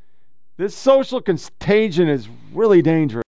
This 0.59 0.77
social 0.77 1.21
contagion 1.21 2.09
is 2.09 2.29
really 2.53 2.83
dangerous. 2.83 3.26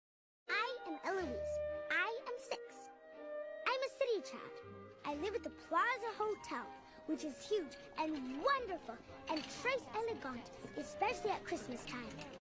Wonderful 8.42 8.94
and 9.30 9.42
trace 9.62 9.84
elegant, 9.94 10.44
especially 10.78 11.30
at 11.30 11.44
Christmas 11.44 11.84
time. 11.84 12.35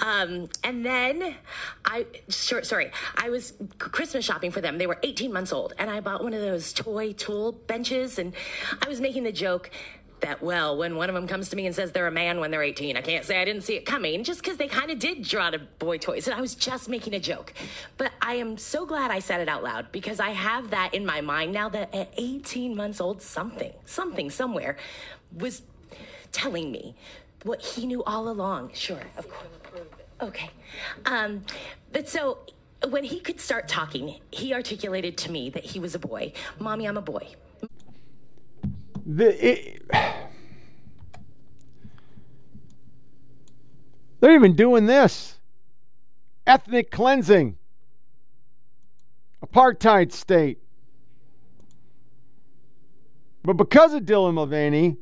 Um, 0.00 0.48
and 0.64 0.84
then 0.84 1.34
I, 1.84 2.06
sure, 2.28 2.62
sorry, 2.62 2.90
I 3.16 3.30
was 3.30 3.54
Christmas 3.78 4.24
shopping 4.24 4.50
for 4.50 4.60
them. 4.60 4.78
They 4.78 4.86
were 4.86 4.98
18 5.02 5.32
months 5.32 5.52
old, 5.52 5.74
and 5.78 5.90
I 5.90 6.00
bought 6.00 6.22
one 6.22 6.34
of 6.34 6.40
those 6.40 6.72
toy 6.72 7.12
tool 7.12 7.52
benches, 7.52 8.18
and 8.18 8.34
I 8.82 8.88
was 8.88 9.00
making 9.00 9.24
the 9.24 9.32
joke 9.32 9.70
that 10.20 10.42
well 10.42 10.76
when 10.76 10.96
one 10.96 11.08
of 11.08 11.14
them 11.14 11.28
comes 11.28 11.48
to 11.50 11.56
me 11.56 11.66
and 11.66 11.74
says 11.74 11.92
they're 11.92 12.06
a 12.06 12.12
man 12.12 12.40
when 12.40 12.50
they're 12.50 12.62
18 12.62 12.96
i 12.96 13.00
can't 13.00 13.24
say 13.24 13.40
i 13.40 13.44
didn't 13.44 13.62
see 13.62 13.76
it 13.76 13.86
coming 13.86 14.24
just 14.24 14.42
because 14.42 14.56
they 14.56 14.66
kind 14.66 14.90
of 14.90 14.98
did 14.98 15.22
draw 15.22 15.50
to 15.50 15.58
boy 15.78 15.96
toys 15.96 16.26
and 16.26 16.36
i 16.36 16.40
was 16.40 16.56
just 16.56 16.88
making 16.88 17.14
a 17.14 17.20
joke. 17.20 17.52
But 17.96 18.12
i 18.20 18.34
am 18.34 18.58
so 18.58 18.84
glad 18.84 19.10
i 19.10 19.20
said 19.20 19.40
it 19.40 19.48
out 19.48 19.62
loud 19.62 19.92
because 19.92 20.18
i 20.18 20.30
have 20.30 20.70
that 20.70 20.94
in 20.94 21.06
my 21.06 21.20
mind 21.20 21.52
now 21.52 21.68
that 21.68 21.94
at 21.94 22.12
18 22.16 22.74
months 22.74 23.00
old 23.00 23.22
something 23.22 23.72
something 23.84 24.30
somewhere 24.30 24.76
was 25.36 25.62
telling 26.32 26.72
me 26.72 26.96
what 27.44 27.62
he 27.62 27.86
knew 27.86 28.02
all 28.02 28.28
along. 28.28 28.70
Sure 28.74 29.00
of 29.16 29.28
course 29.30 29.48
Okay. 30.20 30.50
Um, 31.06 31.44
but 31.92 32.08
so 32.08 32.38
when 32.88 33.04
he 33.04 33.20
could 33.20 33.40
start 33.40 33.68
talking, 33.68 34.20
he 34.30 34.52
articulated 34.52 35.16
to 35.18 35.30
me 35.30 35.50
that 35.50 35.64
he 35.64 35.80
was 35.80 35.94
a 35.94 35.98
boy. 35.98 36.32
Mommy, 36.58 36.86
I'm 36.86 36.96
a 36.96 37.02
boy. 37.02 37.28
The, 39.06 39.48
it, 39.48 39.82
they're 44.20 44.34
even 44.34 44.54
doing 44.54 44.86
this 44.86 45.38
ethnic 46.46 46.90
cleansing, 46.90 47.56
apartheid 49.44 50.12
state. 50.12 50.58
But 53.42 53.54
because 53.54 53.94
of 53.94 54.02
Dylan 54.02 54.34
Mulvaney, 54.34 54.98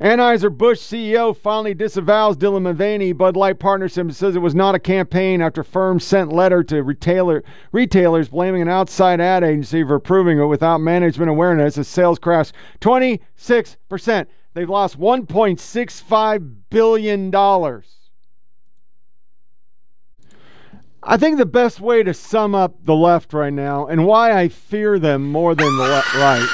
Anheuser-Busch 0.00 0.78
CEO 0.78 1.34
finally 1.34 1.72
disavows 1.72 2.36
Dylan 2.36 2.62
Mulvaney 2.62 3.12
Bud 3.12 3.34
Light 3.34 3.58
partnership 3.58 4.02
and 4.02 4.14
says 4.14 4.36
it 4.36 4.40
was 4.40 4.54
not 4.54 4.74
a 4.74 4.78
campaign 4.78 5.40
after 5.40 5.64
firm 5.64 5.98
sent 6.00 6.30
letter 6.30 6.62
to 6.64 6.82
retailer 6.82 7.42
retailers 7.72 8.28
blaming 8.28 8.60
an 8.60 8.68
outside 8.68 9.22
ad 9.22 9.42
agency 9.42 9.82
for 9.82 9.94
approving 9.94 10.38
it 10.38 10.44
without 10.44 10.82
management 10.82 11.30
awareness 11.30 11.78
as 11.78 11.88
sales 11.88 12.18
crashed 12.18 12.54
26%. 12.80 14.26
They've 14.52 14.68
lost 14.68 14.98
1.65 14.98 16.54
billion 16.68 17.30
dollars. 17.30 17.92
I 21.02 21.16
think 21.16 21.38
the 21.38 21.46
best 21.46 21.80
way 21.80 22.02
to 22.02 22.12
sum 22.12 22.54
up 22.54 22.84
the 22.84 22.94
left 22.94 23.32
right 23.32 23.52
now 23.52 23.86
and 23.86 24.04
why 24.06 24.38
I 24.38 24.48
fear 24.48 24.98
them 24.98 25.30
more 25.30 25.54
than 25.54 25.76
the 25.76 25.84
le- 25.84 26.04
right 26.10 26.52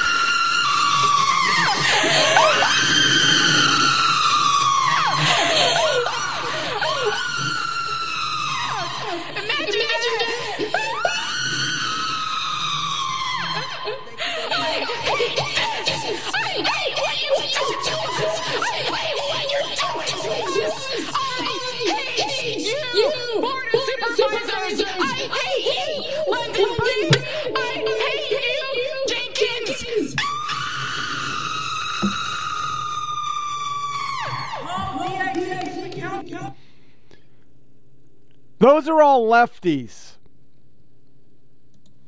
Those 38.63 38.87
are 38.87 39.01
all 39.01 39.27
lefties. 39.27 40.13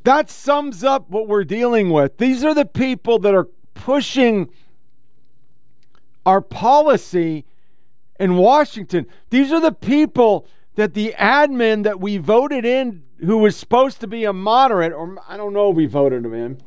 That 0.05 0.29
sums 0.29 0.85
up 0.85 1.09
what 1.09 1.27
we're 1.27 1.43
dealing 1.43 1.89
with. 1.89 2.17
These 2.17 2.45
are 2.45 2.53
the 2.53 2.63
people 2.63 3.19
that 3.19 3.35
are 3.35 3.49
pushing 3.73 4.49
our 6.25 6.39
policy 6.39 7.43
in 8.21 8.37
Washington. 8.37 9.05
These 9.31 9.51
are 9.51 9.59
the 9.59 9.73
people 9.73 10.47
that 10.75 10.93
the 10.93 11.13
admin 11.19 11.83
that 11.83 11.99
we 11.99 12.19
voted 12.19 12.63
in, 12.63 13.03
who 13.19 13.39
was 13.39 13.57
supposed 13.57 13.99
to 13.99 14.07
be 14.07 14.23
a 14.23 14.31
moderate, 14.31 14.93
or 14.93 15.17
I 15.27 15.35
don't 15.35 15.51
know 15.51 15.71
we 15.71 15.87
voted 15.87 16.23
him 16.23 16.33
in. 16.33 16.57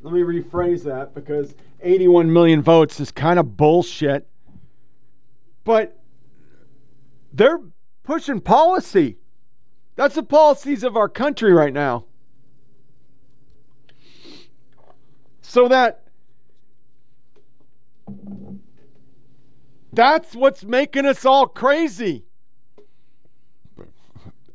Let 0.00 0.14
me 0.14 0.22
rephrase 0.22 0.82
that 0.84 1.14
because 1.14 1.54
81 1.82 2.32
million 2.32 2.62
votes 2.62 2.98
is 3.00 3.10
kind 3.10 3.38
of 3.38 3.58
bullshit. 3.58 4.26
But 5.62 6.00
they're 7.34 7.60
pushing 8.10 8.40
policy. 8.40 9.16
That's 9.94 10.16
the 10.16 10.24
policies 10.24 10.82
of 10.82 10.96
our 10.96 11.08
country 11.08 11.52
right 11.52 11.72
now. 11.72 12.06
So 15.42 15.68
that 15.68 16.02
that's 19.92 20.34
what's 20.34 20.64
making 20.64 21.06
us 21.06 21.24
all 21.24 21.46
crazy. 21.46 22.24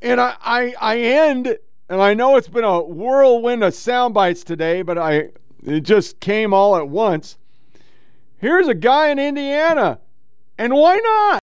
And 0.02 0.20
I, 0.20 0.36
I, 0.42 0.76
I 0.82 1.00
end, 1.00 1.58
and 1.88 2.02
I 2.02 2.14
know 2.14 2.36
it's 2.36 2.50
been 2.50 2.66
a 2.66 2.82
whirlwind 2.82 3.64
of 3.64 3.74
sound 3.74 4.14
bites 4.14 4.44
today, 4.44 4.82
but 4.82 4.98
I 4.98 5.30
it 5.66 5.80
just 5.82 6.20
came 6.20 6.54
all 6.54 6.76
at 6.76 6.90
once. 6.90 7.38
Here's 8.38 8.68
a 8.68 8.76
guy 8.76 9.12
in 9.12 9.18
Indiana, 9.18 10.00
and 10.58 10.74
why 10.74 10.98
not? 10.98 11.45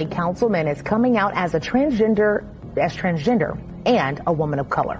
A 0.00 0.06
councilman 0.06 0.66
is 0.66 0.80
coming 0.80 1.18
out 1.18 1.32
as 1.34 1.54
a 1.54 1.60
transgender, 1.60 2.46
as 2.78 2.96
transgender 2.96 3.60
and 3.84 4.18
a 4.26 4.32
woman 4.32 4.58
of 4.58 4.70
color. 4.70 4.98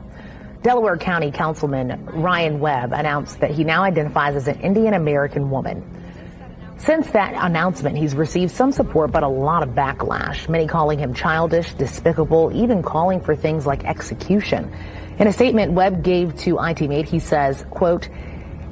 Delaware 0.60 0.98
County 0.98 1.30
Councilman 1.30 2.04
Ryan 2.04 2.60
Webb 2.60 2.92
announced 2.92 3.40
that 3.40 3.50
he 3.50 3.64
now 3.64 3.82
identifies 3.82 4.36
as 4.36 4.46
an 4.46 4.60
Indian 4.60 4.92
American 4.92 5.48
woman. 5.48 5.82
Since 6.76 7.12
that 7.12 7.32
announcement, 7.34 7.96
he's 7.96 8.14
received 8.14 8.52
some 8.52 8.72
support, 8.72 9.10
but 9.10 9.22
a 9.22 9.28
lot 9.28 9.62
of 9.62 9.70
backlash. 9.70 10.50
Many 10.50 10.66
calling 10.66 10.98
him 10.98 11.14
childish, 11.14 11.72
despicable, 11.72 12.50
even 12.54 12.82
calling 12.82 13.22
for 13.22 13.34
things 13.34 13.66
like 13.66 13.86
execution. 13.86 14.70
In 15.18 15.26
a 15.26 15.32
statement 15.32 15.72
Webb 15.72 16.02
gave 16.04 16.36
to 16.40 16.56
ITMate, 16.56 17.06
he 17.06 17.20
says, 17.20 17.64
quote, 17.70 18.10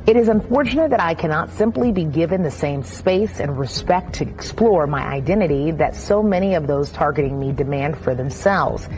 it 0.09 0.16
is 0.16 0.28
unfortunate 0.28 0.89
that 0.89 1.02
I 1.02 1.12
cannot 1.12 1.51
simply 1.51 1.93
be 1.93 2.05
given 2.05 2.43
the 2.43 2.51
same 2.51 2.82
space 2.82 3.40
and 3.40 3.59
respect 3.59 4.14
to 4.14 4.26
explore 4.26 4.86
my 4.86 5.06
identity 5.06 5.70
that 5.72 5.94
so 5.94 6.22
many 6.22 6.55
of 6.55 6.66
those 6.66 6.90
targeting 6.90 7.39
me 7.39 7.52
demand 7.52 7.98
for 7.98 8.14
themselves. 8.14 8.89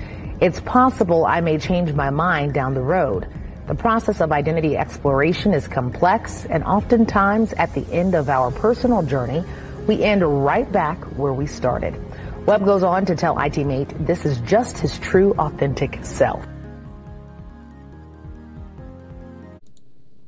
It's 0.40 0.60
possible 0.60 1.26
I 1.26 1.40
may 1.40 1.58
change 1.58 1.92
my 1.94 2.10
mind 2.10 2.54
down 2.54 2.74
the 2.74 2.80
road. 2.80 3.26
The 3.66 3.74
process 3.74 4.20
of 4.20 4.30
identity 4.30 4.76
exploration 4.76 5.52
is 5.52 5.66
complex, 5.66 6.44
and 6.44 6.62
oftentimes 6.62 7.54
at 7.54 7.74
the 7.74 7.84
end 7.92 8.14
of 8.14 8.28
our 8.28 8.52
personal 8.52 9.02
journey, 9.02 9.42
we 9.88 10.04
end 10.04 10.22
right 10.44 10.70
back 10.70 11.02
where 11.18 11.32
we 11.32 11.48
started. 11.48 12.00
Webb 12.46 12.64
goes 12.64 12.84
on 12.84 13.04
to 13.06 13.16
tell 13.16 13.34
ITMate 13.34 14.06
this 14.06 14.24
is 14.24 14.38
just 14.42 14.78
his 14.78 14.96
true, 15.00 15.34
authentic 15.40 16.04
self. 16.04 16.46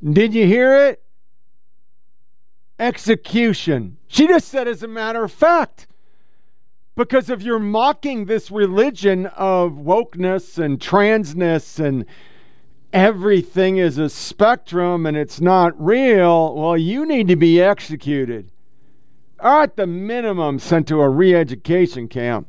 Did 0.03 0.35
you 0.35 0.47
hear 0.47 0.75
it? 0.75 1.03
Execution. 2.79 3.99
She 4.09 4.27
just 4.27 4.49
said, 4.49 4.67
as 4.67 4.83
a 4.83 4.89
matter 4.89 5.23
of 5.23 5.31
fact. 5.31 5.87
Because 6.97 7.31
if 7.31 7.43
you're 7.43 7.59
mocking 7.59 8.27
this 8.27 8.51
religion 8.51 9.27
of 9.27 9.73
wokeness 9.73 10.59
and 10.59 10.79
transness 10.79 11.83
and 11.83 12.05
everything 12.93 13.79
is 13.79 13.97
a 13.97 14.11
spectrum 14.11 15.07
and 15.07 15.17
it's 15.17 15.41
not 15.41 15.81
real, 15.83 16.55
well, 16.55 16.77
you 16.77 17.07
need 17.07 17.29
to 17.29 17.37
be 17.37 17.63
executed. 17.63 18.51
Or 19.39 19.63
at 19.63 19.77
the 19.77 19.87
minimum, 19.87 20.59
sent 20.59 20.89
to 20.89 21.01
a 21.01 21.09
re 21.09 21.35
education 21.35 22.09
camp. 22.09 22.47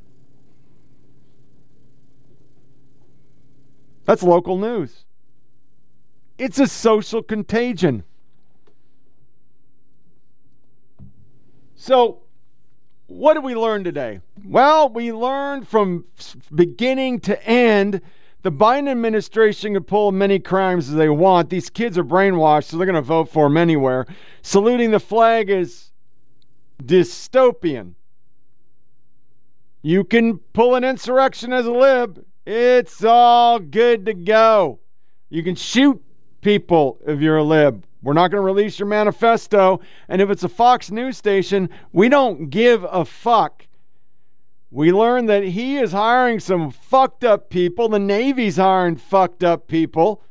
That's 4.06 4.24
local 4.24 4.58
news. 4.58 5.06
It's 6.38 6.60
a 6.60 6.68
social 6.68 7.22
contagion. 7.22 8.04
So, 11.76 12.24
what 13.08 13.34
did 13.36 13.44
we 13.44 13.56
learn 13.56 13.84
today? 13.84 14.22
Well, 14.46 14.90
we 14.90 15.12
learned 15.12 15.68
from 15.68 16.06
beginning 16.54 17.20
to 17.22 17.46
end 17.46 18.02
the 18.44 18.52
Biden 18.52 18.90
administration 18.90 19.74
can 19.74 19.84
pull 19.84 20.12
many 20.12 20.38
crimes 20.38 20.90
as 20.90 20.96
they 20.96 21.08
want. 21.08 21.50
These 21.50 21.70
kids 21.70 21.98
are 21.98 22.04
brainwashed, 22.04 22.66
so 22.66 22.78
they're 22.78 22.86
going 22.86 22.96
to 22.96 23.02
vote 23.02 23.30
for 23.30 23.46
them 23.46 23.56
anywhere. 23.56 24.06
Saluting 24.42 24.92
the 24.92 25.00
flag 25.00 25.50
is 25.50 25.92
dystopian. 26.84 27.94
You 29.82 30.04
can 30.04 30.40
pull 30.52 30.76
an 30.76 30.84
insurrection 30.84 31.54
as 31.54 31.66
a 31.66 31.72
lib, 31.72 32.26
it's 32.46 33.04
all 33.04 33.60
good 33.60 34.06
to 34.08 34.14
go. 34.14 34.80
You 35.30 35.42
can 35.42 35.56
shoot 35.56 36.04
people 36.44 37.00
if 37.08 37.20
you're 37.20 37.38
a 37.38 37.44
lib. 37.44 37.86
We're 38.04 38.14
not 38.14 38.32
going 38.32 38.42
to 38.42 38.46
release 38.46 38.78
your 38.78 38.88
manifesto. 38.88 39.80
And 40.10 40.22
if 40.22 40.30
it's 40.30 40.44
a 40.44 40.50
Fox 40.50 40.92
News 40.92 41.18
station, 41.18 41.70
we 41.94 42.10
don't 42.10 42.50
give 42.50 42.84
a 42.84 43.06
fuck. 43.06 43.66
We 44.70 44.92
learned 44.92 45.30
that 45.30 45.44
he 45.44 45.78
is 45.78 45.92
hiring 45.92 46.40
some 46.40 46.72
fucked 46.72 47.24
up 47.24 47.50
people. 47.50 47.88
The 47.90 48.00
Navy's 48.00 48.58
hiring 48.58 48.98
fucked 48.98 49.44
up 49.44 49.68
people. 49.68 50.22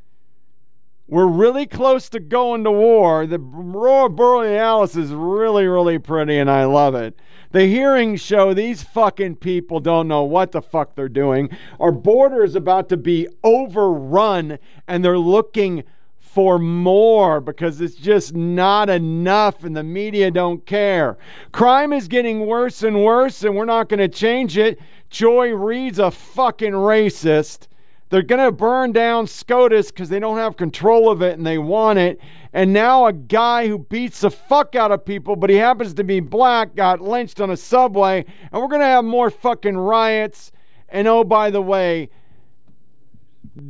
We're 1.08 1.26
really 1.26 1.66
close 1.66 2.08
to 2.10 2.20
going 2.20 2.64
to 2.64 2.70
war. 2.70 3.26
The 3.26 3.38
Aurora 3.38 4.08
Borealis 4.08 4.96
is 4.96 5.10
really, 5.10 5.66
really 5.66 5.98
pretty, 5.98 6.38
and 6.38 6.50
I 6.50 6.64
love 6.64 6.94
it. 6.94 7.18
The 7.50 7.66
hearings 7.66 8.22
show 8.22 8.54
these 8.54 8.82
fucking 8.82 9.36
people 9.36 9.78
don't 9.78 10.08
know 10.08 10.24
what 10.24 10.52
the 10.52 10.62
fuck 10.62 10.94
they're 10.94 11.10
doing. 11.10 11.50
Our 11.78 11.92
border 11.92 12.42
is 12.42 12.54
about 12.54 12.88
to 12.88 12.96
be 12.96 13.28
overrun, 13.44 14.58
and 14.88 15.04
they're 15.04 15.18
looking 15.18 15.84
for 16.32 16.58
more 16.58 17.42
because 17.42 17.82
it's 17.82 17.94
just 17.94 18.34
not 18.34 18.88
enough 18.88 19.64
and 19.64 19.76
the 19.76 19.82
media 19.82 20.30
don't 20.30 20.64
care. 20.64 21.18
Crime 21.52 21.92
is 21.92 22.08
getting 22.08 22.46
worse 22.46 22.82
and 22.82 23.04
worse 23.04 23.44
and 23.44 23.54
we're 23.54 23.66
not 23.66 23.90
going 23.90 23.98
to 23.98 24.08
change 24.08 24.56
it. 24.56 24.78
Joy 25.10 25.52
Reid's 25.52 25.98
a 25.98 26.10
fucking 26.10 26.72
racist. 26.72 27.68
They're 28.08 28.22
going 28.22 28.44
to 28.44 28.52
burn 28.52 28.92
down 28.92 29.26
SCOTUS 29.26 29.90
because 29.90 30.08
they 30.08 30.20
don't 30.20 30.38
have 30.38 30.56
control 30.56 31.10
of 31.10 31.20
it 31.20 31.36
and 31.36 31.46
they 31.46 31.58
want 31.58 31.98
it. 31.98 32.18
And 32.54 32.72
now 32.72 33.06
a 33.06 33.12
guy 33.12 33.68
who 33.68 33.78
beats 33.78 34.20
the 34.20 34.30
fuck 34.30 34.74
out 34.74 34.90
of 34.90 35.04
people, 35.04 35.36
but 35.36 35.50
he 35.50 35.56
happens 35.56 35.92
to 35.94 36.04
be 36.04 36.20
black, 36.20 36.74
got 36.74 37.02
lynched 37.02 37.42
on 37.42 37.50
a 37.50 37.56
subway. 37.58 38.24
And 38.52 38.60
we're 38.60 38.68
going 38.68 38.80
to 38.80 38.86
have 38.86 39.04
more 39.04 39.30
fucking 39.30 39.76
riots. 39.76 40.50
And 40.88 41.06
oh, 41.08 41.24
by 41.24 41.50
the 41.50 41.62
way, 41.62 42.08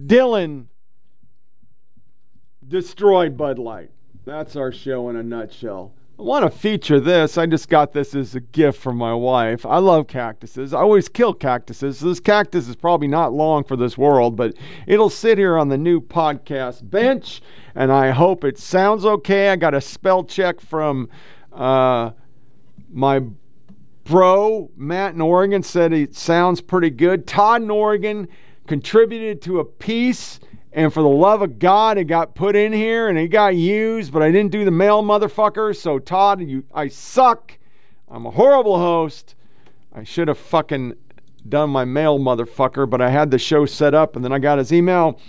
Dylan 0.06 0.66
destroyed 2.72 3.36
Bud 3.36 3.58
Light. 3.58 3.90
That's 4.24 4.56
our 4.56 4.72
show 4.72 5.10
in 5.10 5.16
a 5.16 5.22
nutshell. 5.22 5.92
I 6.18 6.22
want 6.22 6.50
to 6.50 6.58
feature 6.58 7.00
this. 7.00 7.36
I 7.36 7.44
just 7.44 7.68
got 7.68 7.92
this 7.92 8.14
as 8.14 8.34
a 8.34 8.40
gift 8.40 8.80
from 8.80 8.96
my 8.96 9.12
wife. 9.12 9.66
I 9.66 9.76
love 9.76 10.06
cactuses. 10.06 10.72
I 10.72 10.78
always 10.78 11.08
kill 11.08 11.34
cactuses. 11.34 11.98
So 11.98 12.06
this 12.06 12.18
cactus 12.18 12.68
is 12.68 12.76
probably 12.76 13.08
not 13.08 13.34
long 13.34 13.62
for 13.62 13.76
this 13.76 13.98
world, 13.98 14.36
but 14.36 14.54
it'll 14.86 15.10
sit 15.10 15.36
here 15.36 15.58
on 15.58 15.68
the 15.68 15.76
new 15.76 16.00
podcast 16.00 16.88
bench, 16.88 17.42
and 17.74 17.92
I 17.92 18.10
hope 18.10 18.42
it 18.42 18.58
sounds 18.58 19.04
okay. 19.04 19.50
I 19.50 19.56
got 19.56 19.74
a 19.74 19.80
spell 19.80 20.24
check 20.24 20.58
from 20.60 21.10
uh, 21.52 22.12
my 22.90 23.20
bro, 24.04 24.70
Matt 24.76 25.14
in 25.14 25.20
Oregon, 25.20 25.62
said 25.62 25.92
it 25.92 26.14
sounds 26.14 26.62
pretty 26.62 26.90
good. 26.90 27.26
Todd 27.26 27.62
in 27.62 27.70
Oregon 27.70 28.28
contributed 28.66 29.42
to 29.42 29.60
a 29.60 29.64
piece 29.64 30.40
and 30.74 30.92
for 30.92 31.02
the 31.02 31.08
love 31.08 31.42
of 31.42 31.58
God, 31.58 31.98
it 31.98 32.04
got 32.04 32.34
put 32.34 32.56
in 32.56 32.72
here 32.72 33.08
and 33.08 33.18
it 33.18 33.28
got 33.28 33.54
used, 33.54 34.12
but 34.12 34.22
I 34.22 34.30
didn't 34.30 34.52
do 34.52 34.64
the 34.64 34.70
mail, 34.70 35.02
motherfucker. 35.02 35.76
So, 35.76 35.98
Todd, 35.98 36.40
you, 36.40 36.64
I 36.74 36.88
suck. 36.88 37.58
I'm 38.10 38.24
a 38.24 38.30
horrible 38.30 38.78
host. 38.78 39.34
I 39.94 40.04
should 40.04 40.28
have 40.28 40.38
fucking 40.38 40.94
done 41.46 41.70
my 41.70 41.84
mail, 41.84 42.18
motherfucker, 42.18 42.88
but 42.88 43.02
I 43.02 43.10
had 43.10 43.30
the 43.30 43.38
show 43.38 43.66
set 43.66 43.94
up 43.94 44.16
and 44.16 44.24
then 44.24 44.32
I 44.32 44.38
got 44.38 44.58
his 44.58 44.72
email 44.72 45.20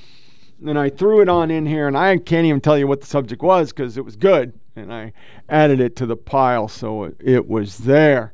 and 0.65 0.79
I 0.79 0.89
threw 0.89 1.21
it 1.21 1.27
on 1.27 1.51
in 1.51 1.65
here 1.65 1.87
and 1.87 1.97
I 1.97 2.17
can't 2.17 2.45
even 2.45 2.61
tell 2.61 2.77
you 2.77 2.87
what 2.87 3.01
the 3.01 3.07
subject 3.07 3.41
was 3.41 3.73
because 3.73 3.97
it 3.97 4.05
was 4.05 4.15
good 4.15 4.53
and 4.77 4.93
I 4.93 5.11
added 5.49 5.81
it 5.81 5.97
to 5.97 6.05
the 6.05 6.15
pile 6.15 6.69
so 6.69 7.03
it, 7.03 7.17
it 7.19 7.47
was 7.49 7.79
there. 7.79 8.33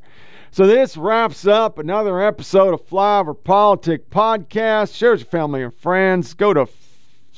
So 0.52 0.66
this 0.66 0.96
wraps 0.96 1.46
up 1.46 1.78
another 1.78 2.20
episode 2.20 2.74
of 2.74 2.86
Flyover 2.86 3.36
PolitiK 3.36 4.04
Podcast. 4.10 4.94
Share 4.94 5.12
with 5.12 5.20
your 5.20 5.28
family 5.28 5.62
and 5.62 5.74
friends. 5.74 6.34
Go 6.34 6.52
to 6.52 6.66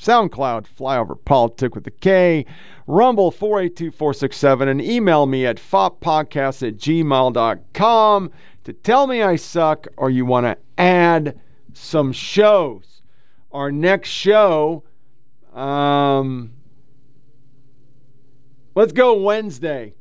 SoundCloud, 0.03 0.65
Flyover 0.67 1.17
PolitiK 1.17 1.73
with 1.73 1.87
a 1.87 1.91
K, 1.91 2.45
Rumble 2.87 3.31
482467, 3.31 4.67
and 4.67 4.81
email 4.81 5.25
me 5.25 5.45
at 5.45 5.57
foppodcast 5.57 6.67
at 6.67 6.75
gmail.com 6.75 8.31
to 8.65 8.73
tell 8.73 9.07
me 9.07 9.21
I 9.21 9.37
suck 9.37 9.87
or 9.95 10.09
you 10.09 10.25
want 10.25 10.45
to 10.45 10.57
add 10.77 11.39
some 11.73 12.11
shows. 12.11 13.01
Our 13.51 13.71
next 13.71 14.09
show, 14.09 14.83
um, 15.53 16.51
let's 18.75 18.91
go 18.91 19.13
Wednesday. 19.13 19.95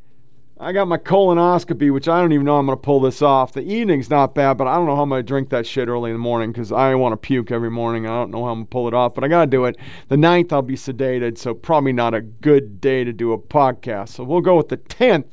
I 0.62 0.70
got 0.70 0.86
my 0.86 0.96
colonoscopy, 0.96 1.92
which 1.92 2.06
I 2.06 2.20
don't 2.20 2.30
even 2.30 2.46
know 2.46 2.56
I'm 2.56 2.66
going 2.66 2.78
to 2.78 2.80
pull 2.82 3.00
this 3.00 3.20
off. 3.20 3.52
The 3.52 3.62
evening's 3.62 4.08
not 4.08 4.32
bad, 4.32 4.58
but 4.58 4.68
I 4.68 4.76
don't 4.76 4.86
know 4.86 4.94
how 4.94 5.02
I'm 5.02 5.08
going 5.08 5.18
to 5.18 5.26
drink 5.26 5.48
that 5.48 5.66
shit 5.66 5.88
early 5.88 6.10
in 6.12 6.14
the 6.14 6.20
morning 6.20 6.52
because 6.52 6.70
I 6.70 6.94
want 6.94 7.14
to 7.14 7.16
puke 7.16 7.50
every 7.50 7.68
morning. 7.68 8.06
I 8.06 8.10
don't 8.10 8.30
know 8.30 8.44
how 8.44 8.52
I'm 8.52 8.58
going 8.58 8.66
to 8.66 8.70
pull 8.70 8.86
it 8.86 8.94
off, 8.94 9.12
but 9.12 9.24
I 9.24 9.28
got 9.28 9.40
to 9.40 9.50
do 9.50 9.64
it. 9.64 9.76
The 10.06 10.14
9th, 10.14 10.52
I'll 10.52 10.62
be 10.62 10.76
sedated, 10.76 11.36
so 11.36 11.52
probably 11.52 11.92
not 11.92 12.14
a 12.14 12.20
good 12.20 12.80
day 12.80 13.02
to 13.02 13.12
do 13.12 13.32
a 13.32 13.38
podcast. 13.38 14.10
So 14.10 14.22
we'll 14.22 14.40
go 14.40 14.56
with 14.56 14.68
the 14.68 14.76
10th 14.76 15.26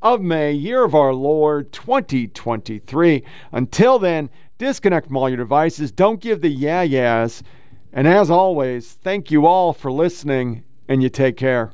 of 0.00 0.22
May, 0.22 0.52
year 0.52 0.82
of 0.82 0.94
our 0.94 1.12
Lord 1.12 1.70
2023. 1.70 3.22
Until 3.52 3.98
then, 3.98 4.30
disconnect 4.56 5.08
from 5.08 5.18
all 5.18 5.28
your 5.28 5.36
devices. 5.36 5.92
Don't 5.92 6.22
give 6.22 6.40
the 6.40 6.48
yeah 6.48 6.80
yeahs. 6.80 7.42
And 7.92 8.08
as 8.08 8.30
always, 8.30 8.94
thank 8.94 9.30
you 9.30 9.44
all 9.44 9.74
for 9.74 9.92
listening, 9.92 10.64
and 10.88 11.02
you 11.02 11.10
take 11.10 11.36
care. 11.36 11.70